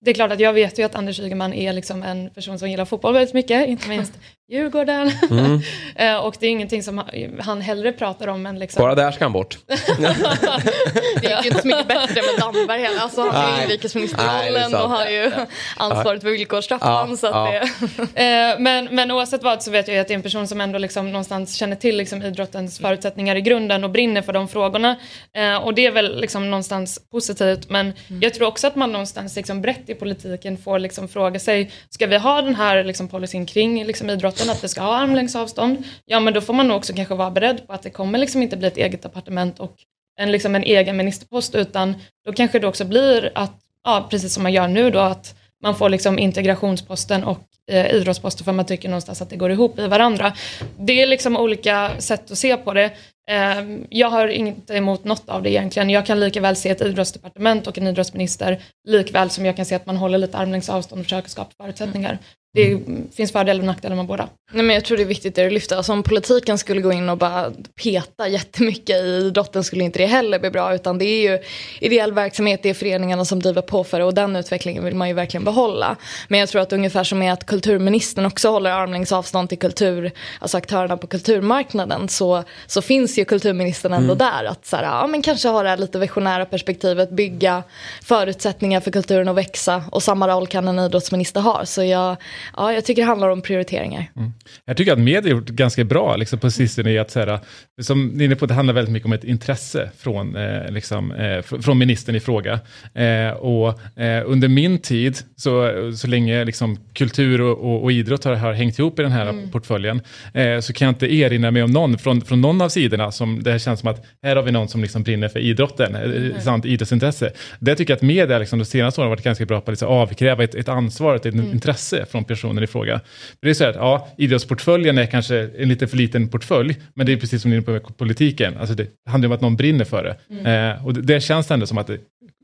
det 0.02 0.10
är 0.10 0.14
klart 0.14 0.32
att 0.32 0.40
jag 0.40 0.54
vet 0.54 0.80
ju 0.80 0.84
att 0.84 0.96
Anders 0.96 1.20
Ygeman 1.20 1.54
är 1.54 1.74
liksom 1.74 2.04
en 2.04 2.30
person 2.30 2.60
som 2.60 2.70
gillar 2.70 2.86
fotboll 2.86 3.14
väldigt 3.14 3.34
mycket, 3.34 3.68
inte 3.68 3.90
minst 3.90 4.14
Djurgården. 4.50 5.12
Mm. 5.32 5.62
Eh, 6.00 6.16
och 6.16 6.36
det 6.40 6.48
är 6.48 6.50
ingenting 6.50 6.84
som 6.84 7.04
han 7.40 7.62
hellre 7.62 7.92
pratar 7.92 8.28
om 8.28 8.46
än 8.46 8.60
liksom... 8.60 8.82
Bara 8.82 8.96
där 8.96 9.12
ska 9.12 9.26
han 9.26 9.32
bort. 9.32 9.58
det 9.68 11.28
gick 11.30 11.44
ju 11.44 11.50
inte 11.50 11.62
så 11.62 11.68
mycket 11.68 11.88
bättre 11.88 12.22
med 12.22 12.40
Damberg 12.40 12.82
heller. 12.82 13.00
Alltså, 13.00 13.30
han 13.30 13.54
är 13.54 13.64
inrikesministerrollen 13.64 14.76
och 14.76 14.90
har 14.90 15.06
ju 15.06 15.32
ansvaret 15.78 16.22
för 16.22 16.30
villkorstrappan. 16.30 17.18
Ja, 17.22 17.54
ja. 17.54 17.68
Det... 18.14 18.28
Eh, 18.28 18.60
men, 18.60 18.86
men 18.86 19.12
oavsett 19.12 19.44
vad 19.44 19.64
så 19.64 19.72
vet 19.72 19.88
jag 19.88 19.98
att 19.98 20.08
det 20.08 20.14
är 20.14 20.16
en 20.16 20.22
person 20.22 20.48
som 20.48 20.62
ändå 20.62 20.78
liksom 20.78 21.12
någonstans 21.12 21.56
känner 21.56 21.76
till 21.76 21.98
liksom 21.98 22.24
idrottens 22.24 22.80
förutsättningar 22.80 23.36
i 23.36 23.42
grunden 23.42 23.84
och 23.84 23.90
brinner 23.90 24.22
för 24.22 24.34
de 24.34 24.48
frågorna. 24.48 24.96
Eh, 25.34 25.56
och 25.58 25.74
det 25.74 25.86
är 25.86 25.92
väl 25.92 26.22
liksom 26.22 26.50
någonstans 26.50 27.00
positivt. 27.12 27.70
Men 27.70 27.94
mm. 28.08 28.22
jag 28.22 28.34
tror 28.34 28.48
också 28.48 28.68
att 28.68 28.76
man 28.76 28.92
någonstans 28.92 29.36
liksom 29.36 29.62
brett 29.62 29.90
i 29.90 29.94
politiken 29.94 30.58
får 30.58 30.80
liksom 30.80 31.08
fråga 31.08 31.40
sig, 31.40 31.72
ska 31.90 32.08
vi 32.08 32.18
ha 32.18 32.42
den 32.42 32.56
här 32.56 32.84
liksom 32.84 33.08
policyn 33.08 33.46
kring 33.46 33.86
liksom 33.86 34.10
idrott 34.10 34.37
staten 34.38 34.52
att 34.52 34.64
vi 34.64 34.68
ska 34.68 34.82
ha 34.82 34.96
armlängds 34.96 35.36
avstånd, 35.36 35.84
ja 36.06 36.20
men 36.20 36.34
då 36.34 36.42
får 36.42 36.54
man 36.54 36.68
nog 36.68 36.78
också 36.78 36.94
kanske 36.94 37.16
vara 37.16 37.32
beredd 37.32 37.68
på 37.68 37.74
att 37.74 37.84
det 37.84 37.90
kommer 37.90 38.20
liksom 38.20 38.42
inte 38.42 38.58
bli 38.58 38.68
ett 38.68 38.78
eget 38.78 39.02
departement 39.02 39.60
och 39.60 39.76
en, 40.20 40.32
liksom 40.32 40.56
en 40.56 40.64
egen 40.64 40.98
ministerpost 40.98 41.56
utan 41.56 41.96
då 42.26 42.34
kanske 42.34 42.60
det 42.60 42.68
också 42.68 42.86
blir 42.86 43.32
att, 43.36 43.60
ja 43.84 44.08
precis 44.10 44.34
som 44.34 44.44
man 44.44 44.54
gör 44.54 44.68
nu 44.68 44.92
då, 44.92 45.00
att 45.00 45.36
man 45.64 45.76
får 45.76 45.90
liksom 45.90 46.20
integrationsposten 46.20 47.24
och 47.24 47.40
eh, 47.72 47.96
idrottsposten 47.96 48.46
för 48.46 48.52
man 48.52 48.66
tycker 48.66 48.90
någonstans 48.90 49.22
att 49.22 49.30
det 49.30 49.36
går 49.36 49.52
ihop 49.52 49.80
i 49.80 49.88
varandra. 49.88 50.34
Det 50.80 51.02
är 51.02 51.08
liksom 51.08 51.38
olika 51.38 51.92
sätt 52.00 52.32
att 52.32 52.38
se 52.38 52.58
på 52.58 52.74
det. 52.74 52.92
Eh, 53.30 53.78
jag 53.90 54.10
har 54.10 54.28
inte 54.28 54.74
emot 54.74 55.04
något 55.04 55.30
av 55.30 55.44
det 55.44 55.50
egentligen. 55.50 55.90
Jag 55.90 56.06
kan 56.06 56.20
lika 56.20 56.42
väl 56.42 56.56
se 56.56 56.70
ett 56.70 56.82
idrottsdepartement 56.82 57.68
och 57.68 57.78
en 57.78 57.88
idrottsminister 57.88 58.62
likväl 58.88 59.30
som 59.30 59.46
jag 59.46 59.56
kan 59.56 59.66
se 59.66 59.76
att 59.76 59.86
man 59.86 59.98
håller 59.98 60.18
lite 60.18 60.38
armlängds 60.38 60.70
avstånd 60.70 61.00
och 61.00 61.06
försöker 61.06 61.30
skapa 61.30 61.52
förutsättningar 61.58 62.20
det 62.58 62.80
finns 63.16 63.32
fördelar 63.32 63.60
och 63.60 63.66
nackdelar 63.66 63.96
med 63.96 64.06
båda. 64.06 64.30
Nej, 64.52 64.64
men 64.64 64.74
jag 64.74 64.86
tror 64.86 64.98
det 64.98 65.04
är 65.04 65.08
viktigt 65.08 65.36
det 65.36 65.44
du 65.44 65.50
lyfter. 65.50 65.76
Alltså, 65.76 65.94
om 65.94 66.04
politiken 66.04 66.58
skulle 66.58 66.82
gå 66.82 66.92
in 66.92 67.10
och 67.10 67.18
bara 67.18 67.52
peta 67.84 68.28
jättemycket 68.28 68.96
i 68.96 69.28
idrotten 69.28 69.64
skulle 69.64 69.84
inte 69.84 70.00
det 70.00 70.06
heller 70.06 70.40
bli 70.40 70.50
bra. 70.50 70.76
Utan 70.76 70.98
det 70.98 71.06
är 71.06 71.32
ju 71.32 71.40
ideell 71.80 72.14
verksamhet, 72.14 72.64
det 72.64 72.70
är 72.70 72.74
föreningarna 72.74 73.26
som 73.26 73.40
driver 73.40 73.62
på 73.62 73.84
för 73.84 74.00
det 74.00 74.06
och 74.06 74.14
den 74.14 74.36
utvecklingen 74.36 74.86
vill 74.86 74.96
man 74.96 75.08
ju 75.08 75.14
verkligen 75.14 75.44
behålla. 75.44 75.96
Men 76.28 76.40
jag 76.40 76.50
tror 76.50 76.62
att 76.62 76.74
ungefär 76.74 77.04
som 77.04 77.22
är 77.22 77.32
att 77.32 77.46
kulturministern 77.46 78.26
också 78.26 78.50
håller 78.50 78.72
armlängds 78.72 79.12
avstånd 79.12 79.50
till 79.50 79.58
kultur, 79.58 80.12
alltså 80.40 80.58
aktörerna 80.58 80.98
på 80.98 81.08
kulturmarknaden 81.08 82.10
så, 82.10 82.44
så 82.68 82.82
finns 82.82 83.18
ju 83.18 83.26
kulturministern 83.26 83.94
ändå 83.94 84.14
mm. 84.14 84.18
där. 84.18 84.44
Att 84.46 84.66
så 84.66 84.76
här, 84.76 84.84
ja, 84.84 85.08
men 85.08 85.22
kanske 85.22 85.48
ha 85.48 85.64
det 85.64 85.70
här 85.70 85.78
lite 85.78 86.00
visionära 86.00 86.46
perspektivet, 86.46 87.12
bygga 87.12 87.64
förutsättningar 88.04 88.80
för 88.80 88.92
kulturen 88.92 89.28
att 89.28 89.36
växa 89.36 89.84
och 89.92 90.04
samma 90.04 90.28
roll 90.28 90.48
kan 90.48 90.68
en 90.68 90.80
idrottsminister 90.80 91.42
ha. 91.42 91.66
Så 91.66 91.84
jag 91.84 92.16
ja, 92.56 92.74
jag 92.74 92.86
tycker 92.86 93.02
det 93.02 93.08
handlar 93.08 93.30
om 93.30 93.42
prioriteringar. 93.42 94.12
Mm. 94.16 94.34
Jag 94.66 94.78
tycker 94.78 94.94
att 94.94 95.00
media 95.00 95.32
gjort 95.32 95.50
ganska 95.50 95.84
bra 95.84 96.16
liksom, 96.16 96.40
på 96.40 96.52
sistone 96.52 96.92
i 96.92 97.00
att, 97.00 97.12
så 97.12 97.20
här, 97.20 97.40
som 97.82 98.08
ni 98.08 98.24
är 98.24 98.26
inne 98.26 98.36
på, 98.36 98.46
det 98.46 98.54
handlar 98.54 98.74
väldigt 98.74 98.92
mycket 98.92 99.06
om 99.06 99.14
ett 99.14 99.24
intresse 99.24 99.90
från, 99.98 100.36
eh, 100.36 100.72
liksom, 100.72 101.12
eh, 101.12 101.42
från 101.42 101.78
ministern 101.78 102.16
i 102.16 102.20
fråga. 102.20 102.60
Eh, 102.94 103.30
och 103.30 104.00
eh, 104.00 104.24
under 104.26 104.48
min 104.48 104.78
tid, 104.78 105.18
så, 105.36 105.72
så 105.96 106.08
länge 106.08 106.46
liksom, 106.46 106.80
kultur 106.94 107.42
och, 107.42 107.58
och, 107.58 107.84
och 107.84 107.92
idrott 107.92 108.24
har, 108.24 108.34
har, 108.36 108.54
hängt 108.54 108.80
ihop 108.80 109.00
i 109.00 109.02
den 109.02 109.12
här 109.12 109.30
mm. 109.30 109.52
portföljen, 109.52 110.02
eh, 110.34 110.60
så 110.60 110.74
kan 110.74 110.86
jag 110.86 110.92
inte 110.94 111.14
erinra 111.14 111.52
mig 111.52 111.64
om 111.64 111.72
någon 111.72 111.98
från, 111.98 112.22
från 112.22 112.42
någon 112.42 112.62
av 112.62 112.70
sidorna 112.70 113.12
som 113.12 113.44
det 113.44 113.60
känns 113.60 113.80
som 113.80 113.90
att 113.90 114.06
här 114.24 114.36
har 114.36 114.44
vi 114.44 114.52
någon 114.52 114.68
som 114.68 114.82
liksom 114.82 115.04
brinner 115.04 115.28
för 115.28 115.40
idrotten, 115.40 115.96
eh, 115.96 116.02
mm. 116.02 116.42
sant 116.42 116.66
idrottsintresse. 116.66 117.32
Det 117.60 117.76
tycker 117.76 117.92
jag 117.92 117.96
att 117.96 118.02
media 118.02 118.40
liksom, 118.40 118.60
de 118.60 118.66
senaste 118.66 119.02
åren 119.02 119.10
har 119.10 119.16
varit 119.16 119.24
ganska 119.24 119.46
bra 119.46 119.62
på 119.62 119.72
att 119.72 119.74
liksom, 119.74 119.88
avkräva 119.88 120.44
ett, 120.44 120.56
ett 120.56 120.70
ansvar, 120.70 121.16
ett 121.16 121.26
mm. 121.26 121.52
intresse 121.52 122.06
från 122.12 122.26
personen 122.28 122.64
i 122.64 122.68
fråga. 122.68 123.02
Det 123.42 123.50
är 123.50 123.54
så 123.54 123.66
att 123.66 123.76
ja, 123.76 124.08
idrottsportföljen 124.18 124.98
är 124.98 125.06
kanske 125.06 125.50
en 125.58 125.70
lite 125.70 125.88
för 125.88 125.98
liten 125.98 126.28
portfölj, 126.30 126.76
men 126.94 127.06
det 127.06 127.14
är 127.14 127.18
precis 127.18 127.42
som 127.42 127.52
ni 127.52 127.58
är 127.58 127.80
på 127.80 127.94
politiken. 127.94 128.58
Alltså 128.58 128.76
det 128.76 128.88
handlar 129.10 129.30
om 129.30 129.36
att 129.36 129.42
någon 129.42 129.56
brinner 129.56 129.86
för 129.86 130.04
det. 130.04 130.36
Mm. 130.36 130.76
Eh, 130.76 130.86
och 130.86 130.94
det, 130.94 131.02
det 131.02 131.22
känns 131.22 131.52
ändå 131.52 131.66
som 131.66 131.78
att 131.78 131.88
det 131.88 132.00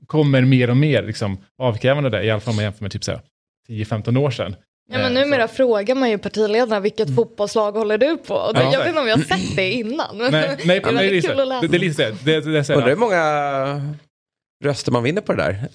kommer 0.07 0.41
mer 0.41 0.69
och 0.69 0.77
mer 0.77 1.03
liksom, 1.03 1.37
avkrävande 1.57 2.09
där, 2.09 2.21
i 2.21 2.31
alla 2.31 2.39
fall 2.39 2.51
om 2.51 2.55
man 2.55 2.63
jämför 2.63 2.83
med 2.83 2.91
typ 2.91 3.03
10-15 3.69 4.17
år 4.17 4.31
sedan. 4.31 4.55
Ja, 4.91 4.97
men 4.97 5.13
numera 5.13 5.47
så. 5.47 5.53
frågar 5.53 5.95
man 5.95 6.09
ju 6.09 6.17
partiledarna 6.17 6.79
vilket 6.79 7.07
mm. 7.07 7.15
fotbollslag 7.15 7.71
håller 7.71 7.97
du 7.97 8.17
på? 8.17 8.51
Ja, 8.53 8.71
jag 8.71 8.79
vet 8.79 8.87
inte 8.87 9.01
om 9.01 9.07
jag 9.07 9.17
har 9.17 9.23
sett 9.23 9.55
det 9.55 9.71
innan. 9.71 10.17
Nej, 10.17 10.31
nej, 10.31 10.57
det 10.65 10.73
är 10.73 11.21
kul 11.21 11.39
att 11.39 11.47
läsa. 11.47 11.61
Det, 11.61 11.67
det 11.67 11.77
är 11.77 11.79
lite 11.79 12.03
det, 12.03 12.15
det, 12.23 12.41
det, 12.41 12.51
det, 12.51 12.75
det, 12.75 12.85
det 12.85 12.91
är 12.91 12.95
många 12.95 13.95
röster 14.63 14.91
man 14.91 15.03
vinner 15.03 15.21
på 15.21 15.33
det 15.33 15.43
där. 15.43 15.67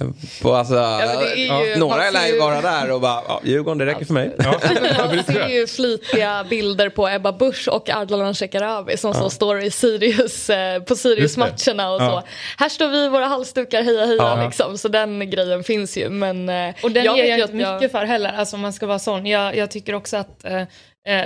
På, 0.43 0.55
alltså, 0.55 0.75
ja, 0.75 1.65
ju, 1.65 1.77
några 1.77 2.11
lär 2.11 2.27
ju 2.27 2.39
vara 2.39 2.61
där 2.61 2.91
och 2.91 3.01
bara, 3.01 3.23
ja, 3.29 3.41
Djurgården 3.45 3.79
det 3.79 3.87
räcker 3.87 4.05
för 4.05 4.15
mig. 4.15 4.35
Ja. 4.45 4.61
man 5.07 5.25
ser 5.25 5.49
ju 5.49 5.67
flitiga 5.67 6.45
bilder 6.51 6.89
på 6.89 7.09
Ebba 7.09 7.33
Busch 7.33 7.69
och 7.69 7.91
Ardalan 7.91 8.35
Shekarabi 8.35 8.97
som 8.97 9.13
ja. 9.15 9.21
så 9.21 9.31
står 9.31 9.63
i 9.63 9.71
Sirius, 9.71 10.51
eh, 10.51 10.83
på 10.83 10.97
Sirius-matcherna 10.97 11.91
och 11.91 12.01
så. 12.01 12.23
Här 12.59 12.69
står 12.69 12.89
vi 12.89 13.05
i 13.05 13.09
våra 13.09 13.27
halsdukar, 13.27 13.83
heja 13.83 14.07
heja 14.07 14.45
liksom. 14.45 14.79
Så 14.79 14.89
den 14.89 15.31
grejen 15.31 15.65
finns 15.65 15.97
ju. 15.97 16.09
Men, 16.09 16.49
eh, 16.49 16.75
och 16.83 16.91
den 16.91 17.05
jag 17.05 17.17
ger 17.19 17.27
jag 17.27 17.41
inte 17.41 17.55
mycket 17.55 17.83
jag... 17.83 17.91
för 17.91 18.05
heller, 18.05 18.33
alltså 18.33 18.57
om 18.57 18.63
man 18.63 18.73
ska 18.73 18.87
vara 18.87 18.99
sån. 18.99 19.27
Jag, 19.27 19.57
jag 19.57 19.71
tycker 19.71 19.95
också 19.95 20.17
att 20.17 20.39
Eh, 20.45 20.63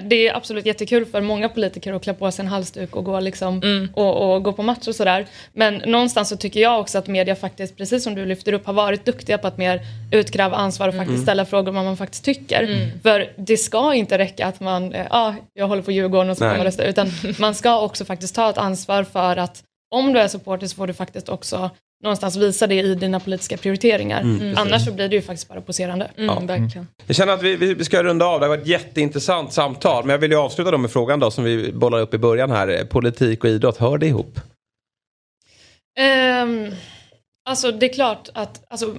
det 0.03 0.29
är 0.29 0.37
absolut 0.37 0.67
jättekul 0.67 1.07
för 1.07 1.21
många 1.21 1.49
politiker 1.49 1.93
att 1.93 2.03
klä 2.03 2.15
på 2.15 2.31
sig 2.31 2.43
en 2.43 2.49
halsduk 2.49 2.97
och 2.97 3.05
gå, 3.05 3.21
liksom, 3.21 3.63
mm. 3.63 3.89
och, 3.95 4.35
och, 4.35 4.43
gå 4.43 4.53
på 4.53 4.63
match 4.63 4.89
och 4.89 4.95
sådär. 4.95 5.27
Men 5.53 5.75
någonstans 5.75 6.29
så 6.29 6.37
tycker 6.37 6.61
jag 6.61 6.81
också 6.81 6.99
att 6.99 7.07
media 7.07 7.37
faktiskt, 7.37 7.77
precis 7.77 8.05
som 8.05 8.15
du 8.15 8.27
lyfter 8.27 8.53
upp, 8.53 8.67
har 8.67 8.73
varit 8.73 9.05
duktiga 9.05 9.39
på 9.39 9.47
att 9.47 9.59
mer 9.59 9.81
utkräva 10.13 10.57
ansvar 10.57 10.89
och 10.89 10.95
faktiskt 10.95 11.15
mm. 11.15 11.23
ställa 11.23 11.45
frågor 11.45 11.69
om 11.69 11.75
vad 11.75 11.85
man 11.85 11.97
faktiskt 11.97 12.25
tycker. 12.25 12.63
Mm. 12.63 13.01
För 13.03 13.33
det 13.37 13.57
ska 13.57 13.95
inte 13.95 14.19
räcka 14.19 14.47
att 14.47 14.61
man, 14.61 14.91
ja, 14.91 14.99
eh, 14.99 15.07
ah, 15.11 15.35
jag 15.55 15.69
håller 15.69 15.83
på 15.83 15.93
Djurgården 15.93 16.31
och 16.31 16.37
så 16.37 16.45
kan 16.45 16.57
man 16.57 16.67
rösta, 16.67 16.85
utan 16.85 17.11
man 17.39 17.55
ska 17.55 17.81
också 17.81 18.05
faktiskt 18.05 18.35
ta 18.35 18.51
ett 18.51 18.59
ansvar 18.59 19.05
för 19.05 19.37
att 19.37 19.63
om 19.95 20.13
du 20.13 20.21
är 20.21 20.29
supporter 20.29 20.67
så 20.67 20.77
får 20.77 20.87
du 20.87 20.95
faktiskt 20.95 21.29
också 21.29 21.71
någonstans 22.03 22.37
visa 22.37 22.67
det 22.67 22.75
i 22.75 22.95
dina 22.95 23.21
politiska 23.21 23.57
prioriteringar. 23.57 24.21
Mm, 24.21 24.41
mm. 24.41 24.59
Annars 24.59 24.85
så 24.85 24.93
blir 24.93 25.09
det 25.09 25.17
ju 25.17 25.23
faktiskt 25.23 25.49
bara 25.49 25.61
poserande. 25.61 26.11
Mm, 26.17 26.27
ja. 26.27 26.41
verkligen. 26.41 26.89
Jag 27.07 27.17
känner 27.17 27.33
att 27.33 27.43
vi, 27.43 27.57
vi 27.57 27.85
ska 27.85 28.03
runda 28.03 28.27
av. 28.27 28.41
Det 28.41 28.47
har 28.47 28.49
varit 28.57 28.63
ett 28.63 28.69
jätteintressant 28.69 29.53
samtal. 29.53 30.05
Men 30.05 30.11
jag 30.11 30.19
vill 30.19 30.31
ju 30.31 30.37
avsluta 30.37 30.71
då 30.71 30.79
med 30.79 30.91
frågan 30.91 31.21
då 31.21 31.31
som 31.31 31.45
vi 31.45 31.73
bollar 31.73 32.01
upp 32.01 32.15
i 32.15 32.19
början 32.19 32.51
här. 32.51 32.85
Politik 32.85 33.45
och 33.45 33.51
idrott, 33.51 33.77
hör 33.77 33.99
det 33.99 34.07
ihop? 34.07 34.41
Um, 36.01 36.75
alltså 37.49 37.73
det 37.73 37.87
är 37.87 37.93
klart 37.93 38.29
att, 38.35 38.65
alltså, 38.71 38.95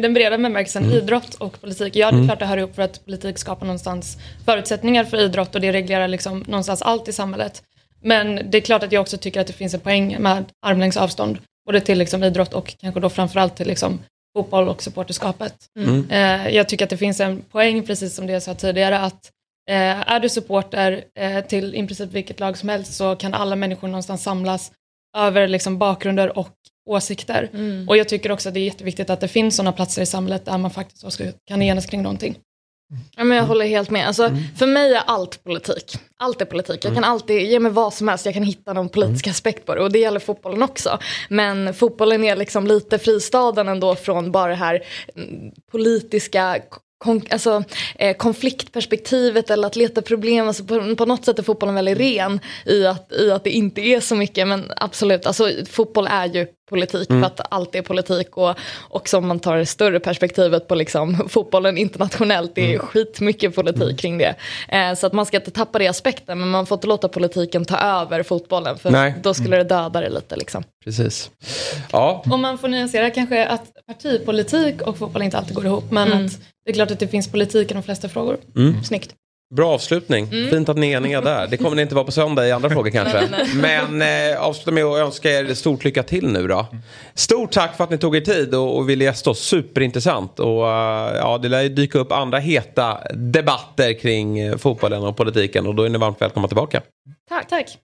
den 0.00 0.14
breda 0.14 0.38
bemärkelsen 0.38 0.84
mm. 0.84 0.96
idrott 0.96 1.34
och 1.34 1.60
politik, 1.60 1.96
ja 1.96 2.06
det 2.06 2.14
är 2.14 2.16
mm. 2.16 2.26
klart 2.26 2.38
det 2.38 2.46
hör 2.46 2.56
ihop 2.56 2.74
för 2.74 2.82
att 2.82 3.04
politik 3.04 3.38
skapar 3.38 3.66
någonstans 3.66 4.18
förutsättningar 4.44 5.04
för 5.04 5.16
idrott 5.16 5.54
och 5.54 5.60
det 5.60 5.72
reglerar 5.72 6.08
liksom 6.08 6.44
någonstans 6.46 6.82
allt 6.82 7.08
i 7.08 7.12
samhället. 7.12 7.62
Men 8.02 8.50
det 8.50 8.58
är 8.58 8.62
klart 8.62 8.82
att 8.82 8.92
jag 8.92 9.00
också 9.00 9.16
tycker 9.16 9.40
att 9.40 9.46
det 9.46 9.52
finns 9.52 9.74
en 9.74 9.80
poäng 9.80 10.16
med 10.20 10.44
armlängds 10.66 10.96
avstånd 10.96 11.38
både 11.70 11.80
till 11.80 11.98
liksom 11.98 12.24
idrott 12.24 12.54
och 12.54 12.74
kanske 12.80 13.00
då 13.00 13.10
framförallt 13.10 13.56
till 13.56 13.66
liksom 13.66 14.00
fotboll 14.36 14.68
och 14.68 14.82
supporterskapet. 14.82 15.54
Mm. 15.78 16.10
Eh, 16.10 16.54
jag 16.54 16.68
tycker 16.68 16.84
att 16.84 16.90
det 16.90 16.96
finns 16.96 17.20
en 17.20 17.42
poäng, 17.42 17.82
precis 17.82 18.14
som 18.14 18.26
det 18.26 18.32
jag 18.32 18.42
sa 18.42 18.54
tidigare, 18.54 18.98
att 18.98 19.30
eh, 19.70 20.12
är 20.12 20.20
du 20.20 20.28
supporter 20.28 21.04
eh, 21.18 21.44
till 21.44 21.74
i 21.74 21.86
princip 21.86 22.12
vilket 22.12 22.40
lag 22.40 22.58
som 22.58 22.68
helst 22.68 22.94
så 22.94 23.16
kan 23.16 23.34
alla 23.34 23.56
människor 23.56 23.88
någonstans 23.88 24.22
samlas 24.22 24.72
över 25.16 25.48
liksom 25.48 25.78
bakgrunder 25.78 26.38
och 26.38 26.54
åsikter. 26.88 27.48
Mm. 27.52 27.88
Och 27.88 27.96
jag 27.96 28.08
tycker 28.08 28.32
också 28.32 28.48
att 28.48 28.54
det 28.54 28.60
är 28.60 28.64
jätteviktigt 28.64 29.10
att 29.10 29.20
det 29.20 29.28
finns 29.28 29.56
sådana 29.56 29.72
platser 29.72 30.02
i 30.02 30.06
samhället 30.06 30.44
där 30.44 30.58
man 30.58 30.70
faktiskt 30.70 31.20
kan 31.46 31.62
enas 31.62 31.86
kring 31.86 32.02
någonting. 32.02 32.34
Ja, 33.16 33.24
men 33.24 33.36
jag 33.36 33.44
håller 33.44 33.66
helt 33.66 33.90
med. 33.90 34.06
Alltså, 34.06 34.24
mm. 34.24 34.42
För 34.56 34.66
mig 34.66 34.94
är 34.94 35.02
allt 35.06 35.44
politik. 35.44 35.96
Allt 36.16 36.40
är 36.40 36.44
politik. 36.44 36.84
Jag 36.84 36.92
kan 36.94 37.04
mm. 37.04 37.10
alltid 37.10 37.42
ge 37.42 37.60
mig 37.60 37.72
vad 37.72 37.94
som 37.94 38.08
helst, 38.08 38.24
jag 38.24 38.34
kan 38.34 38.42
hitta 38.42 38.72
någon 38.72 38.88
politisk 38.88 39.26
mm. 39.26 39.32
aspekt 39.32 39.66
på 39.66 39.74
det. 39.74 39.80
Och 39.80 39.92
det 39.92 39.98
gäller 39.98 40.20
fotbollen 40.20 40.62
också. 40.62 40.98
Men 41.28 41.74
fotbollen 41.74 42.24
är 42.24 42.36
liksom 42.36 42.66
lite 42.66 42.98
fristaden 42.98 43.68
ändå 43.68 43.94
från 43.94 44.32
bara 44.32 44.50
det 44.50 44.54
här 44.54 44.82
mm, 45.16 45.52
politiska 45.70 46.60
kon 46.98 47.22
alltså, 47.30 47.64
eh, 47.94 48.16
konfliktperspektivet 48.16 49.50
eller 49.50 49.66
att 49.66 49.76
leta 49.76 50.02
problem. 50.02 50.48
Alltså 50.48 50.64
på, 50.64 50.96
på, 50.96 51.06
något 51.06 51.24
sätt 51.24 51.38
är 51.38 51.42
fotbollen 51.42 51.74
väldigt 51.74 51.98
ren 51.98 52.40
i 52.66 52.86
att, 52.86 53.12
i 53.12 53.30
att 53.30 53.44
det 53.44 53.50
inte 53.50 53.80
är 53.80 54.00
så 54.00 54.16
mycket. 54.16 54.48
Men 54.48 54.72
absolut, 54.76 55.26
alltså, 55.26 55.50
fotboll 55.70 56.06
är 56.10 56.26
ju 56.26 56.46
politik 56.70 57.10
mm. 57.10 57.22
för 57.22 57.26
att 57.26 57.40
allt 57.50 57.74
är 57.74 57.82
politik. 57.82 58.36
Och 58.36 58.54
också 58.88 59.18
om 59.18 59.26
man 59.26 59.38
tar 59.38 59.56
det 59.56 59.66
större 59.66 60.00
perspektivet 60.00 60.68
på 60.68 60.74
liksom, 60.74 61.16
fotbollen 61.28 61.78
internationellt, 61.78 62.54
det 62.54 62.60
är 62.60 62.74
mm. 62.74 62.86
skitmycket 62.86 63.54
politik 63.54 63.82
mm. 63.82 63.96
kring 63.96 64.18
det. 64.18 64.34
Eh, 64.68 64.94
så 64.94 65.06
att 65.06 65.12
man 65.12 65.26
ska 65.26 65.36
inte 65.36 65.50
tappa 65.50 65.78
det 65.78 65.86
aspekten, 65.86 66.38
men 66.40 66.48
man 66.48 66.66
får 66.66 66.76
inte 66.76 66.86
låta 66.86 67.08
politiken 67.08 67.64
ta 67.64 67.76
över 67.76 68.22
fotbollen. 68.22 68.78
För 68.78 68.90
Nej. 68.90 69.14
då 69.22 69.34
skulle 69.34 69.56
mm. 69.56 69.68
det 69.68 69.74
döda 69.74 70.00
det 70.00 70.08
lite. 70.08 70.36
Liksom. 70.36 70.64
Precis. 70.84 71.30
Ja. 71.92 72.24
Om 72.30 72.40
man 72.40 72.58
får 72.58 72.68
nyansera 72.68 73.10
kanske 73.10 73.46
att 73.46 73.86
partipolitik 73.86 74.82
och 74.82 74.98
fotboll 74.98 75.22
inte 75.22 75.38
alltid 75.38 75.54
går 75.54 75.66
ihop, 75.66 75.90
men 75.90 76.12
mm. 76.12 76.26
att 76.26 76.32
det 76.64 76.70
är 76.70 76.74
klart 76.74 76.90
att 76.90 76.98
det 76.98 77.08
finns 77.08 77.28
politik 77.28 77.70
i 77.70 77.74
de 77.74 77.82
flesta 77.82 78.08
frågor. 78.08 78.38
Mm. 78.56 78.84
Snyggt. 78.84 79.14
Bra 79.54 79.74
avslutning. 79.74 80.28
Mm. 80.32 80.50
Fint 80.50 80.68
att 80.68 80.76
ni 80.76 80.92
är 80.92 80.96
eniga 80.96 81.20
där. 81.20 81.46
Det 81.46 81.56
kommer 81.56 81.76
det 81.76 81.82
inte 81.82 81.94
vara 81.94 82.04
på 82.04 82.12
söndag 82.12 82.48
i 82.48 82.52
andra 82.52 82.70
frågor 82.70 82.90
kanske. 82.90 83.28
Men 83.54 84.02
eh, 84.02 84.42
avsluta 84.42 84.70
med 84.70 84.84
att 84.84 84.98
önska 84.98 85.30
er 85.30 85.54
stort 85.54 85.84
lycka 85.84 86.02
till 86.02 86.28
nu 86.28 86.48
då. 86.48 86.66
Stort 87.14 87.50
tack 87.50 87.76
för 87.76 87.84
att 87.84 87.90
ni 87.90 87.98
tog 87.98 88.16
er 88.16 88.20
tid 88.20 88.54
och, 88.54 88.76
och 88.76 88.88
ville 88.88 89.04
gästa 89.04 89.30
oss. 89.30 89.40
Superintressant. 89.40 90.40
Och 90.40 90.62
uh, 90.62 91.16
ja, 91.16 91.38
det 91.42 91.48
lär 91.48 91.62
ju 91.62 91.68
dyka 91.68 91.98
upp 91.98 92.12
andra 92.12 92.38
heta 92.38 92.98
debatter 93.14 93.92
kring 93.92 94.48
uh, 94.48 94.56
fotbollen 94.56 95.02
och 95.02 95.16
politiken. 95.16 95.66
Och 95.66 95.74
då 95.74 95.82
är 95.82 95.88
ni 95.88 95.98
varmt 95.98 96.20
välkomna 96.20 96.48
tillbaka. 96.48 96.80
Tack, 97.28 97.48
tack. 97.48 97.78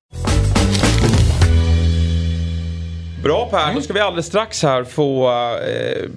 Bra 3.22 3.48
Per, 3.50 3.74
då 3.74 3.80
ska 3.80 3.92
vi 3.92 4.00
alldeles 4.00 4.26
strax 4.26 4.62
här 4.62 4.84
få 4.84 5.28
uh, 5.28 6.10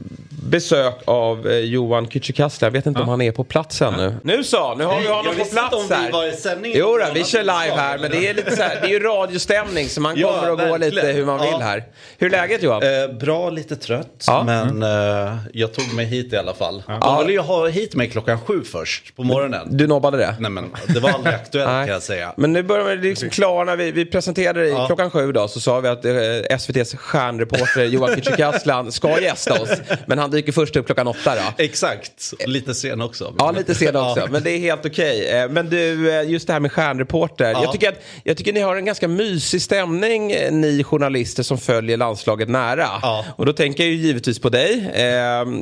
besök 0.49 0.95
av 1.05 1.47
eh, 1.47 1.57
Johan 1.57 2.07
Kücükasla. 2.07 2.65
Jag 2.65 2.71
vet 2.71 2.85
inte 2.85 2.99
ja. 2.99 3.03
om 3.03 3.09
han 3.09 3.21
är 3.21 3.31
på 3.31 3.43
plats 3.43 3.81
ännu. 3.81 4.15
Nu 4.23 4.43
så, 4.43 4.75
nu 4.75 4.83
har 4.83 4.99
vi 4.99 5.07
honom 5.07 5.35
på 5.35 5.45
plats 5.45 5.75
om 5.75 5.85
här. 5.89 6.05
Vi 6.05 6.11
var 6.11 6.25
i 6.25 6.31
sändning 6.31 6.71
jo, 6.75 6.97
då, 6.97 7.05
vi 7.13 7.23
kör 7.23 7.39
live 7.39 7.75
här. 7.75 7.97
Men 7.97 8.11
det 8.11 8.27
är 8.27 8.33
lite 8.33 8.55
så 8.55 8.61
här, 8.61 8.81
det 8.81 8.87
är 8.87 8.91
ju 8.91 8.99
radiostämning 8.99 9.89
så 9.89 10.01
man 10.01 10.13
kommer 10.13 10.47
ja, 10.47 10.53
att 10.53 10.69
gå 10.69 10.77
lite 10.77 11.07
hur 11.07 11.25
man 11.25 11.41
vill 11.41 11.61
här. 11.61 11.83
Hur 12.17 12.27
är 12.27 12.31
läget 12.31 12.63
Johan? 12.63 12.83
Eh, 12.83 13.17
bra, 13.19 13.49
lite 13.49 13.75
trött. 13.75 14.23
Ja. 14.27 14.43
Men 14.43 14.69
mm. 14.69 15.27
eh, 15.27 15.37
jag 15.53 15.73
tog 15.73 15.93
mig 15.93 16.05
hit 16.05 16.33
i 16.33 16.37
alla 16.37 16.53
fall. 16.53 16.83
Ja. 16.87 16.99
De 16.99 17.19
ville 17.19 17.31
ju 17.33 17.39
ha 17.39 17.67
hit 17.67 17.95
mig 17.95 18.09
klockan 18.09 18.39
sju 18.41 18.63
först 18.63 19.15
på 19.15 19.23
morgonen. 19.23 19.77
Du 19.77 19.87
nobbade 19.87 20.17
det? 20.17 20.35
Nej 20.39 20.51
men 20.51 20.71
det 20.87 20.99
var 20.99 21.09
aldrig 21.09 21.35
aktuellt 21.35 21.69
kan 21.69 21.87
jag 21.87 22.03
säga. 22.03 22.33
Men 22.37 22.53
nu 22.53 22.63
börjar 22.63 22.95
det 22.95 23.01
liksom 23.01 23.29
klarna. 23.29 23.75
Vi, 23.75 23.91
vi 23.91 24.05
presenterade 24.05 24.61
dig 24.61 24.85
klockan 24.87 25.11
sju 25.11 25.31
då 25.31 25.47
så 25.47 25.59
sa 25.59 25.79
vi 25.79 25.87
att 25.87 26.05
eh, 26.05 26.13
SVTs 26.49 26.95
stjärnreporter 26.95 27.83
Johan 27.83 28.09
Kücükaslan 28.09 28.91
ska 28.91 29.21
gästa 29.21 29.61
oss. 29.61 29.69
Men 30.05 30.19
han 30.19 30.31
dyker 30.39 30.51
först 30.51 30.75
upp 30.75 30.85
klockan 30.85 31.07
åtta 31.07 31.35
då. 31.35 31.63
Exakt, 31.63 32.33
lite 32.45 32.73
sen 32.73 33.01
också. 33.01 33.33
Ja, 33.37 33.51
lite 33.51 33.75
sen 33.75 33.95
också. 33.95 34.27
Men 34.31 34.43
det 34.43 34.51
är 34.51 34.59
helt 34.59 34.85
okej. 34.85 35.21
Okay. 35.21 35.39
Eh, 35.39 35.49
men 35.49 35.69
du, 35.69 36.11
eh, 36.11 36.29
just 36.29 36.47
det 36.47 36.53
här 36.53 36.59
med 36.59 36.71
stjärnreporter. 36.71 37.51
Ja. 37.51 37.61
Jag, 37.63 37.71
tycker 37.71 37.89
att, 37.89 38.01
jag 38.23 38.37
tycker 38.37 38.53
ni 38.53 38.59
har 38.59 38.75
en 38.75 38.85
ganska 38.85 39.07
mysig 39.07 39.61
stämning, 39.61 40.31
eh, 40.31 40.51
ni 40.51 40.83
journalister 40.83 41.43
som 41.43 41.57
följer 41.57 41.97
landslaget 41.97 42.49
nära. 42.49 42.87
Ja. 43.01 43.25
Och 43.35 43.45
då 43.45 43.53
tänker 43.53 43.83
jag 43.83 43.91
ju 43.91 43.97
givetvis 43.97 44.39
på 44.39 44.49
dig. 44.49 44.89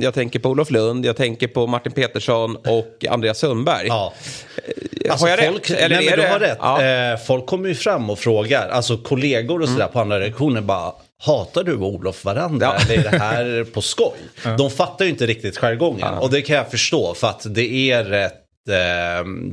Jag 0.02 0.14
tänker 0.14 0.40
på 0.40 0.50
Olof 0.50 0.72
Lund, 0.72 1.06
jag 1.06 1.16
tänker 1.16 1.48
på 1.48 1.68
Martin 1.68 1.92
Petersson 1.92 2.56
och 2.56 3.06
Andreas 3.10 3.38
Sundberg. 3.38 3.88
Ja. 3.88 4.14
Alltså 5.10 5.26
har 5.26 5.30
jag 5.30 5.52
folk, 5.52 5.70
rätt? 5.70 5.80
Eller 5.80 5.96
nej, 5.96 6.06
men 6.10 6.20
du 6.20 6.28
har 6.28 6.40
rätt. 6.40 7.28
Folk 7.28 7.46
kommer 7.46 7.70
ju 7.70 7.76
fram 7.76 8.10
och 8.10 8.20
frågar, 8.20 8.70
alltså 8.70 8.98
kollegor 8.98 9.62
och 9.62 9.68
sådär 9.68 9.82
mm. 9.82 9.94
på 9.94 10.00
andra 10.00 10.20
redaktioner 10.20 10.62
bara 10.62 10.92
Hatar 11.20 11.64
du 11.64 11.76
och 11.76 11.88
Olof 11.88 12.26
varandra 12.26 12.76
ja. 12.78 12.84
eller 12.84 13.08
är 13.08 13.12
det 13.12 13.18
här 13.18 13.64
på 13.64 13.82
skoj? 13.82 14.18
De 14.58 14.70
fattar 14.70 15.06
ju 15.06 15.12
inte 15.12 15.26
riktigt 15.26 15.58
jargongen 15.58 16.00
ja. 16.00 16.20
och 16.20 16.30
det 16.30 16.42
kan 16.42 16.56
jag 16.56 16.72
förstå 16.72 17.14
för 17.14 17.28
att 17.28 17.46
det 17.56 17.92
är 17.92 18.04
rätt 18.04 18.47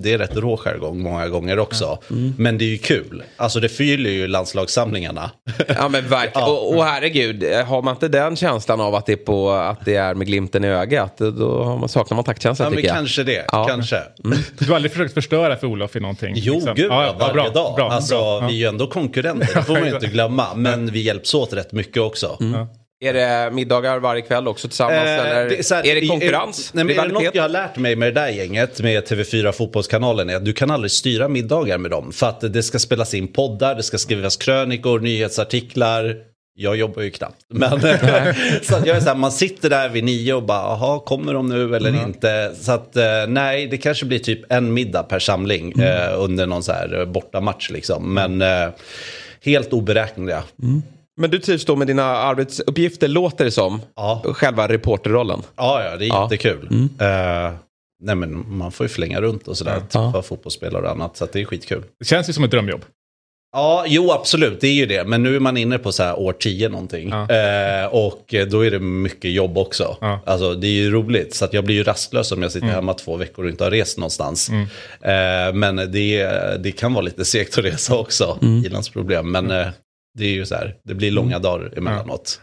det 0.03 0.13
är 0.13 0.19
rätt 0.19 0.37
rå 0.37 0.57
jargong 0.57 1.01
många 1.01 1.29
gånger 1.29 1.59
också. 1.59 1.99
Mm. 2.11 2.35
Men 2.39 2.59
det 2.59 2.65
är 2.65 2.69
ju 2.69 2.79
kul. 2.79 3.23
Alltså 3.37 3.61
det 3.61 3.69
fyller 3.69 4.11
ju 4.11 4.27
landslagssamlingarna. 4.27 5.31
Ja 5.69 5.89
men 5.89 6.09
verkligen. 6.09 6.31
Ja. 6.35 6.51
Och, 6.51 6.77
och 6.77 6.85
herregud, 6.85 7.45
har 7.67 7.83
man 7.83 7.95
inte 7.95 8.09
den 8.09 8.37
känslan 8.37 8.81
av 8.81 8.95
att 8.95 9.07
det 9.07 9.13
är, 9.13 9.17
på, 9.17 9.51
att 9.51 9.85
det 9.85 9.97
är 9.97 10.15
med 10.15 10.27
glimten 10.27 10.65
i 10.65 10.69
ögat, 10.69 11.19
då 11.19 11.65
har 11.65 11.79
man, 11.79 11.89
saknar 11.89 12.15
man 12.15 12.25
taktkänsla 12.25 12.65
ja, 12.65 12.71
tycker 12.71 12.87
jag. 12.89 12.97
Kanske 12.97 13.23
det, 13.23 13.45
ja. 13.53 13.67
kanske. 13.69 13.97
Mm. 14.25 14.39
Du 14.59 14.69
har 14.69 14.77
aldrig 14.77 14.93
försökt 14.93 15.15
förstöra 15.15 15.57
för 15.57 15.67
Olof 15.67 15.97
i 15.97 16.01
någonting? 16.01 16.35
Jo, 16.37 16.55
liksom. 16.55 16.75
gud 16.75 16.87
ja, 16.91 17.15
varje 17.19 17.33
bra, 17.35 17.49
dag. 17.49 17.75
Bra, 17.77 17.91
alltså, 17.91 18.15
bra. 18.15 18.41
Vi 18.41 18.55
är 18.55 18.59
ju 18.59 18.67
ändå 18.67 18.87
konkurrenter, 18.87 19.49
det 19.55 19.63
får 19.63 19.73
man 19.73 19.89
ju 19.89 19.95
inte 19.95 20.07
glömma. 20.07 20.55
Men 20.55 20.87
vi 20.87 21.01
hjälps 21.01 21.35
åt 21.35 21.53
rätt 21.53 21.73
mycket 21.73 22.03
också. 22.03 22.37
Mm. 22.41 22.67
Är 23.01 23.13
det 23.13 23.51
middagar 23.53 23.99
varje 23.99 24.23
kväll 24.23 24.49
också 24.49 24.69
tillsammans? 24.69 24.97
Eh, 24.97 25.19
eller 25.19 25.49
det 25.49 25.71
är, 25.71 25.75
här, 25.75 25.87
är, 25.87 26.01
det 26.01 26.07
konkurrens? 26.07 26.73
Är, 26.75 26.85
nej, 26.85 26.97
är 26.97 27.03
det 27.03 27.13
något 27.13 27.35
jag 27.35 27.43
har 27.43 27.49
lärt 27.49 27.77
mig 27.77 27.97
med 27.97 28.15
det 28.15 28.21
där 28.21 28.29
gänget, 28.29 28.81
med 28.81 29.05
TV4 29.09 29.53
Fotbollskanalen, 29.53 30.31
är 30.31 30.37
att 30.37 30.45
du 30.45 30.53
kan 30.53 30.71
aldrig 30.71 30.91
styra 30.91 31.29
middagar 31.29 31.79
med 31.79 31.91
dem. 31.91 32.13
För 32.13 32.29
att 32.29 32.41
det 32.41 32.63
ska 32.63 32.79
spelas 32.79 33.15
in 33.15 33.29
poddar, 33.29 33.75
det 33.75 33.83
ska 33.83 33.99
skrivas 33.99 34.37
krönikor, 34.37 35.01
nyhetsartiklar. 35.01 36.17
Jag 36.57 36.77
jobbar 36.77 37.03
ju 37.03 37.11
knappt. 37.11 37.45
Men 37.49 37.81
så 38.63 38.75
jag 38.85 38.89
är 38.89 39.01
så 39.01 39.09
här, 39.09 39.15
man 39.15 39.33
sitter 39.33 39.71
där 39.71 39.89
vid 39.89 40.05
nio 40.05 40.35
och 40.35 40.43
bara, 40.43 40.63
jaha, 40.63 41.01
kommer 41.01 41.35
de 41.35 41.49
nu 41.49 41.77
eller 41.77 41.91
mm. 41.91 42.05
inte? 42.05 42.53
Så 42.61 42.73
att 42.73 42.97
eh, 42.97 43.05
nej, 43.29 43.67
det 43.67 43.77
kanske 43.77 44.07
blir 44.07 44.19
typ 44.19 44.53
en 44.53 44.75
middag 44.75 45.03
per 45.03 45.19
samling 45.19 45.73
mm. 45.73 45.87
eh, 45.87 46.21
under 46.21 46.47
någon 46.47 46.63
så 46.63 46.73
här 46.73 47.07
bortamatch 47.07 47.71
liksom. 47.71 48.15
Men 48.15 48.43
eh, 48.43 48.69
helt 49.45 49.73
oberäkneliga. 49.73 50.43
Mm. 50.63 50.83
Men 51.17 51.31
du 51.31 51.39
trivs 51.39 51.65
då 51.65 51.77
med 51.77 51.87
dina 51.87 52.05
arbetsuppgifter 52.05 53.09
låter 53.09 53.45
det 53.45 53.51
som. 53.51 53.81
Ja. 53.97 54.23
Själva 54.25 54.69
reporterrollen. 54.69 55.43
Ja, 55.57 55.85
ja 55.85 55.97
det 55.97 56.05
är 56.05 56.09
ja. 56.09 56.23
jättekul. 56.23 56.69
Mm. 56.71 56.83
Uh, 56.85 57.55
nej 58.03 58.15
men 58.15 58.57
man 58.57 58.73
får 58.73 58.85
ju 58.85 58.89
flänga 58.89 59.21
runt 59.21 59.49
och 59.49 59.57
sådär. 59.57 59.83
Ja. 59.93 60.13
Träffa 60.13 60.23
fotbollsspelare 60.23 60.83
och 60.83 60.91
annat. 60.91 61.17
Så 61.17 61.27
det 61.33 61.41
är 61.41 61.45
skitkul. 61.45 61.83
Det 61.99 62.05
känns 62.05 62.29
ju 62.29 62.33
som 62.33 62.45
ett 62.45 62.51
drömjobb. 62.51 62.85
Ja, 63.53 63.85
jo 63.89 64.11
absolut, 64.11 64.61
det 64.61 64.69
är 64.69 64.73
ju 64.73 64.87
det. 64.87 65.05
Men 65.05 65.23
nu 65.23 65.37
är 65.37 65.41
man 65.41 65.57
inne 65.57 65.79
på 65.79 65.93
så 65.93 66.03
här 66.03 66.19
år 66.19 66.33
10 66.33 66.69
någonting. 66.69 67.09
Ja. 67.09 67.31
Eh, 67.31 67.87
och 67.87 68.35
då 68.51 68.65
är 68.65 68.71
det 68.71 68.79
mycket 68.79 69.31
jobb 69.31 69.59
också. 69.59 69.97
Ja. 70.01 70.21
Alltså 70.27 70.55
det 70.55 70.67
är 70.67 70.73
ju 70.73 70.91
roligt. 70.91 71.35
Så 71.35 71.45
att 71.45 71.53
jag 71.53 71.65
blir 71.65 71.75
ju 71.75 71.83
rastlös 71.83 72.33
om 72.33 72.43
jag 72.43 72.53
sitter 72.53 72.67
hemma 72.67 72.95
två 72.95 73.17
veckor 73.17 73.45
och 73.45 73.51
inte 73.51 73.65
har 73.65 73.71
rest 73.71 73.99
någonstans. 73.99 74.51
Eh, 75.01 75.55
men 75.55 75.77
det, 75.77 76.27
det 76.63 76.73
kan 76.73 76.95
vara 76.95 77.05
lite 77.05 77.25
segt 77.25 77.59
att 77.59 77.65
resa 77.65 77.97
också. 77.97 78.39
Ilandsproblem. 78.67 79.33
Men 79.33 79.51
eh, 79.51 79.67
det 80.19 80.25
är 80.25 80.31
ju 80.33 80.47
så 80.47 80.55
här, 80.55 80.77
det 80.85 80.95
blir 80.95 81.11
långa 81.11 81.39
dagar 81.39 81.73
emellanåt. 81.79 82.41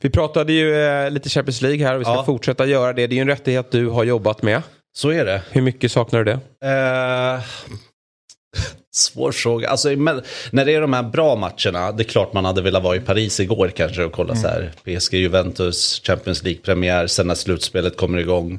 Vi 0.00 0.10
pratade 0.10 0.52
ju 0.52 0.74
eh, 0.76 1.10
lite 1.10 1.28
Champions 1.28 1.62
League 1.62 1.86
här 1.86 1.94
och 1.94 2.00
vi 2.00 2.04
ska 2.04 2.14
Ja. 2.14 2.24
fortsätta 2.24 2.66
göra 2.66 2.92
det. 2.92 3.06
Det 3.06 3.12
är 3.14 3.16
ju 3.16 3.20
en 3.20 3.28
rättighet 3.28 3.70
du 3.70 3.86
har 3.88 4.04
jobbat 4.04 4.42
med. 4.42 4.62
Så 4.96 5.08
är 5.10 5.24
det. 5.24 5.42
Hur 5.50 5.62
mycket 5.62 5.92
saknar 5.92 6.24
du 6.24 6.24
det? 6.24 6.66
Eh, 6.68 7.40
svår 8.94 9.32
fråga. 9.32 9.68
Alltså, 9.68 9.88
när 10.50 10.64
det 10.64 10.72
är 10.74 10.80
de 10.80 10.92
här 10.92 11.02
bra 11.02 11.36
matcherna, 11.36 11.92
det 11.92 12.02
är 12.02 12.04
klart 12.04 12.32
man 12.32 12.44
hade 12.44 12.62
velat 12.62 12.82
vara 12.82 12.96
i 12.96 13.00
Paris 13.00 13.40
igår 13.40 13.68
kanske 13.68 14.04
och 14.04 14.12
kolla 14.12 14.34
så 14.36 14.48
här. 14.48 14.72
PSG, 14.84 15.14
Juventus, 15.14 16.00
Champions 16.04 16.42
League-premiär, 16.42 17.06
sen 17.06 17.26
när 17.26 17.34
slutspelet 17.34 17.96
kommer 17.96 18.18
igång. 18.18 18.52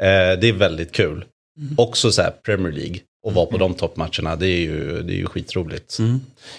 Eh, 0.00 0.38
det 0.40 0.48
är 0.48 0.52
väldigt 0.52 0.92
kul. 0.92 1.24
Också 1.76 2.10
så 2.10 2.22
här 2.22 2.30
Premier 2.30 2.72
League. 2.72 2.96
Och 3.26 3.34
vara 3.34 3.46
på 3.46 3.58
de 3.58 3.74
toppmatcherna, 3.74 4.36
det 4.36 4.46
är 4.46 4.60
ju, 4.60 5.02
det 5.02 5.12
är 5.12 5.16
ju 5.16 5.26
skitroligt. 5.26 5.98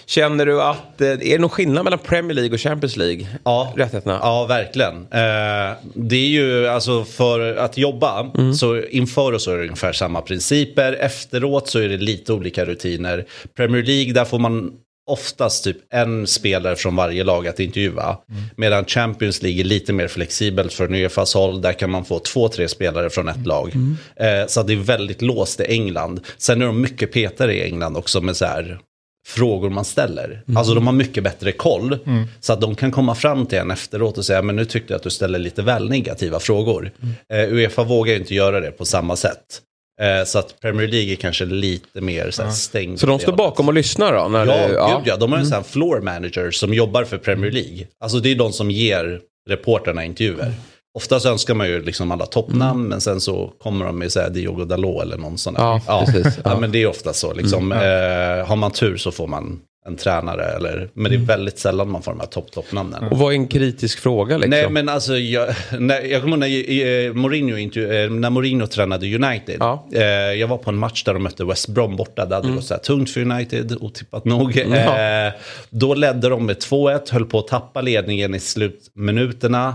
Känner 0.06 0.46
du 0.46 0.62
att, 0.62 1.00
eh, 1.00 1.08
är 1.08 1.16
det 1.16 1.38
någon 1.38 1.50
skillnad 1.50 1.84
mellan 1.84 1.98
Premier 1.98 2.34
League 2.34 2.54
och 2.54 2.60
Champions 2.60 2.96
League? 2.96 3.26
Ja. 3.44 3.72
Rättigheterna? 3.76 4.18
Ja, 4.22 4.46
verkligen. 4.46 4.94
Eh, 4.96 5.76
det 5.94 6.16
är 6.16 6.28
ju 6.28 6.68
alltså 6.68 7.04
för 7.04 7.56
att 7.56 7.78
jobba, 7.78 8.30
så 8.58 8.82
inför 8.82 9.38
så 9.38 9.50
är 9.50 9.56
det 9.56 9.62
ungefär 9.62 9.92
samma 9.92 10.20
principer. 10.20 10.92
Efteråt 10.92 11.68
så 11.68 11.78
är 11.78 11.88
det 11.88 11.96
lite 11.96 12.32
olika 12.32 12.64
rutiner. 12.64 13.24
Premier 13.56 13.82
League, 13.82 14.12
där 14.12 14.24
får 14.24 14.38
man 14.38 14.72
oftast 15.10 15.64
typ 15.64 15.76
en 15.90 16.26
spelare 16.26 16.76
från 16.76 16.96
varje 16.96 17.24
lag 17.24 17.48
att 17.48 17.60
intervjua. 17.60 18.18
Medan 18.56 18.84
Champions 18.84 19.42
League 19.42 19.60
är 19.60 19.64
lite 19.64 19.92
mer 19.92 20.08
flexibelt 20.08 20.72
från 20.72 20.94
Uefas 20.94 21.34
håll. 21.34 21.60
Där 21.60 21.72
kan 21.72 21.90
man 21.90 22.04
få 22.04 22.18
två, 22.18 22.48
tre 22.48 22.68
spelare 22.68 23.10
från 23.10 23.28
ett 23.28 23.46
lag. 23.46 23.72
Eh, 24.16 24.46
så 24.46 24.62
det 24.62 24.72
är 24.72 24.76
väldigt 24.76 25.22
låst 25.22 25.60
i 25.60 25.64
England. 25.68 26.20
Sen 26.38 26.62
är 26.62 26.66
de 26.66 26.80
mycket 26.80 27.12
petare 27.12 27.54
i 27.54 27.62
England 27.62 27.96
också 27.96 28.20
med 28.20 28.36
så 28.36 28.44
här 28.44 28.78
frågor 29.26 29.70
man 29.70 29.84
ställer. 29.84 30.42
Alltså 30.56 30.74
de 30.74 30.86
har 30.86 30.94
mycket 30.94 31.24
bättre 31.24 31.52
koll. 31.52 31.98
Så 32.40 32.52
att 32.52 32.60
de 32.60 32.74
kan 32.74 32.90
komma 32.90 33.14
fram 33.14 33.46
till 33.46 33.58
en 33.58 33.70
efteråt 33.70 34.18
och 34.18 34.24
säga, 34.24 34.42
men 34.42 34.56
nu 34.56 34.64
tyckte 34.64 34.92
jag 34.92 34.96
att 34.96 35.02
du 35.02 35.10
ställer 35.10 35.38
lite 35.38 35.62
väl 35.62 35.88
negativa 35.88 36.40
frågor. 36.40 36.90
Eh, 37.32 37.52
Uefa 37.52 37.84
vågar 37.84 38.12
ju 38.12 38.18
inte 38.18 38.34
göra 38.34 38.60
det 38.60 38.70
på 38.70 38.84
samma 38.84 39.16
sätt. 39.16 39.62
Eh, 40.00 40.24
så 40.24 40.38
att 40.38 40.60
Premier 40.60 40.88
League 40.88 41.12
är 41.12 41.16
kanske 41.16 41.44
lite 41.44 42.00
mer 42.00 42.30
så 42.30 42.42
här, 42.42 42.50
stängt. 42.50 43.00
Så 43.00 43.06
de 43.06 43.18
står 43.18 43.32
det 43.32 43.36
bakom 43.36 43.68
och 43.68 43.74
lyssnar 43.74 44.12
då? 44.12 44.28
När 44.28 44.46
Ja, 44.46 44.66
du, 44.68 44.72
gud 44.98 45.02
ja. 45.06 45.16
De 45.16 45.32
har 45.32 45.38
en 45.38 45.46
sån 45.46 45.56
här 45.56 45.62
floor 45.62 46.00
manager 46.00 46.50
som 46.50 46.74
jobbar 46.74 47.04
för 47.04 47.18
Premier 47.18 47.50
League. 47.50 47.86
Alltså 48.00 48.18
det 48.20 48.30
är 48.30 48.34
de 48.34 48.52
som 48.52 48.70
ger 48.70 49.20
reporterna 49.50 50.04
intervjuer. 50.04 50.52
Oftast 50.98 51.26
önskar 51.26 51.54
man 51.54 51.68
ju 51.68 51.82
liksom 51.82 52.12
alla 52.12 52.26
toppnamn, 52.26 52.88
men 52.88 53.00
sen 53.00 53.20
så 53.20 53.52
kommer 53.62 53.84
de 53.84 53.98
med 53.98 54.12
så 54.12 54.20
här 54.20 54.30
Diogo 54.30 54.64
Dalot 54.64 55.02
eller 55.02 55.16
någon 55.16 55.38
sån 55.38 55.54
där. 55.54 55.80
Ja, 55.86 56.04
precis. 56.06 56.34
Ja. 56.44 56.50
Ja. 56.50 56.60
men 56.60 56.72
det 56.72 56.82
är 56.82 56.86
ofta 56.86 57.12
så. 57.12 57.32
Liksom. 57.32 57.72
Eh, 57.72 58.46
har 58.46 58.56
man 58.56 58.70
tur 58.70 58.96
så 58.96 59.10
får 59.10 59.26
man 59.26 59.60
en 59.86 59.96
tränare, 59.96 60.44
eller, 60.44 60.88
men 60.92 61.10
det 61.10 61.16
är 61.16 61.20
väldigt 61.20 61.58
sällan 61.58 61.90
man 61.90 62.02
får 62.02 62.12
de 62.12 62.20
här 62.20 62.26
topp 62.26 62.50
toppnamnen. 62.52 63.04
Och 63.04 63.18
vad 63.18 63.32
är 63.32 63.36
en 63.36 63.48
kritisk 63.48 63.98
fråga 63.98 64.36
liksom? 64.36 64.50
Nej 64.50 64.70
men 64.70 64.88
alltså, 64.88 65.16
jag, 65.16 65.54
när, 65.78 66.00
jag 66.00 66.22
kommer 66.22 66.46
ihåg 66.46 66.66
när, 66.68 67.06
eh, 67.06 67.12
Mourinho, 67.12 67.56
eh, 67.56 68.10
när 68.10 68.30
Mourinho 68.30 68.66
tränade 68.66 69.14
United. 69.14 69.56
Ja. 69.60 69.86
Eh, 69.92 70.02
jag 70.12 70.48
var 70.48 70.58
på 70.58 70.70
en 70.70 70.78
match 70.78 71.04
där 71.04 71.14
de 71.14 71.22
mötte 71.22 71.44
West 71.44 71.68
Brom 71.68 71.96
borta. 71.96 72.26
Det 72.26 72.34
hade 72.34 72.48
gått 72.52 72.64
så 72.64 72.74
här 72.74 72.80
tungt 72.80 73.10
för 73.10 73.20
United, 73.20 73.76
otippat 73.80 74.24
nog. 74.24 74.56
Ja. 74.56 75.26
Eh, 75.26 75.32
då 75.70 75.94
ledde 75.94 76.28
de 76.28 76.46
med 76.46 76.56
2-1, 76.56 77.12
höll 77.12 77.24
på 77.24 77.38
att 77.38 77.48
tappa 77.48 77.80
ledningen 77.80 78.34
i 78.34 78.40
slutminuterna. 78.40 79.74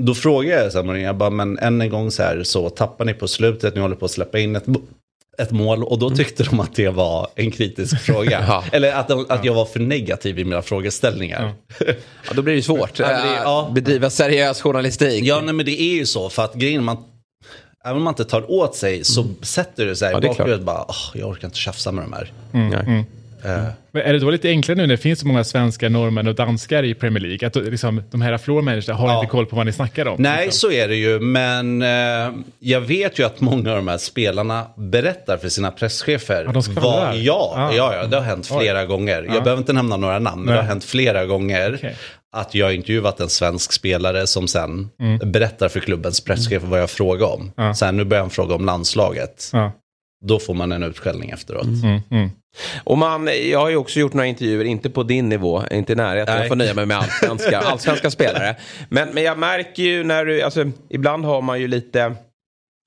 Då 0.00 0.14
frågade 0.14 0.62
jag 0.62 0.72
så 0.72 0.78
här, 0.78 0.84
Mourinho, 0.84 1.06
jag 1.06 1.16
bara, 1.16 1.30
men 1.30 1.58
än 1.58 1.80
en 1.80 1.90
gång 1.90 2.10
så 2.10 2.22
här, 2.22 2.42
så 2.42 2.70
tappar 2.70 3.04
ni 3.04 3.14
på 3.14 3.28
slutet, 3.28 3.74
ni 3.74 3.80
håller 3.80 3.96
på 3.96 4.04
att 4.04 4.10
släppa 4.10 4.38
in 4.38 4.56
ett, 4.56 4.64
ett 5.38 5.50
mål. 5.50 5.84
Och 5.84 5.98
då 5.98 6.10
tyckte 6.10 6.42
de 6.44 6.60
att 6.60 6.74
det 6.74 6.88
var 6.88 7.28
en 7.34 7.50
kritisk 7.50 8.00
fråga. 8.02 8.44
Ja. 8.48 8.64
Eller 8.72 8.92
att, 8.92 9.08
de, 9.08 9.26
att 9.28 9.44
jag 9.44 9.54
var 9.54 9.64
för 9.64 9.80
negativ 9.80 10.38
i 10.38 10.44
mina 10.44 10.62
frågeställningar. 10.62 11.52
Ja, 12.26 12.32
då 12.34 12.42
blir 12.42 12.54
det 12.54 12.62
svårt. 12.62 12.98
Ja, 12.98 13.06
det- 13.08 13.14
Eh, 13.14 13.20
ja. 13.42 13.70
Bedriva 13.74 14.10
seriös 14.10 14.60
journalistik. 14.62 15.24
Ja, 15.24 15.40
nej, 15.40 15.54
men 15.54 15.66
det 15.66 15.80
är 15.82 15.94
ju 15.94 16.06
så. 16.06 16.28
För 16.28 16.44
att 16.44 16.54
grejen, 16.54 16.84
man, 16.84 16.96
även 17.84 17.96
om 17.96 18.02
man 18.02 18.10
inte 18.12 18.24
tar 18.24 18.50
åt 18.50 18.76
sig 18.76 19.04
så 19.04 19.26
sätter 19.42 19.86
det 19.86 19.96
sig 19.96 20.12
Ja, 20.12 20.18
i 20.18 20.20
bakhuvudet 20.28 20.60
bara, 20.62 20.84
"Åh, 20.88 20.94
jag 21.14 21.28
orkar 21.28 21.48
inte 21.48 21.58
tjafsa 21.58 21.92
med 21.92 22.04
de 22.04 22.12
här. 22.12 22.32
Nej. 23.44 23.62
Men 23.92 24.02
är 24.02 24.12
det 24.12 24.18
då 24.18 24.30
lite 24.30 24.48
enklare 24.48 24.76
nu 24.76 24.82
när 24.82 24.88
det 24.96 25.02
finns 25.02 25.18
så 25.20 25.26
många 25.26 25.44
svenskar, 25.44 25.88
norrmän 25.88 26.26
och 26.28 26.34
danskar 26.34 26.82
i 26.82 26.94
Premier 26.94 27.20
League? 27.24 27.46
Att 27.48 27.56
liksom, 27.56 28.02
de 28.10 28.22
här 28.22 28.38
floor 28.38 28.92
har 28.92 29.08
Ja. 29.08 29.20
inte 29.20 29.30
koll 29.30 29.46
på 29.46 29.56
vad 29.56 29.66
ni 29.66 29.72
snackar 29.72 30.06
om? 30.06 30.16
Nej, 30.22 30.44
liksom. 30.44 30.70
så 30.70 30.74
är 30.74 30.88
det 30.88 30.96
ju. 30.96 31.20
Men 31.20 31.82
eh, 31.82 32.32
jag 32.58 32.80
vet 32.80 33.18
ju 33.18 33.26
att 33.26 33.40
många 33.40 33.70
av 33.70 33.76
de 33.76 33.88
här 33.88 33.98
spelarna 33.98 34.66
berättar 34.76 35.36
för 35.36 35.48
sina 35.48 35.70
presschefer. 35.70 36.44
Ja, 36.46 36.52
de 36.52 36.74
vad, 36.74 37.16
ja, 37.16 37.52
Ah. 37.56 37.72
ja, 37.74 37.94
ja, 37.96 38.06
det 38.06 38.16
har 38.16 38.24
hänt 38.24 38.46
flera 38.46 38.84
gånger. 38.86 39.22
Jag 39.22 39.42
behöver 39.44 39.58
inte 39.58 39.72
nämna 39.72 39.96
några 39.96 40.18
namn, 40.18 40.40
men 40.42 40.46
det 40.46 40.52
Nej. 40.52 40.60
har 40.62 40.68
hänt 40.68 40.84
flera 40.84 41.26
gånger. 41.26 41.74
Okej. 41.74 41.96
Att 42.36 42.54
jag 42.54 42.74
intervjuat 42.74 43.20
en 43.20 43.28
svensk 43.28 43.72
spelare 43.72 44.26
som 44.26 44.48
sen 44.48 44.88
Mm. 45.00 45.32
berättar 45.32 45.68
för 45.68 45.80
klubbens 45.80 46.20
presschef 46.20 46.62
vad 46.62 46.80
jag 46.80 46.90
frågar 46.90 47.26
om. 47.34 47.52
Ja. 47.56 47.74
Sen 47.74 47.96
nu 47.96 48.04
börjar 48.04 48.22
han 48.22 48.30
fråga 48.30 48.54
om 48.54 48.64
landslaget. 48.64 49.50
Ja. 49.52 49.72
Då 50.24 50.38
får 50.38 50.54
man 50.54 50.72
en 50.72 50.82
utskällning 50.82 51.30
efteråt. 51.30 51.64
Mm, 51.64 52.00
mm. 52.10 52.30
Och 52.84 52.98
man, 52.98 53.28
jag 53.50 53.58
har 53.60 53.68
ju 53.68 53.76
också 53.76 54.00
gjort 54.00 54.12
några 54.12 54.26
intervjuer, 54.26 54.64
inte 54.64 54.90
på 54.90 55.02
din 55.02 55.28
nivå, 55.28 55.62
inte 55.70 55.92
i 55.92 55.96
närheten. 55.96 56.36
Jag 56.36 56.48
får 56.48 56.56
nöja 56.56 56.74
mig 56.74 56.86
med 56.86 56.96
allsvenska, 56.98 57.58
allsvenska 57.64 58.10
spelare. 58.10 58.56
Men, 58.88 59.08
men 59.08 59.22
jag 59.22 59.38
märker 59.38 59.82
ju 59.82 60.04
när 60.04 60.24
du, 60.24 60.42
alltså 60.42 60.64
ibland 60.90 61.24
har 61.24 61.42
man 61.42 61.60
ju 61.60 61.68
lite 61.68 62.14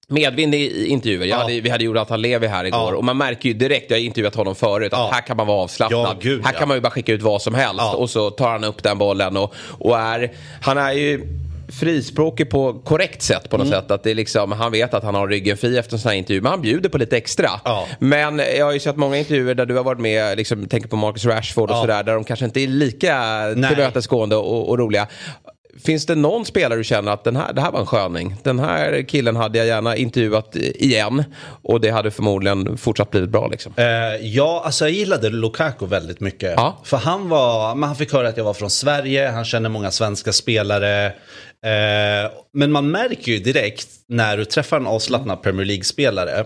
medvind 0.09 0.55
i 0.55 0.85
intervjuer. 0.87 1.25
Ja. 1.25 1.37
hade, 1.37 1.61
vi 1.61 1.69
hade 1.69 1.83
Jonathan 1.83 2.21
Levi 2.21 2.47
här 2.47 2.63
igår 2.65 2.91
Ja. 2.91 2.95
och 2.95 3.03
man 3.03 3.17
märker 3.17 3.49
ju 3.49 3.53
direkt, 3.55 3.91
jag 3.91 3.97
har 3.97 4.01
intervjuat 4.03 4.35
honom 4.35 4.55
förut, 4.55 4.93
att 4.93 4.99
Ja. 4.99 5.09
här 5.13 5.21
kan 5.21 5.37
man 5.37 5.47
vara 5.47 5.57
avslappnad. 5.57 6.17
Gud, 6.21 6.45
här 6.45 6.53
kan 6.53 6.67
man 6.67 6.77
ju 6.77 6.81
bara 6.81 6.89
skicka 6.91 7.13
ut 7.13 7.21
vad 7.21 7.41
som 7.41 7.55
helst 7.55 7.93
och 7.95 8.09
så 8.09 8.29
tar 8.29 8.49
han 8.49 8.63
upp 8.63 8.83
den 8.83 8.97
bollen 8.97 9.37
och, 9.37 9.53
och 9.79 9.97
är, 9.99 10.31
han 10.61 10.77
är 10.77 10.91
ju 10.91 11.21
frispråkig 11.69 12.49
på 12.49 12.73
korrekt 12.73 13.21
sätt 13.21 13.49
på 13.49 13.57
något 13.57 13.67
Mm. 13.67 13.81
sätt. 13.81 13.91
Att 13.91 14.03
det 14.03 14.11
är 14.11 14.15
liksom, 14.15 14.51
han 14.51 14.71
vet 14.71 14.93
att 14.93 15.03
han 15.03 15.15
har 15.15 15.27
ryggen 15.27 15.57
fri 15.57 15.77
efter 15.77 15.93
en 15.95 15.99
sån 15.99 16.09
här 16.09 16.17
intervju. 16.17 16.41
Men 16.41 16.49
han 16.51 16.61
bjuder 16.61 16.89
på 16.89 16.97
lite 16.97 17.17
extra. 17.17 17.49
Ja. 17.65 17.87
Men 17.99 18.39
jag 18.57 18.65
har 18.65 18.73
ju 18.73 18.79
sett 18.79 18.95
många 18.95 19.17
intervjuer 19.17 19.55
där 19.55 19.65
du 19.65 19.75
har 19.75 19.83
varit 19.83 19.99
med, 19.99 20.37
liksom, 20.37 20.65
tänker 20.67 20.89
på 20.89 20.95
Marcus 20.95 21.25
Rashford 21.25 21.69
och 21.71 21.75
Ja. 21.77 21.81
sådär. 21.81 22.03
Där 22.03 22.13
de 22.13 22.23
kanske 22.23 22.45
inte 22.45 22.59
är 22.61 22.67
lika 22.67 23.43
tillmötesgående 23.53 24.35
och, 24.35 24.69
och 24.69 24.77
roliga. 24.79 25.07
Finns 25.85 26.05
det 26.05 26.15
någon 26.15 26.45
spelare 26.45 26.79
du 26.79 26.83
känner 26.83 27.11
att 27.11 27.23
den 27.23 27.35
här, 27.35 27.53
det 27.53 27.61
här 27.61 27.71
var 27.71 27.79
en 27.79 27.85
sköning? 27.85 28.35
Den 28.43 28.59
här 28.59 29.01
killen 29.07 29.35
hade 29.35 29.57
jag 29.57 29.67
gärna 29.67 29.95
intervjuat 29.95 30.55
igen. 30.55 31.23
Och 31.61 31.81
det 31.81 31.89
hade 31.89 32.11
förmodligen 32.11 32.77
fortsatt 32.77 33.11
blivit 33.11 33.29
bra 33.29 33.47
liksom. 33.47 33.73
Eh, 33.75 33.85
ja, 34.21 34.61
alltså 34.65 34.85
jag 34.85 34.91
gillade 34.91 35.29
Lukaku 35.29 35.85
väldigt 35.85 36.19
mycket. 36.19 36.53
Ja. 36.55 36.81
För 36.83 36.97
han 36.97 37.29
var, 37.29 37.75
men 37.75 37.87
han 37.87 37.95
fick 37.95 38.13
höra 38.13 38.27
att 38.27 38.37
jag 38.37 38.43
var 38.43 38.53
från 38.53 38.69
Sverige, 38.69 39.29
han 39.29 39.45
känner 39.45 39.69
många 39.69 39.91
svenska 39.91 40.33
spelare. 40.33 41.05
Eh, 41.65 42.31
men 42.53 42.71
man 42.71 42.91
märker 42.91 43.31
ju 43.31 43.39
direkt 43.39 43.87
när 44.07 44.37
du 44.37 44.45
träffar 44.45 44.77
en 44.77 44.87
avslappnad 44.87 45.41
Premier 45.43 45.65
League-spelare 45.65 46.45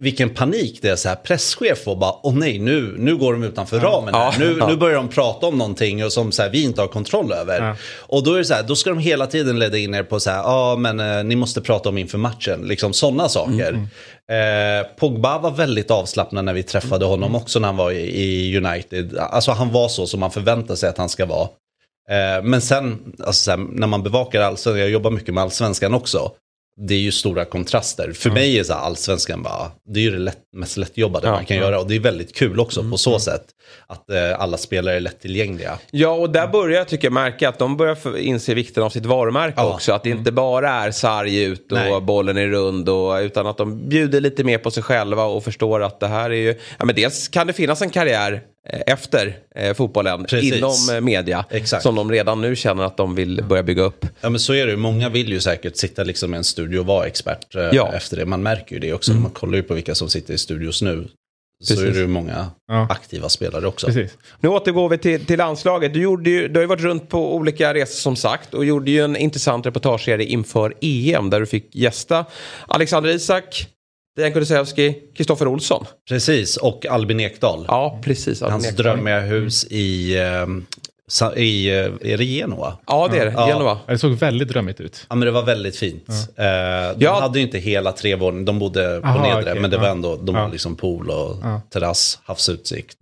vilken 0.00 0.30
panik 0.30 0.78
det 0.82 0.88
är 0.88 0.96
så 0.96 1.08
här 1.08 1.16
presschef 1.16 1.88
och 1.88 1.98
bara 1.98 2.12
åh 2.22 2.34
nej 2.34 2.58
nu, 2.58 2.94
nu 2.98 3.16
går 3.16 3.32
de 3.32 3.42
utanför 3.44 3.78
ramen 3.80 4.14
här. 4.14 4.20
Ja. 4.24 4.32
Nu, 4.38 4.56
Ja. 4.58 4.66
nu 4.68 4.76
börjar 4.76 4.96
de 4.96 5.08
prata 5.08 5.46
om 5.46 5.58
någonting 5.58 6.04
och 6.04 6.12
som 6.12 6.32
så 6.32 6.42
här, 6.42 6.50
vi 6.50 6.62
inte 6.64 6.80
har 6.80 6.88
kontroll 6.88 7.32
över. 7.32 7.62
Ja. 7.68 7.76
Och 7.98 8.24
då 8.24 8.34
är 8.34 8.38
det 8.38 8.44
så 8.44 8.54
här, 8.54 8.62
då 8.62 8.76
ska 8.76 8.90
de 8.90 8.98
hela 8.98 9.26
tiden 9.26 9.58
leda 9.58 9.78
in 9.78 9.94
er 9.94 10.02
på 10.02 10.20
så 10.20 10.30
här, 10.30 10.38
ja 10.38 10.76
men 10.78 11.00
eh, 11.00 11.24
ni 11.24 11.36
måste 11.36 11.60
prata 11.60 11.88
om 11.88 11.98
inför 11.98 12.18
matchen, 12.18 12.60
liksom 12.62 12.92
sådana 12.92 13.28
saker. 13.28 13.72
Eh, 14.30 14.86
Pogba 14.98 15.38
var 15.38 15.50
väldigt 15.50 15.90
avslappnad 15.90 16.44
när 16.44 16.52
vi 16.54 16.62
träffade 16.62 17.04
honom 17.04 17.34
också 17.34 17.58
när 17.58 17.68
han 17.68 17.76
var 17.76 17.90
i, 17.90 18.22
i 18.22 18.56
United. 18.56 19.18
Alltså 19.18 19.52
han 19.52 19.70
var 19.72 19.88
så 19.88 20.06
som 20.06 20.20
man 20.20 20.30
förväntar 20.30 20.74
sig 20.74 20.88
att 20.88 20.98
han 20.98 21.08
ska 21.08 21.26
vara. 21.26 21.48
Eh, 22.10 22.42
men 22.42 22.60
sen, 22.60 22.98
alltså, 23.18 23.32
så 23.44 23.50
här, 23.50 23.58
när 23.72 23.86
man 23.86 24.02
bevakar 24.02 24.40
allsvenskan, 24.40 24.80
jag 24.80 24.90
jobbar 24.90 25.10
mycket 25.10 25.34
med 25.34 25.42
allsvenskan 25.42 25.94
också. 25.94 26.30
Det 26.76 26.94
är 26.94 26.98
ju 26.98 27.12
stora 27.12 27.44
kontraster. 27.44 28.12
För 28.12 28.30
mig 28.30 28.58
är 28.58 28.64
så 28.64 28.72
här, 28.72 28.80
allsvenskan 28.80 29.42
bara, 29.42 29.70
det 29.94 30.00
är 30.00 30.04
ju 30.04 30.10
det 30.10 30.18
lätt, 30.18 30.38
mest 30.56 30.76
lättjobbade 30.76 31.26
Ja, 31.26 31.32
man 31.32 31.44
kan 31.44 31.56
ja. 31.56 31.62
göra. 31.62 31.80
Och 31.80 31.86
det 31.88 31.96
är 31.96 32.00
väldigt 32.00 32.34
kul 32.36 32.60
också 32.60 32.90
på 32.90 32.98
så 32.98 33.18
sätt. 33.18 33.44
Att 33.86 34.10
eh, 34.10 34.40
alla 34.40 34.56
spelare 34.56 34.96
är 34.96 35.00
lättillgängliga. 35.00 35.78
Ja, 35.90 36.08
och 36.10 36.30
där 36.30 36.46
börjar 36.46 36.78
jag 36.78 36.88
tycker 36.88 37.06
jag 37.06 37.12
märka 37.12 37.48
att 37.48 37.58
de 37.58 37.76
börjar 37.76 38.16
inse 38.18 38.54
vikten 38.54 38.82
av 38.82 38.90
sitt 38.90 39.06
varumärke 39.06 39.54
Ja. 39.56 39.74
också. 39.74 39.92
Att 39.92 40.02
det 40.02 40.10
inte 40.10 40.32
bara 40.32 40.70
är 40.70 40.90
sarg 40.90 41.42
ut 41.42 41.72
och 41.72 41.78
Nej. 41.78 42.00
bollen 42.00 42.36
är 42.36 42.46
rund. 42.46 42.88
Och, 42.88 43.16
utan 43.16 43.46
att 43.46 43.56
de 43.56 43.88
bjuder 43.88 44.20
lite 44.20 44.44
mer 44.44 44.58
på 44.58 44.70
sig 44.70 44.82
själva 44.82 45.24
och 45.24 45.44
förstår 45.44 45.82
att 45.82 46.00
det 46.00 46.08
här 46.08 46.30
är 46.30 46.34
ju... 46.34 46.54
Ja, 46.78 46.84
men 46.84 46.94
dels 46.94 47.28
kan 47.28 47.46
det 47.46 47.52
finnas 47.52 47.82
en 47.82 47.90
karriär 47.90 48.42
efter 48.86 49.38
eh, 49.54 49.74
fotbollen 49.74 50.24
Precis. 50.24 50.54
inom 50.54 50.74
eh, 50.94 51.00
media. 51.00 51.44
Exakt. 51.50 51.82
Som 51.82 51.94
de 51.94 52.10
redan 52.10 52.40
nu 52.40 52.56
känner 52.56 52.84
att 52.84 52.96
de 52.96 53.14
vill 53.14 53.44
börja 53.48 53.62
bygga 53.62 53.82
upp. 53.82 54.06
Ja 54.20 54.30
men 54.30 54.40
så 54.40 54.54
är 54.54 54.66
det 54.66 54.70
ju. 54.72 54.76
Många 54.76 55.08
vill 55.08 55.28
ju 55.32 55.40
säkert 55.40 55.76
sitta 55.76 56.04
liksom 56.04 56.34
i 56.34 56.36
en 56.36 56.44
studio 56.44 56.78
och 56.78 56.86
vara 56.86 57.06
expert 57.06 57.54
eh, 57.54 57.62
Ja. 57.72 57.92
efter 57.92 58.16
det. 58.16 58.26
Man 58.26 58.42
märker 58.42 58.74
ju 58.74 58.78
det 58.80 58.92
också. 58.92 59.12
Man 59.12 59.30
kollar 59.30 59.56
ju 59.56 59.62
på 59.62 59.74
vilka 59.74 59.94
som 59.94 60.08
sitter 60.08 60.34
i 60.34 60.38
studios 60.38 60.82
nu. 60.82 61.08
så 61.62 61.74
Precis. 61.74 61.88
är 61.90 61.92
det 61.94 61.98
ju 62.00 62.06
många 62.06 62.50
Ja. 62.68 62.86
aktiva 62.90 63.28
spelare 63.28 63.66
också. 63.66 63.86
Precis. 63.86 64.16
Nu 64.40 64.48
återgår 64.48 64.88
vi 64.88 64.98
till, 64.98 65.26
till 65.26 65.38
landslaget. 65.38 65.94
Du, 65.94 66.02
gjorde 66.02 66.30
ju, 66.30 66.48
du 66.48 66.54
har 66.54 66.62
ju 66.62 66.66
varit 66.68 66.82
runt 66.82 67.08
på 67.08 67.34
olika 67.34 67.74
resor 67.74 67.94
som 68.00 68.16
sagt 68.16 68.54
och 68.54 68.64
gjorde 68.64 68.90
ju 68.90 69.04
en 69.04 69.16
intressant 69.16 69.66
reportageserie 69.66 70.26
inför 70.26 70.74
EM 70.80 71.30
där 71.30 71.40
du 71.40 71.46
fick 71.46 71.74
gästa 71.74 72.24
Alexander 72.68 73.10
Isak, 73.10 73.66
Dejan 74.16 74.32
Kulusevski, 74.32 74.94
Kristoffer 75.16 75.48
Olsson. 75.48 75.84
Precis, 76.08 76.56
och 76.56 76.86
Albin 76.86 77.20
Ekdal. 77.20 77.64
Ja, 77.68 78.00
precis. 78.02 78.40
Hans 78.40 78.52
Albin 78.52 78.70
Ekdal. 78.70 78.84
drömmiga 78.84 79.20
hus 79.20 79.64
i, 79.64 80.18
eh, 80.18 80.46
sa- 81.08 81.34
i, 81.34 81.68
eh, 81.68 81.84
är 82.12 82.16
det 82.18 82.24
Genoa? 82.24 82.78
Ja, 82.86 83.08
det 83.12 83.18
är 83.18 83.26
det. 83.26 83.32
Ja. 83.32 83.48
Ja, 83.48 83.80
Det 83.92 83.98
såg 83.98 84.12
väldigt 84.12 84.48
drömmigt 84.48 84.80
ut. 84.80 85.06
Ja 85.08 85.14
men 85.16 85.26
det 85.26 85.32
var 85.32 85.42
väldigt 85.42 85.76
fint. 85.76 86.08
Eh, 86.08 86.44
de 86.96 87.04
Ja. 87.04 87.20
hade 87.20 87.38
ju 87.38 87.44
inte 87.44 87.58
hela 87.58 87.92
tre 87.92 88.14
våningar, 88.16 88.44
de 88.46 88.58
bodde 88.58 89.00
på 89.02 89.06
Aha, 89.08 89.22
nedre. 89.22 89.42
okej, 89.50 89.60
men 89.60 89.70
det 89.70 89.76
var 89.78 89.84
ja. 89.86 89.90
ändå, 89.90 90.16
de 90.16 90.34
Ja. 90.34 90.42
har 90.42 90.48
liksom 90.50 90.76
pool 90.76 91.10
och 91.10 91.36
Ja. 91.42 91.60
terrass, 91.72 92.18
havsutsikt. 92.24 92.96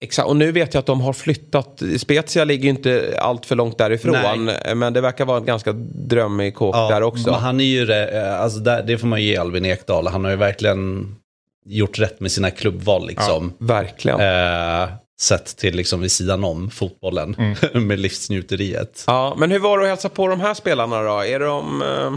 Ja. 0.00 0.06
Exakt, 0.06 0.28
och 0.28 0.36
nu 0.36 0.52
vet 0.52 0.74
jag 0.74 0.78
att 0.80 0.86
de 0.86 1.00
har 1.00 1.12
flyttat. 1.12 1.82
Spezia 1.98 2.44
ligger 2.44 2.64
ju 2.64 2.70
inte 2.70 3.14
allt 3.18 3.46
för 3.46 3.56
långt 3.56 3.78
därifrån. 3.78 4.44
Nej. 4.44 4.74
Men 4.74 4.92
det 4.92 5.00
verkar 5.00 5.24
vara 5.24 5.38
en 5.38 5.44
ganska 5.44 5.72
drömmig 5.94 6.54
kåk 6.54 6.74
där 6.74 7.02
också. 7.02 7.30
Men 7.30 7.40
han 7.40 7.60
är 7.60 7.64
ju, 7.64 7.86
det, 7.86 8.08
eh, 8.08 8.40
alltså 8.40 8.58
där, 8.58 8.82
det 8.82 8.98
får 8.98 9.06
man 9.06 9.22
ge 9.22 9.36
Albin 9.36 9.64
Ekdal. 9.66 10.06
Han 10.06 10.24
har 10.24 10.30
ju 10.30 10.36
verkligen 10.36 11.14
gjort 11.66 11.98
rätt 11.98 12.20
med 12.20 12.32
sina 12.32 12.50
klubbval 12.50 13.06
liksom. 13.06 13.52
Verkligen. 13.58 14.20
Eh, 14.20 14.88
sett 15.20 15.56
till 15.56 15.76
liksom 15.76 16.00
vid 16.00 16.12
sidan 16.12 16.44
om 16.44 16.70
fotbollen 16.70 17.36
Mm. 17.38 17.56
med 17.86 17.98
livsnjuteriet. 17.98 19.04
Ja, 19.06 19.34
men 19.38 19.50
hur 19.50 19.58
var 19.58 19.78
det 19.78 19.84
att 19.84 19.90
hälsa 19.90 20.08
på 20.08 20.26
de 20.28 20.40
här 20.40 20.54
spelarna 20.54 21.02
då? 21.02 21.24
Är 21.24 21.40
de 21.40 21.82
eh, 21.82 22.12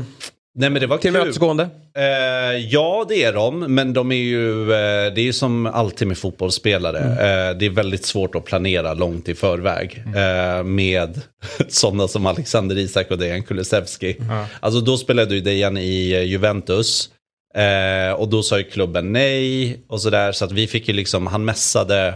Nej 0.56 0.70
men 0.70 0.82
det 0.82 0.88
var 0.88 0.98
tillmötesgående? 0.98 1.70
Eh, 1.98 2.58
ja, 2.58 3.06
det 3.10 3.24
är 3.24 3.34
de. 3.34 3.60
Men 3.60 3.94
de 3.94 4.12
är 4.12 4.16
ju, 4.16 4.62
eh, 4.62 5.14
det 5.14 5.22
är 5.22 5.26
ju 5.26 5.34
som 5.34 5.66
alltid 5.66 6.08
med 6.08 6.18
fotbollsspelare. 6.18 7.00
Eh, 7.00 7.58
det 7.58 7.66
är 7.66 7.70
väldigt 7.70 8.06
svårt 8.06 8.36
att 8.36 8.46
planera 8.46 8.94
långt 8.94 9.30
i 9.30 9.36
förväg. 9.36 10.04
Eh, 10.16 10.64
med 10.64 11.22
sådana 11.68 12.08
som 12.08 12.26
Alexander 12.26 12.78
Isak 12.78 13.12
och 13.12 13.18
Dejan 13.18 13.44
Kulusevski. 13.44 14.16
Alltså 14.60 14.82
då 14.82 14.98
spelade 14.98 15.36
ju 15.36 15.42
Dejan 15.42 15.78
i 15.78 16.12
eh, 16.12 16.24
Juventus. 16.24 17.10
Eh, 17.56 18.14
och 18.14 18.30
då 18.30 18.44
sa 18.44 18.58
ju 18.58 18.64
klubben 18.64 19.12
nej 19.14 19.80
och 19.88 20.02
sådär. 20.02 20.32
Så 20.32 20.46
att 20.46 20.52
vi 20.52 20.68
fick 20.68 20.88
ju 20.88 20.94
liksom, 20.94 21.28
han 21.28 21.46
mässade 21.46 22.16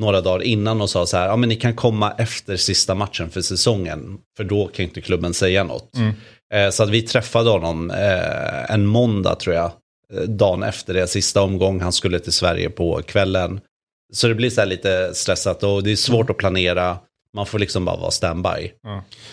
några 0.00 0.20
dagar 0.20 0.42
innan 0.42 0.80
och 0.80 0.90
sa 0.90 1.06
så 1.06 1.16
här, 1.16 1.28
ja 1.28 1.36
men 1.36 1.48
ni 1.48 1.56
kan 1.56 1.74
komma 1.74 2.12
efter 2.18 2.56
sista 2.56 2.94
matchen 2.94 3.30
för 3.30 3.40
säsongen. 3.40 4.18
För 4.36 4.44
då 4.44 4.66
kan 4.66 4.84
inte 4.84 5.00
klubben 5.00 5.34
säga 5.34 5.64
något. 5.64 5.96
Eh, 5.96 6.10
så 6.70 6.82
att 6.82 6.90
vi 6.90 7.02
träffade 7.02 7.50
honom 7.50 7.90
eh, 7.90 8.70
en 8.74 8.86
måndag 8.86 9.34
tror 9.34 9.54
jag. 9.56 9.70
eh, 10.14 10.20
Dagen 10.22 10.62
efter 10.62 10.94
det, 10.94 11.06
sista 11.06 11.42
omgång. 11.42 11.80
Han 11.80 11.92
skulle 11.92 12.18
till 12.18 12.32
Sverige 12.32 12.70
på 12.70 13.02
kvällen. 13.02 13.60
Så 14.12 14.28
det 14.28 14.34
blir 14.34 14.50
så 14.50 14.60
här 14.60 14.68
lite 14.68 15.14
stressat 15.14 15.62
och 15.62 15.82
det 15.82 15.92
är 15.92 15.96
svårt 15.96 16.30
att 16.30 16.36
planera. 16.36 16.96
Man 17.36 17.46
får 17.46 17.58
liksom 17.58 17.84
bara 17.84 17.96
vara 17.96 18.10
standby. 18.10 18.72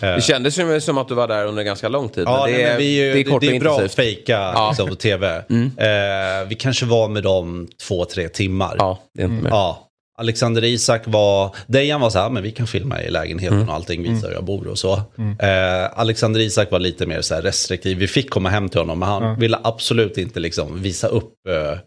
Det 0.00 0.24
kändes 0.24 0.58
ju 0.58 0.80
som 0.80 0.98
att 0.98 1.08
du 1.08 1.14
var 1.14 1.28
där 1.28 1.46
under 1.46 1.62
ganska 1.62 1.88
lång 1.88 2.08
tid. 2.08 2.24
Ja, 2.26 2.42
men 2.46 2.52
det, 2.52 2.56
nej, 2.58 2.64
är, 2.64 2.68
men 2.68 2.78
vi 2.78 3.00
är, 3.00 3.04
ju- 3.06 3.12
det 3.12 3.20
är 3.20 3.24
kort 3.32 3.40
det 3.40 3.56
är 3.56 3.60
bra 3.60 3.80
att 3.80 3.94
fejka 3.94 4.32
Ja. 4.32 4.68
liksom, 4.70 4.88
på 4.88 4.94
tv. 4.94 5.36
Eh, 5.36 6.48
vi 6.48 6.54
kanske 6.58 6.86
var 6.86 7.08
med 7.08 7.22
dem 7.22 7.68
två, 7.88 8.04
tre 8.04 8.28
timmar. 8.28 8.76
Ja, 8.78 8.98
det 9.14 9.22
är 9.22 9.26
inte 9.26 9.42
mer. 9.42 9.50
Ja. 9.50 9.88
Alexander 10.18 10.64
Isak 10.64 11.02
var, 11.06 11.54
Dejan 11.66 12.00
var 12.00 12.10
så 12.10 12.18
här, 12.18 12.30
men 12.30 12.42
vi 12.42 12.50
kan 12.50 12.66
filma 12.66 13.02
i 13.02 13.10
lägenheten 13.10 13.56
Mm. 13.56 13.68
och 13.68 13.74
allting, 13.74 14.02
visa 14.02 14.26
hur 14.26 14.34
jag 14.34 14.44
bor 14.44 14.66
och 14.68 14.78
så. 14.78 14.94
Eh, 15.38 15.98
Alexander 15.98 16.40
Isak 16.40 16.70
var 16.70 16.78
lite 16.78 17.06
mer 17.06 17.20
så 17.20 17.34
restriktiv, 17.34 17.98
vi 17.98 18.08
fick 18.08 18.30
komma 18.30 18.48
hem 18.48 18.68
till 18.68 18.80
honom, 18.80 18.98
men 18.98 19.08
han 19.08 19.22
ville 19.40 19.58
absolut 19.64 20.18
inte 20.18 20.40
liksom 20.40 20.82
visa 20.82 21.06
upp 21.08 21.32
eh, 21.48 21.78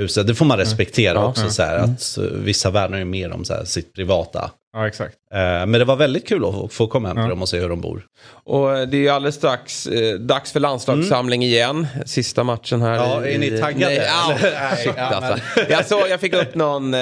huset. 0.00 0.26
Det 0.26 0.34
får 0.34 0.44
man 0.46 0.58
respektera 0.58 1.18
också, 1.26 1.50
så 1.50 1.62
här, 1.62 1.78
att 1.78 2.18
eh, 2.18 2.24
vissa 2.24 2.70
värnar 2.70 2.98
ju 2.98 3.04
mer 3.04 3.32
om 3.32 3.44
så 3.44 3.54
här, 3.54 3.64
sitt 3.64 3.94
privata. 3.94 4.50
Ja, 4.72 4.88
exakt. 4.88 5.14
Eh, 5.34 5.38
men 5.40 5.72
det 5.72 5.84
var 5.84 5.96
väldigt 5.96 6.28
kul 6.28 6.44
att 6.44 6.72
få- 6.72 6.86
komma 6.86 7.08
hem 7.08 7.16
till 7.16 7.28
dem 7.28 7.42
och 7.42 7.48
se 7.48 7.58
hur 7.60 7.68
de 7.68 7.80
bor. 7.80 8.02
Och 8.44 8.68
det 8.88 8.96
är 8.96 9.00
ju 9.00 9.08
alldeles 9.08 9.34
strax 9.34 9.86
eh, 9.86 10.14
dags 10.14 10.52
för 10.52 10.60
landslagssamling 10.60 11.42
igen. 11.42 11.86
Sista 12.06 12.44
matchen 12.44 12.82
här. 12.82 12.94
Mm. 12.96 13.08
Ja, 13.10 13.26
är 13.26 13.38
ni 13.38 13.58
taggade? 13.60 13.94
Nej, 13.94 14.08
au, 14.28 14.34
Nej, 14.42 14.76
shit, 14.84 14.92
ja, 14.96 15.02
alltså. 15.02 15.62
jag, 15.68 15.86
såg, 15.86 16.00
jag 16.10 16.20
fick 16.20 16.34
upp 16.34 16.54
någon 16.54 16.94
eh, 16.94 17.00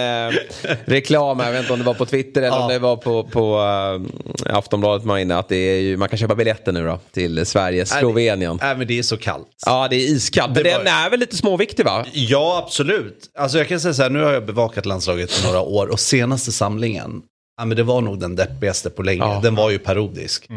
reklam, 0.85 1.41
här, 1.41 1.47
jag 1.47 1.53
vet 1.53 1.61
inte 1.61 1.73
om 1.73 1.79
det 1.79 1.85
var 1.85 1.95
på 1.95 2.07
Twitter 2.07 2.43
eller 2.43 2.57
om 2.57 2.63
Ja. 2.63 2.69
det 2.69 2.79
var 2.79 2.97
på, 2.97 3.25
på 3.25 3.61
eh, 4.47 4.57
Aftonbladet 4.57 5.05
man 5.07 5.19
inne, 5.21 5.37
att 5.37 5.49
det 5.49 5.57
är 5.57 5.81
ju, 5.81 5.97
man 5.97 6.09
kan 6.09 6.19
köpa 6.19 6.35
biljetter 6.35 6.73
nu 6.73 6.85
då 6.87 6.99
till 7.13 7.47
Sverige, 7.47 7.87
Slovenien. 7.87 8.59
Nej, 8.63 8.77
men 8.77 8.87
det 8.87 8.99
är 8.99 9.03
så 9.03 9.17
kallt. 9.17 9.49
Ja, 9.67 9.87
det 9.91 9.97
är 9.97 10.01
iskallt. 10.13 10.55
Men 10.55 10.63
Det 10.65 10.71
var- 10.71 10.79
den 10.79 10.87
är 10.87 11.11
väl 11.11 11.21
lite 11.21 11.37
småviktig 11.37 11.85
va? 11.85 12.05
Ja, 12.13 12.63
absolut. 12.67 13.19
Alltså 13.39 13.59
jag 13.59 13.69
kan 13.69 13.81
säga 13.81 13.95
så 13.95 14.03
här, 14.03 14.11
nu 14.11 14.23
har 14.23 14.33
jag 14.33 14.47
bevakat 14.47 14.87
landslaget 14.87 15.41
i 15.41 15.47
några 15.47 15.61
år 15.61 15.87
och 15.87 16.01
senaste 16.01 16.53
samlingen, 16.53 17.23
ja, 17.59 17.65
men 17.65 17.77
det 17.77 17.83
var 17.83 18.01
nog 18.01 18.21
den 18.21 18.37
deppigaste 18.37 18.91
på 18.91 19.03
länge. 19.03 19.19
Ja. 19.25 19.41
Den 19.43 19.55
var 19.55 19.71
ju 19.71 19.79
parodisk. 19.79 20.49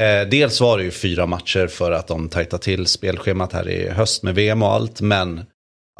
Eh, 0.00 0.28
dels 0.30 0.60
var 0.60 0.78
det 0.78 0.84
ju 0.84 0.90
fyra 0.90 1.26
matcher 1.26 1.66
för 1.66 1.92
att 1.92 2.06
de 2.08 2.28
tajtade 2.28 2.62
till 2.62 2.86
spelschemat 2.86 3.52
här 3.52 3.68
i 3.68 3.88
höst 3.88 4.22
med 4.22 4.34
VM 4.34 4.62
och 4.62 4.72
allt, 4.72 5.00
men 5.00 5.44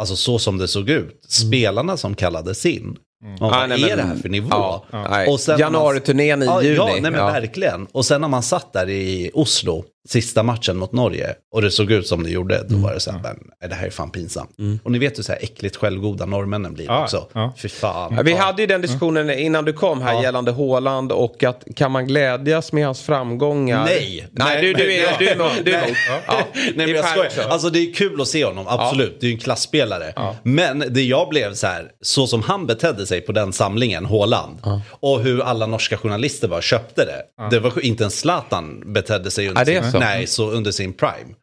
alltså 0.00 0.16
så 0.16 0.38
som 0.38 0.58
det 0.58 0.68
såg 0.68 0.88
ut, 0.90 1.24
spelarna 1.28 1.96
som 1.96 2.14
kallades 2.14 2.66
in, 2.66 2.96
bara, 3.40 3.60
Ja, 3.60 3.66
nej, 3.66 3.68
vad 3.68 3.80
men- 3.80 3.90
är 3.90 3.96
det 3.96 4.02
här 4.02 4.16
för 4.16 4.28
nivå? 4.28 4.48
Ja, 4.50 4.84
nej. 4.92 5.28
Man- 5.48 5.58
Januariturnén 5.58 6.42
i 6.42 6.46
ja, 6.46 6.62
juni. 6.62 6.76
Ja, 6.76 6.86
nej, 6.92 7.00
men 7.00 7.14
Ja. 7.14 7.26
verkligen. 7.26 7.86
Och 7.92 8.04
sen 8.06 8.20
när 8.20 8.28
man 8.28 8.42
satt 8.42 8.72
där 8.72 8.88
i 8.90 9.30
Oslo, 9.34 9.84
sista 10.08 10.42
matchen 10.42 10.76
mot 10.76 10.92
Norge, 10.92 11.34
och 11.52 11.62
det 11.62 11.70
såg 11.70 11.90
ut 11.92 12.06
som 12.06 12.22
det 12.22 12.30
gjorde, 12.30 12.58
då 12.68 12.74
Mm. 12.74 12.82
var 12.82 12.94
det 12.94 13.00
så 13.00 13.10
här, 13.10 13.18
men, 13.22 13.36
nej, 13.60 13.70
det 13.70 13.74
här 13.76 13.86
är 13.86 13.90
fan 13.90 14.10
pinsamt. 14.10 14.50
Och 14.84 14.92
ni 14.92 14.98
vet 14.98 15.18
hur 15.18 15.22
så 15.22 15.32
här 15.32 15.38
äckligt 15.42 15.76
självgoda 15.76 16.26
norrmännen 16.26 16.74
blir 16.74 16.84
Ja, 16.86 17.02
också. 17.02 17.26
ja. 17.32 17.54
Fy 17.58 17.68
fan. 17.68 18.20
Vi 18.24 18.32
hade 18.32 18.62
ju 18.62 18.66
den 18.66 18.80
diskussionen 18.82 19.30
innan 19.30 19.64
du 19.64 19.72
kom 19.72 20.02
här 20.02 20.12
Ja. 20.14 20.22
gällande 20.22 20.52
Haaland 20.52 21.12
och 21.12 21.44
att 21.44 21.64
kan 21.76 21.90
man 21.92 22.06
glädjas 22.06 22.72
med 22.72 22.84
hans 22.86 23.02
framgångar? 23.02 23.84
Nej. 23.84 24.26
Nej, 24.32 24.62
du, 24.62 24.72
du 24.72 24.94
är, 24.94 25.18
du 25.18 25.28
är. 25.28 25.62
Du 25.64 25.72
är. 25.74 25.98
Ja. 26.26 26.34
Nej 26.56 26.72
men 26.74 26.88
jag 26.90 27.04
skojar. 27.08 27.48
Alltså 27.48 27.70
det 27.70 27.78
är 27.78 27.92
kul 27.94 28.20
att 28.20 28.28
se 28.28 28.44
honom, 28.44 28.64
absolut. 28.68 29.20
Det 29.20 29.26
är 29.26 29.28
ju 29.28 29.34
en 29.34 29.40
klassspelare. 29.40 30.12
Men 30.42 30.84
det 30.90 31.02
jag 31.02 31.28
blev 31.28 31.54
så 31.54 31.66
här, 31.66 31.90
så 32.02 32.26
som 32.26 32.42
han 32.42 32.66
betedde 32.66 33.06
sig 33.06 33.20
på 33.20 33.32
den 33.32 33.52
samlingen, 33.52 34.06
Haaland. 34.06 34.58
Och 34.90 35.20
hur 35.20 35.42
alla 35.42 35.66
norska 35.66 35.96
journalister 35.96 36.48
bara 36.48 36.62
köpte 36.62 37.04
det. 37.04 37.48
Det 37.50 37.58
var 37.60 37.84
inte 37.84 38.04
en 38.04 38.10
Zlatan 38.10 38.92
betedde 38.92 39.30
sig 39.30 39.48
under, 39.48 39.91
Så. 39.92 39.98
nej, 39.98 40.26
så 40.26 40.50
under 40.50 40.70
sin 40.70 40.92
prime. 40.92 41.34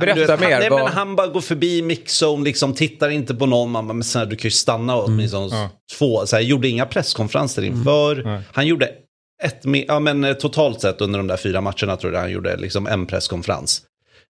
Berätta 0.00 0.20
vet, 0.36 0.40
mer, 0.40 0.50
Han, 0.50 0.60
nej, 0.60 0.70
vad- 0.70 0.84
men 0.84 0.92
han 0.92 1.16
bara 1.16 1.26
går 1.26 1.40
förbi 1.40 1.82
mixzone, 1.82 2.44
liksom 2.44 2.74
tittar 2.74 3.10
inte 3.10 3.34
på 3.34 3.46
någon. 3.46 3.70
Man 3.70 3.86
bara, 3.86 3.92
men 3.94 4.04
snälla, 4.04 4.26
du 4.30 4.36
kan 4.36 4.46
ju 4.46 4.50
stanna 4.50 4.96
åtminstone 4.96 5.48
Ja. 5.56 5.70
två. 5.98 6.26
Så 6.26 6.36
här, 6.36 6.42
gjorde 6.42 6.68
inga 6.68 6.86
presskonferenser 6.86 7.62
inför. 7.62 8.22
Nej. 8.24 8.40
Han 8.52 8.66
gjorde 8.66 8.90
ett, 9.42 9.60
ja, 9.88 10.00
men, 10.00 10.24
eh, 10.24 10.32
totalt 10.32 10.80
sett 10.80 11.00
under 11.00 11.18
de 11.18 11.26
där 11.26 11.36
fyra 11.36 11.60
matcherna 11.60 11.96
tror 11.96 12.12
jag 12.12 12.20
han 12.20 12.30
gjorde 12.30 12.56
liksom 12.56 12.86
en 12.86 13.06
presskonferens. 13.06 13.82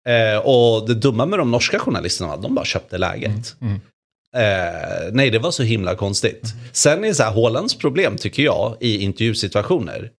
Eh, 0.09 0.39
och 0.39 0.89
det 0.89 0.95
dumma 0.95 1.27
med 1.27 1.39
de 1.39 1.51
norska 1.51 1.79
journalisterna, 1.79 2.37
de 2.37 2.55
bara 2.55 2.65
köpte 2.65 2.99
läget. 2.99 3.55
Eh, 4.37 5.09
nej, 5.13 5.31
det 5.31 5.39
var 5.39 5.51
så 5.51 5.63
himla 5.63 5.95
konstigt. 5.95 6.43
Sen 6.73 7.05
är 7.05 7.13
så 7.13 7.23
här, 7.23 7.31
Haalands 7.33 7.75
problem 7.79 8.17
tycker 8.17 8.43
jag 8.43 8.77
i 8.81 8.99
intervjusituationer 9.03 10.11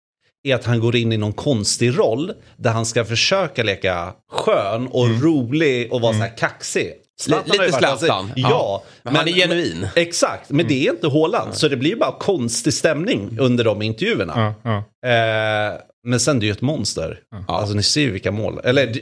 är 0.43 0.55
att 0.55 0.65
han 0.65 0.81
går 0.81 0.97
in 0.97 1.13
i 1.13 1.17
någon 1.17 1.33
konstig 1.33 1.99
roll 1.99 2.33
där 2.57 2.71
han 2.71 2.87
ska 2.87 3.05
försöka 3.05 3.63
leka 3.63 4.13
skön 4.31 4.87
och 4.87 5.23
rolig 5.23 5.93
och 5.93 6.01
vara 6.01 6.13
så 6.13 6.19
här 6.19 6.37
kaxig. 6.37 6.93
Zlatan 7.21 7.47
lite 7.47 7.63
alltså, 7.63 8.07
Zlatan. 8.07 8.33
Ja, 8.37 8.49
Ja. 8.51 8.83
Men 9.03 9.17
han 9.17 9.29
är 9.29 9.33
genuin. 9.33 9.89
Exakt, 9.97 10.51
men 10.51 10.67
det 10.69 10.87
är 10.87 10.91
inte 10.93 11.09
Haaland. 11.09 11.55
Så 11.55 11.69
det 11.69 11.77
blir 11.77 11.97
bara 11.97 12.13
konstig 12.13 12.75
stämning 12.75 13.37
under 13.39 13.65
de 13.65 13.83
intervjuerna. 13.83 14.55
Ja, 14.65 14.85
ja. 15.03 15.09
Eh, 15.09 15.81
men 16.05 16.21
sen 16.21 16.39
det 16.41 16.45
är 16.45 16.47
ju 16.47 16.53
ett 16.53 16.61
monster. 16.61 17.19
Alltså 17.49 17.75
ni 17.75 17.83
ser 17.83 18.01
ju 18.01 18.11
vilka 18.11 18.31
mål. 18.33 18.61
Eller 18.65 18.87
det, 18.87 19.01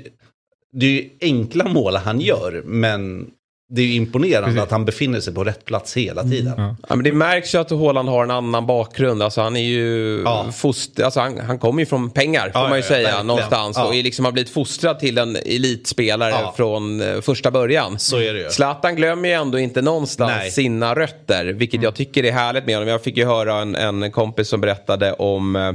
det 0.72 0.86
är 0.86 0.91
ju 0.91 1.11
enkla 1.20 1.68
mål 1.68 1.97
han 1.97 2.20
gör, 2.20 2.62
men 2.64 3.26
det 3.70 3.82
är 3.82 3.86
ju 3.86 3.94
imponerande 3.94 4.46
Precis. 4.48 4.62
att 4.62 4.70
han 4.70 4.84
befinner 4.84 5.20
sig 5.20 5.34
på 5.34 5.44
rätt 5.44 5.64
plats 5.64 5.96
hela 5.96 6.22
tiden. 6.22 6.54
ja. 6.56 6.76
Ja, 6.88 6.94
men 6.96 7.04
det 7.04 7.12
märks 7.12 7.54
ju 7.54 7.58
att 7.58 7.70
Haaland 7.70 8.08
har 8.08 8.22
en 8.24 8.30
annan 8.30 8.66
bakgrund. 8.66 9.22
Alltså, 9.22 9.40
han 9.40 9.56
är 9.56 9.60
ju 9.60 10.22
Ja. 10.24 10.46
foster, 10.52 11.04
alltså, 11.04 11.20
han, 11.20 11.38
han 11.40 11.58
kommer 11.58 11.82
ju 11.82 11.86
från 11.86 12.10
pengar 12.10 12.42
får 12.42 12.50
Ja, 12.54 12.68
man 12.68 12.78
ju 12.78 12.82
ja, 12.82 12.88
säga 12.88 13.02
verkligen. 13.02 13.26
någonstans. 13.26 13.76
Ja. 13.76 13.84
Och 13.86 13.94
är 13.94 14.02
liksom 14.02 14.24
har 14.24 14.32
blivit 14.32 14.50
fostrad 14.52 14.98
till 14.98 15.18
en 15.18 15.36
elitspelare 15.36 16.30
Ja. 16.30 16.52
från 16.56 17.00
eh, 17.00 17.20
första 17.20 17.50
början. 17.50 17.98
Så 17.98 18.16
är 18.16 18.34
det 18.34 18.40
ju. 18.40 18.50
Zlatan 18.50 18.96
glömmer 18.96 19.28
ju 19.28 19.34
ändå 19.34 19.58
inte 19.58 19.82
någonstans 19.82 20.32
Nej. 20.38 20.50
sina 20.50 20.94
rötter. 20.94 21.44
Vilket 21.44 21.82
jag 21.82 21.94
tycker 21.94 22.24
är 22.24 22.32
härligt 22.32 22.66
med 22.66 22.74
honom. 22.76 22.88
Jag 22.88 23.02
fick 23.02 23.16
ju 23.16 23.24
höra 23.24 23.54
en, 23.54 23.74
en 23.74 24.10
kompis 24.12 24.48
som 24.48 24.60
berättade 24.60 25.12
om 25.12 25.56
eh, 25.56 25.72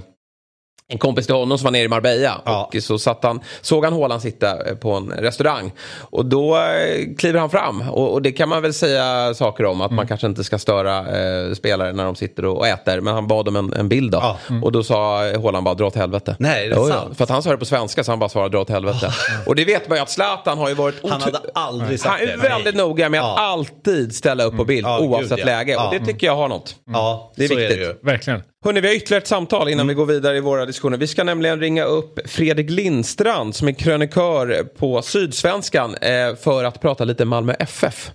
en 0.87 0.97
kompis 0.97 1.25
till 1.25 1.35
honom 1.35 1.57
som 1.57 1.63
var 1.63 1.71
nere 1.71 1.83
i 1.83 1.87
Marbella. 1.87 2.41
Ja. 2.45 2.69
Och 2.75 2.83
så 2.83 2.99
satt 2.99 3.23
han, 3.23 3.39
såg 3.61 3.83
han 3.85 3.93
Haaland 3.93 4.21
sitta 4.21 4.69
eh, 4.69 4.75
på 4.75 4.91
en 4.91 5.09
restaurang. 5.11 5.71
Och 5.99 6.25
då 6.25 6.57
eh, 6.57 7.15
kliver 7.17 7.39
han 7.39 7.49
fram. 7.49 7.81
Och, 7.89 8.13
och 8.13 8.21
det 8.21 8.31
kan 8.31 8.49
man 8.49 8.61
väl 8.61 8.73
säga 8.73 9.33
saker 9.33 9.65
om. 9.65 9.81
Att 9.81 9.91
man 9.91 10.07
kanske 10.07 10.27
inte 10.27 10.43
ska 10.43 10.57
störa 10.59 10.97
eh, 10.99 11.53
spelare 11.53 11.93
när 11.93 12.05
de 12.05 12.15
sitter 12.15 12.45
och, 12.45 12.57
och 12.57 12.67
äter. 12.67 13.01
Men 13.01 13.13
han 13.13 13.27
bad 13.27 13.47
om 13.47 13.55
en, 13.55 13.73
en 13.73 13.89
bild 13.89 14.11
då. 14.11 14.17
Ja. 14.21 14.37
Och 14.63 14.71
då 14.71 14.83
sa 14.83 15.17
Haaland 15.17 15.63
bara 15.65 15.75
dra 15.75 15.85
åt 15.87 15.95
helvete. 15.95 16.35
Nej, 16.39 16.65
är 16.65 16.69
det 16.69 16.75
Jo, 16.75 16.87
ja. 16.89 16.93
sant? 16.95 17.17
För 17.17 17.23
att 17.23 17.29
han 17.29 17.43
sa 17.43 17.51
det 17.51 17.57
på 17.57 17.65
svenska 17.65 18.03
så 18.03 18.11
han 18.11 18.19
bara 18.19 18.29
svarade 18.29 18.49
dra 18.57 18.61
åt 18.61 18.69
helvete. 18.69 19.13
Och 19.47 19.55
det 19.55 19.65
vet 19.65 19.89
man 19.89 19.97
ju 19.97 20.01
att 20.01 20.09
Zlatan 20.09 20.57
har 20.57 20.69
ju 20.69 20.75
varit 20.75 20.95
Han 21.09 21.21
hade 21.21 21.39
aldrig 21.53 21.99
sagt 21.99 22.19
han 22.19 22.29
är 22.29 22.37
det. 22.37 22.49
väldigt 22.49 22.75
noga 22.75 23.09
med 23.09 23.19
att 23.21 23.25
Ja. 23.25 23.39
alltid 23.39 24.15
ställa 24.15 24.43
upp 24.43 24.57
på 24.57 24.65
bild 24.65 24.87
Ja, 24.87 24.97
gud, 24.99 25.09
oavsett 25.09 25.39
ja. 25.39 25.45
läge. 25.45 25.71
Ja. 25.71 25.87
Och 25.87 25.93
det 25.99 26.05
tycker 26.05 26.27
jag 26.27 26.35
har 26.35 26.47
något. 26.47 26.75
Ja, 26.93 27.31
Det 27.35 27.43
är 27.43 27.47
så 27.47 27.55
viktigt. 27.55 27.77
Är 27.77 27.81
det 27.81 27.87
ju. 27.87 27.95
Verkligen. 28.01 28.41
Hörni, 28.65 28.81
vi 28.81 28.87
har 28.87 28.95
ytterligare 28.95 29.21
ett 29.21 29.27
samtal 29.27 29.69
innan 29.69 29.87
vi 29.87 29.93
går 29.93 30.05
vidare 30.05 30.37
i 30.37 30.39
våra 30.39 30.65
diskussioner. 30.65 30.97
Vi 30.97 31.07
ska 31.07 31.23
nämligen 31.23 31.59
ringa 31.59 31.83
upp 31.83 32.19
Fredrik 32.25 32.69
Lindstrand 32.69 33.55
som 33.55 33.67
är 33.67 33.71
krönikör 33.71 34.63
på 34.79 35.01
Sydsvenskan 35.01 35.95
eh, 35.95 36.35
för 36.35 36.63
att 36.63 36.81
prata 36.81 37.03
lite 37.03 37.25
Malmö 37.25 37.53
FF. 37.59 38.11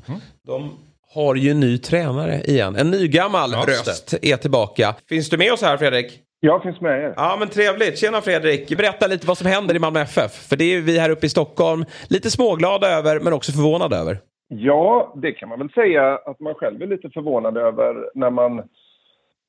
De 0.46 0.70
har 1.14 1.34
ju 1.34 1.54
ny 1.54 1.78
tränare 1.78 2.40
igen. 2.40 2.76
En 2.76 2.90
nygammal 2.90 3.50
Ja, 3.52 3.64
röst 3.66 4.14
är 4.22 4.36
tillbaka. 4.36 4.94
Finns 5.08 5.30
du 5.30 5.36
med 5.36 5.52
oss 5.52 5.62
här 5.62 5.76
Fredrik? 5.76 6.20
Jag 6.40 6.62
finns 6.62 6.80
med 6.80 7.04
er. 7.04 7.14
Ja 7.16 7.36
men 7.38 7.48
trevligt. 7.48 7.98
Tjena 7.98 8.20
Fredrik. 8.20 8.76
Berätta 8.76 9.06
lite 9.06 9.26
vad 9.26 9.38
som 9.38 9.46
händer 9.46 9.74
i 9.74 9.78
Malmö 9.78 10.00
FF. 10.00 10.48
För 10.48 10.56
det 10.56 10.64
är 10.64 10.80
vi 10.80 10.98
här 10.98 11.10
uppe 11.10 11.26
i 11.26 11.28
Stockholm 11.28 11.84
lite 12.08 12.30
småglada 12.30 12.88
över 12.88 13.20
men 13.20 13.32
också 13.32 13.52
förvånade 13.52 13.96
över. 13.96 14.18
Ja, 14.48 15.14
det 15.22 15.32
kan 15.32 15.48
man 15.48 15.58
väl 15.58 15.70
säga 15.70 16.14
att 16.14 16.40
man 16.40 16.54
själv 16.54 16.82
är 16.82 16.86
lite 16.86 17.10
förvånad 17.10 17.56
över 17.56 17.94
när 18.14 18.30
man, 18.30 18.62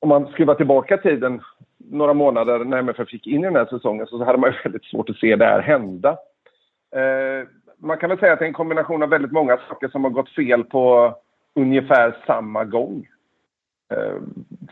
om 0.00 0.08
man 0.08 0.26
skruvar 0.26 0.54
tillbaka 0.54 0.96
tiden 0.96 1.40
några 1.78 2.14
månader 2.14 2.58
när 2.64 2.78
MFF 2.78 3.08
fick 3.08 3.26
in 3.26 3.40
i 3.40 3.44
den 3.44 3.56
här 3.56 3.66
säsongen 3.66 4.06
så 4.06 4.24
hade 4.24 4.38
man 4.38 4.50
ju 4.50 4.56
väldigt 4.64 4.84
svårt 4.84 5.10
att 5.10 5.16
se 5.16 5.36
det 5.36 5.44
här 5.44 5.60
hända. 5.60 6.10
Eh, 6.96 7.48
man 7.78 7.98
kan 7.98 8.10
väl 8.10 8.18
säga 8.18 8.32
att 8.32 8.38
det 8.38 8.44
är 8.44 8.48
en 8.48 8.52
kombination 8.52 9.02
av 9.02 9.08
väldigt 9.08 9.32
många 9.32 9.58
saker 9.68 9.88
som 9.88 10.04
har 10.04 10.10
gått 10.10 10.30
fel 10.30 10.64
på 10.64 11.14
ungefär 11.54 12.16
samma 12.26 12.64
gång. 12.64 13.06
Eh, 13.92 14.16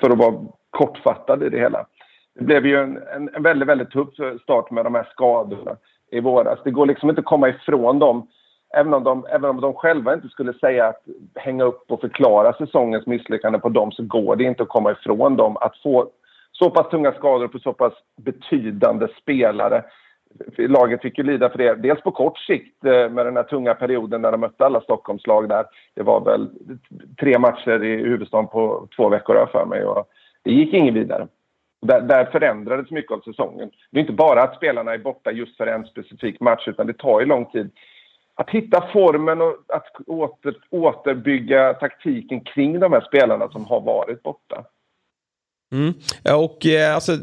för 0.01 0.11
att 0.11 0.19
vara 0.19 0.35
kortfattad 0.71 1.43
i 1.43 1.49
det 1.49 1.59
hela. 1.59 1.87
Det 2.35 2.45
blev 2.45 2.67
ju 2.67 2.77
en, 2.77 2.97
en, 2.97 3.35
en 3.35 3.43
väldigt, 3.43 3.69
väldigt 3.69 3.91
tuff 3.91 4.09
start 4.43 4.71
med 4.71 4.85
de 4.85 4.95
här 4.95 5.09
skadorna 5.13 5.77
i 6.11 6.21
våras. 6.21 6.59
Det 6.65 6.71
går 6.71 6.87
liksom 6.87 7.09
inte 7.09 7.21
att 7.21 7.25
komma 7.25 7.49
ifrån 7.49 7.99
dem. 7.99 8.29
Även 8.75 8.95
om, 8.95 9.05
de, 9.05 9.27
även 9.31 9.51
om 9.51 9.61
de 9.61 9.75
själva 9.75 10.15
inte 10.15 10.29
skulle 10.29 10.53
säga 10.53 10.87
att 10.87 11.03
hänga 11.35 11.65
upp 11.65 11.91
och 11.91 12.01
förklara 12.01 12.53
säsongens 12.53 13.07
misslyckande 13.07 13.59
på 13.59 13.69
dem 13.69 13.93
så 13.93 14.03
går 14.03 14.37
det 14.37 14.45
inte 14.45 14.63
att 14.63 14.69
komma 14.69 14.93
ifrån 14.93 15.37
dem. 15.37 15.57
Att 15.61 15.77
få 15.83 16.11
så 16.53 16.71
pass 16.71 16.91
tunga 16.91 17.13
skador 17.13 17.49
på 17.49 17.59
så 17.59 17.73
pass 17.73 17.93
betydande 18.17 19.09
spelare. 19.23 19.85
Laget 20.57 21.03
fick 21.03 21.19
ju 21.19 21.25
lida 21.25 21.51
för 21.51 21.59
det, 21.59 21.75
dels 21.75 22.03
på 22.03 22.11
kort 22.11 22.39
sikt 22.39 22.85
eh, 22.85 23.11
med 23.11 23.27
den 23.27 23.37
här 23.37 23.43
tunga 23.43 23.75
perioden 23.75 24.23
när 24.23 24.33
de 24.33 24.41
mötte 24.41 24.67
alla 24.67 24.81
Stockholmslag 24.81 25.49
där. 25.49 25.65
Det 25.95 26.03
var 26.03 26.25
väl 26.25 26.51
tre 27.21 27.39
matcher 27.39 27.85
i 27.85 27.97
huvudstaden 27.97 28.47
på 28.47 28.89
två 28.97 29.09
veckor 29.09 29.35
har 29.35 29.41
jag 29.41 29.51
för 29.51 29.65
mig 29.65 29.85
och 29.85 30.09
det 30.43 30.53
gick 30.53 30.75
inget 30.75 30.95
vidare. 30.95 31.29
Där, 31.83 32.01
där 32.01 32.25
förändrades 32.25 32.91
mycket 32.91 33.13
av 33.13 33.21
säsongen. 33.21 33.71
Det 33.91 33.99
är 33.99 34.01
inte 34.01 34.13
bara 34.13 34.43
att 34.43 34.57
spelarna 34.57 34.95
är 34.95 34.99
borta 34.99 35.33
just 35.33 35.57
för 35.57 35.67
en 35.67 35.85
specifik 35.85 36.41
match 36.41 36.69
utan 36.69 36.87
det 36.87 36.99
tar 36.99 37.21
ju 37.21 37.27
lång 37.27 37.47
tid 37.47 37.71
att 38.39 38.51
hitta 38.51 38.89
formen 38.93 39.41
och 39.41 39.57
att 39.69 39.87
åter, 40.07 40.55
återbygga 40.71 41.75
taktiken 41.75 42.41
kring 42.41 42.81
de 42.81 42.93
här 42.93 43.01
spelarna 43.01 43.49
som 43.49 43.65
har 43.65 43.81
varit 43.81 44.23
borta. 44.23 44.65
Mm. 45.73 45.95
Och 46.35 46.67
eh, 46.67 46.95
alltså, 46.95 47.19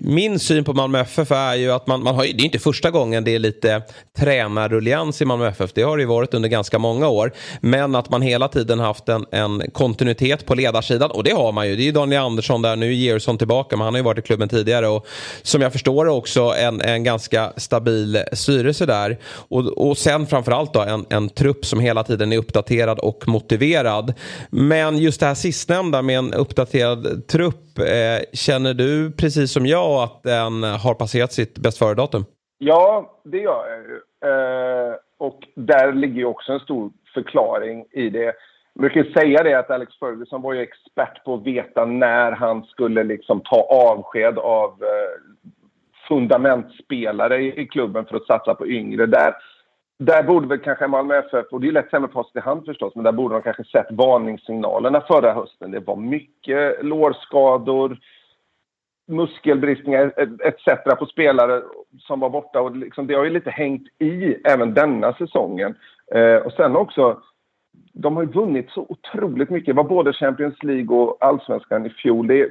min 0.00 0.38
syn 0.38 0.64
på 0.64 0.72
Malmö 0.72 1.00
FF 1.00 1.30
är 1.30 1.54
ju 1.54 1.70
att 1.72 1.86
man, 1.86 2.02
man 2.02 2.14
har, 2.14 2.24
ju- 2.24 2.32
det 2.32 2.42
är 2.42 2.44
inte 2.44 2.58
första 2.58 2.90
gången 2.90 3.24
det 3.24 3.34
är 3.34 3.38
lite 3.38 3.82
tränarrullians 4.18 5.22
i 5.22 5.24
Malmö 5.24 5.48
FF. 5.48 5.70
Det 5.74 5.82
har 5.82 5.96
det 5.96 6.00
ju 6.02 6.06
varit 6.06 6.34
under 6.34 6.48
ganska 6.48 6.78
många 6.78 7.08
år. 7.08 7.32
Men 7.60 7.94
att 7.94 8.10
man 8.10 8.22
hela 8.22 8.48
tiden 8.48 8.78
haft 8.80 9.08
en, 9.08 9.26
en 9.32 9.62
kontinuitet 9.72 10.46
på 10.46 10.54
ledarsidan. 10.54 11.10
Och 11.10 11.24
det 11.24 11.30
har 11.32 11.52
man 11.52 11.68
ju. 11.68 11.76
Det 11.76 11.82
är 11.82 11.84
ju 11.84 11.92
Daniel 11.92 12.22
Andersson 12.22 12.62
där. 12.62 12.76
Nu 12.76 12.86
är 12.86 12.92
Georgsson 12.92 13.38
tillbaka 13.38 13.76
men 13.76 13.84
han 13.84 13.94
har 13.94 13.98
ju 13.98 14.04
varit 14.04 14.18
i 14.18 14.22
klubben 14.22 14.48
tidigare. 14.48 14.88
Och 14.88 15.06
som 15.42 15.62
jag 15.62 15.72
förstår 15.72 16.04
det 16.04 16.10
också 16.10 16.54
en, 16.58 16.80
en 16.80 17.04
ganska 17.04 17.52
stabil 17.56 18.22
styrelse 18.32 18.86
där. 18.86 19.18
Och, 19.32 19.88
och 19.88 19.98
sen 19.98 20.26
framförallt 20.26 20.74
då 20.74 20.80
en, 20.80 21.06
en 21.10 21.28
trupp 21.28 21.66
som 21.66 21.80
hela 21.80 22.04
tiden 22.04 22.32
är 22.32 22.38
uppdaterad 22.38 22.98
och 22.98 23.28
motiverad. 23.28 24.14
Men 24.50 24.98
just 24.98 25.20
det 25.20 25.26
här 25.26 25.34
sistnämnda 25.34 26.02
med 26.02 26.18
en 26.18 26.34
uppdaterad 26.34 27.26
trupp. 27.26 27.66
Eh, 27.80 28.20
känner 28.32 28.74
du 28.74 29.12
precis 29.12 29.52
som 29.52 29.66
jag 29.66 30.02
att 30.02 30.22
den 30.22 30.62
har 30.62 30.94
passerat 30.94 31.32
sitt 31.32 31.58
bäst 31.58 31.78
före-datum? 31.78 32.24
Ja, 32.58 33.20
det 33.24 33.38
gör 33.38 33.64
jag 33.68 33.82
ju. 33.82 34.00
Eh, 34.30 34.94
och 35.18 35.40
där 35.54 35.92
ligger 35.92 36.16
ju 36.16 36.24
också 36.24 36.52
en 36.52 36.60
stor 36.60 36.90
förklaring 37.14 37.84
i 37.90 38.10
det. 38.10 38.34
Jag 38.74 38.80
brukar 38.80 39.04
ju 39.04 39.12
säga 39.12 39.42
det 39.42 39.58
att 39.58 39.70
Alex 39.70 39.98
Ferguson 39.98 40.42
var 40.42 40.52
ju 40.52 40.60
expert 40.60 41.24
på 41.24 41.34
att 41.34 41.46
veta 41.46 41.84
när 41.84 42.32
han 42.32 42.62
skulle 42.62 43.04
liksom 43.04 43.40
ta 43.40 43.60
avsked 43.60 44.38
av 44.38 44.70
eh, 44.82 45.40
fundamentspelare 46.08 47.42
i, 47.42 47.60
i 47.60 47.66
klubben 47.66 48.04
för 48.04 48.16
att 48.16 48.26
satsa 48.26 48.54
på 48.54 48.66
yngre. 48.66 49.06
Där, 49.06 49.34
där 50.00 50.22
borde 50.22 50.48
väl 50.48 50.58
kanske 50.58 50.86
Malmö 50.86 51.18
FF, 51.18 51.46
och 51.50 51.60
det 51.60 51.68
är 51.68 51.72
lätt 51.72 51.90
sämre 51.90 52.08
på 52.08 52.20
oss 52.20 52.32
i 52.34 52.40
hand 52.40 52.64
förstås, 52.64 52.94
men 52.94 53.04
där 53.04 53.12
borde 53.12 53.34
de 53.34 53.42
kanske 53.42 53.64
sett 53.64 53.86
varningssignalerna 53.90 55.00
förra 55.00 55.32
hösten. 55.32 55.70
Det 55.70 55.80
var 55.80 55.96
mycket 55.96 56.84
lårskador, 56.84 57.98
muskelbristningar 59.08 60.12
etc. 60.44 60.98
på 60.98 61.06
spelare 61.06 61.62
som 61.98 62.20
var 62.20 62.30
borta. 62.30 62.60
Och 62.60 62.76
liksom, 62.76 63.06
det 63.06 63.14
har 63.14 63.24
ju 63.24 63.30
lite 63.30 63.50
hängt 63.50 63.88
i 63.98 64.36
även 64.44 64.74
denna 64.74 65.12
säsongen. 65.12 65.74
Eh, 66.14 66.36
och 66.36 66.52
sen 66.52 66.76
också, 66.76 67.20
de 67.92 68.16
har 68.16 68.22
ju 68.22 68.28
vunnit 68.28 68.70
så 68.70 68.86
otroligt 68.88 69.50
mycket. 69.50 69.66
Det 69.66 69.82
var 69.82 69.84
både 69.84 70.12
Champions 70.12 70.62
League 70.62 70.96
och 70.96 71.16
Allsvenskan 71.20 71.86
i 71.86 71.90
fjol. 71.90 72.26
Det, 72.26 72.48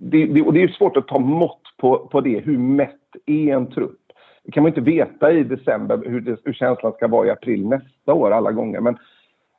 det, 0.00 0.26
det, 0.26 0.42
och 0.42 0.52
det 0.52 0.60
är 0.60 0.68
ju 0.68 0.72
svårt 0.72 0.96
att 0.96 1.08
ta 1.08 1.18
mått 1.18 1.62
på, 1.76 1.98
på 1.98 2.20
det. 2.20 2.38
Hur 2.38 2.58
mätt 2.58 3.16
är 3.26 3.54
en 3.54 3.70
trupp? 3.70 4.00
Det 4.48 4.52
kan 4.52 4.62
man 4.62 4.70
inte 4.70 4.80
veta 4.80 5.32
i 5.32 5.44
december 5.44 6.02
hur, 6.06 6.20
det, 6.20 6.36
hur 6.44 6.52
känslan 6.52 6.92
ska 6.92 7.08
vara 7.08 7.26
i 7.26 7.30
april 7.30 7.68
nästa 7.68 8.14
år 8.14 8.30
alla 8.30 8.52
gånger. 8.52 8.80
Men 8.80 8.98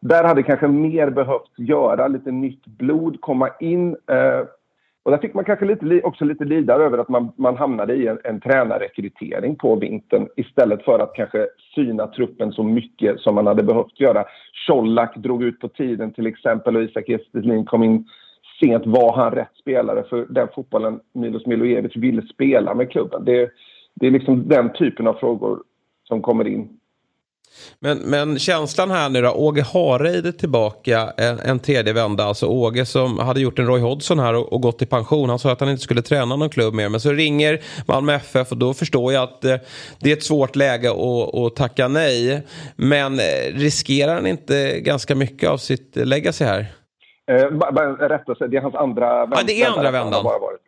där 0.01 0.23
hade 0.23 0.43
kanske 0.43 0.67
mer 0.67 1.09
behövt 1.09 1.51
göra 1.57 2.07
lite 2.07 2.31
nytt 2.31 2.65
blod, 2.65 3.21
komma 3.21 3.49
in. 3.59 3.89
Eh, 3.89 4.47
och 5.03 5.11
där 5.11 5.17
fick 5.17 5.33
man 5.33 5.45
kanske 5.45 5.65
lite, 5.65 6.01
också 6.01 6.25
lite 6.25 6.45
lida 6.45 6.73
över 6.73 6.97
att 6.97 7.09
man, 7.09 7.31
man 7.35 7.57
hamnade 7.57 7.93
i 7.93 8.07
en, 8.07 8.19
en 8.23 8.41
tränarrekrytering 8.41 9.55
på 9.55 9.75
vintern 9.75 10.27
istället 10.35 10.83
för 10.83 10.99
att 10.99 11.13
kanske 11.13 11.47
syna 11.75 12.07
truppen 12.07 12.51
så 12.51 12.63
mycket 12.63 13.19
som 13.19 13.35
man 13.35 13.47
hade 13.47 13.63
behövt 13.63 13.99
göra. 13.99 14.25
Colak 14.67 15.15
drog 15.17 15.43
ut 15.43 15.59
på 15.59 15.67
tiden 15.67 16.13
till 16.13 16.27
exempel 16.27 16.75
och 16.75 16.83
Isak 16.83 17.09
Estelin 17.09 17.65
kom 17.65 17.83
in 17.83 18.05
sent. 18.59 18.85
Var 18.85 19.15
han 19.15 19.31
rätt 19.31 19.55
spelare 19.61 20.03
för 20.09 20.25
den 20.29 20.47
fotbollen 20.55 20.99
Milos 21.13 21.45
Milojevic 21.45 21.95
ville 21.95 22.21
spela 22.21 22.73
med 22.73 22.91
klubben? 22.91 23.25
Det, 23.25 23.51
det 23.99 24.07
är 24.07 24.11
liksom 24.11 24.47
den 24.47 24.73
typen 24.73 25.07
av 25.07 25.13
frågor 25.13 25.59
som 26.07 26.21
kommer 26.21 26.47
in. 26.47 26.79
Men, 27.79 27.97
men 27.97 28.39
känslan 28.39 28.91
här 28.91 29.09
nu 29.09 29.21
då, 29.21 29.31
Åge 29.31 29.61
Hareide 29.61 30.33
tillbaka 30.33 31.13
en, 31.17 31.39
en 31.39 31.59
tredje 31.59 31.93
vända. 31.93 32.23
Alltså 32.23 32.47
Åge 32.47 32.85
som 32.85 33.19
hade 33.19 33.41
gjort 33.41 33.59
en 33.59 33.67
Roy 33.67 33.81
Hodgson 33.81 34.19
här 34.19 34.35
och, 34.35 34.53
och 34.53 34.61
gått 34.61 34.81
i 34.81 34.85
pension. 34.85 35.29
Han 35.29 35.39
sa 35.39 35.51
att 35.51 35.59
han 35.59 35.69
inte 35.69 35.83
skulle 35.83 36.01
träna 36.01 36.35
någon 36.35 36.49
klubb 36.49 36.73
mer. 36.73 36.89
Men 36.89 36.99
så 36.99 37.11
ringer 37.11 37.59
Malmö 37.87 38.13
FF 38.13 38.51
och 38.51 38.57
då 38.57 38.73
förstår 38.73 39.13
jag 39.13 39.23
att 39.23 39.45
eh, 39.45 39.55
det 39.99 40.11
är 40.11 40.13
ett 40.13 40.23
svårt 40.23 40.55
läge 40.55 40.89
att, 40.89 41.35
att 41.35 41.55
tacka 41.55 41.87
nej. 41.87 42.47
Men 42.75 43.13
eh, 43.13 43.53
riskerar 43.53 44.15
han 44.15 44.27
inte 44.27 44.79
ganska 44.79 45.15
mycket 45.15 45.49
av 45.49 45.57
sitt 45.57 45.95
legacy 45.95 46.45
här? 46.45 46.65
Eh, 47.31 47.49
bara, 47.49 47.71
bara 47.71 48.09
rätta 48.09 48.35
sig, 48.35 48.49
det 48.49 48.57
är 48.57 48.61
hans 48.61 48.75
andra 48.75 49.19
vända. 49.19 49.37
Ja, 49.39 49.43
det 49.47 49.61
är 49.61 49.69
andra 49.69 49.91
vändan. 49.91 50.23
Bara 50.23 50.39
varit, 50.39 50.67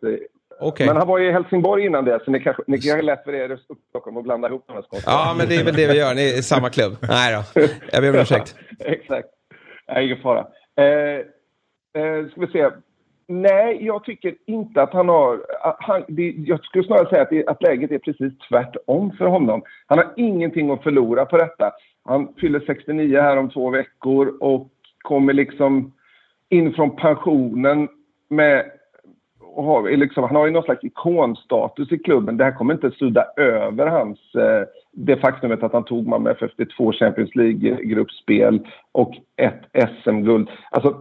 Okej. 0.62 0.86
Men 0.86 0.96
han 0.96 1.06
var 1.08 1.20
i 1.20 1.32
Helsingborg 1.32 1.86
innan 1.86 2.04
det, 2.04 2.20
så 2.24 2.30
ni 2.30 2.40
kanske, 2.40 2.62
ni 2.66 2.78
kanske 2.78 3.02
lätt 3.02 3.24
för 3.24 3.34
er 3.34 3.52
i 3.52 3.56
Stockholm 3.88 4.16
att 4.16 4.24
blanda 4.24 4.48
ihop 4.48 4.64
de 4.66 4.72
här 4.72 4.82
skånska. 4.82 5.10
Ja, 5.10 5.34
men 5.38 5.48
det 5.48 5.56
är 5.56 5.64
väl 5.64 5.74
det 5.74 5.86
vi 5.86 5.98
gör. 5.98 6.14
Ni 6.14 6.22
är 6.22 6.38
i 6.38 6.42
samma 6.42 6.70
klubb. 6.70 6.96
Nej 7.00 7.44
då, 7.54 7.62
jag 7.92 8.02
ber 8.02 8.10
om 8.10 8.16
ursäkt. 8.20 8.56
Exakt. 8.78 9.28
Nej, 9.88 10.04
ingen 10.04 10.22
fara. 10.22 10.46
Eh, 10.76 11.18
eh, 12.02 12.28
ska 12.30 12.40
vi 12.40 12.46
se. 12.46 12.70
Nej, 13.28 13.84
jag 13.86 14.04
tycker 14.04 14.34
inte 14.46 14.82
att 14.82 14.92
han 14.92 15.08
har... 15.08 15.40
att 15.60 15.76
Han, 15.80 16.04
det, 16.08 16.34
jag 16.36 16.64
skulle 16.64 16.84
snarare 16.84 17.08
säga 17.08 17.22
att, 17.22 17.30
det, 17.30 17.46
att 17.46 17.62
läget 17.62 17.90
är 17.90 17.98
precis 17.98 18.32
tvärtom 18.48 19.12
för 19.18 19.26
honom. 19.26 19.62
Han 19.86 19.98
har 19.98 20.12
ingenting 20.16 20.70
att 20.70 20.82
förlora 20.82 21.24
på 21.24 21.36
detta. 21.36 21.72
Han 22.04 22.34
fyller 22.40 22.60
69 22.66 23.20
här 23.20 23.36
om 23.36 23.50
två 23.50 23.70
veckor 23.70 24.36
och 24.40 24.68
kommer 24.98 25.32
liksom 25.32 25.92
in 26.48 26.72
från 26.72 26.96
pensionen 26.96 27.88
med... 28.28 28.70
Har, 29.56 29.96
liksom, 29.96 30.24
han 30.24 30.36
har 30.36 30.46
ju 30.46 30.52
någon 30.52 30.62
slags 30.62 30.84
ikonstatus 30.84 31.92
i 31.92 31.98
klubben. 31.98 32.36
Det 32.36 32.44
här 32.44 32.52
kommer 32.52 32.74
inte 32.74 32.90
sudda 32.90 33.24
över 33.36 33.86
hans... 33.86 34.34
Eh, 34.34 34.64
det 34.92 35.16
faktumet 35.16 35.62
att 35.62 35.72
han 35.72 35.84
tog 35.84 36.06
Malmö 36.06 36.30
FF 36.30 36.56
till 36.56 36.68
två 36.68 36.92
Champions 36.92 37.34
League-gruppspel 37.34 38.66
och 38.92 39.14
ett 39.36 39.88
SM-guld. 40.04 40.50
Alltså, 40.70 41.00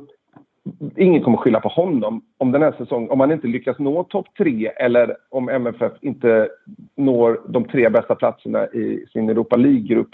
ingen 0.98 1.24
kommer 1.24 1.38
skylla 1.38 1.60
på 1.60 1.70
honom 1.70 2.22
om 2.38 2.52
den 2.52 2.62
här 2.62 2.74
säsongen, 2.78 3.10
om 3.10 3.20
han 3.20 3.32
inte 3.32 3.48
lyckas 3.48 3.80
nå 3.80 4.04
topp 4.04 4.28
tre 4.38 4.68
eller 4.68 5.16
om 5.30 5.50
MFF 5.50 5.92
inte 6.02 6.50
når 6.98 7.42
de 7.48 7.66
tre 7.66 7.90
bästa 7.90 8.16
platserna 8.16 8.68
i 8.68 9.06
sin 9.14 9.30
Europa 9.30 9.56
League-grupp 9.56 10.10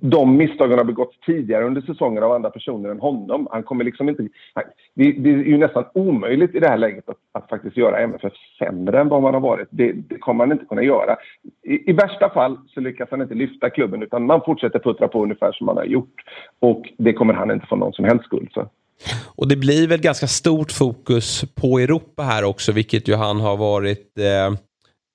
de 0.00 0.36
misstagen 0.36 0.78
har 0.78 0.84
begåtts 0.84 1.20
tidigare 1.26 1.64
under 1.64 1.80
säsongen 1.80 2.22
av 2.22 2.32
andra 2.32 2.50
personer 2.50 2.88
än 2.88 3.00
honom. 3.00 3.48
Han 3.50 3.62
kommer 3.62 3.84
liksom 3.84 4.08
inte... 4.08 4.22
Det, 4.94 5.12
det 5.12 5.30
är 5.30 5.36
ju 5.36 5.58
nästan 5.58 5.84
omöjligt 5.94 6.54
i 6.54 6.60
det 6.60 6.68
här 6.68 6.78
läget 6.78 7.08
att, 7.08 7.16
att, 7.32 7.48
faktiskt 7.48 7.76
göra 7.76 8.00
MFF 8.00 8.32
sämre 8.58 9.00
än 9.00 9.08
vad 9.08 9.22
man 9.22 9.34
har 9.34 9.40
varit. 9.40 9.68
Det, 9.70 9.92
det 9.92 10.18
kommer 10.18 10.46
man 10.46 10.52
inte 10.52 10.64
kunna 10.64 10.82
göra. 10.82 11.16
I, 11.62 11.90
I, 11.90 11.92
värsta 11.92 12.30
fall 12.30 12.58
så 12.74 12.80
lyckas 12.80 13.08
han 13.10 13.22
inte 13.22 13.34
lyfta 13.34 13.70
klubben 13.70 14.02
utan 14.02 14.26
man 14.26 14.40
fortsätter 14.40 14.78
puttra 14.78 15.08
på 15.08 15.22
ungefär 15.22 15.52
som 15.52 15.66
man 15.66 15.76
har 15.76 15.84
gjort. 15.84 16.14
Och 16.60 16.92
det 16.98 17.12
kommer 17.12 17.34
han 17.34 17.50
inte 17.50 17.66
få 17.66 17.76
någon 17.76 17.92
som 17.92 18.04
helst 18.04 18.24
skuld 18.24 18.48
för. 18.54 18.68
Och 19.36 19.48
det 19.48 19.56
blir 19.56 19.88
väl 19.88 20.00
ganska 20.00 20.26
stort 20.26 20.72
fokus 20.72 21.44
på 21.54 21.78
Europa 21.78 22.22
här 22.22 22.44
också, 22.44 22.72
vilket 22.72 23.08
ju 23.08 23.14
han 23.14 23.40
har 23.40 23.56
varit 23.56 24.18
eh 24.18 24.58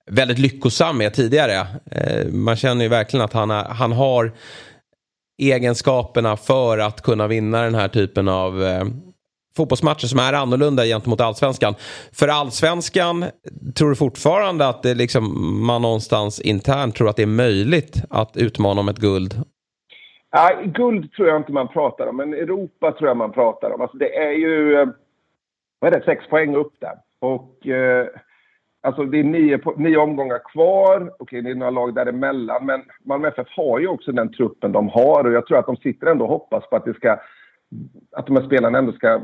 väldigt 0.08 0.40
lyckosam 0.40 0.98
med 0.98 1.14
tidigare. 1.14 1.68
Eh, 1.92 2.28
man 2.32 2.56
känner 2.56 2.84
ju 2.84 2.90
verkligen 2.90 3.26
att 3.26 3.34
han, 3.34 3.52
är, 3.52 3.64
han 3.64 3.92
har 3.92 4.32
egenskaperna 5.42 6.38
för 6.38 6.78
att 6.78 7.02
kunna 7.02 7.28
vinna 7.28 7.62
den 7.62 7.76
här 7.76 7.88
typen 7.88 8.28
av 8.28 8.64
eh, 8.64 8.84
fotbollsmatcher 9.58 10.08
som 10.08 10.20
är 10.20 10.34
annorlunda 10.34 10.84
gentemot 10.84 11.22
allsvenskan. 11.22 11.74
För 12.20 12.28
allsvenskan 12.28 13.26
tror 13.76 13.90
du 13.90 13.96
fortfarande 13.96 14.68
att 14.68 14.84
det 14.84 14.94
liksom, 14.96 15.24
man 15.66 15.82
någonstans 15.82 16.42
internt 16.42 16.96
tror 16.96 17.10
att 17.10 17.16
det 17.16 17.22
är 17.22 17.26
möjligt 17.28 18.04
att 18.10 18.38
utmana 18.38 18.82
om 18.82 18.90
ett 18.90 18.98
guld? 18.98 19.42
Ja, 20.32 20.62
guld 20.66 21.12
tror 21.12 21.28
jag 21.28 21.38
inte 21.38 21.52
man 21.52 21.68
pratar 21.68 22.08
om, 22.08 22.18
men 22.18 22.34
Europa 22.34 22.92
tror 22.92 23.08
jag 23.08 23.18
man 23.18 23.32
pratar 23.32 23.72
om. 23.72 23.82
Alltså 23.82 23.98
det 23.98 24.16
är 24.18 24.32
ju 24.32 24.82
eh, 24.82 24.88
vad 25.80 25.94
är 25.94 26.00
det, 26.00 26.06
sex 26.06 26.30
poäng 26.30 26.56
upp 26.56 26.74
där. 26.80 26.96
Och 27.22 27.68
eh, 27.68 28.08
Alltså 28.88 29.04
det 29.04 29.20
är 29.20 29.24
nio, 29.24 29.60
nio 29.78 29.98
omgångar 29.98 30.40
kvar. 30.54 31.12
Okej, 31.20 31.42
det 31.42 31.50
är 31.50 31.56
några 31.56 31.72
lag 31.72 31.94
däremellan. 31.94 32.66
Men 32.66 32.84
Malmö 33.04 33.28
FF 33.28 33.48
har 33.50 33.80
ju 33.80 33.88
också 33.88 34.12
den 34.12 34.32
truppen 34.32 34.72
de 34.72 34.90
har 34.90 35.24
och 35.24 35.34
jag 35.34 35.46
tror 35.48 35.58
att 35.58 35.66
de 35.66 35.76
sitter 35.78 36.08
ändå 36.08 36.26
och 36.26 36.32
hoppas 36.32 36.70
på 36.70 36.76
att 36.76 36.86
det 36.86 36.94
ska... 36.94 37.20
Att 38.12 38.28
de 38.28 38.36
här 38.36 38.44
spelarna 38.44 38.78
ändå 38.78 38.92
ska 38.92 39.22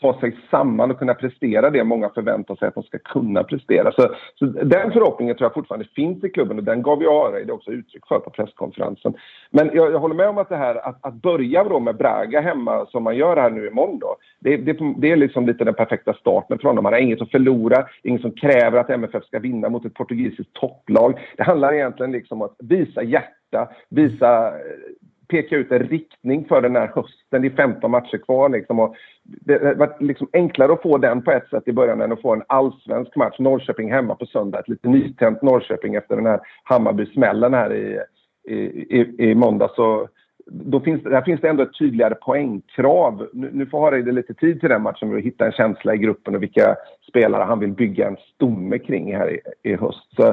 ta 0.00 0.20
sig 0.20 0.36
samman 0.50 0.90
och 0.90 0.98
kunna 0.98 1.14
prestera 1.14 1.70
det 1.70 1.84
många 1.84 2.08
förväntar 2.08 2.56
sig 2.56 2.68
att 2.68 2.74
de 2.74 2.82
ska 2.82 2.98
kunna 2.98 3.44
prestera. 3.44 3.92
Så, 3.92 4.14
så 4.34 4.44
den 4.44 4.92
förhoppningen 4.92 5.36
tror 5.36 5.44
jag 5.44 5.54
fortfarande 5.54 5.88
finns 5.94 6.24
i 6.24 6.28
klubben 6.28 6.58
och 6.58 6.64
den 6.64 6.82
gav 6.82 7.02
ju 7.02 7.08
Areide 7.08 7.52
också 7.52 7.70
uttryck 7.70 8.06
för 8.08 8.18
på 8.18 8.30
presskonferensen. 8.30 9.14
Men 9.50 9.70
jag, 9.74 9.92
jag, 9.92 9.98
håller 9.98 10.14
med 10.14 10.28
om 10.28 10.38
att 10.38 10.48
det 10.48 10.56
här 10.56 10.88
att, 10.88 11.04
att 11.06 11.14
börja 11.14 11.64
då 11.64 11.80
med 11.80 11.96
Braga 11.96 12.40
hemma 12.40 12.86
som 12.86 13.02
man 13.02 13.16
gör 13.16 13.36
här 13.36 13.50
nu 13.50 13.66
imorgon 13.66 13.98
då, 13.98 14.16
det, 14.40 14.56
det, 14.56 14.78
det 14.98 15.10
är 15.12 15.16
liksom 15.16 15.46
lite 15.46 15.64
den 15.64 15.74
perfekta 15.74 16.14
starten 16.14 16.58
för 16.58 16.68
honom. 16.68 16.84
Han 16.84 16.94
har 16.94 17.00
inget 17.00 17.22
att 17.22 17.30
förlora, 17.30 17.86
inget 18.02 18.22
som 18.22 18.30
kräver 18.30 18.78
att 18.78 18.90
MFF 18.90 19.24
ska 19.24 19.38
vinna 19.38 19.68
mot 19.68 19.84
ett 19.84 19.94
portugisiskt 19.94 20.52
topplag. 20.52 21.18
Det 21.36 21.42
handlar 21.42 21.74
egentligen 21.74 22.12
liksom 22.12 22.42
om 22.42 22.48
att 22.48 22.56
visa 22.58 23.02
hjärta, 23.02 23.68
visa 23.88 24.52
peka 25.28 25.56
ut 25.56 25.72
en 25.72 25.78
riktning 25.78 26.44
för 26.44 26.62
den 26.62 26.76
här 26.76 26.92
hösten. 26.94 27.42
Det 27.42 27.48
är 27.48 27.56
15 27.56 27.90
matcher 27.90 28.18
kvar. 28.18 28.48
Liksom, 28.48 28.78
och 28.78 28.94
det 29.22 29.78
var 29.78 29.96
liksom 30.00 30.28
enklare 30.32 30.72
att 30.72 30.82
få 30.82 30.98
den 30.98 31.22
på 31.22 31.30
ett 31.30 31.48
sätt 31.48 31.68
i 31.68 31.72
början 31.72 32.00
än 32.00 32.12
att 32.12 32.22
få 32.22 32.32
en 32.32 32.42
allsvensk 32.46 33.16
match. 33.16 33.38
Norrköping 33.38 33.92
hemma 33.92 34.14
på 34.14 34.26
söndag. 34.26 34.58
Ett 34.58 34.68
lite 34.68 34.88
nytänt 34.88 35.42
Norrköping 35.42 35.94
efter 35.94 36.16
den 36.16 36.26
här 36.26 36.40
Hammarby-smällen 36.62 37.54
här 37.54 37.74
i, 37.74 38.00
i, 38.48 38.56
i, 39.00 39.30
i 39.30 39.34
måndag. 39.34 39.70
Så 39.76 40.08
då 40.50 40.80
finns, 40.80 41.02
där 41.02 41.22
finns 41.22 41.40
det 41.40 41.48
ändå 41.48 41.62
ett 41.62 41.78
tydligare 41.78 42.14
poängkrav. 42.14 43.28
Nu, 43.32 43.50
nu 43.52 43.66
får 43.66 43.80
Hareide 43.80 44.12
lite 44.12 44.34
tid 44.34 44.60
till 44.60 44.68
den 44.68 44.82
matchen 44.82 45.10
för 45.10 45.16
att 45.16 45.24
hitta 45.24 45.46
en 45.46 45.52
känsla 45.52 45.94
i 45.94 45.98
gruppen 45.98 46.34
och 46.34 46.42
vilka 46.42 46.76
spelare 47.08 47.42
han 47.42 47.58
vill 47.58 47.72
bygga 47.72 48.08
en 48.08 48.16
stomme 48.34 48.78
kring 48.78 49.16
här 49.16 49.30
i, 49.30 49.40
i 49.62 49.76
höst. 49.76 50.16
Så, 50.16 50.28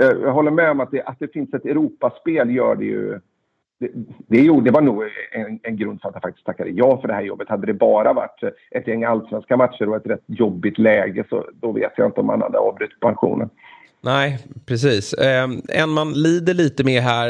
eh, 0.00 0.10
jag, 0.22 0.32
håller 0.32 0.50
med 0.50 0.70
om 0.70 0.80
att 0.80 0.90
det, 0.90 1.02
att 1.02 1.18
det 1.18 1.32
finns 1.32 1.54
ett 1.54 1.64
Europaspel 1.64 2.50
gör 2.50 2.76
det 2.76 2.84
ju 2.84 3.18
det, 3.82 3.90
det, 4.28 4.60
det 4.64 4.70
var 4.70 4.80
nog 4.80 5.02
en, 5.32 5.60
en, 5.62 5.76
grund 5.76 6.00
för 6.00 6.08
att 6.08 6.14
jag 6.14 6.22
faktiskt 6.22 6.46
tackade 6.46 6.70
ja 6.70 7.00
för 7.00 7.08
det 7.08 7.14
här 7.14 7.22
jobbet. 7.22 7.48
Hade 7.48 7.66
det 7.66 7.74
bara 7.74 8.12
varit 8.12 8.42
ett 8.70 8.88
gäng 8.88 9.04
allsvenska 9.04 9.56
matcher 9.56 9.88
och 9.88 9.96
ett 9.96 10.06
rätt 10.06 10.24
jobbigt 10.26 10.78
läge 10.78 11.24
så 11.28 11.46
då 11.54 11.72
vet 11.72 11.92
jag 11.96 12.08
inte 12.08 12.20
om 12.20 12.26
man 12.26 12.42
hade 12.42 12.58
avbrutit 12.58 13.00
pensionen. 13.00 13.50
Nej, 14.04 14.38
precis. 14.66 15.12
Eh, 15.12 15.48
en 15.68 15.90
man 15.90 16.12
lider 16.12 16.54
lite 16.54 16.84
med 16.84 17.02
här 17.02 17.28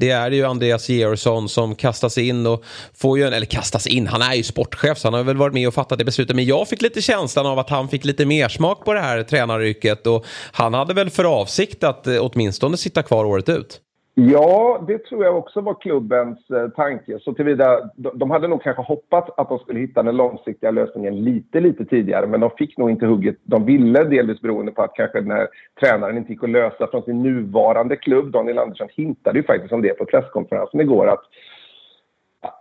det 0.00 0.10
är 0.10 0.30
ju 0.30 0.44
Andreas 0.44 0.88
Georgsson 0.88 1.48
som 1.48 1.74
kastas 1.74 2.18
in 2.18 2.46
och 2.46 2.64
får 2.94 3.18
ju, 3.18 3.24
eller 3.24 3.46
kastas 3.46 3.86
in, 3.86 4.06
han 4.06 4.22
är 4.22 4.34
ju 4.34 4.42
sportchef 4.42 4.98
så 4.98 5.06
han 5.08 5.14
har 5.14 5.22
väl 5.22 5.36
varit 5.36 5.54
med 5.54 5.68
och 5.68 5.74
fattat 5.74 5.98
det 5.98 6.04
beslutet. 6.04 6.36
Men 6.36 6.44
jag 6.44 6.68
fick 6.68 6.82
lite 6.82 7.02
känslan 7.02 7.46
av 7.46 7.58
att 7.58 7.70
han 7.70 7.88
fick 7.88 8.04
lite 8.04 8.26
mer 8.26 8.48
smak 8.48 8.84
på 8.84 8.92
det 8.94 9.00
här 9.00 9.22
tränaryrket 9.22 10.06
och 10.06 10.26
han 10.52 10.74
hade 10.74 10.94
väl 10.94 11.10
för 11.10 11.24
avsikt 11.24 11.84
att 11.84 12.06
eh, 12.06 12.16
åtminstone 12.20 12.76
sitta 12.76 13.02
kvar 13.02 13.24
året 13.24 13.48
ut. 13.48 13.80
Ja, 14.16 14.84
det 14.86 14.98
tror 14.98 15.24
jag 15.24 15.38
också 15.38 15.60
var 15.60 15.74
klubbens 15.74 16.50
eh, 16.50 16.68
tanke. 16.68 17.18
Så 17.20 17.32
tillvida, 17.32 17.90
de, 17.96 18.18
de 18.18 18.30
hade 18.30 18.48
nog 18.48 18.62
kanske 18.62 18.82
hoppats 18.82 19.30
att 19.36 19.48
de 19.48 19.58
skulle 19.58 19.80
hitta 19.80 20.02
den 20.02 20.16
långsiktiga 20.16 20.70
lösningen 20.70 21.24
lite, 21.24 21.60
lite 21.60 21.84
tidigare. 21.84 22.26
Men 22.26 22.40
de 22.40 22.50
fick 22.50 22.78
nog 22.78 22.90
inte 22.90 23.06
hugget 23.06 23.36
de 23.42 23.64
ville, 23.64 24.04
delvis 24.04 24.40
beroende 24.40 24.72
på 24.72 24.82
att 24.82 24.94
kanske 24.94 25.20
när 25.20 25.48
tränaren 25.80 26.16
inte 26.16 26.32
gick 26.32 26.44
att 26.44 26.50
lösa 26.50 26.86
från 26.86 27.02
sin 27.02 27.22
nuvarande 27.22 27.96
klubb. 27.96 28.32
Daniel 28.32 28.58
Andersson 28.58 28.88
hintade 28.90 29.38
ju 29.38 29.44
faktiskt 29.44 29.72
om 29.72 29.82
det 29.82 29.98
på 29.98 30.04
presskonferensen 30.04 30.80
igår. 30.80 31.08
Att, 31.08 31.22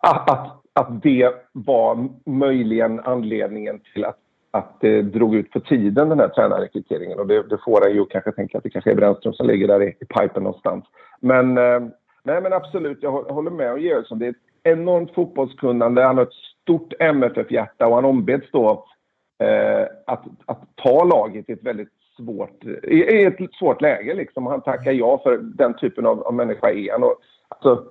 att, 0.02 0.30
att, 0.30 0.62
att 0.74 1.04
det 1.04 1.32
var 1.52 2.10
möjligen 2.26 3.00
anledningen 3.00 3.80
till 3.94 4.06
att 4.06 4.23
att 4.54 4.78
det 4.80 5.02
drog 5.02 5.36
ut 5.36 5.52
på 5.52 5.60
tiden 5.60 6.10
den 6.10 6.20
här 6.20 6.28
tränarrekryteringen 6.28 7.20
och 7.20 7.28
det, 7.28 7.44
det 7.44 7.58
får 7.66 7.88
en 7.88 7.96
ju 7.96 8.06
kanske 8.06 8.32
tänka 8.32 8.58
att 8.58 8.64
det 8.64 8.70
kanske 8.70 8.92
är 8.92 8.96
Brännström 8.96 9.34
som 9.34 9.48
ligger 9.48 9.68
där 9.68 9.84
i, 9.84 9.88
i 9.88 10.06
pipen 10.06 10.44
någonstans. 10.44 10.86
Men, 11.20 11.58
eh, 11.58 11.80
nej 12.24 12.42
men 12.42 12.54
absolut, 12.54 12.98
jag 13.02 13.12
håller 13.12 13.52
med 13.52 13.72
om 13.72 13.80
Georgsson. 13.80 14.20
Det 14.20 14.26
är 14.26 14.30
ett 14.30 14.36
enormt 14.64 15.14
fotbollskunnande, 15.14 16.04
han 16.04 16.18
har 16.18 16.24
ett 16.24 16.34
stort 16.62 16.94
MFF-hjärta 17.00 17.88
och 17.88 17.96
han 17.96 18.06
ombeds 18.06 18.52
då 18.52 18.86
eh, 19.44 19.88
att, 20.08 20.24
att 20.46 20.62
ta 20.76 21.04
laget 21.04 21.50
i 21.50 21.54
ett 21.54 21.64
väldigt 21.64 21.92
svårt, 22.18 22.64
i, 22.84 22.96
i 22.96 23.24
ett 23.24 23.54
svårt 23.60 23.82
läge 23.82 24.14
liksom. 24.14 24.46
Han 24.46 24.62
tackar 24.62 24.92
ja 24.92 25.22
för 25.24 25.38
den 25.38 25.74
typen 25.74 26.06
av, 26.06 26.24
av 26.24 26.34
människa 26.34 26.70
är 26.72 26.92
han. 26.92 27.04
Och, 27.04 27.16
alltså, 27.48 27.86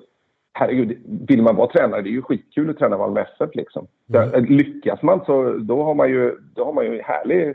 herregud, 0.52 0.98
vill 1.28 1.42
man 1.42 1.56
vara 1.56 1.70
tränare, 1.70 2.02
det 2.02 2.08
är 2.08 2.12
ju 2.12 2.22
skitkul 2.22 2.70
att 2.70 2.78
träna 2.78 2.98
Malmö 2.98 3.20
FF 3.20 3.50
liksom. 3.54 3.86
Mm. 4.14 4.44
Lyckas 4.44 5.02
man 5.02 5.24
så 5.24 5.52
då 5.52 5.82
har 5.82 5.94
man 5.94 6.10
ju, 6.10 6.36
då 6.54 6.64
har 6.64 6.72
man 6.72 6.84
ju 6.84 6.98
en 6.98 7.04
härlig 7.04 7.54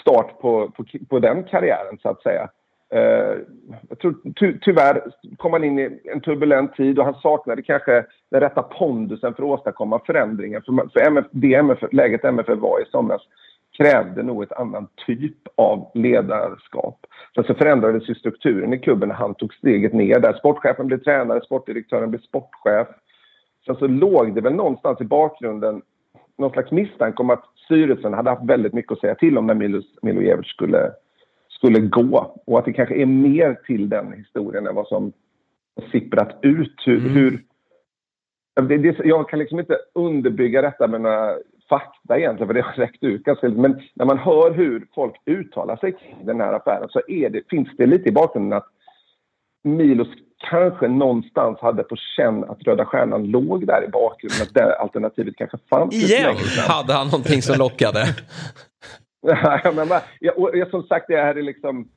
start 0.00 0.40
på, 0.40 0.70
på, 0.70 0.84
på 1.08 1.18
den 1.18 1.44
karriären 1.44 1.98
så 2.02 2.08
att 2.08 2.22
säga. 2.22 2.48
Uh, 2.94 3.38
jag 3.88 3.98
tror, 3.98 4.14
ty, 4.40 4.58
tyvärr 4.60 5.02
kom 5.36 5.52
han 5.52 5.64
in 5.64 5.78
i 5.78 6.00
en 6.04 6.20
turbulent 6.20 6.74
tid 6.74 6.98
och 6.98 7.04
han 7.04 7.14
saknade 7.14 7.62
kanske 7.62 8.04
den 8.30 8.40
rätta 8.40 8.62
pondusen 8.62 9.34
för 9.34 9.42
att 9.42 9.48
åstadkomma 9.48 10.00
förändringar. 10.06 10.60
För, 10.60 10.88
för 10.88 11.00
MF, 11.06 11.26
det 11.30 11.54
MF, 11.54 11.78
läget 11.92 12.24
MFF 12.24 12.58
var 12.58 12.80
i 12.80 12.90
somras 12.90 13.22
krävde 13.76 14.22
nog 14.22 14.42
ett 14.42 14.52
annan 14.52 14.88
typ 15.06 15.38
av 15.54 15.90
ledarskap. 15.94 17.06
Sen 17.34 17.44
så 17.44 17.54
förändrades 17.54 18.08
ju 18.08 18.14
strukturen 18.14 18.72
i 18.72 18.78
klubben 18.78 19.08
när 19.08 19.16
han 19.16 19.34
tog 19.34 19.54
steget 19.54 19.92
ner 19.92 20.20
där. 20.20 20.32
Sportchefen 20.32 20.86
blev 20.86 20.98
tränare, 20.98 21.44
sportdirektören 21.44 22.10
blev 22.10 22.20
sportchef. 22.20 22.88
Sen 23.66 23.76
så 23.76 23.86
låg 23.86 24.34
det 24.34 24.40
väl 24.40 24.54
någonstans 24.54 25.00
i 25.00 25.04
bakgrunden 25.04 25.82
någon 26.38 26.50
slags 26.50 26.70
misstanke 26.70 27.22
om 27.22 27.30
att 27.30 27.44
styrelsen 27.64 28.14
hade 28.14 28.30
haft 28.30 28.44
väldigt 28.44 28.72
mycket 28.72 28.92
att 28.92 29.00
säga 29.00 29.14
till 29.14 29.38
om 29.38 29.46
när 29.46 29.82
Milojevic 30.02 30.46
skulle, 30.46 30.92
skulle 31.48 31.80
gå. 31.80 32.42
Och 32.46 32.58
att 32.58 32.64
det 32.64 32.72
kanske 32.72 32.94
är 32.94 33.06
mer 33.06 33.54
till 33.66 33.88
den 33.88 34.12
historien 34.12 34.66
än 34.66 34.74
vad 34.74 34.86
som 34.86 35.12
sipprat 35.92 36.38
ut. 36.42 36.82
Hur, 36.86 36.98
mm. 36.98 37.12
hur 38.68 39.04
jag 39.04 39.28
kan 39.28 39.38
liksom 39.38 39.60
inte 39.60 39.78
underbygga 39.94 40.62
detta 40.62 40.86
med 40.86 41.00
några 41.00 41.34
fakta 41.68 42.18
egentligen, 42.18 42.46
för 42.46 42.54
det 42.54 42.60
har 42.60 42.72
räckt 42.72 43.02
ut 43.04 43.24
ganska 43.24 43.48
lite. 43.48 43.60
Men 43.60 43.82
när 43.94 44.04
man 44.04 44.18
hör 44.18 44.50
hur 44.50 44.86
folk 44.94 45.14
uttalar 45.26 45.76
sig 45.76 45.92
kring 45.92 46.26
den 46.26 46.40
här 46.40 46.52
affären 46.52 46.88
så 46.88 47.00
det, 47.06 47.48
finns 47.50 47.68
det 47.78 47.86
lite 47.86 48.08
i 48.08 48.12
bakgrunden 48.12 48.58
att 48.58 48.66
Milos 49.64 50.08
kanske 50.50 50.88
någonstans 50.88 51.58
hade 51.60 51.82
på 51.82 51.96
känn 52.16 52.44
att 52.44 52.62
Röda 52.62 52.84
Stjärnan 52.84 53.24
låg 53.24 53.66
där 53.66 53.84
i 53.84 53.88
bakgrunden, 53.88 54.42
att 54.42 54.54
det 54.54 54.78
alternativet 54.78 55.36
kanske 55.36 55.58
fanns. 55.70 55.94
Igen 55.94 56.34
hade 56.68 56.92
han 56.92 57.06
någonting 57.06 57.42
som 57.42 57.58
lockade. 57.58 58.04
ja, 59.64 59.72
men, 59.74 59.88
ja, 60.20 60.32
och, 60.32 60.50
som 60.70 60.82
sagt, 60.82 61.06
det 61.08 61.16
här 61.16 61.34
är 61.34 61.42
liksom... 61.42 61.88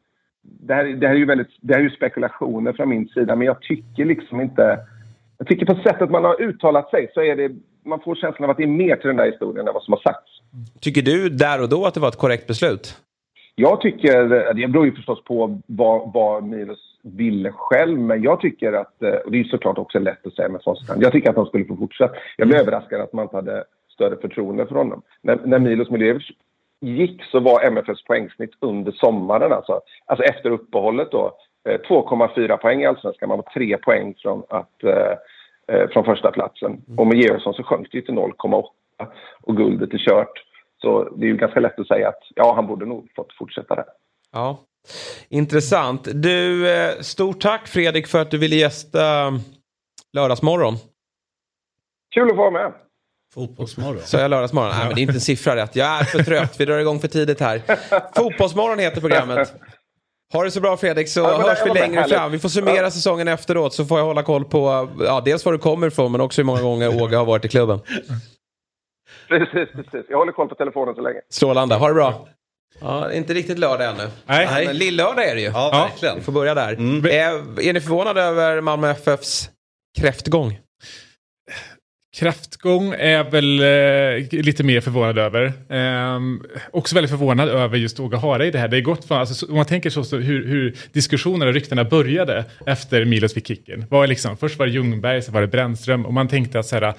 Det 0.41 0.73
här, 0.73 0.83
det 0.83 1.07
här 1.07 1.13
är 1.13 1.19
ju 1.19 1.25
väldigt, 1.25 1.57
det 1.61 1.73
här 1.73 1.79
är 1.79 1.83
ju 1.83 1.95
spekulationer 1.95 2.73
från 2.73 2.89
min 2.89 3.07
sida, 3.07 3.35
men 3.35 3.47
jag 3.47 3.61
tycker 3.61 4.05
liksom 4.05 4.41
inte... 4.41 4.79
Jag 5.37 5.47
tycker 5.47 5.65
på 5.65 5.75
sättet 5.83 6.09
man 6.09 6.23
har 6.23 6.41
uttalat 6.41 6.89
sig 6.89 7.11
så 7.13 7.21
är 7.21 7.35
det 7.35 7.51
man 7.85 7.99
får 7.99 8.15
känslan 8.15 8.43
av 8.43 8.49
att 8.49 8.57
det 8.57 8.63
är 8.63 8.67
mer 8.67 8.95
till 8.95 9.07
den 9.07 9.17
där 9.17 9.31
historien 9.31 9.67
än 9.67 9.73
vad 9.73 9.83
som 9.83 9.93
har 9.93 10.01
sagts. 10.01 10.31
Tycker 10.81 11.01
du 11.01 11.29
där 11.29 11.61
och 11.61 11.69
då 11.69 11.85
att 11.85 11.93
det 11.93 11.99
var 11.99 12.07
ett 12.07 12.17
korrekt 12.17 12.47
beslut? 12.47 12.97
Jag 13.55 13.81
tycker, 13.81 14.53
det 14.53 14.67
beror 14.67 14.85
ju 14.85 14.91
förstås 14.95 15.23
på 15.23 15.59
vad, 15.67 16.13
vad 16.13 16.43
Milos 16.43 16.97
ville 17.03 17.51
själv, 17.51 17.99
men 17.99 18.23
jag 18.23 18.39
tycker 18.39 18.73
att, 18.73 19.01
och 19.25 19.31
det 19.31 19.39
är 19.39 19.43
såklart 19.43 19.77
också 19.77 19.99
lätt 19.99 20.27
att 20.27 20.33
säga 20.33 20.49
med 20.49 20.61
facit 20.63 20.89
Jag 20.99 21.11
tycker 21.11 21.29
att 21.29 21.35
de 21.35 21.45
skulle 21.45 21.65
få 21.65 21.75
fortsätta. 21.75 22.15
Jag 22.37 22.47
blev 22.47 22.59
överraskad 22.61 23.01
att 23.01 23.13
man 23.13 23.23
inte 23.23 23.35
hade 23.35 23.63
större 23.93 24.15
förtroende 24.21 24.65
för 24.65 24.75
honom. 24.75 25.01
När, 25.21 25.39
när 25.45 25.59
Milos 25.59 25.89
Miljevic 25.89 26.23
gick 26.81 27.23
så 27.23 27.39
var 27.39 27.63
MFFs 27.63 28.03
poängsnitt 28.03 28.51
under 28.59 28.91
sommaren, 28.91 29.51
alltså, 29.51 29.81
alltså 30.05 30.23
efter 30.23 30.49
uppehållet 30.49 31.11
då, 31.11 31.33
2,4 31.65 32.49
eh, 32.49 32.57
poäng 32.57 32.81
i 32.81 32.85
allsvenskan. 32.85 33.29
Man 33.29 33.37
var 33.37 33.53
tre 33.53 33.77
poäng 33.77 34.13
från, 34.17 34.43
att, 34.49 34.83
eh, 35.71 35.89
från 35.89 36.05
första 36.05 36.31
platsen. 36.31 36.71
Mm. 36.71 36.99
Och 36.99 37.07
med 37.07 37.17
Georgsson 37.17 37.53
så 37.53 37.63
sjönk 37.63 37.87
det 37.91 38.01
till 38.01 38.13
0,8 38.13 38.63
och 39.41 39.57
guldet 39.57 39.93
är 39.93 39.97
kört. 39.97 40.43
Så 40.81 41.03
det 41.03 41.25
är 41.25 41.27
ju 41.27 41.37
ganska 41.37 41.59
lätt 41.59 41.79
att 41.79 41.87
säga 41.87 42.09
att 42.09 42.21
ja, 42.35 42.53
han 42.55 42.67
borde 42.67 42.85
nog 42.85 43.11
fått 43.15 43.33
fortsätta 43.33 43.75
där. 43.75 43.85
Ja, 44.31 44.59
intressant. 45.29 46.07
Du, 46.13 46.69
eh, 46.71 46.99
stort 46.99 47.41
tack 47.41 47.67
Fredrik 47.67 48.07
för 48.07 48.21
att 48.21 48.31
du 48.31 48.37
ville 48.37 48.55
gästa 48.55 48.99
Lördagsmorgon. 50.13 50.75
Kul 52.15 52.23
att 52.23 52.29
få 52.29 52.35
vara 52.35 52.51
med. 52.51 52.73
Fotbollsmorgon. 53.33 54.01
Så 54.01 54.17
jag 54.17 54.29
lördagsmorgon? 54.29 54.71
Nej, 54.71 54.85
men 54.85 54.95
det 54.95 54.99
är 54.99 55.01
inte 55.01 55.13
en 55.13 55.21
siffra 55.21 55.55
rätt. 55.55 55.75
Jag 55.75 55.99
är 55.99 56.03
för 56.03 56.23
trött. 56.23 56.59
Vi 56.59 56.65
drar 56.65 56.79
igång 56.79 56.99
för 56.99 57.07
tidigt 57.07 57.39
här. 57.39 57.61
Fotbollsmorgon 58.15 58.79
heter 58.79 59.01
programmet. 59.01 59.53
Ha 60.33 60.43
det 60.43 60.51
så 60.51 60.61
bra 60.61 60.77
Fredrik 60.77 61.09
så 61.09 61.19
ja, 61.19 61.41
hörs 61.41 61.59
vi 61.65 61.79
längre 61.79 62.03
fram. 62.03 62.31
Vi 62.31 62.39
får 62.39 62.49
summera 62.49 62.83
ja. 62.83 62.91
säsongen 62.91 63.27
efteråt 63.27 63.73
så 63.73 63.85
får 63.85 63.99
jag 63.99 64.05
hålla 64.05 64.23
koll 64.23 64.45
på 64.45 64.89
ja, 64.99 65.21
dels 65.25 65.45
var 65.45 65.53
du 65.53 65.59
kommer 65.59 65.87
ifrån 65.87 66.11
men 66.11 66.21
också 66.21 66.41
hur 66.41 66.45
många 66.45 66.61
gånger 66.61 67.03
Åge 67.03 67.17
har 67.17 67.25
varit 67.25 67.45
i 67.45 67.47
klubben. 67.47 67.79
Precis, 69.27 69.69
precis. 69.75 70.05
Jag 70.09 70.17
håller 70.17 70.31
koll 70.31 70.49
på 70.49 70.55
telefonen 70.55 70.95
så 70.95 71.01
länge. 71.01 71.19
Strålande. 71.29 71.75
Ha 71.75 71.87
det 71.87 71.93
bra. 71.93 72.27
Ja, 72.81 73.13
inte 73.13 73.33
riktigt 73.33 73.59
lördag 73.59 73.89
ännu. 73.89 74.09
Nej. 74.25 74.65
Men 74.65 74.77
lillördag 74.77 75.29
är 75.29 75.35
det 75.35 75.41
ju. 75.41 75.47
Ja, 75.47 75.69
verkligen. 75.71 76.15
Vi 76.15 76.21
får 76.21 76.31
börja 76.31 76.53
där. 76.53 76.73
Mm. 76.73 77.05
Är, 77.05 77.67
är 77.67 77.73
ni 77.73 77.81
förvånade 77.81 78.21
över 78.21 78.61
Malmö 78.61 78.89
FFs 78.91 79.49
kräftgång? 79.99 80.59
Kraftgång 82.15 82.93
är 82.97 83.23
väl 83.23 83.59
eh, 83.59 84.43
lite 84.43 84.63
mer 84.63 84.81
förvånad 84.81 85.17
över. 85.17 85.45
Eh, 85.69 86.19
också 86.71 86.95
väldigt 86.95 87.11
förvånad 87.11 87.49
över 87.49 87.77
just 87.77 87.99
Åge 87.99 88.17
Hareide 88.17 88.51
det 88.51 88.59
här. 88.59 88.67
Det 88.67 88.77
är 88.77 88.81
gott 88.81 89.05
för, 89.05 89.15
alltså, 89.15 89.45
om 89.45 89.55
man 89.55 89.65
tänker 89.65 89.89
så, 89.89 90.03
så 90.03 90.17
hur, 90.17 90.47
hur 90.47 90.75
diskussionerna 90.91 91.45
och 91.45 91.53
ryktena 91.53 91.83
började 91.83 92.45
efter 92.65 93.05
Milos 93.05 93.33
fick 93.33 93.47
kicken. 93.47 93.85
Var 93.89 94.07
liksom, 94.07 94.37
först 94.37 94.59
var 94.59 94.65
det 94.65 94.71
Ljungberg, 94.71 95.21
sen 95.21 95.33
var 95.33 95.41
det 95.41 95.47
Brännström 95.47 96.05
och 96.05 96.13
man 96.13 96.27
tänkte 96.27 96.59
att 96.59 96.65
så 96.65 96.75
här, 96.75 96.93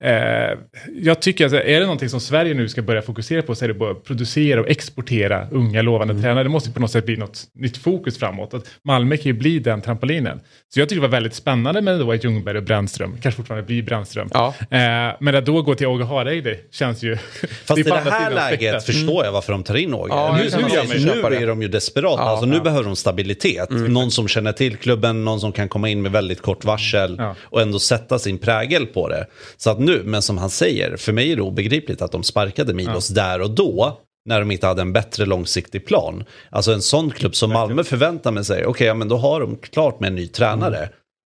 eh, 0.00 0.58
jag 1.02 1.22
tycker 1.22 1.46
att 1.46 1.52
är 1.52 1.80
det 1.80 1.86
någonting 1.86 2.08
som 2.08 2.20
Sverige 2.20 2.54
nu 2.54 2.68
ska 2.68 2.82
börja 2.82 3.02
fokusera 3.02 3.42
på 3.42 3.54
så 3.54 3.64
är 3.64 3.68
det 3.68 3.74
bara 3.74 3.90
att 3.90 4.04
producera 4.04 4.60
och 4.60 4.68
exportera 4.68 5.48
unga 5.50 5.82
lovande 5.82 6.12
mm. 6.12 6.22
tränare. 6.22 6.44
Det 6.44 6.50
måste 6.50 6.70
på 6.70 6.80
något 6.80 6.90
sätt 6.90 7.06
bli 7.06 7.16
något 7.16 7.44
nytt 7.54 7.76
fokus 7.76 8.18
framåt. 8.18 8.54
Att 8.54 8.70
Malmö 8.82 9.16
kan 9.16 9.24
ju 9.24 9.32
bli 9.32 9.58
den 9.58 9.80
trampolinen. 9.80 10.40
Så 10.68 10.80
jag 10.80 10.88
tycker 10.88 11.02
det 11.02 11.08
var 11.08 11.12
väldigt 11.12 11.34
spännande 11.34 11.82
med 11.82 11.98
då 11.98 12.14
Ljungberg 12.14 12.56
och 12.56 12.64
Brännström, 12.64 13.16
kanske 13.22 13.36
fortfarande 13.36 13.66
blir 13.66 13.82
Brännström. 13.82 14.28
Ja. 14.32 14.54
Eh, 14.60 15.16
men 15.20 15.34
att 15.34 15.46
då 15.46 15.62
gå 15.62 15.74
till 15.74 15.86
Åge 15.86 16.04
Hareide 16.04 16.56
känns 16.72 17.02
ju... 17.02 17.16
Fast 17.64 17.78
i 17.78 17.82
det 17.82 17.94
här 17.94 18.30
läget 18.30 18.84
förstår 18.84 19.24
jag 19.24 19.32
varför 19.32 19.52
de 19.52 19.62
tar 19.62 19.74
in 19.74 19.94
Åge. 19.94 20.08
Ja, 20.14 20.36
nu, 20.36 20.50
nu, 20.96 21.30
nu 21.30 21.36
är 21.36 21.46
de 21.46 21.62
ju 21.62 21.68
desperata. 21.68 22.22
Ja, 22.22 22.28
alltså, 22.28 22.46
nu 22.46 22.56
ja. 22.56 22.62
behöver 22.62 22.84
de 22.84 22.96
stabilitet. 22.96 23.70
Mm. 23.70 23.92
Någon 23.92 24.10
som 24.10 24.28
känner 24.28 24.52
till 24.52 24.76
klubben, 24.76 25.24
någon 25.24 25.40
som 25.40 25.52
kan 25.52 25.68
komma 25.68 25.88
in 25.88 26.02
med 26.02 26.12
väldigt 26.12 26.42
kort 26.42 26.64
varsel 26.64 27.16
ja. 27.18 27.34
och 27.42 27.60
ändå 27.60 27.78
sätta 27.78 28.18
sin 28.18 28.38
prägel 28.38 28.86
på 28.86 29.08
det. 29.08 29.26
Så 29.56 29.70
att 29.70 29.78
nu, 29.78 30.02
men 30.04 30.22
som 30.22 30.38
han 30.38 30.50
säger, 30.50 30.96
för 30.96 31.12
mig 31.12 31.32
är 31.32 31.36
det 31.36 31.42
obegripligt 31.42 32.02
att 32.02 32.12
de 32.12 32.22
sparkade 32.22 32.74
Milos 32.74 33.08
där 33.08 33.40
och 33.40 33.50
då 33.50 33.98
när 34.28 34.40
de 34.40 34.50
inte 34.50 34.66
hade 34.66 34.82
en 34.82 34.92
bättre 34.92 35.26
långsiktig 35.26 35.86
plan. 35.86 36.24
Alltså 36.50 36.72
en 36.72 36.82
sån 36.82 37.10
klubb 37.10 37.34
som 37.34 37.52
Malmö 37.52 37.84
förväntar 37.84 38.30
mig 38.30 38.44
sig, 38.44 38.56
okej, 38.56 38.66
okay, 38.70 38.86
ja, 38.86 38.94
men 38.94 39.08
då 39.08 39.16
har 39.16 39.40
de 39.40 39.56
klart 39.56 40.00
med 40.00 40.08
en 40.08 40.14
ny 40.14 40.28
tränare. 40.28 40.76
Mm. 40.76 40.88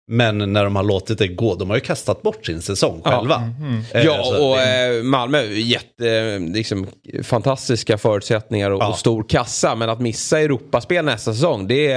Men 0.10 0.54
när 0.54 0.64
de 0.64 0.76
har 0.76 0.84
låtit 0.84 1.18
det 1.18 1.28
gå, 1.28 1.56
de 1.56 1.70
har 1.70 1.78
ju 1.78 1.82
kastat 1.82 2.22
bort 2.22 2.46
sin 2.46 2.62
säsong 2.62 3.02
själva. 3.04 3.36
Mm, 3.36 3.56
mm. 3.62 3.84
Eh, 3.92 4.06
ja, 4.06 4.38
och 4.38 4.58
det... 4.58 4.98
Eh, 4.98 5.04
Malmö, 5.04 5.44
jätte, 5.44 6.40
liksom, 6.40 6.88
fantastiska 7.24 7.98
förutsättningar 7.98 8.72
och, 8.72 8.82
ja. 8.82 8.88
och, 8.88 8.98
stor 8.98 9.24
kassa. 9.24 9.76
Men 9.76 9.90
att 9.90 10.00
missa 10.00 10.40
Europaspel 10.40 11.06
nästa 11.06 11.34
säsong, 11.34 11.68
det, 11.68 11.94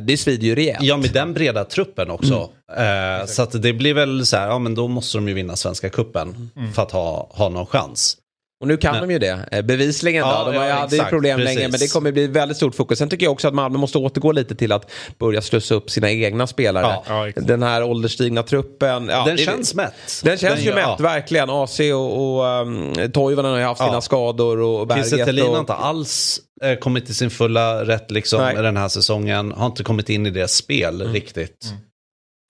det 0.00 0.16
svider 0.16 0.46
ju 0.46 0.54
rejält. 0.54 0.82
Ja, 0.82 0.96
med 0.96 1.10
den 1.12 1.34
breda 1.34 1.64
truppen 1.64 2.10
också. 2.10 2.50
Mm. 2.76 3.20
Eh, 3.20 3.26
så 3.26 3.42
att 3.42 3.62
det 3.62 3.72
blir 3.72 3.94
väl 3.94 4.26
så 4.26 4.36
här, 4.36 4.46
ja 4.46 4.58
men 4.58 4.74
då 4.74 4.88
måste 4.88 5.18
de 5.18 5.28
ju 5.28 5.34
vinna 5.34 5.56
Svenska 5.56 5.90
Kuppen 5.90 6.50
mm. 6.56 6.72
för 6.72 6.82
att 6.82 6.92
ha, 6.92 7.30
ha 7.30 7.48
någon 7.48 7.66
chans. 7.66 8.16
Och 8.60 8.68
nu 8.68 8.76
kan 8.76 8.92
men. 8.92 9.08
de 9.08 9.12
ju 9.12 9.18
det. 9.18 9.48
Eh, 9.52 9.62
bevisligen 9.62 10.26
ja, 10.26 10.44
då. 10.44 10.52
De 10.52 10.56
ja, 10.56 10.74
hade 10.74 10.96
ju 10.96 11.04
problem 11.04 11.38
precis. 11.38 11.56
länge 11.56 11.68
men 11.68 11.80
det 11.80 11.92
kommer 11.92 12.12
bli 12.12 12.26
väldigt 12.26 12.56
stort 12.56 12.74
fokus. 12.74 12.98
Sen 12.98 13.08
tycker 13.08 13.26
jag 13.26 13.32
också 13.32 13.48
att 13.48 13.54
Malmö 13.54 13.78
måste 13.78 13.98
återgå 13.98 14.32
lite 14.32 14.54
till 14.54 14.72
att 14.72 14.90
börja 15.18 15.42
slussa 15.42 15.74
upp 15.74 15.90
sina 15.90 16.10
egna 16.10 16.46
spelare. 16.46 16.96
Ja, 17.08 17.28
den 17.36 17.62
här 17.62 17.82
ålderstigna 17.82 18.42
truppen. 18.42 19.06
den 19.06 19.24
det, 19.24 19.38
känns 19.38 19.74
mätt. 19.74 19.94
Den 20.24 20.38
känns 20.38 20.54
den, 20.54 20.64
ju 20.64 20.74
mätt, 20.74 21.00
verkligen. 21.00 21.50
AC 21.50 21.80
och, 21.80 22.38
och 22.38 22.44
um, 22.44 22.94
Toivonen 23.12 23.50
har 23.50 23.58
ju 23.58 23.64
haft 23.64 23.80
sina 23.80 24.00
skador 24.00 24.60
och 24.60 24.86
Berget. 24.86 25.08
Kiese 25.08 25.42
och... 25.42 25.52
har 25.52 25.60
inte 25.60 25.74
alls 25.74 26.40
eh, 26.62 26.78
kommit 26.78 27.06
till 27.06 27.14
sin 27.14 27.30
fulla 27.30 27.84
rätt 27.84 28.10
liksom 28.10 28.40
den 28.40 28.76
här 28.76 28.88
säsongen. 28.88 29.52
Har 29.52 29.66
inte 29.66 29.84
kommit 29.84 30.08
in 30.08 30.26
i 30.26 30.30
deras 30.30 30.52
spel 30.52 31.00
mm. 31.00 31.12
riktigt. 31.12 31.64
Mm. 31.64 31.78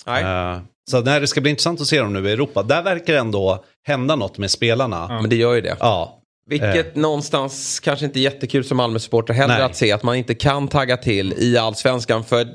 Nej. 0.07 0.55
Uh, 0.55 0.61
så 0.89 1.01
nej, 1.01 1.21
det 1.21 1.27
ska 1.27 1.41
bli 1.41 1.51
intressant 1.51 1.81
att 1.81 1.87
se 1.87 2.01
dem 2.01 2.13
nu 2.13 2.29
i 2.29 2.33
Europa. 2.33 2.63
Där 2.63 2.83
verkar 2.83 3.13
det 3.13 3.19
ändå 3.19 3.65
hända 3.87 4.17
något 4.17 4.39
med 4.39 4.51
spelarna. 4.51 5.07
Ja. 5.09 5.21
Men 5.21 5.31
det 5.31 5.37
gör 5.37 5.55
ju 5.55 5.61
det. 5.61 5.77
Ja. 5.81 6.23
Vilket 6.47 6.97
eh. 6.97 7.03
någonstans 7.03 7.81
kanske 7.81 8.05
inte 8.05 8.19
är 8.19 8.23
jättekul 8.23 8.65
som 8.65 8.77
Malmö-supporter 8.77 9.35
heller 9.35 9.55
nej. 9.55 9.63
att 9.63 9.77
se. 9.77 9.93
Att 9.93 10.03
man 10.03 10.17
inte 10.17 10.35
kan 10.35 10.69
tagga 10.69 10.97
till 10.97 11.35
i 11.39 11.59
allsvenskan. 11.59 12.25
För 12.25 12.49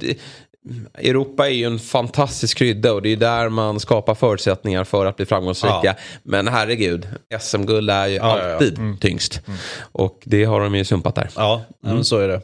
Europa 0.93 1.47
är 1.47 1.53
ju 1.53 1.65
en 1.65 1.80
fantastisk 1.80 2.57
krydda 2.57 2.93
och 2.93 3.01
det 3.01 3.10
är 3.10 3.18
där 3.18 3.49
man 3.49 3.80
skapar 3.80 4.15
förutsättningar 4.15 4.84
för 4.84 5.05
att 5.05 5.15
bli 5.15 5.26
framgångsrika. 5.26 5.80
Ja. 5.84 5.95
Men 6.23 6.47
herregud, 6.47 7.07
SM-guld 7.39 7.89
är 7.89 8.07
ju 8.07 8.15
ja, 8.15 8.23
alltid 8.23 8.73
ja, 8.77 8.81
mm. 8.81 8.97
tyngst. 8.97 9.41
Mm. 9.47 9.60
Och 9.91 10.22
det 10.23 10.43
har 10.43 10.61
de 10.61 10.76
ju 10.76 10.85
sumpat 10.85 11.15
där. 11.15 11.30
Ja, 11.35 11.61
mm. 11.85 12.03
så 12.03 12.19
är 12.19 12.27
det. 12.27 12.41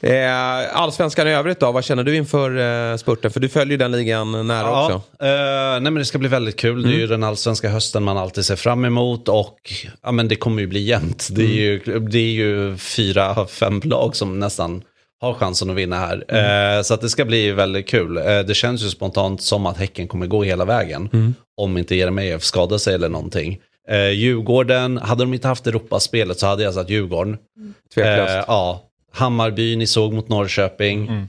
Eh, 0.00 0.76
allsvenskan 0.76 1.28
i 1.28 1.30
övrigt 1.30 1.60
då, 1.60 1.72
vad 1.72 1.84
känner 1.84 2.04
du 2.04 2.16
inför 2.16 2.58
eh, 2.90 2.96
spurten? 2.96 3.30
För 3.30 3.40
du 3.40 3.48
följer 3.48 3.70
ju 3.70 3.76
den 3.76 3.92
ligan 3.92 4.46
nära 4.46 4.66
ja, 4.66 4.84
också. 4.84 5.24
Eh, 5.24 5.30
nej 5.70 5.80
men 5.80 5.94
det 5.94 6.04
ska 6.04 6.18
bli 6.18 6.28
väldigt 6.28 6.56
kul. 6.56 6.78
Mm. 6.78 6.82
Det 6.82 6.96
är 6.96 6.98
ju 6.98 7.04
mm. 7.04 7.20
den 7.20 7.28
allsvenska 7.28 7.68
hösten 7.68 8.02
man 8.02 8.16
alltid 8.16 8.44
ser 8.44 8.56
fram 8.56 8.84
emot 8.84 9.28
och 9.28 9.58
ja, 10.02 10.12
men 10.12 10.28
det 10.28 10.36
kommer 10.36 10.60
ju 10.60 10.66
bli 10.66 10.80
jämnt. 10.80 11.28
Det 11.30 11.42
är 11.42 11.46
ju, 11.46 11.98
det 12.00 12.18
är 12.18 12.32
ju 12.32 12.76
fyra, 12.76 13.46
fem 13.46 13.80
lag 13.84 14.16
som 14.16 14.38
nästan 14.38 14.82
har 15.20 15.34
chansen 15.34 15.70
att 15.70 15.76
vinna 15.76 15.96
här. 15.96 16.24
Mm. 16.28 16.78
Eh, 16.78 16.82
så 16.82 16.94
att 16.94 17.00
det 17.00 17.08
ska 17.08 17.24
bli 17.24 17.50
väldigt 17.50 17.88
kul. 17.88 18.16
Eh, 18.16 18.40
det 18.40 18.54
känns 18.54 18.82
ju 18.82 18.88
spontant 18.88 19.42
som 19.42 19.66
att 19.66 19.78
Häcken 19.78 20.08
kommer 20.08 20.26
gå 20.26 20.42
hela 20.42 20.64
vägen. 20.64 21.08
Mm. 21.12 21.34
Om 21.56 21.78
inte 21.78 21.94
Jeremejeff 21.94 22.42
skadar 22.42 22.78
sig 22.78 22.94
eller 22.94 23.08
någonting. 23.08 23.58
Eh, 23.88 24.10
Djurgården, 24.10 24.98
hade 24.98 25.22
de 25.22 25.34
inte 25.34 25.48
haft 25.48 25.66
Europaspelet 25.66 26.38
så 26.38 26.46
hade 26.46 26.62
jag 26.62 26.74
satt 26.74 26.90
Djurgården. 26.90 27.38
Mm. 27.56 27.74
Tveklöst. 27.94 28.34
Eh, 28.34 28.44
ja, 28.46 28.89
Hammarby, 29.12 29.76
ni 29.76 29.86
såg 29.86 30.12
mot 30.12 30.28
Norrköping. 30.28 31.08
Mm. 31.08 31.28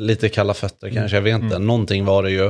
Lite 0.00 0.28
kalla 0.28 0.54
fötter 0.54 0.90
kanske, 0.90 1.16
jag 1.16 1.22
vet 1.22 1.42
inte. 1.42 1.56
Mm. 1.56 1.66
Någonting 1.66 2.04
var 2.04 2.22
det 2.22 2.30
ju. 2.30 2.44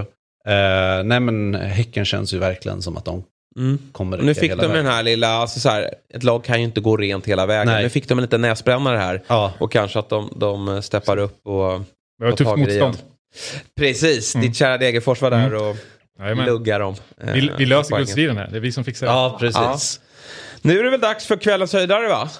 Uh, 0.48 1.04
nej 1.04 1.20
men 1.20 1.54
Häcken 1.54 2.04
känns 2.04 2.34
ju 2.34 2.38
verkligen 2.38 2.82
som 2.82 2.96
att 2.96 3.04
de 3.04 3.24
mm. 3.58 3.78
kommer 3.92 4.18
Nu 4.18 4.34
fick 4.34 4.50
de 4.50 4.56
vägen. 4.56 4.72
den 4.72 4.86
här 4.86 5.02
lilla, 5.02 5.28
alltså 5.28 5.60
så 5.60 5.68
här, 5.68 5.94
ett 6.14 6.22
lag 6.22 6.44
kan 6.44 6.58
ju 6.58 6.64
inte 6.64 6.80
gå 6.80 6.96
rent 6.96 7.26
hela 7.26 7.46
vägen. 7.46 7.72
Nej. 7.72 7.82
Nu 7.82 7.88
fick 7.88 8.08
de 8.08 8.18
en 8.18 8.22
liten 8.22 8.40
näsbrännare 8.40 8.96
här. 8.96 9.22
Ja. 9.26 9.52
Och 9.58 9.72
kanske 9.72 9.98
att 9.98 10.08
de, 10.08 10.32
de 10.36 10.82
steppar 10.82 11.16
upp 11.16 11.46
och 11.46 11.80
Det 12.18 12.24
var 12.24 12.32
tufft 12.32 12.56
motstånd. 12.56 12.98
Precis, 13.76 14.34
mm. 14.34 14.46
ditt 14.46 14.56
kära 14.56 14.78
Degerfors 14.78 15.22
var 15.22 15.30
där 15.30 15.46
mm. 15.46 15.62
och 15.62 15.76
Jajamän. 16.18 16.46
luggar 16.46 16.80
dem. 16.80 16.94
Vi, 17.16 17.50
vi 17.58 17.66
löser 17.66 17.96
guldstriden 17.96 18.36
här, 18.36 18.48
det 18.50 18.56
är 18.56 18.60
vi 18.60 18.72
som 18.72 18.84
fixar 18.84 19.06
det. 19.06 19.12
Ja, 19.12 19.36
precis. 19.40 19.56
Ja. 19.56 19.78
Nu 20.62 20.78
är 20.78 20.84
det 20.84 20.90
väl 20.90 21.00
dags 21.00 21.26
för 21.26 21.36
kvällens 21.36 21.72
höjdare 21.72 22.08
va? 22.08 22.30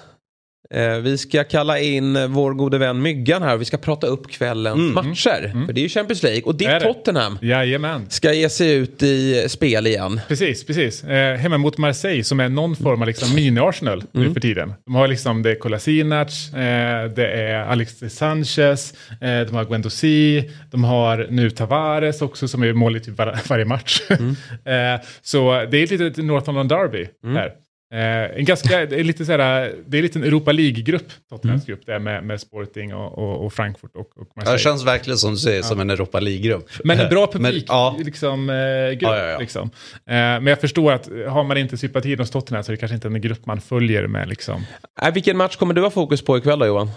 Eh, 0.69 0.97
vi 0.97 1.17
ska 1.17 1.43
kalla 1.43 1.79
in 1.79 2.31
vår 2.31 2.53
gode 2.53 2.77
vän 2.77 3.01
Myggan 3.01 3.43
här 3.43 3.53
och 3.55 3.61
vi 3.61 3.65
ska 3.65 3.77
prata 3.77 4.07
upp 4.07 4.31
kvällens 4.31 4.77
mm. 4.77 4.93
matcher. 4.93 5.51
Mm. 5.53 5.65
För 5.65 5.73
det 5.73 5.79
är 5.79 5.83
ju 5.83 5.89
Champions 5.89 6.23
League 6.23 6.41
och 6.43 6.55
ditt 6.55 6.79
Tottenham 6.81 7.37
Jajamän. 7.41 8.05
ska 8.09 8.33
ge 8.33 8.49
sig 8.49 8.73
ut 8.73 9.03
i 9.03 9.45
spel 9.49 9.87
igen. 9.87 10.21
Precis, 10.27 10.65
precis. 10.65 11.03
Eh, 11.03 11.35
hemma 11.37 11.57
mot 11.57 11.77
Marseille 11.77 12.23
som 12.23 12.39
är 12.39 12.49
någon 12.49 12.75
form 12.75 13.01
av 13.01 13.07
liksom 13.07 13.35
mini-Arsenal 13.35 14.03
mm. 14.13 14.27
nu 14.27 14.33
för 14.33 14.39
tiden. 14.39 14.73
De 14.85 14.95
har 14.95 15.07
liksom, 15.07 15.43
det 15.43 15.51
är 15.51 15.55
Kolasinac, 15.55 16.53
eh, 16.53 17.11
det 17.15 17.27
är 17.27 17.65
Alex 17.65 18.03
Sanchez, 18.09 18.93
eh, 19.21 19.41
de 19.41 19.55
har 19.55 19.65
Guendouzi, 19.65 20.51
de 20.71 20.83
har 20.83 21.27
nu 21.29 21.49
Tavares 21.49 22.21
också 22.21 22.47
som 22.47 22.63
är 22.63 22.73
mål 22.73 22.95
i 22.95 22.99
typ 22.99 23.17
var, 23.17 23.39
varje 23.49 23.65
match. 23.65 24.01
Mm. 24.09 24.29
eh, 24.95 25.01
så 25.21 25.65
det 25.71 25.77
är 25.77 25.83
ett 25.83 25.91
litet 25.91 26.17
North 26.17 26.45
London 26.45 26.67
Derby 26.67 27.07
mm. 27.23 27.35
här. 27.35 27.51
Eh, 27.93 28.37
en 28.39 28.45
ganska, 28.45 28.85
det 28.85 28.99
är 28.99 29.03
lite 29.03 29.25
såhär, 29.25 29.73
det 29.87 29.97
är 29.97 30.01
lite 30.01 30.19
en 30.19 30.23
Europa 30.23 30.51
League-grupp, 30.51 31.07
Tottenhams 31.29 31.67
mm. 31.67 31.75
grupp, 31.75 31.85
där 31.85 31.99
med, 31.99 32.23
med 32.23 32.41
Sporting 32.41 32.95
och, 32.95 33.17
och, 33.17 33.45
och 33.45 33.53
Frankfurt 33.53 33.95
och, 33.95 34.17
och 34.17 34.27
Marseille. 34.35 34.57
det 34.57 34.63
känns 34.63 34.85
verkligen 34.85 35.17
som 35.17 35.31
du 35.31 35.37
säger, 35.37 35.57
ja. 35.57 35.63
som 35.63 35.79
en 35.79 35.89
Europa 35.89 36.19
League-grupp. 36.19 36.69
Men 36.83 36.99
en 36.99 37.09
bra 37.09 37.27
publik, 37.27 37.67
men, 37.67 37.77
ja. 37.77 37.95
liksom, 37.99 38.49
eh, 38.49 38.89
grupp. 38.89 39.01
Ja, 39.01 39.37
liksom. 39.39 39.69
Eh, 39.95 40.15
men 40.15 40.47
jag 40.47 40.61
förstår 40.61 40.91
att 40.91 41.09
har 41.27 41.43
man 41.43 41.57
inte 41.57 41.77
sympati 41.77 42.15
hos 42.15 42.31
Tottenham 42.31 42.63
så 42.63 42.71
är 42.71 42.73
det 42.73 42.79
kanske 42.79 42.95
inte 42.95 43.07
en 43.07 43.21
grupp 43.21 43.45
man 43.45 43.61
följer 43.61 44.07
med. 44.07 44.29
Liksom. 44.29 44.65
Äh, 45.01 45.13
vilken 45.13 45.37
match 45.37 45.55
kommer 45.55 45.73
du 45.73 45.81
ha 45.81 45.89
fokus 45.89 46.21
på 46.21 46.37
ikväll 46.37 46.59
då 46.59 46.65
Johan? 46.65 46.89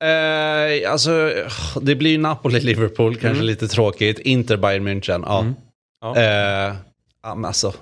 Eh, 0.00 0.92
alltså, 0.92 1.32
det 1.80 1.94
blir 1.94 2.10
ju 2.10 2.18
Napoli-Liverpool, 2.18 3.12
kanske 3.12 3.28
mm. 3.28 3.46
lite 3.46 3.68
tråkigt. 3.68 4.18
Inter-Bayern 4.18 4.88
München, 4.88 5.24
ja. 5.26 5.40
Mm. 5.40 5.54
ja. 6.00 6.16
Eh, 6.16 6.74
alltså, 7.22 7.72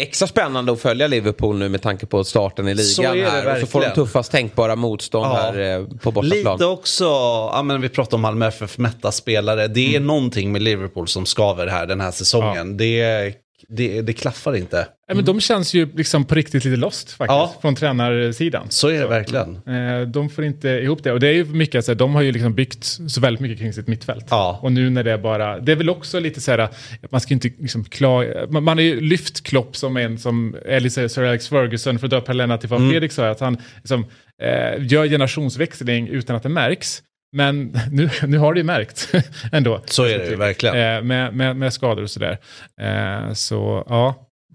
extra 0.00 0.26
spännande 0.28 0.72
att 0.72 0.80
följa 0.80 1.06
Liverpool 1.06 1.58
nu 1.58 1.68
med 1.68 1.82
tanke 1.82 2.06
på 2.06 2.24
starten 2.24 2.68
i 2.68 2.74
ligan 2.74 2.84
Så 2.86 3.02
här. 3.02 3.54
Och 3.54 3.60
så 3.60 3.66
får 3.66 3.80
de 3.80 3.90
tuffast 3.90 4.32
tänkbara 4.32 4.76
motstånd 4.76 5.26
Ja. 5.26 5.34
här 5.36 5.78
eh, 5.78 5.84
på 6.02 6.10
bortaplan. 6.10 6.52
Lite 6.52 6.64
också, 6.66 7.04
ja 7.04 7.62
men 7.64 7.80
vi 7.80 7.88
pratar 7.88 8.16
om 8.16 8.20
Malmö 8.20 8.46
FF 8.46 8.78
mätta 8.78 9.12
spelare. 9.12 9.68
Det 9.68 9.80
är 9.86 9.96
Mm. 9.96 10.06
någonting 10.06 10.52
med 10.52 10.62
Liverpool 10.62 11.08
som 11.08 11.26
skaver 11.26 11.66
här 11.66 11.86
den 11.86 12.00
här 12.00 12.10
säsongen. 12.10 12.76
Det, 12.76 13.34
det, 13.68 14.02
det 14.02 14.12
klaffar 14.12 14.56
inte. 14.56 14.86
Ja, 15.08 15.14
men 15.14 15.24
de 15.24 15.40
känns 15.40 15.74
ju 15.74 15.88
liksom 15.96 16.24
på 16.24 16.34
riktigt 16.34 16.64
lite 16.64 16.76
lost 16.76 17.10
faktiskt, 17.12 17.28
Ja. 17.34 17.54
från 17.60 17.74
tränarsidan. 17.74 18.66
Så 18.70 18.88
är 18.88 19.00
det 19.00 19.06
verkligen. 19.06 19.56
Eh, 19.56 20.00
De 20.08 20.30
får 20.30 20.44
inte 20.44 20.68
ihop 20.68 21.02
det. 21.02 21.12
Och 21.12 21.20
det 21.20 21.28
är 21.28 21.32
ju 21.32 21.44
mycket 21.44 21.84
så 21.84 21.90
här, 21.92 21.96
de 21.96 22.14
har 22.14 22.22
ju 22.22 22.32
liksom 22.32 22.54
byggt 22.54 22.84
så 23.08 23.20
väldigt 23.20 23.40
mycket 23.40 23.58
kring 23.58 23.72
sitt 23.72 23.86
mittfält. 23.88 24.26
Ja. 24.30 24.58
Och 24.62 24.72
nu 24.72 24.90
när 24.90 25.04
det 25.04 25.12
är 25.12 25.18
bara, 25.18 25.60
det 25.60 25.72
är 25.72 25.76
väl 25.76 25.90
också 25.90 26.20
lite 26.20 26.40
så 26.40 26.50
här, 26.50 26.68
man 27.10 27.20
ska 27.20 27.34
inte 27.34 27.50
liksom 27.58 27.84
klaga, 27.84 28.46
man, 28.50 28.64
man 28.64 28.76
har 28.78 28.82
ju 28.82 29.00
lyft 29.00 29.42
Klopp 29.46 29.76
som 29.76 29.96
en 29.96 30.18
som, 30.18 30.56
eller 30.66 30.88
så 30.88 31.00
här, 31.00 31.08
Sir 31.08 31.22
Alex 31.24 31.48
Ferguson, 31.48 31.98
för 31.98 32.06
att 32.06 32.10
dra 32.10 32.20
parallellerna 32.20 32.58
till 32.58 32.68
vad 32.68 32.80
Mm. 32.80 32.90
Fredrik 32.92 33.12
sa, 33.12 33.28
att 33.28 33.40
han 33.40 33.56
liksom, 33.76 34.06
eh, 34.42 34.86
gör 34.86 35.06
generationsväxling 35.08 36.08
utan 36.08 36.36
att 36.36 36.42
det 36.42 36.48
märks. 36.48 37.02
Men 37.34 37.78
nu, 37.90 38.10
nu 38.26 38.38
har 38.38 38.54
det 38.54 38.60
ju 38.60 38.64
märkt 38.64 39.08
ändå. 39.52 39.80
Så 39.84 40.04
är 40.04 40.18
det 40.18 40.26
ju 40.26 40.36
verkligen. 40.36 40.74
Eh, 40.74 41.02
med, 41.02 41.34
med, 41.34 41.56
med 41.56 41.72
skador 41.72 42.02
och 42.02 42.10
sådär. 42.10 42.38
Eh, 42.80 43.32
så 43.32 43.84
ja, 43.88 44.14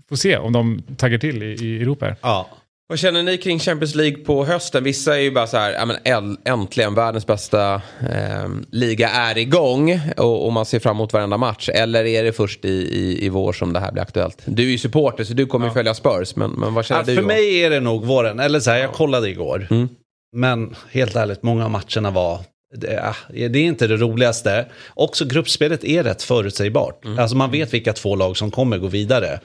får 0.10 0.16
se 0.16 0.38
om 0.38 0.54
de 0.54 0.82
taggar 0.98 1.18
till 1.18 1.44
i, 1.44 1.46
i 1.46 1.82
Europa 1.82 2.06
här. 2.06 2.16
Ja. 2.22 2.50
Vad 2.90 3.00
känner 3.00 3.24
ni 3.24 3.38
kring 3.38 3.60
Champions 3.60 3.96
League 3.96 4.18
på 4.18 4.46
hösten? 4.46 4.84
Vissa 4.84 5.18
är 5.18 5.22
ju 5.22 5.32
bara 5.32 5.48
så 5.48 5.58
här, 5.58 5.72
ja 5.72 5.86
men 5.86 6.38
äntligen 6.46 6.96
världens 6.96 7.28
bästa 7.28 7.74
eh, 8.00 8.50
liga 8.72 9.10
är 9.10 9.38
igång 9.38 10.02
och, 10.18 10.46
och 10.46 10.54
man 10.54 10.66
ser 10.66 10.80
fram 10.80 10.96
emot 10.96 11.14
varenda 11.14 11.38
match. 11.38 11.70
Eller 11.70 12.06
är 12.06 12.24
det 12.24 12.34
först 12.34 12.66
i, 12.66 12.70
i, 12.70 13.26
i 13.26 13.30
vår 13.30 13.54
som 13.54 13.74
det 13.74 13.80
här 13.80 13.92
blir 13.92 14.04
aktuellt? 14.04 14.42
Du 14.46 14.64
är 14.64 14.68
ju 14.68 14.78
supporter 14.78 15.24
så 15.24 15.34
du 15.34 15.46
kommer 15.46 15.68
ju 15.68 15.74
följa 15.74 15.94
Spurs, 15.94 16.36
men, 16.36 16.52
men 16.52 16.74
vad 16.74 16.86
känner 16.86 17.02
Ja, 17.02 17.06
du? 17.06 17.16
för 17.16 17.24
mig 17.24 17.64
är 17.64 17.70
det 17.70 17.80
nog 17.80 18.06
våren. 18.06 18.40
Eller 18.40 18.60
så 18.60 18.72
här, 18.72 18.78
jag 18.78 18.94
kollade 18.94 19.30
igår. 19.30 19.68
Mm. 19.72 19.90
Men 20.36 20.76
helt 20.92 21.16
ärligt, 21.16 21.44
många 21.44 21.66
av 21.66 21.72
matcherna 21.72 22.12
var... 22.12 22.40
Det, 22.74 23.00
ah, 23.04 23.16
det 23.30 23.44
är 23.60 23.64
inte 23.64 23.88
det 23.88 23.98
roligaste. 23.98 24.66
Också 24.94 25.26
gruppspelet 25.26 25.84
är 25.84 26.04
rätt 26.04 26.24
förutsägbart. 26.24 27.06
Mm. 27.06 27.20
Alltså 27.20 27.36
man 27.38 27.52
vet 27.52 27.74
vilka 27.74 27.94
två 27.94 28.16
lag 28.16 28.38
som 28.38 28.52
kommer 28.52 28.78
gå 28.78 28.88
vidare. 28.88 29.40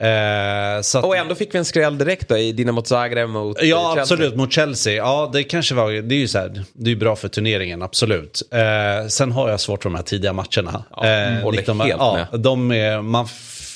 Eh, 0.00 0.82
så 0.82 0.98
att, 0.98 1.04
Och 1.04 1.16
ändå 1.16 1.34
fick 1.34 1.54
vi 1.54 1.58
en 1.58 1.64
skräll 1.64 1.98
direkt 1.98 2.28
då 2.28 2.36
i 2.38 2.52
Dinamo 2.52 2.82
Zagreb 2.82 3.28
mot 3.28 3.62
Ja, 3.62 3.78
Chelsea. 3.94 4.02
absolut. 4.02 4.36
Mot 4.36 4.52
Chelsea. 4.52 4.92
Ja, 4.94 5.30
det 5.32 5.42
kanske 5.42 5.74
var... 5.74 5.90
Det 5.90 6.14
är 6.14 6.18
ju 6.18 6.28
så 6.28 6.38
här, 6.38 6.64
det 6.72 6.90
är 6.90 6.96
bra 6.96 7.16
för 7.16 7.28
turneringen, 7.28 7.82
absolut. 7.82 8.42
Eh, 8.52 9.08
sen 9.08 9.32
har 9.32 9.50
jag 9.50 9.60
svårt 9.60 9.82
för 9.82 9.90
de 9.90 9.96
här 9.96 10.02
tidiga 10.02 10.32
matcherna. 10.32 10.84
Ja, 10.96 11.06
eh, 11.06 11.42
håller 11.42 11.56
liksom, 11.56 11.80
helt 11.80 11.94
ja, 11.98 12.26
med. 12.32 12.40
de 12.40 12.72
är, 12.72 13.02
man 13.02 13.26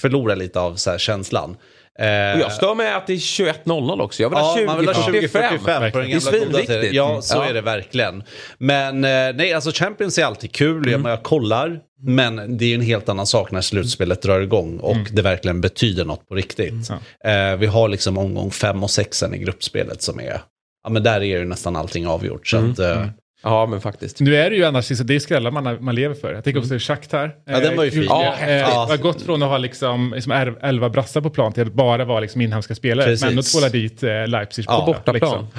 förlorar 0.01 0.37
lite 0.37 0.61
av 0.61 0.75
så 0.77 0.99
känslan. 0.99 1.57
Eh, 1.99 2.35
Och 2.35 2.41
jag 2.41 2.53
stör 2.53 2.75
mig 2.75 2.93
att 2.93 3.07
det 3.07 3.13
är 3.13 3.17
21.00 3.17 4.01
också. 4.01 4.23
Jag 4.23 4.31
vill 4.31 4.39
ha 4.39 4.61
Ja, 4.61 4.67
man 4.67 4.79
vill 4.79 4.89
ha 4.89 4.95
20.45. 4.95 5.05
2045 5.05 5.93
på 5.93 5.99
den 5.99 6.09
Det 6.11 6.17
är 6.17 6.21
svinviktigt. 6.21 6.93
Ja, 6.95 7.21
så 7.23 7.37
Ja. 7.37 7.45
är 7.49 7.55
det 7.55 7.61
verkligen. 7.61 8.23
Men 8.59 9.05
eh, 9.05 9.11
nej, 9.35 9.53
alltså 9.53 9.71
Champions 9.75 10.19
är 10.19 10.25
alltid 10.25 10.53
kul, 10.53 10.91
jag, 10.91 11.01
jag 11.01 11.23
kollar. 11.23 11.79
Men 12.07 12.57
det 12.59 12.65
är 12.65 12.75
en 12.75 12.81
helt 12.81 13.09
annan 13.09 13.27
sak 13.27 13.51
när 13.51 13.61
slutspelet 13.61 14.23
drar 14.23 14.41
igång 14.41 14.79
och 14.79 14.97
det 15.13 15.23
verkligen 15.23 15.61
betyder 15.61 16.05
något 16.05 16.29
på 16.29 16.35
riktigt. 16.35 16.91
Eh, 17.25 17.57
vi 17.59 17.67
har 17.67 17.89
liksom 17.89 18.19
omgång 18.19 18.51
fem 18.51 18.83
och 18.83 18.91
sexen 18.91 19.35
i 19.35 19.39
gruppspelet 19.39 20.03
som 20.03 20.21
är, 20.21 20.41
ja 20.85 20.91
men 20.91 21.03
där 21.03 21.21
är 21.21 21.25
ju 21.25 21.45
nästan 21.45 21.77
allting 21.77 22.07
avgjort. 22.07 22.47
Så 22.49 22.57
att, 22.57 22.79
eh, 22.79 23.07
Ja, 23.45 23.67
men 23.67 23.81
faktiskt. 23.81 24.21
Nu 24.21 24.37
är 24.37 24.51
det 24.51 24.57
ju 24.57 24.65
annars, 24.65 24.89
det 24.89 25.15
är 25.15 25.19
skrällar 25.21 25.51
man, 25.51 25.85
man 25.85 25.95
lever 25.95 26.15
för. 26.15 26.33
Jag 26.35 26.45
tänker 26.45 26.61
också 26.61 26.75
Shakhtar. 26.79 27.35
Ja, 27.45 27.61
den 27.61 27.77
var 27.77 27.85
ju 27.85 27.89
Eh, 27.91 27.93
fin. 27.95 28.05
Ja, 28.09 28.35
Eh, 28.47 28.87
har 28.89 28.97
gått 28.97 29.23
från 29.23 29.43
att 29.43 29.49
ha 29.49 29.59
liksom, 29.59 30.13
liksom 30.15 30.33
er- 30.33 30.59
elva 30.63 30.89
brassar 30.91 31.21
på 31.21 31.31
plan 31.31 31.53
till 31.53 31.63
att 31.67 31.73
bara 31.73 32.05
vara 32.05 32.21
liksom 32.21 32.41
inhemska 32.41 32.75
spelare. 32.75 33.07
Precis. 33.07 33.23
Men 33.23 33.31
ändå 33.31 33.43
tvåla 33.43 33.69
dit 33.69 34.03
eh, 34.03 34.27
Leipzig 34.27 34.65
Ja, 34.69 34.81
på 34.87 34.93
bortaplan. 34.93 35.47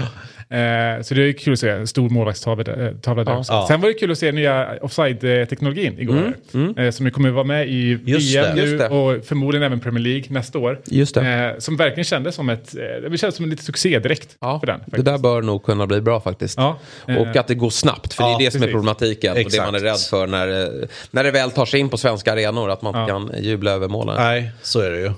Eh, 0.55 1.01
så 1.01 1.13
det 1.13 1.21
är 1.29 1.31
kul 1.33 1.53
att 1.53 1.59
se 1.59 1.69
en 1.69 1.87
stor 1.87 2.09
målvaktstavla 2.09 2.73
eh, 2.73 2.91
tavla 2.91 3.23
där. 3.23 3.37
också. 3.37 3.53
Ja. 3.53 3.65
Sen 3.67 3.81
var 3.81 3.87
det 3.87 3.93
kul 3.93 4.11
att 4.11 4.17
se 4.17 4.31
nya 4.31 4.67
offside-teknologin 4.81 5.99
igår. 5.99 6.33
Eh, 6.77 6.91
som 6.91 7.11
kommer 7.11 7.29
vara 7.29 7.43
med 7.43 7.67
i 7.67 7.99
Just 8.05 8.35
VM 8.35 8.45
det. 8.55 8.61
nu 8.61 8.61
Just 8.69 8.77
det. 8.79 8.89
och 8.89 9.25
förmodligen 9.25 9.63
även 9.65 9.79
Premier 9.79 10.03
League 10.03 10.23
nästa 10.29 10.59
år. 10.59 10.81
Just 10.85 11.15
det. 11.15 11.21
Eh, 11.55 11.59
som 11.59 11.77
verkligen 11.77 12.03
kändes 12.05 12.35
som 12.35 12.49
ett, 12.49 12.75
eh, 12.75 13.09
det 13.11 13.17
kändes 13.17 13.35
som 13.35 13.43
en 13.45 13.49
lite 13.49 13.63
succé 13.63 13.99
direkt 13.99 14.37
Ja, 14.41 14.59
för 14.59 14.67
den. 14.67 14.79
det 14.85 15.01
där 15.01 15.17
bör 15.17 15.41
nog 15.41 15.63
kunna 15.63 15.87
bli 15.87 16.01
bra 16.01 16.19
faktiskt. 16.21 16.57
Ja, 16.57 16.79
eh, 17.07 17.15
Och 17.17 17.35
att 17.35 17.47
det 17.47 17.55
går 17.55 17.69
snabbt, 17.69 18.13
för 18.13 18.23
Ja, 18.23 18.37
det 18.37 18.43
är 18.43 18.45
det 18.45 18.51
som 18.51 18.63
är 18.63 18.67
problematiken. 18.71 19.29
Och 19.31 19.35
det 19.35 19.41
Exakt. 19.41 19.65
man 19.65 19.75
är 19.75 19.79
rädd 19.79 19.99
för 20.09 20.27
när, 20.27 20.47
eh, 20.81 20.87
när 21.11 21.23
det 21.23 21.31
väl 21.31 21.51
tar 21.51 21.65
sig 21.65 21.79
in 21.79 21.89
på 21.89 21.97
svenska 21.97 22.33
arenor, 22.33 22.69
att 22.69 22.81
man 22.81 22.89
inte 23.01 23.11
Ja. 23.13 23.19
kan 23.35 23.43
jubla 23.43 23.71
över 23.71 23.87
målen. 23.87 24.15
nej, 24.17 24.51
så 24.61 24.79
är 24.81 24.91
det 24.91 24.99
ju. 24.99 25.11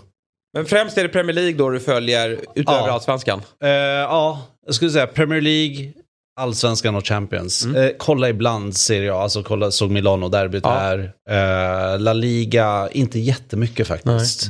Men 0.57 0.65
främst 0.65 0.97
är 0.97 1.03
det 1.03 1.09
Premier 1.09 1.33
League 1.35 1.53
då 1.53 1.69
du 1.69 1.79
följer 1.79 2.29
utöver 2.55 2.87
Ja. 2.87 2.91
allsvenskan? 2.91 3.41
Eh, 3.63 3.69
ja, 3.69 4.41
jag 4.65 4.75
skulle 4.75 4.91
säga 4.91 5.07
Premier 5.07 5.41
League, 5.41 5.91
Allsvenskan 6.39 6.95
och 6.95 7.07
Champions. 7.07 7.65
Mm. 7.65 7.83
Eh, 7.83 7.89
kolla 7.97 8.29
ibland 8.29 8.77
Serie 8.77 9.13
A, 9.13 9.21
alltså 9.21 9.43
kolla, 9.43 9.71
såg 9.71 9.91
Milano-derbyt 9.91 10.63
Ja. 10.63 10.69
här. 10.73 11.11
Eh, 11.29 11.99
La 11.99 12.13
Liga, 12.13 12.89
inte 12.91 13.19
jättemycket 13.19 13.87
faktiskt. 13.87 14.49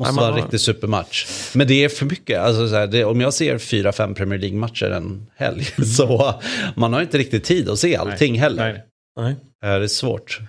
Måste 0.00 0.14
Nej, 0.14 0.20
vara 0.22 0.28
en 0.28 0.42
riktig 0.42 0.60
supermatch. 0.60 1.26
Men 1.54 1.66
det 1.66 1.84
är 1.84 1.88
för 1.88 2.06
mycket. 2.06 2.40
Alltså, 2.40 2.68
så 2.68 2.74
här, 2.74 2.86
det, 2.86 3.04
om 3.04 3.20
jag 3.20 3.34
ser 3.34 3.58
fyra, 3.58 3.92
fem 3.92 4.14
Premier 4.14 4.38
League-matcher 4.38 4.90
en 4.90 5.26
helg, 5.36 5.64
så 5.96 6.34
man 6.74 6.92
har 6.92 7.00
inte 7.02 7.18
riktigt 7.18 7.44
tid 7.44 7.68
att 7.70 7.78
se 7.78 7.96
allting 7.96 8.38
heller. 8.40 8.72
nej. 8.72 8.82
Nej. 9.20 9.36
Eh, 9.72 9.78
det 9.78 9.84
är 9.84 9.88
svårt. 9.88 10.40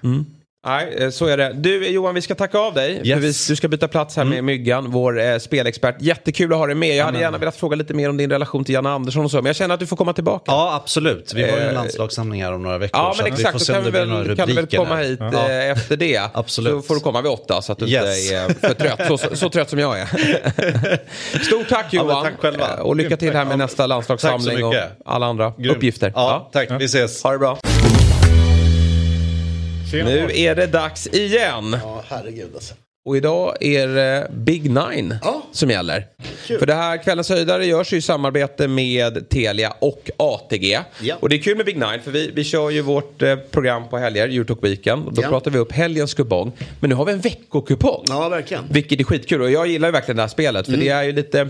Nej, 0.66 0.96
eh, 1.00 1.10
så 1.10 1.26
är 1.26 1.38
det. 1.38 1.54
Du 1.54 1.88
Johan, 1.88 2.16
vi 2.16 2.22
ska 2.22 2.36
tacka 2.36 2.60
av 2.60 2.74
dig. 2.74 2.92
Yes. 2.92 3.04
Mm. 3.06 3.16
För 3.20 3.22
vi, 3.28 3.28
du 3.50 3.56
ska 3.56 3.68
byta 3.68 3.88
plats 3.88 4.16
här 4.18 4.24
med 4.24 4.44
Myggan, 4.44 4.92
vår 4.92 5.20
eh, 5.22 5.38
spelexpert. 5.38 5.96
Jättekul 6.00 6.52
att 6.54 6.60
ha 6.60 6.66
dig 6.66 6.76
med. 6.76 6.96
Jag 6.96 7.06
hade 7.06 7.20
gärna 7.20 7.38
velat 7.38 7.56
fråga 7.56 7.76
lite 7.76 7.94
mer 7.94 8.10
om 8.10 8.18
din 8.18 8.30
relation 8.30 8.64
till 8.64 8.76
Janne 8.76 8.90
Andersson 8.90 9.26
och 9.26 9.32
så, 9.32 9.38
men 9.38 9.46
jag 9.46 9.56
känner 9.56 9.74
att 9.74 9.80
du 9.80 9.88
får 9.88 9.96
komma 9.96 10.14
tillbaka. 10.14 10.44
Ja, 10.48 10.76
absolut. 10.84 11.34
Vi 11.36 11.42
har 11.42 11.50
ju 11.58 11.64
en 11.64 11.68
Eh, 11.70 11.74
landslagssamling 11.74 12.44
här 12.44 12.54
om 12.54 12.64
några 12.64 12.78
veckor. 12.78 13.00
Ja 13.02 13.14
men 13.18 13.26
att 13.34 13.40
vi 13.40 13.44
får 13.44 13.50
exakt, 13.50 13.68
då 13.68 13.74
kan, 13.74 13.84
vi 13.84 13.90
väl, 13.92 14.36
kan 14.38 14.48
du 14.48 14.54
väl 14.54 14.68
komma 14.68 14.96
här. 14.96 15.04
hit 15.04 15.20
Ja. 15.20 15.50
eh, 15.50 15.70
efter 15.70 15.98
det. 15.98 16.22
Absolut. 16.34 16.74
Så 16.74 16.82
får 16.82 16.96
du 16.96 17.02
komma 17.02 17.22
vid 17.22 17.32
åtta 17.32 17.62
så 17.62 17.72
att 17.72 17.78
du 17.80 17.86
Yes. 17.88 18.24
inte 18.32 18.36
är 18.36 18.68
för 18.68 18.74
trött. 18.74 19.08
Så, 19.08 19.18
så, 19.18 19.36
så 19.36 19.50
trött 19.50 19.70
som 19.70 19.80
jag 19.80 20.00
är. 20.00 20.08
Stort 21.46 21.70
tack 21.70 21.86
Ja, 21.92 22.02
Johan. 22.04 22.24
tack 22.24 22.34
själva. 22.40 22.74
Eh, 22.78 22.80
Och 22.80 22.96
lycka 22.96 23.18
till 23.18 23.34
här 23.34 23.46
med 23.46 23.58
nästa 23.58 23.88
landslagssamling 23.88 24.66
och 24.66 24.74
alla 25.06 25.26
andra 25.26 25.54
uppgifter. 25.70 26.12
Ja, 26.16 26.50
tack. 26.54 26.70
Vi 26.80 26.86
ses. 26.86 27.24
Ha 27.24 27.32
det 27.32 27.38
bra. 27.38 27.58
Tjena. 29.92 30.10
Nu 30.10 30.28
är 30.34 30.56
det 30.56 30.68
dags 30.68 31.08
igen. 31.08 31.78
Ja, 31.84 32.04
herregud 32.08 32.50
alltså. 32.54 32.74
Och 33.06 33.18
idag 33.18 33.58
är 33.64 33.88
det 33.88 34.28
Big 34.34 34.64
Nine 34.64 35.16
Ja. 35.24 35.42
som 35.52 35.70
gäller. 35.70 36.06
För 36.60 36.66
det 36.66 36.74
här 36.74 37.04
kvällens 37.04 37.30
höjdare 37.30 37.66
görs 37.66 37.94
ju 37.94 37.98
i 37.98 38.02
samarbete 38.02 38.68
med 38.68 39.30
Telia 39.30 39.74
och 39.80 40.10
ATG. 40.18 40.80
Ja. 41.02 41.16
Och 41.20 41.30
det 41.30 41.36
är 41.36 41.40
kul 41.42 41.58
med 41.58 41.66
Big 41.66 41.76
Nine 41.76 42.00
för 42.04 42.12
vi, 42.12 42.32
vi 42.34 42.44
kör 42.44 42.70
ju 42.70 42.82
vårt 42.82 43.22
eh, 43.22 43.36
program 43.36 43.90
på 43.90 43.98
helger, 43.98 44.28
Eurotalk 44.28 44.64
Weekend. 44.64 45.06
Och 45.06 45.14
då 45.14 45.22
Ja. 45.22 45.30
pratar 45.30 45.52
vi 45.52 45.58
upp 45.58 45.72
helgens 45.72 46.14
kupong. 46.14 46.52
Men 46.80 46.90
nu 46.90 46.96
har 46.96 47.06
vi 47.06 47.12
en 47.12 47.20
veckokupong. 47.20 48.04
Ja, 48.08 48.30
verkligen. 48.30 48.64
Vilket 48.72 49.00
är 49.00 49.04
skitkul 49.04 49.42
och 49.42 49.52
jag 49.52 49.68
gillar 49.68 49.88
ju 49.88 49.92
verkligen 49.92 50.16
det 50.16 50.24
här 50.24 50.28
spelet. 50.28 50.66
För 50.66 50.78
det 50.78 50.90
är 50.90 51.04
ju 51.04 51.12
lite, 51.12 51.48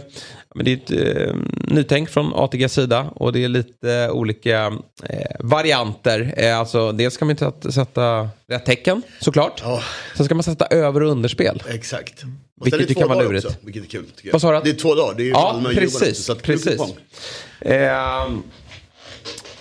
men 0.55 0.65
det 0.65 0.71
är 0.71 0.75
ett 0.75 1.27
eh, 1.27 1.35
nytänk 1.75 2.09
från 2.09 2.33
ATGs 2.35 2.73
sida. 2.73 3.11
Och 3.15 3.33
det 3.33 3.43
är 3.43 3.47
lite 3.47 4.09
olika 4.09 4.73
eh, 5.03 5.35
varianter. 5.39 6.33
Eh, 6.37 6.59
alltså 6.59 6.91
dels 6.91 7.13
ska 7.13 7.25
man 7.25 7.31
inte 7.31 7.71
sätta, 7.71 8.29
rätt 8.47 8.65
tecken 8.65 9.01
såklart. 9.21 9.61
Ja. 9.63 9.83
Sen 10.15 10.25
ska 10.25 10.35
man 10.35 10.43
sätta 10.43 10.65
över 10.65 11.03
och 11.03 11.11
underspel. 11.11 11.63
Exakt. 11.69 12.23
Och 12.59 12.67
Vilket 12.67 12.89
ju 12.89 12.93
kan 12.93 13.09
vara 13.09 13.21
lurigt. 13.21 13.45
Också, 13.45 13.57
vilket 13.61 13.83
är 13.83 13.87
kul. 13.87 14.05
Vad 14.31 14.41
sa 14.41 14.51
du? 14.51 14.61
Det 14.63 14.69
är 14.69 14.81
två 14.81 14.95
dagar. 14.95 15.13
Det 15.17 15.23
är 15.23 15.25
ju 15.25 15.31
Ja, 15.31 15.61
precis. 15.73 16.29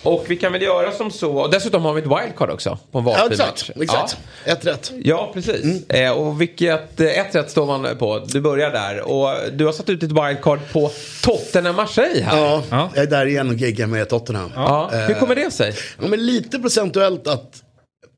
Och 0.03 0.25
vi 0.27 0.35
kan 0.35 0.53
väl 0.53 0.61
göra 0.61 0.91
som 0.91 1.11
så. 1.11 1.31
Och 1.31 1.51
dessutom 1.51 1.85
har 1.85 1.93
vi 1.93 2.01
ett 2.01 2.07
wildcard 2.07 2.49
också. 2.49 2.77
På 2.91 2.99
en 2.99 3.05
Ja, 3.07 3.11
valfri 3.11 3.33
exakt. 3.33 3.69
match. 3.69 3.71
exakt. 3.83 4.17
Ett 4.45 4.65
rätt. 4.65 4.91
Ja, 4.95 4.99
ja 5.03 5.31
precis. 5.33 5.89
Eh, 5.89 6.11
och 6.11 6.41
vilket 6.41 6.99
eh, 6.99 7.19
ett 7.19 7.35
rätt 7.35 7.51
står 7.51 7.65
man 7.65 7.97
på. 7.97 8.25
Du 8.27 8.41
börjar 8.41 8.71
där. 8.71 9.01
Och 9.01 9.29
du 9.53 9.65
har 9.65 9.71
satt 9.71 9.89
ut 9.89 10.03
ett 10.03 10.11
wildcard 10.11 10.59
på 10.73 10.91
Tottenham 11.23 11.75
Marseille 11.75 12.21
här. 12.23 12.37
Ja, 12.37 12.63
Ja. 12.69 12.89
jag 12.95 13.03
är 13.03 13.09
där 13.09 13.25
igen 13.25 13.49
och 13.49 13.55
geggar 13.55 13.87
med 13.87 14.09
Tottenham. 14.09 14.51
Ja, 14.55 14.89
Hur 15.07 15.13
kommer 15.13 15.35
det 15.35 15.51
sig? 15.51 15.73
Ja, 16.01 16.07
men 16.07 16.25
lite 16.25 16.59
procentuellt 16.59 17.27
att 17.27 17.63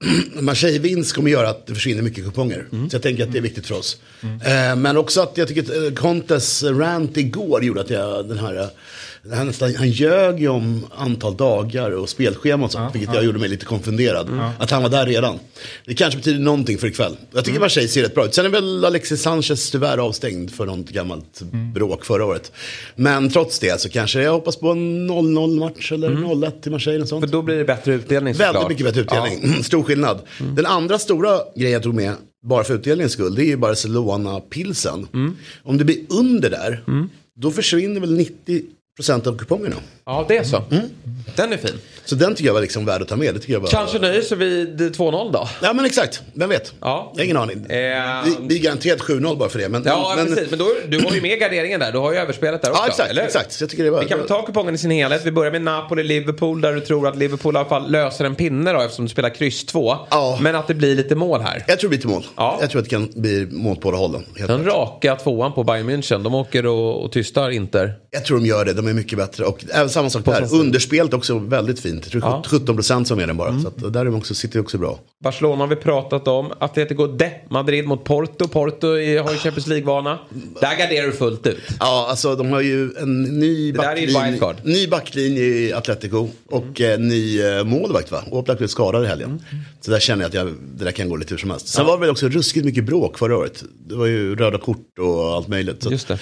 Marseille-vinst 0.33 1.15
kommer 1.15 1.31
göra 1.31 1.49
att 1.49 1.67
det 1.67 1.73
försvinner 1.75 2.01
mycket 2.01 2.23
kuponger. 2.25 2.65
Mm. 2.71 2.89
Så 2.89 2.95
jag 2.95 3.01
tänker 3.03 3.23
att 3.23 3.31
det 3.31 3.37
är 3.37 3.41
viktigt 3.41 3.67
för 3.67 3.75
oss. 3.75 3.97
Eh, 4.45 4.75
men 4.75 4.97
också 4.97 5.21
att 5.21 5.37
jag 5.37 5.47
tycker 5.47 5.61
att 5.61 5.69
eh, 5.87 5.93
Contes 6.01 6.63
rant 6.63 7.17
igår 7.17 7.63
gjorde 7.63 7.81
att 7.81 7.89
jag 7.89 8.27
den 8.27 8.37
här... 8.39 8.69
Han, 9.33 9.53
han 9.77 9.89
ljög 9.89 10.39
ju 10.39 10.47
om 10.47 10.85
antal 10.95 11.37
dagar 11.37 11.91
och 11.91 12.09
spelschema 12.09 12.65
och 12.65 12.71
sånt, 12.71 12.95
vilket 12.95 13.15
jag 13.15 13.23
gjorde 13.25 13.39
mig 13.39 13.49
lite 13.49 13.65
konfunderad. 13.65 14.29
Att 14.59 14.71
han 14.71 14.81
var 14.83 14.89
där 14.89 15.05
redan. 15.05 15.39
Det 15.85 15.93
kanske 15.93 16.17
betyder 16.17 16.39
någonting 16.39 16.77
för 16.77 16.87
ikväll. 16.87 17.17
Jag 17.31 17.45
tycker 17.45 17.59
Marseille 17.59 17.89
ser 17.89 18.03
rätt 18.03 18.15
bra 18.15 18.25
ut. 18.25 18.33
Sen 18.33 18.45
är 18.45 18.49
väl 18.49 18.85
Alexis 18.85 19.21
Sanchez 19.21 19.71
tyvärr 19.71 19.97
avstängd 19.97 20.51
för 20.51 20.65
något 20.65 20.89
gammalt 20.89 21.41
bråk 21.73 22.05
förra 22.05 22.25
året. 22.25 22.51
Men 22.95 23.29
trots 23.29 23.59
det 23.59 23.81
så 23.81 23.89
kanske 23.89 24.21
jag 24.21 24.31
hoppas 24.31 24.55
på 24.55 24.69
en 24.71 25.09
0-0 25.11 25.59
match 25.59 25.91
eller 25.91 26.09
0-1 26.09 26.61
till 26.61 26.71
Marseille. 26.71 27.01
Och 27.01 27.09
sånt. 27.09 27.25
För 27.25 27.31
då 27.31 27.41
blir 27.41 27.55
det 27.55 27.65
bättre 27.65 27.93
utdelning 27.93 28.33
såklart. 28.33 28.55
Väldigt 28.55 28.69
mycket 28.69 28.85
bättre 28.85 29.01
utdelning. 29.01 29.63
Stor 29.63 29.83
skillnad. 29.83 30.19
Den 30.55 30.65
andra 30.65 30.99
stora 30.99 31.39
grejen 31.55 31.73
jag 31.73 31.83
tog 31.83 31.93
med 31.93 32.13
bara 32.43 32.63
för 32.63 32.73
utdelningens 32.73 33.13
skull, 33.13 33.35
det 33.35 33.43
är 33.43 33.47
ju 33.47 33.57
Barcelona-pilsen. 33.57 35.07
Om 35.63 35.77
det 35.77 35.83
blir 35.83 35.97
under 36.09 36.49
där, 36.49 36.83
då 37.35 37.51
försvinner 37.51 38.01
väl 38.01 38.19
90% 38.19 38.61
av 38.99 39.37
kupongerna. 39.37 39.75
Ja, 40.05 40.25
det 40.27 40.37
är 40.37 40.43
så. 40.43 40.63
Den 41.35 41.53
är 41.53 41.57
fin. 41.57 41.79
Så 42.05 42.15
den 42.15 42.35
tycker 42.35 42.45
jag 42.47 42.53
var 42.53 42.61
liksom 42.61 42.85
värd 42.85 43.01
att 43.01 43.07
ta 43.07 43.15
med. 43.15 43.33
Det 43.33 43.39
tycker 43.39 43.53
jag 43.53 43.59
var... 43.59 43.67
Kanske 43.69 43.99
nöjer 43.99 44.21
sig 44.21 44.37
vid 44.37 44.81
2-0 44.81 45.31
då? 45.31 45.47
Ja 45.61 45.73
men 45.73 45.85
exakt, 45.85 46.21
vem 46.33 46.49
vet? 46.49 46.73
Ja. 46.81 47.11
Jag 47.13 47.19
har 47.19 47.25
ingen 47.25 47.37
aning. 47.37 47.65
Eh, 47.65 48.23
Vi, 48.25 48.35
vi 48.41 48.59
är 48.59 48.63
garanterat 48.63 48.99
7-0 48.99 49.37
bara 49.37 49.49
för 49.49 49.59
det. 49.59 49.69
Men, 49.69 49.83
Ja, 49.85 50.13
men, 50.17 50.25
precis. 50.27 50.49
Men 50.49 50.59
då, 50.59 50.67
du 50.87 50.99
har 50.99 51.11
ju 51.15 51.21
med 51.21 51.39
garderingen 51.39 51.79
där. 51.79 51.91
Du 51.91 51.97
har 51.97 52.11
ju 52.11 52.17
överspelet 52.17 52.61
där 52.61 52.69
också. 52.71 52.81
Ja, 52.83 52.87
exakt, 52.87 53.09
eller? 53.09 53.23
exakt. 53.23 53.51
Så 53.51 53.63
jag 53.63 53.69
tycker 53.69 53.83
det 53.83 53.89
var... 53.91 54.01
Vi 54.01 54.07
kan 54.07 54.19
väl 54.19 54.27
ta 54.27 54.45
kupongen 54.45 54.75
i 54.75 54.77
sin 54.77 54.91
helhet. 54.91 55.21
Vi 55.25 55.31
börjar 55.31 55.51
med 55.51 55.61
Napoli-Liverpool 55.61 56.61
där 56.61 56.73
du 56.73 56.79
tror 56.81 57.07
att 57.07 57.17
Liverpool 57.17 57.55
i 57.55 57.57
alla 57.57 57.69
fall 57.69 57.91
löser 57.91 58.25
en 58.25 58.35
pinne 58.35 58.73
då 58.73 58.81
eftersom 58.81 59.05
du 59.05 59.09
spelar 59.09 59.29
kryss 59.29 59.65
2. 59.65 59.95
Ja. 60.09 60.37
Men 60.41 60.55
att 60.55 60.67
det 60.67 60.73
blir 60.73 60.95
lite 60.95 61.15
mål 61.15 61.41
här. 61.41 61.63
Jag 61.67 61.79
tror 61.79 61.89
det 61.89 61.97
blir 61.97 61.99
till 61.99 62.09
mål. 62.09 62.25
Ja. 62.35 62.57
Jag 62.61 62.69
tror 62.69 62.79
att 62.79 62.85
det 62.85 62.89
kan 62.89 63.09
bli 63.15 63.47
mål 63.51 63.75
på 63.75 63.81
båda 63.81 63.97
hållen. 63.97 64.23
Den 64.47 64.65
raka 64.65 65.15
tvåan 65.15 65.53
på 65.53 65.63
Bayern 65.63 65.89
München. 65.89 66.23
De 66.23 66.35
åker 66.35 66.65
och, 66.65 67.03
och 67.05 67.11
tystar 67.11 67.49
Inter. 67.49 67.93
Jag 68.11 68.25
tror 68.25 68.37
de 68.37 68.45
gör 68.45 68.65
det, 68.65 68.73
de 68.73 68.87
är 68.91 68.95
mycket 68.95 69.17
bättre. 69.17 69.45
Och 69.45 69.65
även 69.73 69.89
samma 69.89 70.09
sak 70.09 70.25
där, 70.25 70.53
underspelet 70.53 71.13
också 71.13 71.37
väldigt 71.37 71.79
fint. 71.79 72.03
Jag 72.03 72.11
tror 72.11 72.23
Ja. 72.23 72.43
17 72.47 72.75
procent 72.75 73.07
som 73.07 73.19
är 73.19 73.27
den 73.27 73.37
bara. 73.37 73.59
Så 73.59 73.67
att 73.67 73.93
där 73.93 74.05
är 74.05 74.15
också, 74.15 74.35
sitter 74.35 74.59
också 74.59 74.77
bra. 74.77 74.99
Barcelona 75.23 75.63
har 75.63 75.67
vi 75.67 75.75
pratat 75.75 76.27
om. 76.27 76.51
Atletico 76.59 77.07
de 77.07 77.31
Madrid 77.49 77.85
mot 77.85 78.03
Porto. 78.03 78.47
Porto 78.47 78.87
har 78.87 79.31
ju 79.31 79.37
Champions 79.37 79.67
League-vana. 79.67 80.19
Där 80.61 80.77
garderar 80.79 81.05
du 81.05 81.11
fullt 81.11 81.47
ut. 81.47 81.57
Ja, 81.79 82.07
alltså 82.09 82.35
de 82.35 82.51
har 82.51 82.61
ju 82.61 82.89
en 83.01 83.23
ny 83.23 83.71
Det 83.71 83.81
där 83.81 83.91
är 83.91 83.97
ju 83.97 84.07
ett 84.07 84.13
backlinje, 84.13 84.55
ny 84.63 84.87
backlinje 84.87 85.43
i 85.43 85.73
Atletico. 85.73 86.29
Och 86.49 86.81
en 86.81 87.07
ny 87.07 87.41
eh, 87.41 87.63
målvakt 87.63 88.11
va? 88.11 88.23
Oblak 88.31 88.57
blev 88.57 88.67
skadad 88.67 89.03
i 89.03 89.07
helgen. 89.07 89.29
Mm. 89.29 89.63
Så 89.81 89.91
där 89.91 89.99
känner 89.99 90.23
jag 90.23 90.29
att 90.29 90.33
jag, 90.33 90.53
det 90.75 90.83
där 90.85 90.91
kan 90.91 91.09
gå 91.09 91.15
lite 91.15 91.33
hur 91.33 91.37
som 91.39 91.49
helst. 91.49 91.67
Sen 91.67 91.85
var 91.85 91.93
det 91.93 91.99
väl 91.99 92.09
också 92.09 92.27
ruskigt 92.29 92.65
mycket 92.65 92.83
bråk 92.83 93.17
förra 93.17 93.37
året. 93.37 93.63
Det 93.87 93.95
var 93.95 94.05
ju 94.05 94.35
röda 94.35 94.57
kort 94.57 94.99
och 94.99 95.35
allt 95.35 95.47
möjligt. 95.47 95.83
Så 95.83 95.91
Just 95.91 96.07
det. 96.07 96.19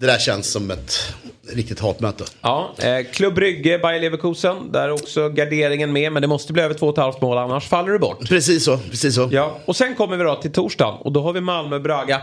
Det 0.00 0.06
där 0.06 0.18
känns 0.18 0.50
som 0.50 0.70
ett 0.70 1.14
riktigt 1.48 1.80
hatmöte. 1.80 2.24
Ja, 2.40 2.74
eh, 2.78 3.06
Klubb 3.12 3.34
Brygge, 3.34 3.78
Bayer 3.78 4.00
Leverkusen. 4.00 4.72
Där 4.72 4.82
är 4.82 4.90
också 4.90 5.28
garderingen 5.28 5.92
med. 5.92 6.12
Men 6.12 6.22
det 6.22 6.28
måste 6.28 6.52
bli 6.52 6.62
över 6.62 6.74
2,5 6.74 7.14
mål 7.20 7.38
annars 7.38 7.68
faller 7.68 7.92
du 7.92 7.98
bort. 7.98 8.28
Precis 8.28 8.64
så, 8.64 8.78
precis 8.78 9.14
så. 9.14 9.28
Ja, 9.32 9.58
och 9.64 9.76
sen 9.76 9.94
kommer 9.94 10.16
vi 10.16 10.24
då 10.24 10.34
till 10.34 10.52
torsdagen. 10.52 10.94
Och 11.00 11.12
då 11.12 11.22
har 11.22 11.32
vi 11.32 11.40
Malmö-Braga. 11.40 12.22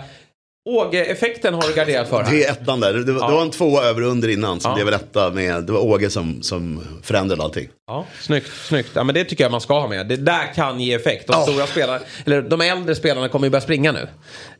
Åge-effekten 0.70 1.54
har 1.54 1.62
du 1.68 1.74
garderat 1.76 2.10
för 2.10 2.24
här. 2.24 2.32
Det 2.32 2.44
är 2.46 2.52
ettan 2.52 2.80
där. 2.80 2.94
Det, 2.94 3.12
var- 3.12 3.22
Ja. 3.22 3.28
det 3.28 3.34
var 3.34 3.42
en 3.42 3.52
tvåa 3.52 3.84
över 3.84 4.04
och 4.04 4.12
under 4.12 4.28
innan 4.28 4.60
som 4.60 4.70
Ja. 4.72 4.76
blev 4.76 4.88
en 4.88 4.94
etta 4.94 5.30
med, 5.32 5.64
det 5.64 5.72
var 5.72 5.80
Åge 5.80 6.10
som, 6.10 6.42
som 6.42 6.82
förändrade 7.04 7.44
allting. 7.44 7.68
Ja, 7.88 8.06
snyggt, 8.22 8.50
snyggt. 8.68 8.90
Ja, 8.94 9.04
men 9.04 9.16
det 9.16 9.24
tycker 9.24 9.44
jag 9.44 9.52
man 9.52 9.62
ska 9.62 9.80
ha 9.80 9.88
med. 9.88 10.08
Det 10.08 10.16
där 10.16 10.54
kan 10.56 10.80
ge 10.80 10.94
effekt. 10.94 11.28
De 11.28 11.34
Ja. 11.34 11.44
stora 11.44 11.68
spelarna, 11.68 12.00
eller 12.26 12.42
de 12.42 12.62
äldre 12.62 12.96
spelarna 12.96 13.30
kommer 13.30 13.46
ju 13.48 13.52
börja 13.52 13.62
springa 13.62 13.92
nu. 13.92 14.08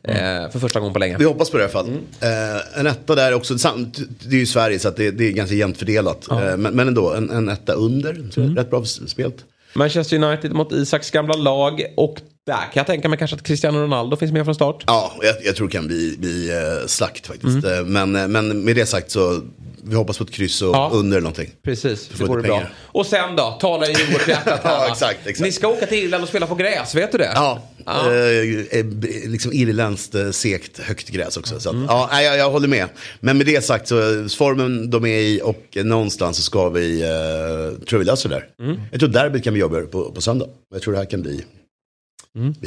Eh, 0.02 0.50
för 0.50 0.58
första 0.58 0.80
gången 0.80 0.92
på 0.92 0.98
länge. 0.98 1.16
Vi 1.18 1.24
hoppas 1.24 1.50
på 1.50 1.56
det 1.56 1.62
i 1.62 1.64
alla 1.64 1.72
fall. 1.72 1.88
Eh, 2.20 2.80
en 2.80 2.86
etta 2.86 3.14
där 3.14 3.34
också, 3.34 3.54
det 3.54 4.36
är 4.36 4.40
ju 4.40 4.46
Sverige 4.46 4.78
så 4.78 4.90
det, 4.90 5.10
det 5.10 5.24
är 5.28 5.32
ganska 5.32 5.54
jämnt 5.56 5.78
fördelat. 5.78 6.30
Eh, 6.30 6.38
men, 6.56 6.62
men 6.76 6.88
ändå, 6.88 7.12
en, 7.14 7.30
en 7.30 7.48
etta 7.48 7.72
under, 7.72 8.26
så 8.30 8.40
rätt 8.40 8.70
bra 8.70 8.84
spelat. 8.84 9.34
Manchester 9.74 10.22
United 10.24 10.52
mot 10.52 10.72
Isaks 10.72 11.10
gamla 11.10 11.34
lag. 11.34 11.82
Och 11.96 12.16
där 12.46 12.56
kan 12.56 12.70
jag 12.74 12.86
tänka 12.86 13.08
mig 13.08 13.18
kanske 13.18 13.36
att 13.36 13.42
Cristiano 13.42 13.78
Ronaldo 13.78 14.16
finns 14.16 14.32
med 14.32 14.44
från 14.44 14.54
start. 14.54 14.84
Ja, 14.86 15.12
jag, 15.22 15.34
jag 15.44 15.56
tror 15.56 15.66
det 15.68 15.72
kan 15.72 15.86
bli, 15.86 16.16
bli 16.18 16.50
eh, 16.50 16.86
slakt 16.86 17.26
faktiskt. 17.26 17.64
Eh, 17.64 17.84
men, 17.84 18.16
eh, 18.16 18.28
men 18.28 18.64
med 18.64 18.76
det 18.76 18.86
sagt 18.86 19.10
så, 19.10 19.40
vi 19.82 19.94
hoppas 19.94 20.18
på 20.18 20.24
ett 20.24 20.30
kryss 20.30 20.62
och 20.62 20.74
Ja. 20.74 20.90
under 20.92 21.20
någonting. 21.20 21.50
Precis, 21.62 22.08
det 22.18 22.24
vore 22.24 22.42
bra. 22.42 22.62
Och 22.82 23.06
sen 23.06 23.36
då, 23.36 23.58
talar 23.60 23.86
ju 23.86 24.12
vårt 24.12 24.28
hjärtat 24.28 24.60
här 24.64 24.72
Ja, 24.72 24.88
exakt, 24.92 25.18
exakt. 25.26 25.40
Ni 25.40 25.52
ska 25.52 25.68
åka 25.68 25.86
till 25.86 25.98
Irland 25.98 26.22
och 26.22 26.28
spela 26.28 26.46
på 26.46 26.54
gräs, 26.54 26.94
vet 26.94 27.12
du 27.12 27.18
det? 27.18 27.32
Ja, 27.34 27.62
Ja. 27.88 28.06
Eh, 28.12 28.84
liksom 29.26 29.52
irländskt 29.52 30.14
eh, 30.14 30.30
sekt 30.30 30.78
högt 30.78 31.08
gräs 31.08 31.36
också. 31.36 31.60
Så 31.60 31.70
att, 31.70 31.76
ja, 31.88 32.08
nej, 32.12 32.24
jag, 32.24 32.36
jag 32.38 32.50
håller 32.50 32.68
med. 32.68 32.88
Men 33.20 33.36
med 33.36 33.46
det 33.46 33.64
sagt 33.64 33.88
så 33.88 34.28
formen 34.28 34.90
de 34.90 35.04
är 35.06 35.18
i 35.18 35.40
och 35.44 35.76
någonstans 35.84 36.36
så 36.36 36.42
ska 36.42 36.68
vi, 36.68 37.02
eh, 37.02 37.84
tror 37.86 37.98
vi 37.98 38.04
löser 38.04 38.28
det 38.28 38.34
där. 38.34 38.76
Jag 38.90 39.00
tror 39.00 39.08
derbyt 39.10 39.44
kan 39.44 39.52
bli 39.52 39.60
jobbigare 39.60 39.86
på, 39.86 40.12
på 40.12 40.20
söndag. 40.20 40.46
Jag 40.72 40.82
tror 40.82 40.92
det 40.92 40.98
här 40.98 41.06
kan 41.10 41.22
bli, 41.22 41.44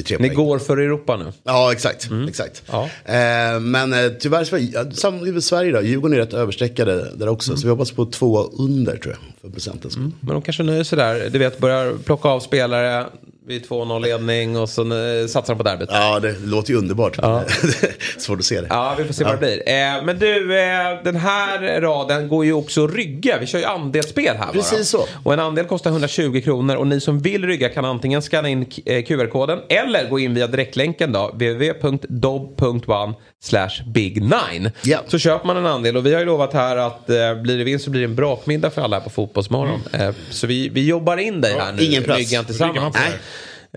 tre 0.05 0.17
Ni 0.19 0.29
går 0.29 0.59
för 0.59 0.77
Europa 0.77 1.17
nu. 1.17 1.31
Ja, 1.43 1.71
exakt. 1.71 2.09
exakt. 2.29 2.63
Ja. 2.71 2.89
Eh, 3.05 3.59
men 3.59 3.93
eh, 3.93 4.11
tyvärr, 4.19 4.47
ja, 4.73 4.85
samtidigt 4.91 5.33
med 5.33 5.43
Sverige 5.43 5.71
då, 5.71 5.81
Djurgården 5.81 6.17
är 6.17 6.21
rätt 6.21 6.33
överstreckade 6.33 7.11
där 7.15 7.27
också. 7.27 7.57
Så 7.57 7.67
vi 7.67 7.71
hoppas 7.71 7.91
på 7.91 8.05
två 8.05 8.39
under 8.43 8.97
tror 8.97 9.13
jag, 9.13 9.41
för 9.41 9.49
procenten. 9.49 9.91
skull. 9.91 10.11
Men 10.19 10.33
de 10.33 10.41
kanske 10.41 10.63
nöjer 10.63 10.83
sig 10.83 10.97
där. 10.97 11.29
Du 11.29 11.39
vet, 11.39 11.59
börjar 11.59 11.93
plocka 12.05 12.29
av 12.29 12.39
spelare 12.39 13.05
vid 13.49 13.65
2-0 13.65 14.01
ledning 14.01 14.57
och 14.57 14.69
så 14.69 14.81
eh, 14.81 15.27
satsar 15.27 15.53
de 15.53 15.57
på 15.57 15.63
derbyt. 15.63 15.89
Ja, 15.91 16.19
det 16.19 16.35
låter 16.45 16.71
ju 16.71 16.77
underbart. 16.77 17.19
Ja. 17.21 17.43
Svårt 18.17 18.39
att 18.39 18.45
se 18.45 18.61
det. 18.61 18.67
Ja, 18.69 18.95
vi 18.97 19.03
får 19.03 19.13
se 19.13 19.23
vad 19.23 19.33
det 19.33 19.37
blir. 19.37 19.63
Eh, 19.65 20.03
men 20.03 20.19
du, 20.19 20.59
eh, 20.59 21.03
den 21.03 21.15
här 21.15 21.81
raden 21.81 22.27
går 22.27 22.45
ju 22.45 22.53
också 22.53 22.85
att 22.85 22.93
rygga. 22.93 23.37
Vi 23.39 23.45
kör 23.45 23.59
ju 23.59 23.65
andelsspel 23.65 24.35
här 24.35 24.45
bara. 24.45 24.51
Precis 24.51 24.89
så. 24.89 25.05
Och 25.23 25.33
en 25.33 25.39
andel 25.39 25.65
kostar 25.65 25.91
120 25.91 26.41
kronor 26.43 26.75
och 26.75 26.87
ni 26.87 26.99
som 26.99 27.19
vill 27.19 27.47
rygga 27.47 27.69
kan 27.69 27.85
antingen 27.85 28.21
scanna 28.21 28.49
in 28.49 28.65
QR-koden 28.85 29.59
eller 29.69 30.09
gå 30.09 30.19
in 30.19 30.33
via 30.33 30.47
direktlänken 30.47 31.11
då, 31.11 31.27
www.dob.one 31.27 33.13
slash 33.41 33.69
big 33.93 34.21
nine. 34.21 34.71
Ja. 34.81 34.99
Så 35.07 35.17
köper 35.19 35.47
man 35.47 35.57
en 35.57 35.65
andel 35.65 35.97
och 35.97 36.05
vi 36.05 36.13
har 36.13 36.19
ju 36.19 36.25
lovat 36.25 36.53
här 36.53 36.77
att 36.77 37.09
eh, 37.09 37.35
blir 37.35 37.57
det 37.57 37.63
vinst 37.63 37.85
så 37.85 37.91
blir 37.91 38.01
det 38.01 38.07
en 38.07 38.15
brakmiddag 38.15 38.69
för 38.69 38.81
alla 38.81 38.97
här 38.97 39.03
på 39.03 39.09
Fotbollsmorgon. 39.09 39.81
Eh, 39.93 40.09
så 40.29 40.47
vi, 40.47 40.69
vi 40.69 40.87
jobbar 40.87 41.17
in 41.17 41.41
dig 41.41 41.53
här 41.59 41.73
nu, 41.73 41.83
ingen 41.83 42.03
ligger 42.03 42.37
man 42.37 42.45
tillsammans. 42.45 42.95
det. 42.95 42.99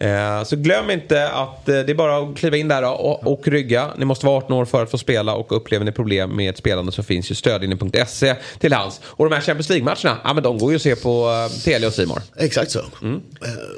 Eh, 0.01 0.44
Så 0.44 0.56
glöm 0.56 0.90
inte 0.90 1.28
att 1.31 1.69
eh, 1.69 1.74
det 1.81 1.93
är 1.93 1.94
bara 1.94 2.19
att 2.19 2.36
kliva 2.36 2.56
in 2.56 2.69
där 2.69 2.85
och, 2.85 3.27
och 3.27 3.48
rygga. 3.48 3.90
Ni 3.98 4.05
måste 4.05 4.27
vara 4.27 4.36
18 4.36 4.52
år 4.52 4.64
för 4.64 4.82
att 4.82 4.90
få 4.90 4.98
spela 4.98 5.35
och 5.35 5.56
upplever 5.56 5.85
ni 5.85 5.93
problem 5.93 6.36
med 6.36 6.51
ett 6.51 6.56
spelande 6.59 6.93
så 6.93 7.02
finns 7.02 7.31
ju 7.31 7.35
stödlinjen.se 7.35 8.35
till 8.59 8.73
hands. 8.73 9.01
Och 9.05 9.28
de 9.31 9.35
här 9.35 9.40
Champions 9.43 9.69
League-matcherna, 9.69 10.19
ja 10.24 10.32
men 10.35 10.43
de 10.43 10.59
går 10.59 10.70
ju 10.70 10.77
att 10.77 10.82
se 10.82 10.97
på 10.97 11.28
uh, 11.28 11.48
Telia 11.64 11.89
och 11.89 11.94
Simor. 11.94 12.23
Exakt 12.36 12.70
så. 12.70 12.78
Eh, 12.78 12.85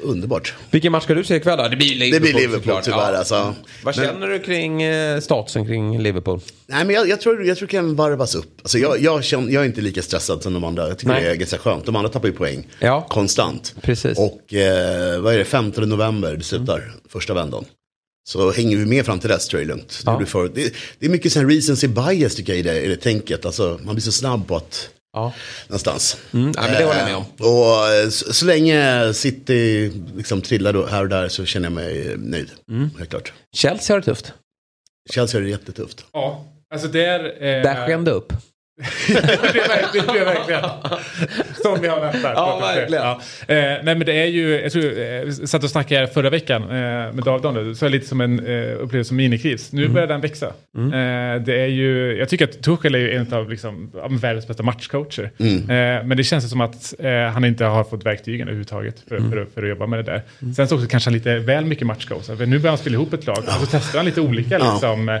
underbart. 0.03 0.53
Vilken 0.71 0.91
match 0.91 1.03
ska 1.03 1.13
du 1.13 1.23
se 1.23 1.35
ikväll 1.35 1.57
då? 1.57 1.67
Det 1.67 1.75
blir 1.75 1.89
Det 1.89 1.95
Liverpool, 2.05 2.21
blir 2.21 2.33
Liverpool 2.41 2.61
såklart. 2.61 2.83
tyvärr 2.83 3.11
Ja. 3.13 3.17
alltså. 3.17 3.55
Vad 3.83 3.97
Men- 3.97 4.05
känner 4.05 4.27
du 4.27 4.39
kring 4.39 4.81
eh, 4.83 5.19
statusen 5.19 5.65
kring 5.67 5.99
Liverpool? 6.01 6.39
Nej, 6.67 6.85
men 6.85 6.95
jag, 6.95 7.09
jag, 7.09 7.21
tror, 7.21 7.45
jag 7.45 7.57
tror 7.57 7.67
det 7.67 7.71
kan 7.71 7.95
varvas 7.95 8.35
upp. 8.35 8.59
Alltså, 8.61 8.77
jag, 8.77 9.01
jag, 9.01 9.23
känner, 9.23 9.51
jag 9.53 9.61
är 9.63 9.65
inte 9.67 9.81
lika 9.81 10.01
stressad 10.01 10.43
som 10.43 10.53
de 10.53 10.63
andra. 10.63 10.87
Jag 10.87 10.97
tycker 10.97 11.13
Nej. 11.13 11.23
det 11.23 11.29
är 11.29 11.35
ganska 11.35 11.57
skönt. 11.57 11.85
De 11.85 11.95
andra 11.95 12.09
tappar 12.09 12.27
ju 12.27 12.33
poäng 12.33 12.67
Ja. 12.79 13.07
konstant. 13.09 13.75
Precis. 13.81 14.17
Och 14.17 14.53
eh, 14.53 15.19
vad 15.21 15.33
är 15.33 15.37
det, 15.37 15.45
15 15.45 15.89
november 15.89 16.35
det 16.35 16.43
slutar, 16.43 16.93
första 17.09 17.33
vändan. 17.33 17.65
Så 18.29 18.51
hänger 18.51 18.77
vi 18.77 18.85
med 18.85 19.05
fram 19.05 19.19
till 19.19 19.29
dess 19.29 19.47
tror 19.47 19.61
jag 19.61 19.67
det 19.67 19.71
är 19.73 19.75
lugnt. 19.75 20.01
Det, 20.05 20.11
Ja. 20.11 20.25
för, 20.25 20.47
det, 20.55 20.73
det 20.99 21.05
är 21.05 21.09
mycket 21.09 21.33
sen 21.33 21.49
recency 21.49 21.87
bias 21.87 22.35
tycker 22.35 22.53
jag 22.53 22.59
i 22.59 22.63
det, 22.63 22.81
i 22.81 22.87
det 22.87 22.97
tänket. 22.97 23.45
Alltså, 23.45 23.79
man 23.83 23.95
blir 23.95 24.03
så 24.03 24.11
snabb 24.11 24.47
på 24.47 24.55
att 24.55 24.89
Ja. 25.13 25.33
någonstans. 25.67 26.17
Mm, 26.33 26.45
nej, 26.45 26.53
men 26.57 26.71
det 26.79 26.85
håller 26.85 26.99
jag 26.99 27.05
med 27.05 27.15
om. 27.15 27.23
Eh, 27.39 27.45
Och 27.45 27.93
eh, 27.93 28.09
så, 28.09 28.33
så 28.33 28.45
länge 28.45 29.13
City 29.13 29.91
liksom 30.15 30.41
trillar 30.41 30.73
då, 30.73 30.85
här 30.85 31.01
och 31.01 31.09
där 31.09 31.27
så 31.29 31.45
känner 31.45 31.65
jag 31.65 31.73
mig 31.73 32.15
nöjd. 32.17 32.51
Mm. 32.71 32.89
Helt 32.97 33.09
klart. 33.09 33.33
Chelsea 33.55 33.93
har 33.95 33.99
det 33.99 34.05
tufft. 34.05 34.33
Chelsea 35.13 35.39
är 35.39 35.43
det 35.43 35.49
jättetufft. 35.49 36.05
Ja, 36.13 36.45
alltså 36.75 36.87
där... 36.87 37.25
Eh, 37.25 37.63
Där 37.63 37.87
sken 37.87 38.03
det 38.05 38.11
upp 38.11 38.33
det 39.07 39.59
är 39.59 39.67
verkligen, 39.67 40.07
det 40.13 40.19
är 40.19 40.25
verkligen. 40.25 40.61
Som 41.61 41.81
vi 41.81 41.87
har 41.87 41.99
väntat. 42.01 42.31
Ja, 42.35 42.59
verkligen. 42.75 43.03
Ja. 43.03 43.21
Eh, 43.47 43.55
nej 43.57 43.81
men 43.83 43.99
det 43.99 44.13
är 44.21 44.25
ju, 44.25 44.61
jag 44.61 44.71
tror, 44.71 44.83
eh, 44.99 45.29
satt 45.31 45.63
och 45.63 45.69
snackade 45.69 46.07
förra 46.07 46.29
veckan 46.29 46.63
eh, 46.63 46.67
med 47.13 47.23
David 47.25 47.45
om 47.45 47.55
det, 47.55 47.75
så 47.75 47.85
är 47.85 47.89
det 47.89 47.95
lite 47.95 48.07
som 48.07 48.21
en 48.21 48.39
eh, 48.39 48.61
upplevelse 48.79 49.07
som 49.07 49.17
minikris. 49.17 49.71
Nu 49.71 49.87
börjar 49.87 50.07
den 50.07 50.21
växa. 50.21 50.45
Eh, 50.45 51.41
det 51.45 51.61
är 51.61 51.67
ju, 51.67 52.17
jag 52.17 52.29
tycker 52.29 52.45
att 52.45 52.61
Tuchel 52.63 52.95
är 52.95 52.99
ju 52.99 53.11
en 53.15 53.33
av 53.33 53.49
liksom, 53.49 53.91
världens 54.09 54.47
bästa 54.47 54.63
matchcoacher. 54.63 55.31
Eh, 55.39 56.05
men 56.05 56.17
det 56.17 56.23
känns 56.23 56.49
som 56.49 56.61
att 56.61 56.93
eh, 56.99 57.11
han 57.11 57.45
inte 57.45 57.65
har 57.65 57.83
fått 57.83 58.05
verktygen 58.05 58.47
överhuvudtaget 58.47 58.95
för, 59.09 59.17
för, 59.17 59.37
att- 59.41 59.53
för 59.53 59.63
att 59.63 59.69
jobba 59.69 59.87
med 59.87 59.99
det 59.99 60.03
där. 60.11 60.21
Sen 60.55 60.67
så 60.67 60.75
också 60.75 60.87
kanske 60.87 61.09
lite 61.09 61.39
väl 61.39 61.65
mycket 61.65 61.87
matchcoach. 61.87 62.25
För 62.25 62.45
nu 62.45 62.59
börjar 62.59 62.69
han 62.71 62.77
spela 62.77 62.93
ihop 62.93 63.13
ett 63.13 63.25
lag 63.27 63.37
och 63.37 63.43
så 63.43 63.65
testar 63.71 63.99
han 63.99 64.05
lite 64.05 64.21
olika 64.21 64.57
liksom, 64.57 65.19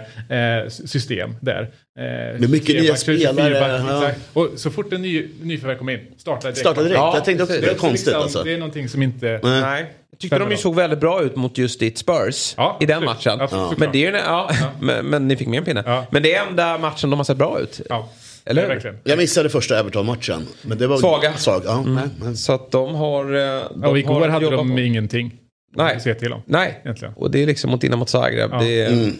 system 0.69 1.35
där. 1.41 1.61
Eh, 1.99 2.39
Med 2.39 2.49
mycket 2.49 2.81
nya 2.81 2.95
24 2.95 3.33
back, 3.33 3.35
spelare, 3.35 3.44
24 3.47 3.59
back, 3.67 3.81
ja. 3.89 4.07
exakt. 4.07 4.29
Och 4.33 4.49
så 4.55 4.71
fort 4.71 4.93
en 4.93 5.01
ny, 5.01 5.27
nyförvärv 5.41 5.77
kom 5.77 5.89
in, 5.89 5.99
starta 6.17 6.41
direkt. 6.41 6.57
Starta 6.59 6.81
direkt. 6.81 6.95
Ja, 6.95 7.11
jag 7.15 7.25
tänkte 7.25 7.43
också 7.43 7.61
det 7.61 7.67
är 7.71 7.75
konstigt 7.75 8.05
liksom, 8.07 8.21
alltså. 8.21 8.43
Det 8.43 8.53
är 8.53 8.57
någonting 8.57 8.89
som 8.89 9.01
inte... 9.03 9.39
Nej. 9.43 9.61
Nej. 9.61 9.85
Jag 10.11 10.19
tyckte 10.19 10.39
de 10.39 10.51
ju 10.51 10.57
såg 10.57 10.75
väldigt 10.75 10.99
bra 10.99 11.21
ut 11.21 11.35
mot 11.35 11.57
just 11.57 11.79
ditt 11.79 11.97
Spurs 11.97 12.53
Ja, 12.57 12.77
i 12.81 12.85
den 12.85 12.95
absolut. 13.07 13.25
matchen. 13.25 13.41
Absolut, 13.41 13.77
men 13.77 13.91
det 13.91 14.05
är 14.05 14.13
ja, 14.13 14.51
men, 14.79 15.05
men 15.05 15.27
ni 15.27 15.35
fick 15.37 15.47
med 15.47 15.57
en 15.57 15.65
pinne. 15.65 15.83
Ja. 15.85 16.05
Men 16.11 16.23
det 16.23 16.33
är 16.33 16.47
enda 16.47 16.77
matchen 16.77 17.09
de 17.09 17.19
har 17.19 17.23
sett 17.23 17.37
bra 17.37 17.59
ut. 17.59 17.81
Ja, 17.89 18.09
Eller 18.45 18.69
hur? 18.83 18.99
Jag 19.03 19.17
missade 19.17 19.49
första 19.49 19.79
Everton-matchen. 19.79 20.47
Men 20.61 20.77
det 20.77 20.87
var 20.87 20.97
Svaga. 20.97 21.33
Svag, 21.37 21.61
ja, 21.65 21.81
nej, 21.87 22.03
nej. 22.21 22.35
Så 22.35 22.53
att 22.53 22.71
de 22.71 22.95
har... 22.95 23.23
eh, 23.25 23.39
De 23.39 23.79
Ja, 23.83 23.87
och 23.89 23.99
igår 23.99 24.21
har 24.21 24.27
hade 24.29 24.49
de 24.49 24.71
på. 24.75 24.79
ingenting 24.79 25.33
Nej. 25.75 25.99
se 25.99 26.13
till 26.13 26.33
om. 26.33 26.41
Nej, 26.45 26.81
Egentligen. 26.83 27.13
och 27.17 27.31
det 27.31 27.43
är 27.43 27.47
liksom 27.47 27.71
mot 27.71 27.81
Dinamo 27.81 28.05
Zagreb. 28.05 28.49
Ja. 28.53 28.59
Det 28.59 28.81
är, 28.81 28.87
Mm. 28.91 29.13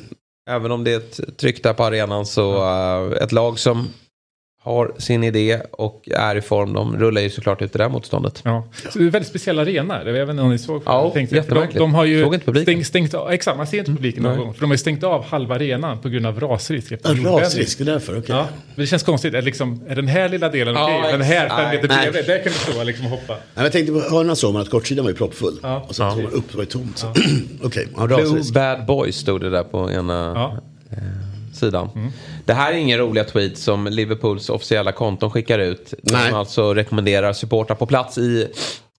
Även 0.50 0.72
om 0.72 0.84
det 0.84 0.94
är 0.94 0.98
ett 0.98 1.38
tryck 1.38 1.64
där 1.64 1.74
på 1.74 1.84
arenan 1.84 2.26
så 2.26 2.56
eh, 3.14 3.24
ett 3.24 3.32
lag 3.32 3.60
som 3.60 3.88
har 4.66 4.92
sin 4.98 5.24
idé 5.24 5.62
och 5.72 6.10
är 6.12 6.36
i 6.36 6.42
form. 6.42 6.74
De 6.74 6.98
rullar 6.98 7.22
ju 7.22 7.30
såklart 7.30 7.62
ut 7.62 7.74
det 7.74 7.80
där 7.80 7.90
motståndet. 7.90 8.42
Ja. 8.44 8.64
Så 8.92 9.00
det 9.00 9.06
är 9.06 9.10
väldigt 9.10 9.30
speciell 9.30 9.60
arena. 9.60 10.04
Jag 10.06 10.14
vet 10.14 10.30
inte 10.30 10.42
om 10.42 10.50
ni 10.50 10.58
såg. 10.58 10.82
Ja, 10.86 11.12
tänkte- 11.14 11.44
de, 11.50 11.68
de 11.74 11.94
har 11.96 12.06
ju 12.06 12.24
Såg 12.24 12.34
inte 12.34 12.46
publiken. 12.46 12.66
stängt, 12.66 12.88
stängt 12.88 13.14
av, 13.14 13.32
exakt, 13.32 13.58
man 13.58 13.68
ser 13.68 13.78
inte 13.80 13.92
publiken 13.92 14.24
någon 14.24 14.32
Nej. 14.36 14.46
gång. 14.46 14.54
För 14.54 14.62
de 14.62 14.66
har 14.66 14.74
ju 14.74 14.78
stängt 14.78 15.04
av 15.04 15.24
halva 15.26 15.56
arenan 15.56 16.00
på 16.02 16.10
grund 16.10 16.26
av 16.26 16.40
rasrisk. 16.40 16.92
Ja, 16.92 16.98
rasrisk, 17.42 17.78
det 17.78 17.84
är 17.84 17.86
därför, 17.86 18.14
okej. 18.18 18.36
Ja, 18.36 18.48
det 18.76 18.88
känns 18.88 19.04
konstigt. 19.04 19.34
Är, 19.34 19.42
liksom, 19.42 19.84
är 19.88 19.96
den 19.96 20.08
här 20.08 20.30
lilla 20.30 20.50
delen 20.50 20.74
Ja, 20.76 20.98
okej? 21.00 21.12
Den 21.12 21.22
här 21.22 21.50
fem 21.50 21.70
meter 21.76 21.88
bredvid, 21.88 22.26
där 22.26 22.44
kan 22.44 22.52
du 22.54 22.72
stå 22.74 22.84
liksom, 22.84 23.06
och 23.06 23.12
hoppa. 23.12 23.34
Nej, 23.34 23.66
jag 23.66 23.72
tänkte 23.72 23.94
på 23.94 24.00
hörnan 24.00 24.36
såg 24.36 24.54
man 24.54 24.62
att 24.62 24.70
kortsidan 24.70 25.06
var 25.06 25.12
ju 25.12 25.18
proppfull. 25.18 25.60
Ja. 25.64 25.86
Och 25.88 25.96
sen 25.96 26.12
såg 26.12 26.24
man 26.24 26.32
upp, 26.32 26.52
det 26.52 26.58
var 26.58 26.64
ju 26.64 26.70
tomt. 26.70 27.06
Okej, 27.64 27.88
ja, 27.98 28.08
Blue 28.08 28.22
rasrisk. 28.22 28.54
Bad 28.54 28.86
Boys 28.86 29.16
stod 29.16 29.42
det 29.42 29.50
där 29.50 29.64
på 29.64 29.92
ena 29.92 30.14
Ja. 30.36 30.58
sidan. 31.54 32.12
Det 32.46 32.54
här 32.54 32.74
är 32.74 32.78
ingen 32.78 33.00
roliga 33.00 33.24
tweet 33.24 33.58
som 33.58 33.88
Liverpools 33.88 34.50
officiella 34.50 34.92
konton 34.92 35.32
skickar 35.32 35.60
ut. 35.60 35.94
Nej. 36.04 36.30
De 36.32 36.36
alltså 36.38 36.74
rekommenderar 36.74 37.34
supportrar 37.34 37.76
på 37.76 37.86
plats 37.86 38.18
i 38.18 38.48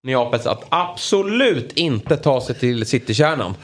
Neapels 0.02 0.46
att 0.46 0.64
absolut 0.68 1.72
inte 1.72 2.16
ta 2.16 2.40
sig 2.40 2.54
till 2.54 2.86
citykärnan. 2.86 3.54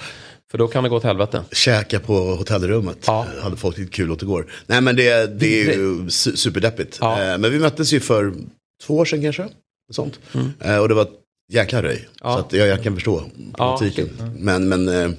För 0.51 0.59
då 0.59 0.69
kan 0.69 0.83
det 0.85 0.91
gå 0.91 0.97
åt 0.97 1.05
helvete. 1.05 1.45
Käka 1.53 2.01
på 2.01 2.15
hotellrummet. 2.15 2.99
Ja. 3.07 3.27
Hade 3.43 3.57
folk 3.57 3.79
lite 3.79 3.93
kul 3.93 4.11
åt 4.11 4.23
igår. 4.23 4.53
Nej 4.67 4.81
men 4.81 4.97
det, 4.97 5.41
det 5.41 5.61
är 5.63 5.73
ju 5.73 5.95
su- 6.05 6.37
superdeppigt. 6.37 6.99
Ja. 7.01 7.23
Eh, 7.23 7.39
Men 7.39 7.51
vi 7.53 7.59
möttes 7.59 7.93
ju 7.93 8.01
för 8.01 8.33
två 8.87 8.97
år 8.97 9.05
sedan 9.05 9.23
kanske. 9.23 9.49
Sånt. 9.93 10.19
Eh, 10.61 10.77
Och 10.79 10.89
det 10.89 10.95
var 10.95 11.03
ett 11.03 11.13
jäkla 11.53 11.83
röj. 11.83 11.97
Mm. 11.97 12.09
Ja. 12.23 12.35
Så 12.35 12.41
att 12.41 12.53
jag, 12.53 12.69
jag 12.69 12.83
kan 12.83 12.95
förstå 12.95 13.23
politiken. 13.59 14.09
Men, 14.39 14.69
men 14.69 14.89
eh, 14.89 15.11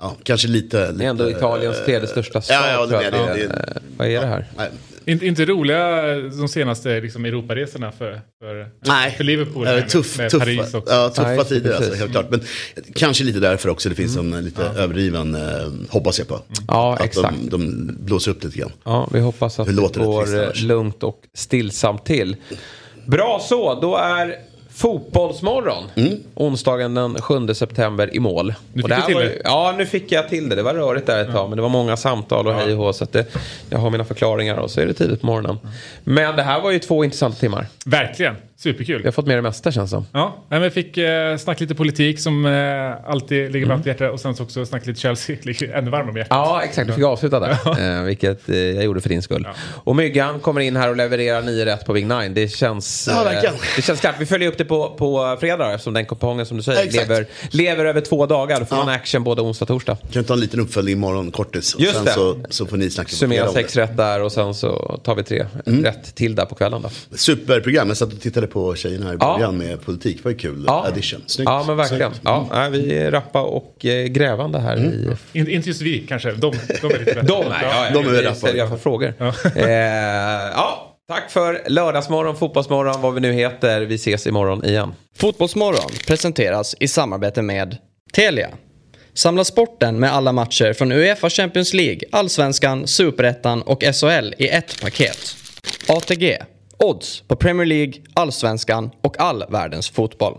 ja, 0.00 0.16
kanske 0.22 0.48
lite. 0.48 0.92
Det 0.92 1.04
är 1.04 1.08
ändå 1.08 1.24
lite, 1.24 1.38
Italiens 1.38 1.78
eh, 1.78 1.84
tredje 1.84 2.08
största 2.08 2.40
stad. 2.40 2.56
Ja, 2.56 2.70
ja, 2.72 2.86
det, 2.86 3.10
det, 3.10 3.10
det, 3.10 3.34
det, 3.34 3.44
Eh, 3.44 3.82
Vad 3.96 4.08
är 4.08 4.20
det 4.20 4.26
här? 4.26 4.46
nej. 4.56 4.68
Inte, 5.04 5.26
inte 5.26 5.44
roliga 5.44 6.02
de 6.16 6.48
senaste 6.48 7.00
liksom, 7.00 7.24
Europaresorna 7.24 7.92
för, 7.92 8.20
för, 8.40 8.68
Nej, 8.86 9.10
för 9.16 9.24
Liverpool. 9.24 9.64
Med, 9.64 9.88
tuff, 9.88 10.18
med 10.18 10.30
tuffa, 10.30 10.44
Paris 10.44 10.74
också. 10.74 10.92
ja, 10.92 11.08
tuffa 11.08 11.28
Nej, 11.28 11.44
tider 11.44 11.74
alltså, 11.74 11.94
helt 11.94 12.10
klart. 12.10 12.30
Men 12.30 12.40
kanske 12.94 13.24
lite 13.24 13.40
därför 13.40 13.68
också 13.68 13.88
det 13.88 13.94
finns 13.94 14.16
Mm. 14.16 14.34
en 14.34 14.44
lite 14.44 14.62
överdriven, 14.62 15.34
eh, 15.34 15.40
hoppas 15.88 16.18
jag 16.18 16.28
på. 16.28 16.40
Ja, 16.68 16.94
att 16.94 17.00
exakt. 17.00 17.34
de, 17.40 17.50
de 17.50 17.90
blåser 18.04 18.30
upp 18.30 18.44
lite 18.44 18.58
grann. 18.58 18.72
Ja, 18.84 19.08
vi 19.12 19.20
hoppas 19.20 19.60
att 19.60 19.68
Hur 19.68 19.72
det 19.72 19.80
låter 19.80 20.00
det 20.00 20.06
går 20.06 20.62
lugnt 20.66 21.02
och 21.02 21.20
stillsamt 21.34 22.04
till. 22.04 22.36
Bra 23.06 23.40
så, 23.48 23.80
då 23.80 23.96
är 23.96 24.34
Fotbollsmorgon. 24.80 25.84
Onsdagen 26.34 26.94
den 26.94 27.22
7 27.22 27.54
september 27.54 28.14
i 28.16 28.20
mål. 28.20 28.54
Nu 28.72 28.82
Och 28.82 28.88
fick 28.88 28.98
du 28.98 29.02
till 29.02 29.14
var 29.14 29.22
det. 29.22 29.40
Ja, 29.44 29.74
nu 29.78 29.86
fick 29.86 30.12
jag 30.12 30.28
till 30.28 30.48
det. 30.48 30.54
Det 30.56 30.62
var 30.62 30.74
rörigt 30.74 31.06
där 31.06 31.22
ett 31.24 31.32
tag. 31.32 31.48
Men 31.48 31.56
det 31.56 31.62
var 31.62 31.68
många 31.68 31.96
samtal 31.96 32.46
och 32.46 32.54
hej 32.54 32.72
och 32.72 32.78
hå. 32.78 32.92
Så 32.92 33.04
att 33.04 33.12
det, 33.12 33.26
jag 33.70 33.78
har 33.78 33.90
mina 33.90 34.04
förklaringar 34.04 34.56
och 34.56 34.70
så 34.70 34.80
är 34.80 34.86
det 34.86 34.92
tidigt 34.92 35.20
på 35.20 35.26
morgonen. 35.26 35.58
Men 36.04 36.36
det 36.36 36.42
här 36.42 36.60
var 36.60 36.70
ju 36.70 36.78
två 36.78 37.04
intressanta 37.04 37.38
timmar. 37.38 37.66
Verkligen, 37.86 38.36
superkul. 38.62 38.98
Vi 39.02 39.04
har 39.06 39.12
fått 39.12 39.26
med 39.26 39.38
det 39.38 39.42
mesta 39.42 39.72
känns 39.72 39.90
som. 39.90 40.06
Ja, 40.12 40.36
men 40.48 40.62
jag 40.62 40.72
fick 40.72 40.96
eh, 40.98 41.36
snacka 41.36 41.60
lite 41.64 41.74
politik 41.74 42.20
som 42.20 42.46
eh, 42.46 43.10
alltid 43.10 43.52
ligger 43.52 43.66
varmt 43.66 43.86
i 43.86 43.88
hjärtat 43.88 44.12
och 44.12 44.20
sen 44.20 44.34
så 44.36 44.42
också 44.42 44.66
snacka 44.66 44.84
lite 44.86 45.00
Chelsea, 45.00 45.36
ligger 45.42 45.72
ännu 45.74 45.90
varmare 45.90 46.10
om 46.10 46.16
hjärtat. 46.16 46.30
Ja, 46.36 46.62
exakt. 46.64 46.86
Du 46.88 46.92
fick 46.94 47.04
avsluta 47.04 47.40
där. 47.40 47.98
eh, 47.98 48.04
vilket 48.04 48.48
eh, 48.48 48.56
jag 48.56 48.84
gjorde 48.84 49.00
för 49.00 49.08
din 49.08 49.22
skull. 49.22 49.48
Och 49.84 49.96
Myggan 49.96 50.40
kommer 50.40 50.60
in 50.60 50.76
här 50.76 50.90
och 50.90 50.96
levererar 50.96 51.42
9 51.42 51.64
rätt 51.66 51.86
på 51.86 51.92
Big 51.92 52.06
Nine. 52.06 52.34
Det 52.34 52.48
känns... 52.48 53.08
Ja, 53.10 53.18
eh, 53.18 53.24
verkligen. 53.32 53.54
det 53.76 53.82
känns 53.82 53.98
skarpt. 53.98 54.20
Vi 54.20 54.26
följer 54.26 54.48
upp 54.48 54.58
det 54.58 54.64
på, 54.64 54.94
på 54.98 55.36
fredag 55.40 55.72
eftersom 55.72 55.94
den 55.94 56.06
kupongen 56.06 56.46
som 56.46 56.56
du 56.56 56.62
säger 56.62 56.82
Exakt. 56.84 57.08
lever, 57.08 57.26
lever 57.50 57.84
över 57.84 58.00
två 58.00 58.26
dagar. 58.26 58.60
Då 58.60 58.66
får 58.66 58.78
Ja. 58.78 58.84
man 58.84 58.94
action 58.94 59.24
både 59.24 59.42
onsdag 59.42 59.64
och 59.64 59.68
torsdag. 59.68 59.96
Kan 60.12 60.22
vi 60.22 60.28
ta 60.28 60.34
en 60.34 60.40
liten 60.40 60.60
uppföljning 60.60 60.92
imorgon, 60.94 61.30
kortis. 61.30 61.74
Och 61.74 61.80
Just 61.80 61.94
sen 61.94 62.04
det. 62.04 62.10
Så, 62.12 62.40
så 62.50 62.66
får 62.66 62.76
ni 62.76 62.90
snacka 62.90 63.08
Summera 63.10 63.48
sex 63.52 63.72
det. 63.74 63.80
rätt 63.82 63.96
där 63.96 64.22
och 64.22 64.32
sen 64.32 64.54
så 64.54 65.00
tar 65.04 65.14
vi 65.14 65.22
tre 65.22 65.46
rätt 65.64 66.14
till 66.14 66.34
där 66.34 66.44
på 66.46 66.54
kvällen. 66.54 66.82
Då. 66.82 67.16
Superprogram, 67.16 67.88
jag 67.88 67.96
satt 67.96 68.12
och 68.12 68.20
tittade 68.20 68.46
på 68.50 68.74
tjejerna 68.74 69.06
här 69.06 69.12
i 69.12 69.16
Ja. 69.20 69.34
början 69.36 69.58
med 69.58 69.82
politik. 69.82 70.16
Det 70.16 70.24
var 70.24 70.30
ju 70.30 70.36
kul 70.38 70.64
Ja. 70.66 70.84
addition. 70.88 71.22
Snyggt. 71.26 71.48
Ja, 71.50 71.64
men 71.66 71.76
verkligen. 71.76 72.10
Snyggt. 72.10 72.20
Ja, 72.24 72.48
nej, 72.52 72.70
vi 72.70 72.98
är 72.98 73.10
rappa 73.10 73.42
och 73.42 73.84
eh, 73.86 74.06
grävande 74.06 74.58
här 74.58 74.76
i... 74.78 75.16
In, 75.38 75.48
inte 75.48 75.68
just 75.68 75.82
vi 75.82 75.98
kanske, 76.08 76.32
de, 76.32 76.52
de 76.80 76.86
är 76.86 76.98
lite 76.98 77.04
bättre. 77.04 77.22
De 77.26 77.46
är, 77.46 77.62
ja, 77.62 77.86
ja, 77.86 78.02
De 78.02 78.08
är 78.08 78.22
rappa. 78.22 78.50
i 78.50 78.68
fall 78.68 78.78
frågor. 78.78 79.14
Ja. 79.18 79.32
Eh, 79.56 79.66
ja, 80.54 80.96
tack 81.08 81.30
för 81.30 81.62
lördagsmorgon, 81.66 82.36
fotbollsmorgon, 82.36 83.00
vad 83.02 83.14
vi 83.14 83.20
nu 83.20 83.32
heter. 83.32 83.80
Vi 83.80 83.94
ses 83.94 84.26
imorgon 84.26 84.64
igen. 84.64 84.92
Fotbollsmorgon 85.16 85.90
presenteras 86.06 86.74
i 86.80 86.88
samarbete 86.88 87.42
med 87.42 87.76
Telia. 88.12 88.48
Samla 89.14 89.44
sporten 89.44 90.00
med 90.00 90.12
alla 90.12 90.32
matcher 90.32 90.72
från 90.72 90.92
Uefa 90.92 91.30
Champions 91.30 91.74
League, 91.74 92.00
Allsvenskan, 92.12 92.86
Superettan 92.86 93.62
och 93.62 93.82
SHL 93.82 94.34
i 94.38 94.48
ett 94.48 94.80
paket. 94.82 95.36
ATG. 95.88 96.38
Odds 96.84 97.20
på 97.20 97.36
Premier 97.36 97.66
League, 97.66 97.92
Allsvenskan 98.14 98.90
och 99.02 99.20
all 99.20 99.44
världens 99.48 99.90
fotboll. 99.90 100.38